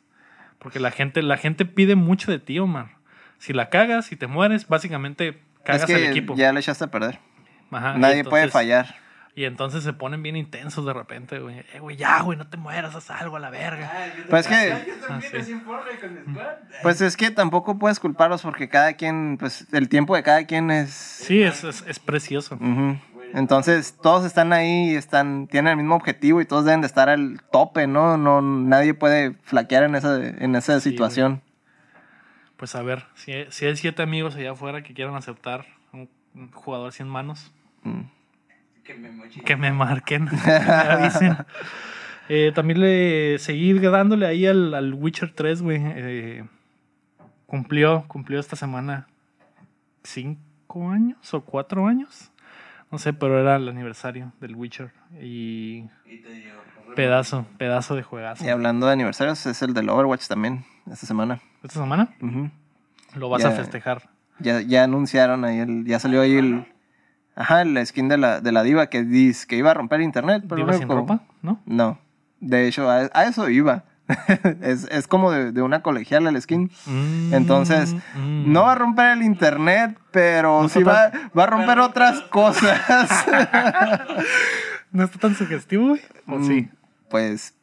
Porque 0.58 0.80
la 0.80 0.90
gente, 0.90 1.22
la 1.22 1.36
gente 1.36 1.64
pide 1.64 1.94
mucho 1.94 2.30
de 2.30 2.38
ti, 2.38 2.58
Omar. 2.58 2.96
Si 3.44 3.52
la 3.52 3.68
cagas, 3.68 4.06
si 4.06 4.16
te 4.16 4.26
mueres, 4.26 4.66
básicamente 4.68 5.38
cagas 5.64 5.82
es 5.82 5.86
que 5.86 5.94
el 6.06 6.10
equipo. 6.10 6.34
ya 6.34 6.50
le 6.50 6.60
echaste 6.60 6.84
a 6.84 6.90
perder. 6.90 7.18
Ajá, 7.70 7.98
Nadie 7.98 8.24
puede 8.24 8.48
fallar. 8.48 8.96
Y 9.36 9.44
entonces 9.44 9.84
se 9.84 9.92
ponen 9.92 10.22
bien 10.22 10.34
intensos 10.36 10.86
de 10.86 10.94
repente, 10.94 11.40
güey. 11.40 11.58
Eh, 11.74 11.78
güey, 11.80 11.96
ya, 11.96 12.22
güey, 12.22 12.38
no 12.38 12.46
te 12.46 12.56
mueras, 12.56 12.94
haz 12.94 13.10
algo 13.10 13.36
a 13.36 13.40
la 13.40 13.50
verga. 13.50 13.92
Pues 14.30 14.46
que- 14.46 14.72
Ah, 15.10 15.20
sí. 15.20 15.60
Pues 16.82 17.02
es 17.02 17.18
que 17.18 17.30
tampoco 17.30 17.78
puedes 17.78 18.00
culparlos 18.00 18.40
porque 18.40 18.70
cada 18.70 18.94
quien, 18.94 19.36
pues 19.38 19.66
el 19.72 19.90
tiempo 19.90 20.16
de 20.16 20.22
cada 20.22 20.44
quien 20.46 20.70
es... 20.70 20.88
Sí, 20.90 21.42
es, 21.42 21.64
es, 21.64 21.84
es 21.86 21.98
precioso. 21.98 22.58
Entonces 23.34 23.96
todos 24.00 24.24
están 24.24 24.52
ahí, 24.52 24.92
y 24.92 24.94
están, 24.94 25.48
tienen 25.48 25.72
el 25.72 25.76
mismo 25.78 25.96
objetivo 25.96 26.40
y 26.40 26.46
todos 26.46 26.64
deben 26.64 26.80
de 26.80 26.86
estar 26.86 27.08
al 27.08 27.42
tope, 27.52 27.86
¿no? 27.88 28.16
no 28.16 28.40
nadie 28.40 28.94
puede 28.94 29.32
flaquear 29.42 29.82
en 29.82 29.96
esa, 29.96 30.16
en 30.24 30.54
esa 30.54 30.80
Sí, 30.80 30.90
situación. 30.90 31.42
Pues 32.56 32.74
a 32.74 32.82
ver, 32.82 33.04
si, 33.14 33.32
si 33.50 33.66
hay 33.66 33.76
siete 33.76 34.02
amigos 34.02 34.36
allá 34.36 34.52
afuera 34.52 34.82
que 34.82 34.94
quieran 34.94 35.14
aceptar 35.16 35.66
un, 35.92 36.08
un 36.34 36.50
jugador 36.52 36.92
sin 36.92 37.08
manos, 37.08 37.52
Mm. 37.82 38.00
Que 38.82 38.94
me 38.94 39.10
mochila. 39.10 39.44
que 39.44 39.56
me 39.56 39.72
marquen, 39.72 40.26
que 40.28 40.36
me 40.36 40.50
avisen. 40.70 41.36
Eh, 42.30 42.50
también 42.54 42.80
le 42.80 43.38
seguí 43.38 43.74
dándole 43.78 44.26
ahí 44.26 44.46
al, 44.46 44.72
al 44.74 44.94
Witcher 44.94 45.32
3, 45.34 45.60
güey. 45.62 45.80
Eh, 45.82 46.44
cumplió, 47.46 48.04
cumplió 48.08 48.40
esta 48.40 48.56
semana 48.56 49.06
cinco 50.02 50.90
años 50.90 51.34
o 51.34 51.42
cuatro 51.42 51.86
años. 51.86 52.30
No 52.94 52.98
sé, 52.98 53.12
pero 53.12 53.40
era 53.40 53.56
el 53.56 53.68
aniversario 53.68 54.32
del 54.40 54.54
Witcher. 54.54 54.92
Y 55.20 55.78
Y 56.06 56.18
te 56.22 56.28
digo, 56.32 56.52
pedazo, 56.94 57.44
pedazo 57.58 57.96
de 57.96 58.04
juegazo. 58.04 58.44
Y 58.44 58.48
hablando 58.50 58.86
de 58.86 58.92
aniversarios, 58.92 59.44
es 59.46 59.60
el 59.62 59.74
del 59.74 59.88
Overwatch 59.88 60.28
también, 60.28 60.64
esta 60.88 61.04
semana. 61.04 61.40
Esta 61.64 61.80
semana 61.80 62.14
lo 63.16 63.28
vas 63.28 63.44
a 63.44 63.50
festejar. 63.50 64.08
Ya, 64.38 64.60
ya 64.60 64.84
anunciaron 64.84 65.44
ahí, 65.44 65.58
el, 65.58 65.84
ya 65.86 65.98
salió 65.98 66.20
ahí 66.20 66.36
el... 66.36 66.66
Ajá, 67.34 67.62
el 67.62 67.84
skin 67.84 68.08
de 68.08 68.16
la, 68.16 68.40
de 68.40 68.52
la 68.52 68.62
diva 68.62 68.86
que 68.86 69.02
dice 69.02 69.44
que 69.48 69.56
iba 69.56 69.72
a 69.72 69.74
romper 69.74 70.00
internet. 70.00 70.44
Pero 70.48 70.54
¿Diva 70.54 70.74
sin 70.74 70.86
como- 70.86 71.00
ropa? 71.00 71.22
¿No? 71.42 71.60
No, 71.66 71.98
de 72.38 72.68
hecho, 72.68 72.88
a, 72.88 73.10
a 73.12 73.24
eso 73.24 73.48
iba. 73.50 73.82
es, 74.62 74.84
es 74.90 75.06
como 75.08 75.30
de, 75.30 75.52
de 75.52 75.62
una 75.62 75.80
colegiala 75.82 76.28
el 76.30 76.40
skin. 76.40 76.70
Entonces, 77.32 77.94
Mm, 78.16 78.52
No 78.52 78.62
va 78.64 78.72
a 78.72 78.74
romper 78.74 79.10
el 79.16 79.22
internet, 79.22 79.98
pero 80.10 80.62
No 80.62 80.68
sí 80.68 80.82
va, 80.82 81.10
tan- 81.10 81.30
va 81.36 81.44
a 81.44 81.46
romper 81.46 81.68
pero- 81.68 81.84
otras 81.86 82.20
cosas. 82.22 82.80
¿No 84.92 85.04
está 85.04 85.18
tan 85.18 85.34
sugestivo, 85.34 85.88
güey? 85.88 86.00
¿O 86.26 86.36
Mm, 86.38 86.46
sí? 86.46 86.68
Pues 87.08 87.54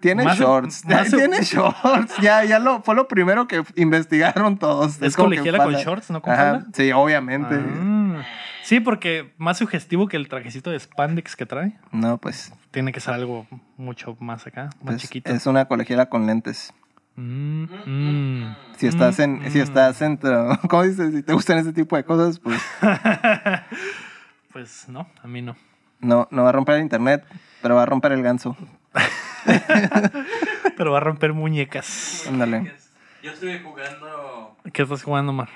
tiene 0.00 0.24
Más- 0.24 0.38
shorts. 0.38 0.84
más- 0.86 1.10
tiene 1.10 1.42
shorts. 1.42 2.16
Ya, 2.20 2.44
ya 2.44 2.58
lo, 2.58 2.82
fue 2.82 2.94
lo 2.94 3.06
primero 3.06 3.46
que 3.46 3.62
investigaron 3.76 4.58
todos. 4.58 5.00
¿Es 5.00 5.14
que 5.16 5.22
colegiala 5.22 5.62
con 5.62 5.74
shorts, 5.74 6.10
no 6.10 6.20
con 6.22 6.32
Ajá? 6.32 6.64
Sí, 6.72 6.90
obviamente. 6.92 7.54
Ah. 7.54 8.24
Sí, 8.64 8.80
porque 8.80 9.32
más 9.38 9.58
sugestivo 9.58 10.08
que 10.08 10.16
el 10.16 10.28
trajecito 10.28 10.70
de 10.70 10.78
spandex 10.80 11.36
que 11.36 11.46
trae. 11.46 11.76
No, 11.92 12.18
pues, 12.18 12.52
Tiene 12.72 12.92
que 12.92 13.00
ser 13.00 13.14
algo 13.14 13.46
mucho 13.76 14.16
más 14.20 14.46
acá, 14.46 14.64
más 14.64 14.74
pues, 14.82 15.02
chiquito. 15.02 15.30
es 15.30 15.46
una 15.46 15.66
colegiala 15.66 16.06
con 16.08 16.26
lentes. 16.26 16.72
Mm, 17.16 17.64
mm. 17.86 18.56
Si 18.78 18.86
estás 18.86 19.18
en, 19.18 19.40
Mm, 19.40 19.50
si 19.50 19.58
mm. 19.58 19.62
estás 19.62 20.02
en, 20.02 20.16
¿cómo 20.68 20.82
dices? 20.82 21.12
Si 21.14 21.22
te 21.22 21.32
gustan 21.34 21.58
ese 21.58 21.72
tipo 21.74 21.94
de 21.96 22.04
cosas, 22.04 22.38
pues 22.40 22.60
Pues 24.52 24.88
no, 24.88 25.08
a 25.22 25.26
mí 25.28 25.40
no. 25.42 25.56
no, 26.00 26.28
no 26.30 26.42
va 26.44 26.48
a 26.48 26.52
romper 26.52 26.76
el 26.76 26.82
internet, 26.82 27.24
pero 27.62 27.74
va 27.76 27.82
a 27.84 27.86
romper 27.86 28.12
el 28.12 28.22
ganso. 28.22 28.56
Pero 30.76 30.92
va 30.92 30.98
a 30.98 31.00
romper 31.00 31.32
muñecas. 31.32 32.26
Ándale. 32.28 32.72
Yo 33.22 33.32
estuve 33.32 33.60
jugando. 33.60 34.56
¿Qué 34.72 34.82
estás 34.82 35.02
jugando, 35.02 35.32
Mar? 35.32 35.48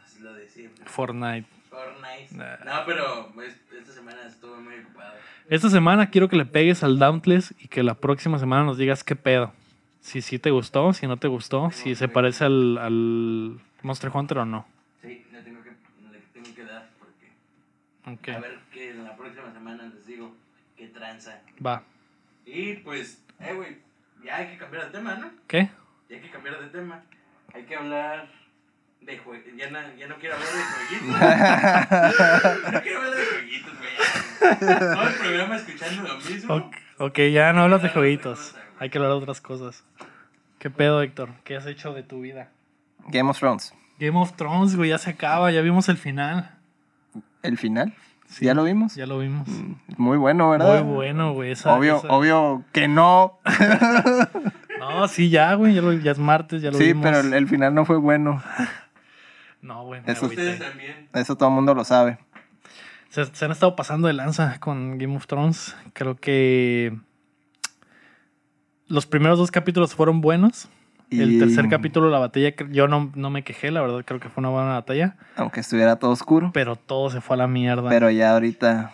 Pues 0.00 0.20
lo 0.20 0.32
de 0.34 0.48
siempre. 0.48 0.84
Fortnite. 0.86 1.46
Fortnite. 1.70 2.34
Nah. 2.36 2.56
No, 2.64 2.84
pero 2.86 3.32
es- 3.42 3.60
esta 3.78 3.92
semana 3.92 4.26
estuve 4.26 4.58
muy 4.60 4.74
ocupado. 4.80 5.12
Esta 5.48 5.68
semana 5.68 6.10
quiero 6.10 6.28
que 6.28 6.36
le 6.36 6.46
pegues 6.46 6.82
al 6.82 6.98
Dauntless 6.98 7.54
y 7.58 7.68
que 7.68 7.82
la 7.82 7.94
próxima 7.94 8.38
semana 8.38 8.64
nos 8.64 8.78
digas 8.78 9.04
qué 9.04 9.14
pedo. 9.16 9.52
Si 10.00 10.22
sí 10.22 10.38
te 10.38 10.50
gustó, 10.50 10.92
si 10.92 11.06
no 11.06 11.16
te 11.18 11.28
gustó, 11.28 11.70
si 11.70 11.94
se 11.94 12.08
parece 12.08 12.44
al, 12.44 12.78
al 12.78 13.58
Monster 13.82 14.10
Hunter 14.12 14.38
o 14.38 14.44
no. 14.44 14.66
Sí, 15.02 15.24
le 15.32 15.42
tengo 15.42 15.62
que, 15.62 15.70
le 15.70 16.18
tengo 16.32 16.54
que 16.54 16.64
dar 16.64 16.88
porque. 16.98 17.28
Ok, 18.10 18.28
A 18.36 18.40
ver 18.40 18.58
que 18.72 18.90
en 18.90 19.04
la 19.04 19.16
próxima 19.16 19.52
semana 19.52 19.84
les 19.94 20.06
digo 20.06 20.34
qué 20.76 20.88
tranza. 20.88 21.40
va. 21.64 21.82
Y 22.46 22.74
pues, 22.76 23.22
eh, 23.40 23.52
güey, 23.54 23.78
ya 24.24 24.36
hay 24.36 24.48
que 24.48 24.58
cambiar 24.58 24.86
de 24.86 24.90
tema, 24.92 25.14
¿no? 25.14 25.30
¿Qué? 25.46 25.68
Ya 26.10 26.16
hay 26.16 26.22
que 26.22 26.30
cambiar 26.30 26.60
de 26.60 26.68
tema. 26.68 27.02
Hay 27.54 27.64
que 27.64 27.76
hablar 27.76 28.28
de 29.00 29.18
jueguitos. 29.18 29.54
Ya 29.56 29.70
no, 29.70 29.78
ya 29.96 30.06
no 30.08 30.16
quiero 30.16 30.34
hablar 30.36 30.50
de 30.52 30.62
jueguitos. 30.62 31.20
no 32.72 32.82
quiero 32.82 32.98
hablar 33.02 33.14
de. 33.14 33.23
Todo 34.60 35.08
el 35.08 35.14
programa 35.14 35.56
escuchando 35.56 36.02
lo 36.08 36.16
mismo. 36.18 36.70
Ok, 36.98 37.18
ya 37.32 37.52
no 37.52 37.62
hablas 37.62 37.82
de 37.82 37.88
jueguitos. 37.90 38.54
Hay 38.78 38.90
que 38.90 38.98
hablar 38.98 39.12
de 39.12 39.18
otras 39.18 39.40
cosas. 39.40 39.84
¿Qué 40.58 40.70
pedo, 40.70 41.02
Héctor? 41.02 41.30
¿Qué 41.44 41.56
has 41.56 41.66
hecho 41.66 41.92
de 41.94 42.02
tu 42.02 42.20
vida? 42.20 42.50
Game 43.08 43.28
of 43.30 43.38
Thrones. 43.38 43.74
Game 43.98 44.18
of 44.18 44.32
Thrones, 44.36 44.76
güey, 44.76 44.90
ya 44.90 44.98
se 44.98 45.10
acaba, 45.10 45.50
ya 45.52 45.60
vimos 45.60 45.88
el 45.88 45.96
final. 45.96 46.50
¿El 47.42 47.58
final? 47.58 47.94
¿Ya 48.40 48.54
lo 48.54 48.64
vimos? 48.64 48.94
Ya 48.96 49.06
lo 49.06 49.18
vimos. 49.18 49.46
Mm, 49.48 49.72
Muy 49.98 50.16
bueno, 50.18 50.50
¿verdad? 50.50 50.82
Muy 50.82 50.94
bueno, 50.94 51.32
güey. 51.34 51.52
esa- 51.52 51.74
Obvio, 51.74 51.98
esa- 51.98 52.08
obvio 52.08 52.64
que 52.72 52.88
no. 52.88 53.38
No, 54.78 55.08
sí, 55.08 55.30
ya, 55.30 55.54
güey. 55.54 55.72
Ya, 55.74 55.80
lo- 55.80 55.92
ya 55.94 56.12
es 56.12 56.18
martes, 56.18 56.60
ya 56.60 56.70
lo 56.70 56.76
Sí, 56.78 56.84
vimos. 56.88 57.04
pero 57.04 57.20
el, 57.20 57.32
el 57.32 57.48
final 57.48 57.74
no 57.74 57.84
fue 57.84 57.96
bueno. 57.96 58.42
No, 59.62 59.84
güey. 59.84 60.02
Eso-. 60.04 60.26
Ustedes 60.26 60.58
también. 60.58 61.08
Eso 61.14 61.36
todo 61.36 61.48
el 61.48 61.54
mundo 61.54 61.74
lo 61.74 61.84
sabe. 61.84 62.18
Se, 63.14 63.24
se 63.26 63.44
han 63.44 63.52
estado 63.52 63.76
pasando 63.76 64.08
de 64.08 64.14
lanza 64.14 64.58
con 64.58 64.98
Game 64.98 65.14
of 65.14 65.28
Thrones. 65.28 65.76
Creo 65.92 66.16
que 66.16 66.98
los 68.88 69.06
primeros 69.06 69.38
dos 69.38 69.52
capítulos 69.52 69.94
fueron 69.94 70.20
buenos. 70.20 70.68
El 71.10 71.38
tercer 71.38 71.68
capítulo, 71.68 72.10
la 72.10 72.18
batalla, 72.18 72.52
yo 72.72 72.88
no, 72.88 73.12
no 73.14 73.30
me 73.30 73.44
quejé, 73.44 73.70
la 73.70 73.82
verdad, 73.82 74.02
creo 74.04 74.18
que 74.18 74.28
fue 74.30 74.40
una 74.40 74.48
buena 74.48 74.72
batalla. 74.72 75.14
Aunque 75.36 75.60
estuviera 75.60 75.94
todo 75.94 76.10
oscuro. 76.10 76.50
Pero 76.52 76.74
todo 76.74 77.08
se 77.08 77.20
fue 77.20 77.36
a 77.36 77.38
la 77.38 77.46
mierda. 77.46 77.88
Pero 77.88 78.10
ya 78.10 78.32
ahorita 78.32 78.92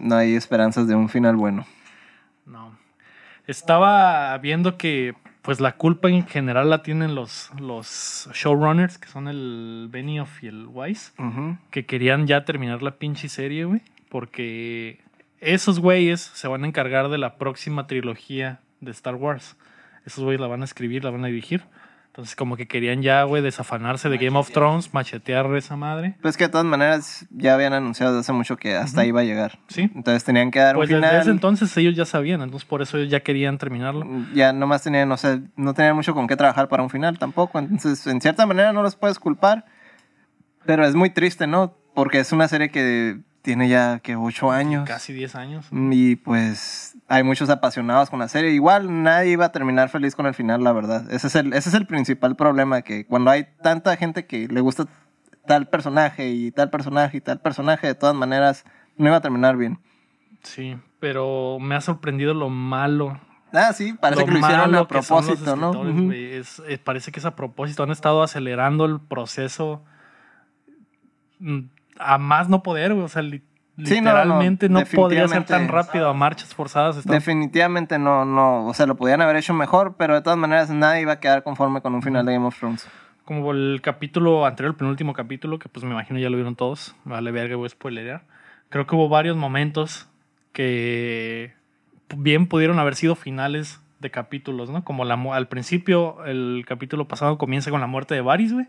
no 0.00 0.14
hay 0.14 0.36
esperanzas 0.36 0.86
de 0.86 0.94
un 0.94 1.08
final 1.08 1.34
bueno. 1.34 1.66
No. 2.44 2.78
Estaba 3.48 4.38
viendo 4.38 4.76
que 4.76 5.16
pues 5.46 5.60
la 5.60 5.76
culpa 5.76 6.10
en 6.10 6.26
general 6.26 6.70
la 6.70 6.82
tienen 6.82 7.14
los, 7.14 7.52
los 7.60 8.28
showrunners, 8.34 8.98
que 8.98 9.06
son 9.06 9.28
el 9.28 9.86
Benioff 9.88 10.42
y 10.42 10.48
el 10.48 10.66
Weiss, 10.66 11.14
que 11.70 11.86
querían 11.86 12.26
ya 12.26 12.44
terminar 12.44 12.82
la 12.82 12.96
pinche 12.96 13.28
serie, 13.28 13.64
güey. 13.64 13.80
Porque 14.08 14.98
esos 15.40 15.78
güeyes 15.78 16.20
se 16.20 16.48
van 16.48 16.64
a 16.64 16.66
encargar 16.66 17.10
de 17.10 17.18
la 17.18 17.36
próxima 17.36 17.86
trilogía 17.86 18.58
de 18.80 18.90
Star 18.90 19.14
Wars. 19.14 19.56
Esos 20.04 20.24
güeyes 20.24 20.40
la 20.40 20.48
van 20.48 20.62
a 20.62 20.64
escribir, 20.64 21.04
la 21.04 21.10
van 21.10 21.24
a 21.24 21.28
dirigir. 21.28 21.62
Entonces 22.16 22.34
como 22.34 22.56
que 22.56 22.66
querían 22.66 23.02
ya, 23.02 23.24
güey, 23.24 23.42
desafanarse 23.42 24.08
de 24.08 24.16
Game 24.16 24.38
of 24.38 24.50
Thrones, 24.50 24.94
machetear 24.94 25.54
esa 25.54 25.76
madre. 25.76 26.14
Pues 26.22 26.38
que 26.38 26.44
de 26.44 26.48
todas 26.48 26.64
maneras 26.64 27.26
ya 27.28 27.52
habían 27.52 27.74
anunciado 27.74 28.12
desde 28.12 28.20
hace 28.20 28.32
mucho 28.32 28.56
que 28.56 28.74
hasta 28.74 29.04
iba 29.04 29.20
a 29.20 29.24
llegar. 29.24 29.58
Sí. 29.68 29.90
Entonces 29.94 30.24
tenían 30.24 30.50
que 30.50 30.58
dar 30.58 30.76
Pues 30.76 30.88
un 30.88 30.94
desde 30.96 31.08
final. 31.08 31.20
ese 31.20 31.30
entonces 31.30 31.76
ellos 31.76 31.94
ya 31.94 32.06
sabían, 32.06 32.40
entonces 32.40 32.66
por 32.66 32.80
eso 32.80 32.96
ellos 32.96 33.10
ya 33.10 33.20
querían 33.20 33.58
terminarlo. 33.58 34.06
Ya 34.32 34.54
nomás 34.54 34.82
tenían, 34.82 35.10
no 35.10 35.18
sé, 35.18 35.42
no 35.56 35.74
tenían 35.74 35.94
mucho 35.94 36.14
con 36.14 36.26
qué 36.26 36.36
trabajar 36.36 36.68
para 36.68 36.82
un 36.82 36.88
final 36.88 37.18
tampoco. 37.18 37.58
Entonces, 37.58 38.06
en 38.06 38.22
cierta 38.22 38.46
manera 38.46 38.72
no 38.72 38.82
los 38.82 38.96
puedes 38.96 39.18
culpar. 39.18 39.66
Pero 40.64 40.86
es 40.86 40.94
muy 40.94 41.10
triste, 41.10 41.46
¿no? 41.46 41.76
Porque 41.94 42.20
es 42.20 42.32
una 42.32 42.48
serie 42.48 42.70
que 42.70 43.18
tiene 43.42 43.68
ya 43.68 43.98
que 43.98 44.16
ocho 44.16 44.50
años. 44.50 44.88
Casi 44.88 45.12
10 45.12 45.34
años. 45.34 45.66
Y 45.70 46.16
pues 46.16 46.95
hay 47.08 47.22
muchos 47.22 47.48
apasionados 47.50 48.10
con 48.10 48.18
la 48.18 48.28
serie. 48.28 48.50
Igual 48.50 49.02
nadie 49.02 49.32
iba 49.32 49.44
a 49.46 49.52
terminar 49.52 49.88
feliz 49.88 50.14
con 50.16 50.26
el 50.26 50.34
final, 50.34 50.64
la 50.64 50.72
verdad. 50.72 51.10
Ese 51.10 51.28
es 51.28 51.34
el, 51.36 51.52
ese 51.52 51.68
es 51.68 51.74
el 51.74 51.86
principal 51.86 52.34
problema, 52.36 52.82
que 52.82 53.06
cuando 53.06 53.30
hay 53.30 53.46
tanta 53.62 53.96
gente 53.96 54.26
que 54.26 54.48
le 54.48 54.60
gusta 54.60 54.86
tal 55.46 55.68
personaje 55.68 56.28
y 56.30 56.50
tal 56.50 56.70
personaje 56.70 57.18
y 57.18 57.20
tal 57.20 57.40
personaje, 57.40 57.86
de 57.86 57.94
todas 57.94 58.14
maneras 58.16 58.64
no 58.96 59.06
iba 59.06 59.16
a 59.16 59.20
terminar 59.20 59.56
bien. 59.56 59.78
Sí, 60.42 60.76
pero 61.00 61.58
me 61.60 61.74
ha 61.76 61.80
sorprendido 61.80 62.34
lo 62.34 62.48
malo. 62.48 63.20
Ah, 63.52 63.72
sí, 63.72 63.92
parece 63.92 64.24
que 64.24 64.32
lo 64.32 64.38
hicieron 64.40 64.74
a 64.74 64.88
propósito, 64.88 65.56
¿no? 65.56 65.70
Es- 66.12 66.62
eh, 66.66 66.78
parece 66.78 67.12
que 67.12 67.20
es 67.20 67.26
a 67.26 67.36
propósito. 67.36 67.84
Han 67.84 67.90
estado 67.92 68.22
acelerando 68.22 68.84
el 68.84 69.00
proceso 69.00 69.84
mm, 71.38 71.60
a 71.98 72.18
más 72.18 72.48
no 72.48 72.62
poder, 72.62 72.92
güey. 72.92 73.04
O 73.04 73.08
sea, 73.08 73.22
Sí, 73.84 74.00
no, 74.00 74.12
no, 74.12 74.16
no, 74.16 74.22
literalmente 74.40 74.68
no, 74.68 74.82
podría 74.94 75.28
ser 75.28 75.44
tan 75.44 75.68
rápido 75.68 76.08
a 76.08 76.14
marchas 76.14 76.54
forzadas. 76.54 76.96
Está- 76.96 77.12
Definitivamente 77.12 77.98
no, 77.98 78.24
no, 78.24 78.66
o 78.66 78.74
sea, 78.74 78.86
lo 78.86 78.96
podían 78.96 79.20
haber 79.20 79.36
hecho 79.36 79.52
mejor, 79.54 79.96
pero 79.98 80.14
de 80.14 80.22
todas 80.22 80.38
maneras 80.38 80.70
nadie 80.70 81.02
iba 81.02 81.12
a 81.12 81.20
quedar 81.20 81.42
conforme 81.42 81.82
con 81.82 81.94
un 81.94 82.02
final 82.02 82.24
de 82.24 82.32
Game 82.32 82.46
of 82.46 82.58
Thrones. 82.58 82.88
Como 83.24 83.50
el 83.52 83.80
capítulo 83.82 84.46
anterior, 84.46 84.70
el 84.72 84.76
penúltimo 84.78 85.12
capítulo, 85.12 85.58
que 85.58 85.68
pues 85.68 85.84
me 85.84 85.90
imagino 85.90 86.18
ya 86.18 86.30
lo 86.30 86.36
vieron 86.36 86.56
todos. 86.56 86.94
Vale, 87.04 87.30
verga, 87.32 87.56
voy 87.56 87.66
a 87.66 87.68
spoilerear. 87.70 88.22
Creo 88.70 88.86
que 88.86 88.94
hubo 88.94 89.08
varios 89.08 89.36
momentos 89.36 90.08
que 90.52 91.52
bien 92.16 92.46
pudieron 92.46 92.78
haber 92.78 92.94
sido 92.94 93.14
finales 93.14 93.80
de 94.00 94.10
capítulos, 94.10 94.70
¿no? 94.70 94.84
Como 94.84 95.04
la, 95.04 95.14
al 95.34 95.48
principio, 95.48 96.24
el 96.24 96.64
capítulo 96.66 97.08
pasado 97.08 97.36
comienza 97.38 97.70
con 97.70 97.80
la 97.80 97.86
muerte 97.86 98.14
de 98.14 98.20
Varys, 98.20 98.52
güey. 98.52 98.66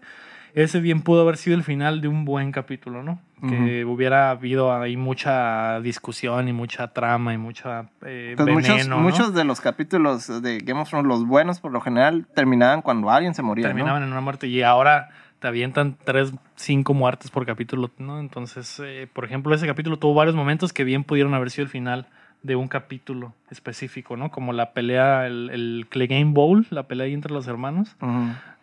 Ese 0.57 0.79
bien 0.79 1.01
pudo 1.01 1.21
haber 1.21 1.37
sido 1.37 1.55
el 1.55 1.63
final 1.63 2.01
de 2.01 2.07
un 2.07 2.25
buen 2.25 2.51
capítulo, 2.51 3.03
¿no? 3.03 3.19
Que 3.47 3.85
hubiera 3.85 4.31
habido 4.31 4.73
ahí 4.73 4.97
mucha 4.97 5.79
discusión 5.81 6.47
y 6.47 6.53
mucha 6.53 6.87
trama 6.93 7.31
y 7.35 7.37
mucha 7.37 7.91
eh, 8.03 8.33
Pues 8.35 8.49
muchos, 8.49 8.69
veneno, 8.69 8.95
¿no? 8.95 9.03
muchos 9.03 9.35
de 9.35 9.43
los 9.43 9.61
capítulos 9.61 10.41
de 10.41 10.57
Game 10.57 10.81
of 10.81 10.89
Thrones, 10.89 11.07
los 11.07 11.27
buenos 11.27 11.59
por 11.59 11.71
lo 11.71 11.79
general, 11.79 12.25
terminaban 12.33 12.81
cuando 12.81 13.11
alguien 13.11 13.35
se 13.35 13.43
moría, 13.43 13.65
¿no? 13.65 13.69
terminaban 13.69 14.01
en 14.01 14.09
una 14.09 14.21
muerte 14.21 14.47
y 14.47 14.63
ahora 14.63 15.09
te 15.37 15.47
avientan 15.47 15.95
tres, 16.03 16.33
cinco 16.55 16.95
muertes 16.95 17.29
por 17.29 17.45
capítulo, 17.45 17.91
¿no? 17.99 18.19
Entonces, 18.19 18.81
eh, 18.83 19.07
por 19.13 19.25
ejemplo, 19.25 19.53
ese 19.53 19.67
capítulo 19.67 19.99
tuvo 19.99 20.15
varios 20.15 20.35
momentos 20.35 20.73
que 20.73 20.83
bien 20.83 21.03
pudieron 21.03 21.35
haber 21.35 21.51
sido 21.51 21.65
el 21.65 21.69
final 21.69 22.07
de 22.43 22.55
un 22.55 22.67
capítulo 22.67 23.33
específico, 23.49 24.15
¿no? 24.15 24.31
Como 24.31 24.53
la 24.53 24.71
pelea, 24.73 25.27
el, 25.27 25.49
el 25.51 25.87
Clegane 25.89 26.31
Bowl, 26.33 26.65
la 26.69 26.83
pelea 26.83 27.05
ahí 27.07 27.13
entre 27.13 27.33
los 27.33 27.47
hermanos, 27.47 27.95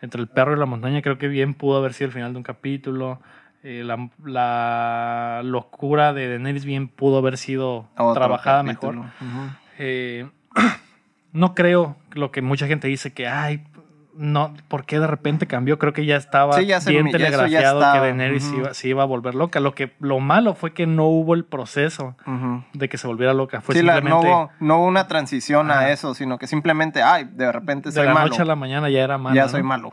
entre 0.01 0.21
el 0.21 0.27
perro 0.27 0.55
y 0.55 0.59
la 0.59 0.65
montaña, 0.65 1.01
creo 1.01 1.17
que 1.17 1.27
bien 1.27 1.53
pudo 1.53 1.77
haber 1.77 1.93
sido 1.93 2.07
el 2.07 2.13
final 2.13 2.31
de 2.33 2.37
un 2.37 2.43
capítulo. 2.43 3.19
Eh, 3.63 3.83
la, 3.83 4.09
la 4.23 5.41
locura 5.43 6.13
de 6.13 6.29
Daenerys 6.29 6.65
bien 6.65 6.87
pudo 6.87 7.17
haber 7.17 7.37
sido 7.37 7.87
Otro 7.97 8.13
trabajada 8.13 8.63
capítulo. 8.63 9.03
mejor. 9.03 9.49
Eh, 9.79 10.27
no 11.33 11.55
creo 11.55 11.95
lo 12.13 12.31
que 12.31 12.41
mucha 12.41 12.67
gente 12.67 12.87
dice 12.87 13.11
que, 13.13 13.27
ay, 13.27 13.63
no, 14.17 14.53
¿por 14.67 14.85
qué 14.85 14.99
de 14.99 15.07
repente 15.07 15.45
cambió? 15.47 15.77
Creo 15.77 15.91
que 15.93 16.05
ya 16.05 16.15
estaba 16.15 16.53
Sí, 16.53 16.65
ya 16.65 16.79
bien 16.79 17.05
ya 17.07 17.11
telegrafiado 17.11 17.79
que 17.79 17.99
Daenerys 17.99 18.51
iba, 18.53 18.73
se 18.73 18.87
iba 18.87 19.03
a 19.03 19.05
volver 19.05 19.35
loca. 19.35 19.59
Lo, 19.59 19.75
que, 19.75 19.91
lo 19.99 20.19
malo 20.19 20.53
fue 20.55 20.73
que 20.73 20.87
no 20.87 21.05
hubo 21.05 21.33
el 21.33 21.43
proceso 21.45 22.15
de 22.73 22.89
que 22.89 22.97
se 22.97 23.07
volviera 23.07 23.33
loca. 23.33 23.61
Fue 23.61 23.75
Sí, 23.75 23.81
la- 23.81 23.93
no, 23.95 23.97
simplemente 23.99 24.27
hubo, 24.27 24.51
no 24.59 24.77
hubo 24.79 24.85
una 24.85 25.07
transición 25.07 25.69
a 25.71 25.89
eso, 25.91 26.13
sino 26.15 26.37
que 26.37 26.47
simplemente, 26.47 27.03
ay, 27.03 27.25
de 27.31 27.51
repente 27.51 27.89
de 27.89 27.95
soy 27.95 28.05
la 28.05 28.13
malo. 28.13 28.29
noche 28.29 28.41
a 28.41 28.45
la 28.45 28.55
mañana 28.55 28.89
ya 28.89 29.01
era 29.03 29.17
malo. 29.17 29.35
ya 29.35 29.47
soy 29.49 29.63
malo. 29.63 29.91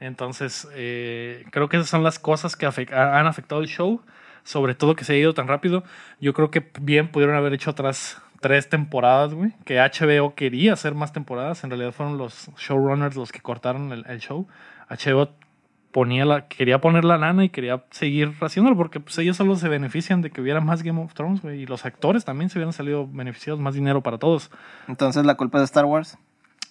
Entonces, 0.00 0.68
eh, 0.74 1.44
creo 1.50 1.68
que 1.68 1.76
esas 1.76 1.88
son 1.88 2.02
las 2.02 2.18
cosas 2.18 2.56
que 2.56 2.66
han 2.66 3.26
afectado 3.26 3.60
el 3.60 3.68
show. 3.68 4.00
Sobre 4.44 4.74
todo 4.74 4.96
que 4.96 5.04
se 5.04 5.12
ha 5.12 5.16
ido 5.16 5.34
tan 5.34 5.46
rápido. 5.46 5.84
Yo 6.20 6.34
creo 6.34 6.50
que 6.50 6.68
bien 6.80 7.06
pudieron 7.08 7.36
haber 7.36 7.52
hecho 7.52 7.70
otras 7.70 8.20
tres 8.42 8.68
temporadas, 8.68 9.32
güey. 9.32 9.54
Que 9.64 9.78
HBO 9.78 10.34
quería 10.34 10.74
hacer 10.74 10.94
más 10.94 11.14
temporadas. 11.14 11.64
En 11.64 11.70
realidad 11.70 11.92
fueron 11.92 12.18
los 12.18 12.50
showrunners 12.58 13.16
los 13.16 13.32
que 13.32 13.40
cortaron 13.40 13.92
el, 13.92 14.04
el 14.06 14.20
show. 14.20 14.46
HBO 14.90 15.30
ponía 15.92 16.24
la, 16.24 16.48
quería 16.48 16.80
poner 16.80 17.04
la 17.04 17.18
lana 17.18 17.44
y 17.44 17.50
quería 17.50 17.84
seguir 17.90 18.32
haciéndolo 18.40 18.76
porque 18.76 18.98
pues, 18.98 19.16
ellos 19.18 19.36
solo 19.36 19.56
se 19.56 19.68
benefician 19.68 20.22
de 20.22 20.30
que 20.30 20.40
hubiera 20.40 20.60
más 20.60 20.82
Game 20.82 21.00
of 21.00 21.14
Thrones, 21.14 21.40
güey. 21.42 21.62
Y 21.62 21.66
los 21.66 21.84
actores 21.84 22.24
también 22.24 22.50
se 22.50 22.58
hubieran 22.58 22.72
salido 22.72 23.06
beneficiados, 23.06 23.60
más 23.60 23.74
dinero 23.74 24.02
para 24.02 24.18
todos. 24.18 24.50
Entonces 24.88 25.24
la 25.24 25.36
culpa 25.36 25.58
es 25.58 25.62
de 25.62 25.66
Star 25.66 25.84
Wars. 25.84 26.18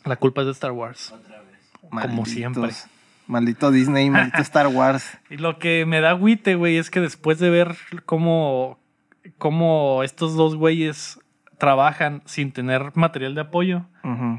La 0.04 0.18
culpa 0.18 0.42
es 0.42 0.48
de 0.48 0.52
Star 0.52 0.72
Wars. 0.72 1.14
Como 1.80 1.94
Malditos. 1.94 2.30
siempre. 2.30 2.70
Maldito 3.28 3.72
Disney, 3.72 4.10
maldito 4.10 4.42
Star 4.42 4.68
Wars. 4.74 5.18
Y 5.30 5.38
lo 5.38 5.58
que 5.58 5.86
me 5.86 6.02
da 6.02 6.10
agüite, 6.10 6.56
güey, 6.56 6.78
es 6.78 6.90
que 6.90 7.00
después 7.00 7.40
de 7.40 7.50
ver 7.50 7.78
cómo, 8.06 8.78
cómo 9.38 10.04
estos 10.04 10.36
dos 10.36 10.56
güeyes 10.56 11.21
trabajan 11.62 12.24
sin 12.26 12.52
tener 12.52 12.92
material 12.96 13.36
de 13.36 13.42
apoyo, 13.42 13.86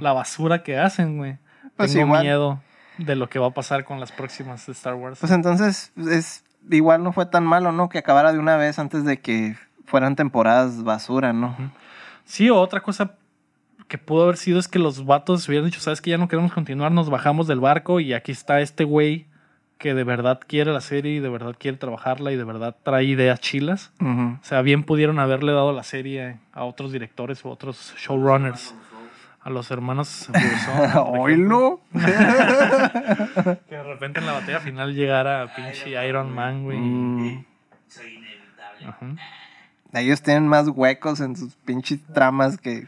la 0.00 0.12
basura 0.12 0.64
que 0.64 0.76
hacen, 0.76 1.18
güey. 1.18 1.38
Pues 1.76 1.92
Tengo 1.92 2.06
igual. 2.06 2.22
miedo 2.24 2.60
de 2.98 3.14
lo 3.14 3.28
que 3.28 3.38
va 3.38 3.46
a 3.46 3.50
pasar 3.50 3.84
con 3.84 4.00
las 4.00 4.10
próximas 4.10 4.66
de 4.66 4.72
Star 4.72 4.94
Wars. 4.94 5.20
Pues 5.20 5.30
entonces, 5.30 5.92
es 6.10 6.42
igual 6.68 7.04
no 7.04 7.12
fue 7.12 7.26
tan 7.26 7.44
malo, 7.44 7.70
¿no? 7.70 7.88
Que 7.88 7.98
acabara 7.98 8.32
de 8.32 8.40
una 8.40 8.56
vez 8.56 8.80
antes 8.80 9.04
de 9.04 9.20
que 9.20 9.54
fueran 9.86 10.16
temporadas 10.16 10.82
basura, 10.82 11.32
¿no? 11.32 11.54
Sí, 12.24 12.50
otra 12.50 12.80
cosa 12.80 13.12
que 13.86 13.98
pudo 13.98 14.24
haber 14.24 14.36
sido 14.36 14.58
es 14.58 14.66
que 14.66 14.80
los 14.80 15.06
vatos 15.06 15.48
hubieran 15.48 15.66
dicho, 15.66 15.78
sabes 15.78 16.00
que 16.00 16.10
ya 16.10 16.18
no 16.18 16.26
queremos 16.26 16.52
continuar, 16.52 16.90
nos 16.90 17.08
bajamos 17.08 17.46
del 17.46 17.60
barco 17.60 18.00
y 18.00 18.14
aquí 18.14 18.32
está 18.32 18.60
este 18.60 18.82
güey 18.82 19.26
que 19.82 19.94
de 19.94 20.04
verdad 20.04 20.38
quiere 20.46 20.72
la 20.72 20.80
serie 20.80 21.14
y 21.14 21.18
de 21.18 21.28
verdad 21.28 21.56
quiere 21.58 21.76
trabajarla 21.76 22.30
y 22.30 22.36
de 22.36 22.44
verdad 22.44 22.76
trae 22.84 23.02
ideas 23.02 23.40
chilas. 23.40 23.90
O 24.00 24.38
sea, 24.42 24.62
bien 24.62 24.84
pudieron 24.84 25.18
haberle 25.18 25.50
dado 25.50 25.72
la 25.72 25.82
serie 25.82 26.38
a 26.52 26.62
otros 26.62 26.92
directores 26.92 27.44
o 27.44 27.50
otros 27.50 27.92
showrunners. 27.98 28.76
A 29.40 29.50
los 29.50 29.72
hermanos 29.72 30.30
Oílo. 31.04 31.80
Que 31.92 33.74
de 33.74 33.82
repente 33.82 34.20
en 34.20 34.26
la 34.26 34.34
batalla 34.34 34.60
final 34.60 34.94
llegara 34.94 35.52
pinche 35.56 36.06
Iron 36.06 36.32
Man, 36.32 36.62
güey. 36.62 36.78
Mm. 36.78 37.44
Soy 37.88 38.14
inevitable. 38.14 38.86
Ajá. 38.86 39.16
Ellos 39.94 40.22
tienen 40.22 40.46
más 40.46 40.68
huecos 40.68 41.20
en 41.20 41.34
sus 41.34 41.56
pinches 41.56 42.00
tramas 42.14 42.56
que. 42.56 42.86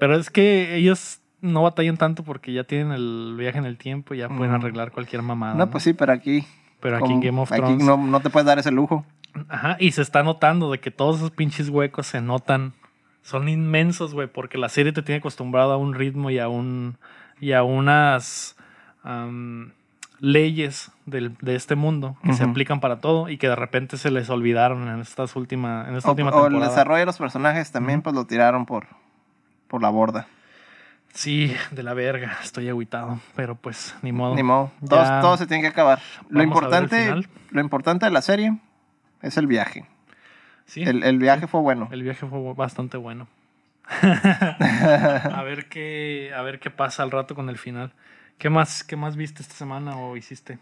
Pero 0.00 0.16
es 0.16 0.30
que 0.30 0.74
ellos 0.74 1.20
no 1.44 1.62
batallan 1.62 1.96
tanto 1.96 2.22
porque 2.24 2.52
ya 2.52 2.64
tienen 2.64 2.92
el 2.92 3.34
viaje 3.38 3.58
en 3.58 3.64
el 3.66 3.76
tiempo 3.78 4.14
y 4.14 4.18
ya 4.18 4.28
pueden 4.28 4.50
Mm. 4.52 4.56
arreglar 4.56 4.90
cualquier 4.92 5.22
mamada. 5.22 5.54
No, 5.54 5.70
pues 5.70 5.84
sí, 5.84 5.92
pero 5.92 6.12
aquí. 6.12 6.44
Pero 6.80 6.96
aquí 6.96 7.12
en 7.12 7.20
Game 7.20 7.40
of 7.40 7.50
aquí 7.52 7.60
Thrones. 7.60 7.84
no, 7.84 7.96
no 7.96 8.20
te 8.20 8.30
puedes 8.30 8.46
dar 8.46 8.58
ese 8.58 8.70
lujo. 8.70 9.04
Ajá, 9.48 9.76
y 9.80 9.92
se 9.92 10.02
está 10.02 10.22
notando 10.22 10.70
de 10.70 10.78
que 10.80 10.90
todos 10.90 11.16
esos 11.16 11.30
pinches 11.30 11.68
huecos 11.68 12.06
se 12.06 12.20
notan. 12.20 12.72
Son 13.22 13.48
inmensos, 13.48 14.12
güey, 14.14 14.26
porque 14.28 14.58
la 14.58 14.68
serie 14.68 14.92
te 14.92 15.02
tiene 15.02 15.18
acostumbrado 15.20 15.72
a 15.72 15.76
un 15.76 15.94
ritmo 15.94 16.30
y 16.30 16.38
a 16.38 16.48
un. 16.48 16.96
y 17.40 17.52
a 17.52 17.62
unas. 17.62 18.56
leyes 20.20 20.90
del- 21.06 21.36
de 21.42 21.54
este 21.54 21.74
mundo 21.74 22.16
que 22.24 22.32
se 22.32 22.44
aplican 22.44 22.80
para 22.80 23.00
todo 23.00 23.28
y 23.28 23.36
que 23.36 23.48
de 23.48 23.56
repente 23.56 23.98
se 23.98 24.10
les 24.10 24.30
olvidaron 24.30 24.88
en, 24.88 25.00
estas 25.00 25.36
última, 25.36 25.84
en 25.88 25.96
esta 25.96 26.08
O, 26.08 26.12
última 26.12 26.30
o 26.30 26.38
el 26.46 26.52
temporada. 26.52 26.70
desarrollo 26.70 27.00
de 27.00 27.06
los 27.06 27.18
personajes 27.18 27.70
también, 27.72 28.00
pues 28.00 28.14
lo 28.14 28.24
tiraron 28.26 28.64
por, 28.64 28.86
por 29.68 29.82
la 29.82 29.90
borda. 29.90 30.26
Sí, 31.14 31.54
de 31.70 31.82
la 31.84 31.94
verga, 31.94 32.38
estoy 32.42 32.68
agüitado, 32.68 33.20
pero 33.36 33.54
pues 33.54 33.94
ni 34.02 34.10
modo. 34.10 34.34
Ni 34.34 34.42
modo. 34.42 34.72
Todo, 34.86 35.02
Ya 35.02 35.20
todo 35.20 35.36
se 35.36 35.46
tiene 35.46 35.62
que 35.62 35.68
acabar. 35.68 36.00
Lo 36.28 36.42
importante, 36.42 37.14
lo 37.50 37.60
importante 37.60 38.04
de 38.04 38.10
la 38.10 38.20
serie 38.20 38.58
es 39.22 39.36
el 39.36 39.46
viaje. 39.46 39.86
Sí, 40.66 40.82
El, 40.82 41.04
el 41.04 41.18
viaje 41.18 41.46
fue 41.46 41.60
bueno. 41.60 41.88
el 41.92 42.02
viaje 42.02 42.26
fue 42.26 42.54
bastante 42.54 42.96
bueno. 42.96 43.28
a 44.02 45.42
ver 45.44 45.68
qué 45.68 46.32
a 46.34 46.40
ver 46.42 46.58
qué 46.58 46.70
pasa 46.70 47.02
al 47.02 47.10
rato 47.10 47.34
con 47.34 47.48
el 47.48 47.58
final. 47.58 47.92
¿Qué 48.38 48.50
más 48.50 48.82
qué 48.82 48.96
más 48.96 49.14
viste 49.14 49.42
esta 49.42 49.54
semana 49.54 49.96
o 49.96 50.16
hiciste? 50.16 50.58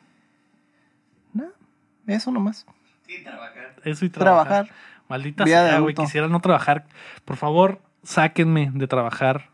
No, 1.33 1.47
eso 2.07 2.31
nomás. 2.31 2.67
Eso 3.85 4.05
y 4.05 4.11
trabajar. 4.11 4.67
Trabajar. 4.67 4.69
Maldita 5.09 5.47
sea, 5.47 5.79
güey, 5.79 5.95
quisiera 5.95 6.29
no 6.29 6.41
trabajar. 6.41 6.85
Por 7.25 7.37
favor, 7.37 7.81
sáquenme 8.03 8.71
de 8.75 8.87
trabajar. 8.87 9.52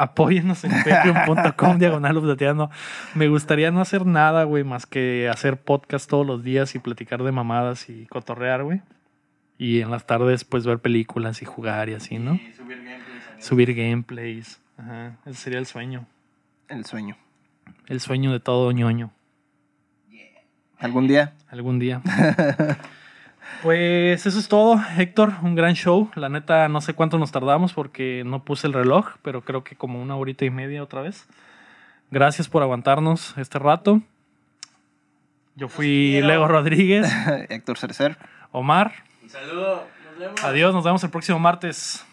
Apóyennos 0.00 0.64
en 0.64 0.70
patreon.com 0.70 1.78
diagonal 1.78 2.16
updateando. 2.16 2.70
Me 3.14 3.28
gustaría 3.28 3.70
no 3.70 3.80
hacer 3.80 4.06
nada, 4.06 4.44
güey, 4.44 4.64
más 4.64 4.86
que 4.86 5.28
hacer 5.28 5.58
podcast 5.58 6.08
todos 6.08 6.26
los 6.26 6.42
días 6.42 6.74
y 6.74 6.78
platicar 6.78 7.22
de 7.22 7.32
mamadas 7.32 7.90
y 7.90 8.06
cotorrear, 8.06 8.64
güey. 8.64 8.80
Y 9.58 9.82
en 9.82 9.90
las 9.90 10.06
tardes, 10.06 10.44
pues, 10.44 10.64
ver 10.64 10.78
películas 10.78 11.42
y 11.42 11.44
jugar 11.44 11.90
y 11.90 11.94
así, 11.94 12.18
¿no? 12.18 12.34
Y 12.34 12.52
subir 12.56 12.78
gameplays. 12.78 13.44
Subir 13.44 13.74
gameplays. 13.74 14.60
Ajá, 14.78 15.16
ese 15.26 15.34
sería 15.34 15.58
el 15.58 15.66
sueño. 15.66 16.06
El 16.68 16.86
sueño. 16.86 17.16
El 17.86 18.00
sueño 18.00 18.32
de 18.32 18.40
todo 18.40 18.72
ñoño. 18.72 19.12
Algún 20.78 21.06
día. 21.08 21.34
Algún 21.50 21.78
día. 21.78 22.00
Pues 23.62 24.26
eso 24.26 24.38
es 24.38 24.48
todo, 24.48 24.80
Héctor. 24.96 25.34
Un 25.42 25.54
gran 25.54 25.74
show. 25.74 26.10
La 26.14 26.28
neta, 26.28 26.68
no 26.68 26.80
sé 26.80 26.94
cuánto 26.94 27.18
nos 27.18 27.30
tardamos 27.32 27.72
porque 27.72 28.22
no 28.24 28.44
puse 28.44 28.66
el 28.66 28.72
reloj, 28.72 29.08
pero 29.22 29.42
creo 29.42 29.64
que 29.64 29.76
como 29.76 30.00
una 30.00 30.16
horita 30.16 30.44
y 30.44 30.50
media 30.50 30.82
otra 30.82 31.02
vez. 31.02 31.26
Gracias 32.10 32.48
por 32.48 32.62
aguantarnos 32.62 33.36
este 33.36 33.58
rato. 33.58 34.00
Yo 35.56 35.68
fui 35.68 36.20
Leo 36.22 36.48
Rodríguez, 36.48 37.06
Héctor 37.50 37.78
Cercer. 37.78 38.16
Omar. 38.50 38.92
Un 39.22 39.28
saludo. 39.28 39.86
Nos 40.08 40.18
vemos. 40.18 40.44
Adiós, 40.44 40.74
nos 40.74 40.84
vemos 40.84 41.04
el 41.04 41.10
próximo 41.10 41.38
martes. 41.38 42.06